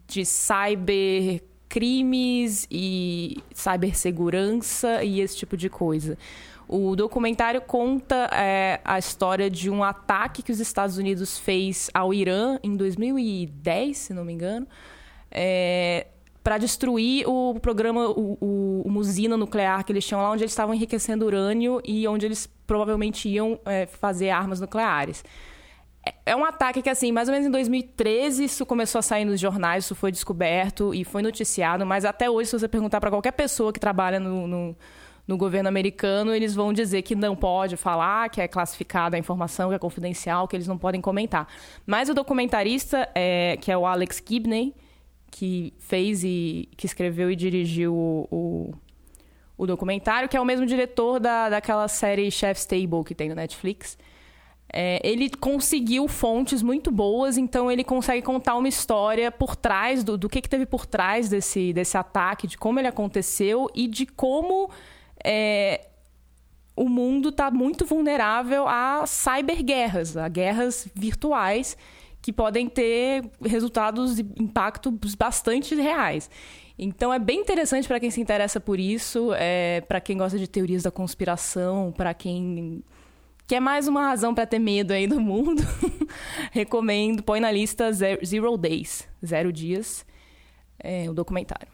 de 0.06 0.24
cybercrimes 1.70 2.66
e 2.70 3.38
cibersegurança 3.54 5.02
e 5.02 5.20
esse 5.20 5.36
tipo 5.36 5.56
de 5.56 5.68
coisa. 5.68 6.16
O 6.68 6.96
documentário 6.96 7.60
conta 7.60 8.30
é, 8.32 8.80
a 8.84 8.98
história 8.98 9.50
de 9.50 9.68
um 9.68 9.82
ataque 9.84 10.42
que 10.42 10.50
os 10.52 10.58
Estados 10.60 10.96
Unidos 10.96 11.38
fez 11.38 11.90
ao 11.92 12.14
Irã 12.14 12.58
em 12.62 12.76
2010, 12.76 13.96
se 13.98 14.14
não 14.14 14.24
me 14.24 14.32
engano, 14.32 14.66
para 16.42 16.58
destruir 16.58 17.28
o 17.28 17.58
programa, 17.60 18.08
o, 18.08 18.36
o- 18.40 18.82
uma 18.84 18.98
usina 19.00 19.36
nuclear 19.36 19.84
que 19.84 19.92
eles 19.92 20.04
tinham 20.06 20.22
lá, 20.22 20.30
onde 20.30 20.42
eles 20.42 20.52
estavam 20.52 20.74
enriquecendo 20.74 21.24
urânio 21.26 21.80
e 21.84 22.06
onde 22.08 22.26
eles 22.26 22.48
provavelmente 22.66 23.28
iam 23.28 23.60
é, 23.64 23.86
fazer 23.86 24.30
armas 24.30 24.60
nucleares. 24.60 25.24
É- 26.06 26.14
É 26.32 26.36
um 26.36 26.44
ataque 26.44 26.82
que, 26.82 26.90
assim, 26.90 27.12
mais 27.12 27.28
ou 27.28 27.32
menos 27.32 27.46
em 27.46 27.50
2013 27.50 28.44
isso 28.44 28.64
começou 28.66 28.98
a 28.98 29.02
sair 29.02 29.24
nos 29.24 29.38
jornais, 29.40 29.84
isso 29.84 29.94
foi 29.94 30.10
descoberto 30.12 30.94
e 30.94 31.04
foi 31.04 31.22
noticiado, 31.22 31.84
mas 31.86 32.04
até 32.04 32.30
hoje, 32.30 32.50
se 32.50 32.58
você 32.58 32.68
perguntar 32.68 33.00
para 33.00 33.10
qualquer 33.10 33.32
pessoa 33.32 33.72
que 33.72 33.78
trabalha 33.80 34.18
no, 34.20 34.46
no, 34.46 34.76
no 35.26 35.36
governo 35.36 35.68
americano, 35.68 36.34
eles 36.34 36.54
vão 36.54 36.72
dizer 36.72 37.02
que 37.02 37.14
não 37.14 37.36
pode 37.36 37.76
falar, 37.76 38.28
que 38.30 38.40
é 38.40 38.48
classificada 38.48 39.16
a 39.16 39.18
informação, 39.18 39.68
que 39.68 39.74
é 39.74 39.78
confidencial, 39.78 40.46
que 40.48 40.56
eles 40.56 40.66
não 40.66 40.78
podem 40.78 41.00
comentar. 41.00 41.46
Mas 41.86 42.08
o 42.08 42.14
documentarista, 42.14 43.08
é, 43.14 43.56
que 43.60 43.70
é 43.70 43.76
o 43.76 43.84
Alex 43.86 44.22
Gibney, 44.26 44.74
que 45.30 45.72
fez 45.78 46.22
e 46.24 46.68
que 46.76 46.86
escreveu 46.86 47.30
e 47.30 47.36
dirigiu 47.36 47.94
o, 47.94 48.28
o, 48.30 48.74
o 49.56 49.66
documentário, 49.66 50.28
que 50.28 50.36
é 50.36 50.40
o 50.40 50.44
mesmo 50.44 50.66
diretor 50.66 51.18
da, 51.18 51.48
daquela 51.48 51.88
série 51.88 52.30
Chef's 52.30 52.64
Table 52.66 53.02
que 53.04 53.14
tem 53.14 53.28
no 53.28 53.34
Netflix. 53.34 53.96
É, 54.72 55.00
ele 55.04 55.28
conseguiu 55.28 56.08
fontes 56.08 56.62
muito 56.62 56.90
boas, 56.90 57.36
então 57.36 57.70
ele 57.70 57.84
consegue 57.84 58.22
contar 58.22 58.56
uma 58.56 58.68
história 58.68 59.30
por 59.30 59.54
trás 59.54 60.02
do, 60.02 60.16
do 60.16 60.30
que, 60.30 60.40
que 60.40 60.48
teve 60.48 60.64
por 60.64 60.86
trás 60.86 61.28
desse, 61.28 61.74
desse 61.74 61.98
ataque, 61.98 62.46
de 62.46 62.56
como 62.56 62.78
ele 62.80 62.88
aconteceu 62.88 63.68
e 63.74 63.86
de 63.86 64.06
como 64.06 64.70
é, 65.22 65.88
o 66.74 66.88
mundo 66.88 67.28
está 67.28 67.50
muito 67.50 67.84
vulnerável 67.84 68.66
a 68.66 69.04
cyberguerras, 69.06 70.16
a 70.16 70.26
guerras 70.28 70.88
virtuais 70.94 71.76
que 72.22 72.32
podem 72.32 72.68
ter 72.68 73.24
resultados 73.44 74.18
e 74.18 74.22
impactos 74.38 75.14
bastante 75.14 75.74
reais. 75.74 76.30
Então 76.78 77.12
é 77.12 77.18
bem 77.18 77.40
interessante 77.40 77.86
para 77.86 78.00
quem 78.00 78.10
se 78.10 78.20
interessa 78.20 78.58
por 78.58 78.80
isso, 78.80 79.32
é, 79.34 79.82
para 79.82 80.00
quem 80.00 80.16
gosta 80.16 80.38
de 80.38 80.48
teorias 80.48 80.84
da 80.84 80.90
conspiração, 80.90 81.92
para 81.94 82.14
quem 82.14 82.82
quer 83.52 83.60
mais 83.60 83.86
uma 83.86 84.06
razão 84.06 84.34
para 84.34 84.46
ter 84.46 84.58
medo 84.58 84.94
aí 84.94 85.06
do 85.06 85.20
mundo. 85.20 85.62
Recomendo, 86.52 87.22
põe 87.22 87.38
na 87.38 87.52
lista 87.52 87.92
Ze- 87.92 88.18
Zero 88.24 88.56
Days, 88.56 89.06
Zero 89.22 89.52
Dias, 89.52 90.06
é, 90.78 91.10
o 91.10 91.12
documentário. 91.12 91.68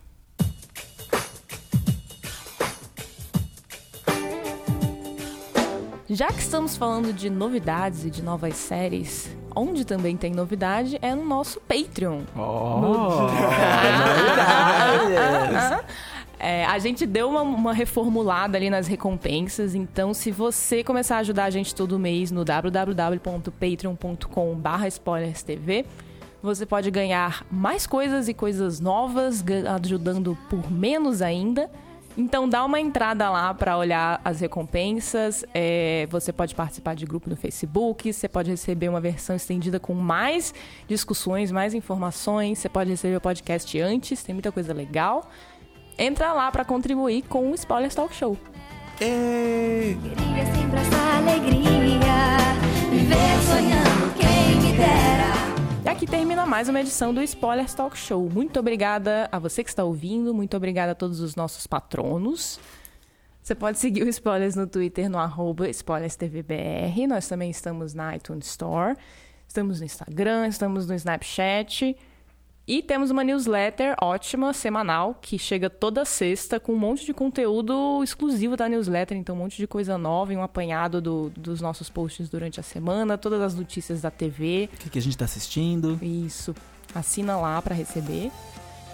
Já 6.11 6.27
que 6.33 6.41
estamos 6.41 6.77
falando 6.77 7.13
de 7.13 7.31
novidades 7.31 8.05
e 8.05 8.11
de 8.11 8.25
novas 8.25 8.57
séries, 8.57 9.31
onde 9.55 9.85
também 9.85 10.17
tem 10.17 10.33
novidade 10.33 10.99
é 11.01 11.15
no 11.15 11.25
nosso 11.25 11.61
Patreon. 11.61 12.23
É, 16.39 16.65
a 16.65 16.78
gente 16.78 17.05
deu 17.05 17.28
uma, 17.28 17.43
uma 17.43 17.73
reformulada 17.73 18.56
ali 18.56 18.70
nas 18.70 18.86
recompensas, 18.86 19.74
então 19.74 20.15
se 20.15 20.31
você 20.31 20.85
começar 20.85 21.16
a 21.16 21.19
ajudar 21.19 21.47
a 21.47 21.51
gente 21.51 21.74
todo 21.74 21.98
mês 21.98 22.31
no 22.31 22.44
www.patreon.com.br 22.44 24.86
spoilerstv, 24.89 25.85
você 26.40 26.65
pode 26.65 26.89
ganhar 26.93 27.44
mais 27.51 27.85
coisas 27.86 28.28
e 28.28 28.35
coisas 28.35 28.78
novas, 28.78 29.44
ajudando 29.82 30.39
por 30.48 30.70
menos 30.70 31.20
ainda. 31.20 31.69
Então 32.16 32.48
dá 32.48 32.65
uma 32.65 32.81
entrada 32.81 33.28
lá 33.31 33.52
para 33.55 33.77
olhar 33.77 34.20
as 34.24 34.40
recompensas. 34.40 35.44
é, 35.55 36.06
você 36.10 36.32
pode 36.32 36.55
participar 36.55 36.94
de 36.94 37.06
grupo 37.06 37.31
no 37.31 37.36
Facebook, 37.36 38.12
você 38.12 38.28
pode 38.28 38.51
receber 38.51 38.89
uma 38.89 39.01
versão 39.01 39.36
estendida 39.36 39.78
com 39.78 39.94
mais 39.94 40.52
discussões, 40.89 41.52
mais 41.52 41.74
informações. 41.74 42.59
Você 42.59 42.69
pode 42.69 42.90
receber 42.90 43.16
o 43.16 43.20
podcast 43.20 43.81
antes, 43.81 44.23
tem 44.23 44.35
muita 44.35 44.51
coisa 44.51 44.73
legal. 44.73 45.28
Entra 45.99 46.33
lá 46.33 46.49
para 46.53 46.65
contribuir 46.65 47.23
com 47.23 47.51
o 47.51 47.55
Spoilers 47.57 47.93
Talk 47.93 48.15
Show. 48.15 48.39
Ê! 49.01 49.97
Queria 50.01 50.47
sempre 50.55 50.79
essa 50.79 51.16
alegria, 51.16 51.99
viver 52.89 53.43
sonhando 53.45 54.15
quem 54.15 54.62
me 54.62 54.77
dera. 54.77 55.85
E 55.85 55.89
aqui 55.89 56.07
termina 56.07 56.47
mais 56.47 56.69
uma 56.69 56.81
edição 56.81 57.12
do 57.12 57.20
Spoilers 57.20 57.75
Talk 57.75 57.99
Show. 57.99 58.31
Muito 58.31 58.61
obrigada 58.61 59.29
a 59.33 59.41
você 59.41 59.65
que 59.65 59.70
está 59.70 59.83
ouvindo, 59.83 60.33
muito 60.33 60.57
obrigada 60.57 60.93
a 60.93 60.95
todos 60.95 61.19
os 61.19 61.35
nossos 61.35 61.66
patronos. 61.66 62.61
Você 63.43 63.57
pode 63.57 63.81
seguir 63.81 64.05
o 64.05 64.09
Spoilers 64.09 64.55
no 64.55 64.69
Twitter, 64.69 65.11
no 65.11 65.19
arroba 65.19 65.69
SpoilersTVBR. 65.69 67.09
Nós 67.09 67.27
também 67.27 67.51
estamos 67.51 67.93
na 67.93 68.15
iTunes 68.15 68.47
Store, 68.47 68.95
estamos 69.49 69.81
no 69.81 69.87
Instagram, 69.87 70.47
estamos 70.47 70.87
no 70.87 70.95
Snapchat. 70.95 71.97
E 72.69 72.82
temos 72.82 73.11
uma 73.11 73.24
newsletter 73.24 73.97
ótima, 73.99 74.53
semanal, 74.53 75.16
que 75.23 75.39
chega 75.39 75.70
toda 75.70 76.05
sexta 76.05 76.61
com 76.61 76.73
um 76.74 76.78
monte 76.78 77.07
de 77.07 77.15
conteúdo 77.15 78.05
exclusivo 78.05 78.59
da 78.59 78.69
newsletter. 78.69 79.16
Então, 79.16 79.35
um 79.35 79.39
monte 79.39 79.57
de 79.57 79.66
coisa 79.66 79.97
nova 79.97 80.35
e 80.35 80.36
um 80.36 80.43
apanhado 80.43 81.01
do- 81.01 81.32
dos 81.35 81.62
nossos 81.62 81.89
posts 81.89 82.28
durante 82.28 82.61
a 82.61 82.62
semana, 82.62 83.16
todas 83.16 83.40
as 83.40 83.55
notícias 83.55 84.03
da 84.03 84.11
TV. 84.11 84.69
O 84.74 84.77
que, 84.77 84.90
que 84.90 84.99
a 84.99 85.03
gente 85.03 85.16
tá 85.16 85.24
assistindo? 85.24 85.99
Isso. 86.03 86.55
Assina 86.95 87.39
lá 87.39 87.62
para 87.62 87.74
receber. 87.74 88.31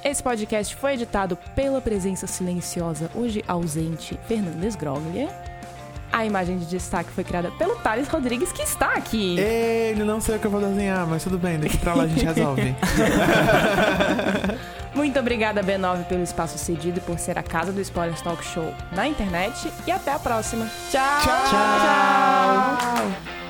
Esse 0.04 0.22
podcast 0.22 0.76
foi 0.76 0.92
editado 0.92 1.36
pela 1.56 1.80
presença 1.80 2.28
silenciosa, 2.28 3.10
hoje 3.12 3.42
ausente, 3.48 4.16
Fernandes 4.28 4.76
Groglia. 4.76 5.28
A 6.16 6.24
imagem 6.24 6.56
de 6.58 6.66
destaque 6.66 7.10
foi 7.10 7.24
criada 7.24 7.50
pelo 7.58 7.74
Thales 7.74 8.06
Rodrigues, 8.06 8.52
que 8.52 8.62
está 8.62 8.92
aqui. 8.92 9.36
Ele 9.36 10.04
não 10.04 10.20
sei 10.20 10.36
o 10.36 10.38
que 10.38 10.46
eu 10.46 10.50
vou 10.50 10.60
desenhar, 10.60 11.04
mas 11.08 11.24
tudo 11.24 11.36
bem, 11.36 11.58
daqui 11.58 11.76
pra 11.76 11.92
lá 11.92 12.04
a 12.04 12.06
gente 12.06 12.24
resolve. 12.24 12.72
Muito 14.94 15.18
obrigada, 15.18 15.60
B9, 15.60 16.04
pelo 16.04 16.22
espaço 16.22 16.56
cedido 16.56 16.98
e 16.98 17.00
por 17.00 17.18
ser 17.18 17.36
a 17.36 17.42
casa 17.42 17.72
do 17.72 17.80
Spoilers 17.80 18.22
Talk 18.22 18.44
Show 18.44 18.72
na 18.92 19.08
internet. 19.08 19.68
E 19.88 19.90
até 19.90 20.12
a 20.12 20.18
próxima. 20.20 20.68
Tchau! 20.92 21.02
Tchau! 21.24 22.96
Como- 22.96 23.43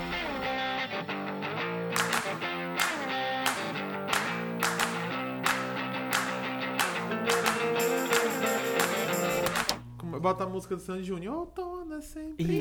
Bota 10.25 10.45
a 10.45 10.47
música 10.47 10.75
do 10.75 10.81
Sandy 10.81 11.05
Júnior. 11.05 11.37
Outono, 11.37 12.01
sempre. 12.01 12.59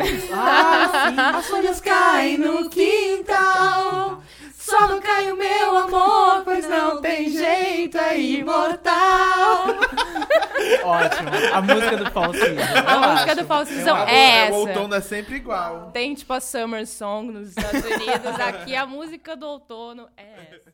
As 1.34 1.48
folhas 1.48 1.80
caem 1.80 2.38
no 2.38 2.70
quintal. 2.70 4.22
Só 4.54 4.86
não 4.86 5.00
cai 5.00 5.32
o 5.32 5.38
meu 5.38 5.78
amor, 5.78 6.44
pois 6.44 6.68
não 6.68 7.00
tem 7.00 7.30
jeito, 7.30 7.98
é 7.98 8.20
imortal. 8.20 9.68
Ótimo. 10.84 11.30
A 11.54 11.62
música 11.62 11.98
do 11.98 12.12
Falsinho. 12.12 12.60
A 12.86 13.08
música 13.08 13.36
do 13.36 13.46
Falsizão 13.46 13.98
é 13.98 14.02
O 14.02 14.10
essa. 14.10 14.56
outono 14.56 14.96
é 14.96 15.02
sempre 15.02 15.36
igual. 15.38 15.90
Tem 15.94 16.14
tipo 16.16 16.34
a 16.34 16.42
Summer 16.42 16.86
Song 16.86 17.32
nos 17.32 17.48
Estados 17.48 17.82
Unidos. 17.86 18.40
Aqui 18.42 18.76
a 18.76 18.86
música 18.86 19.38
do 19.38 19.48
outono 19.48 20.10
é 20.18 20.50
essa. 20.54 20.73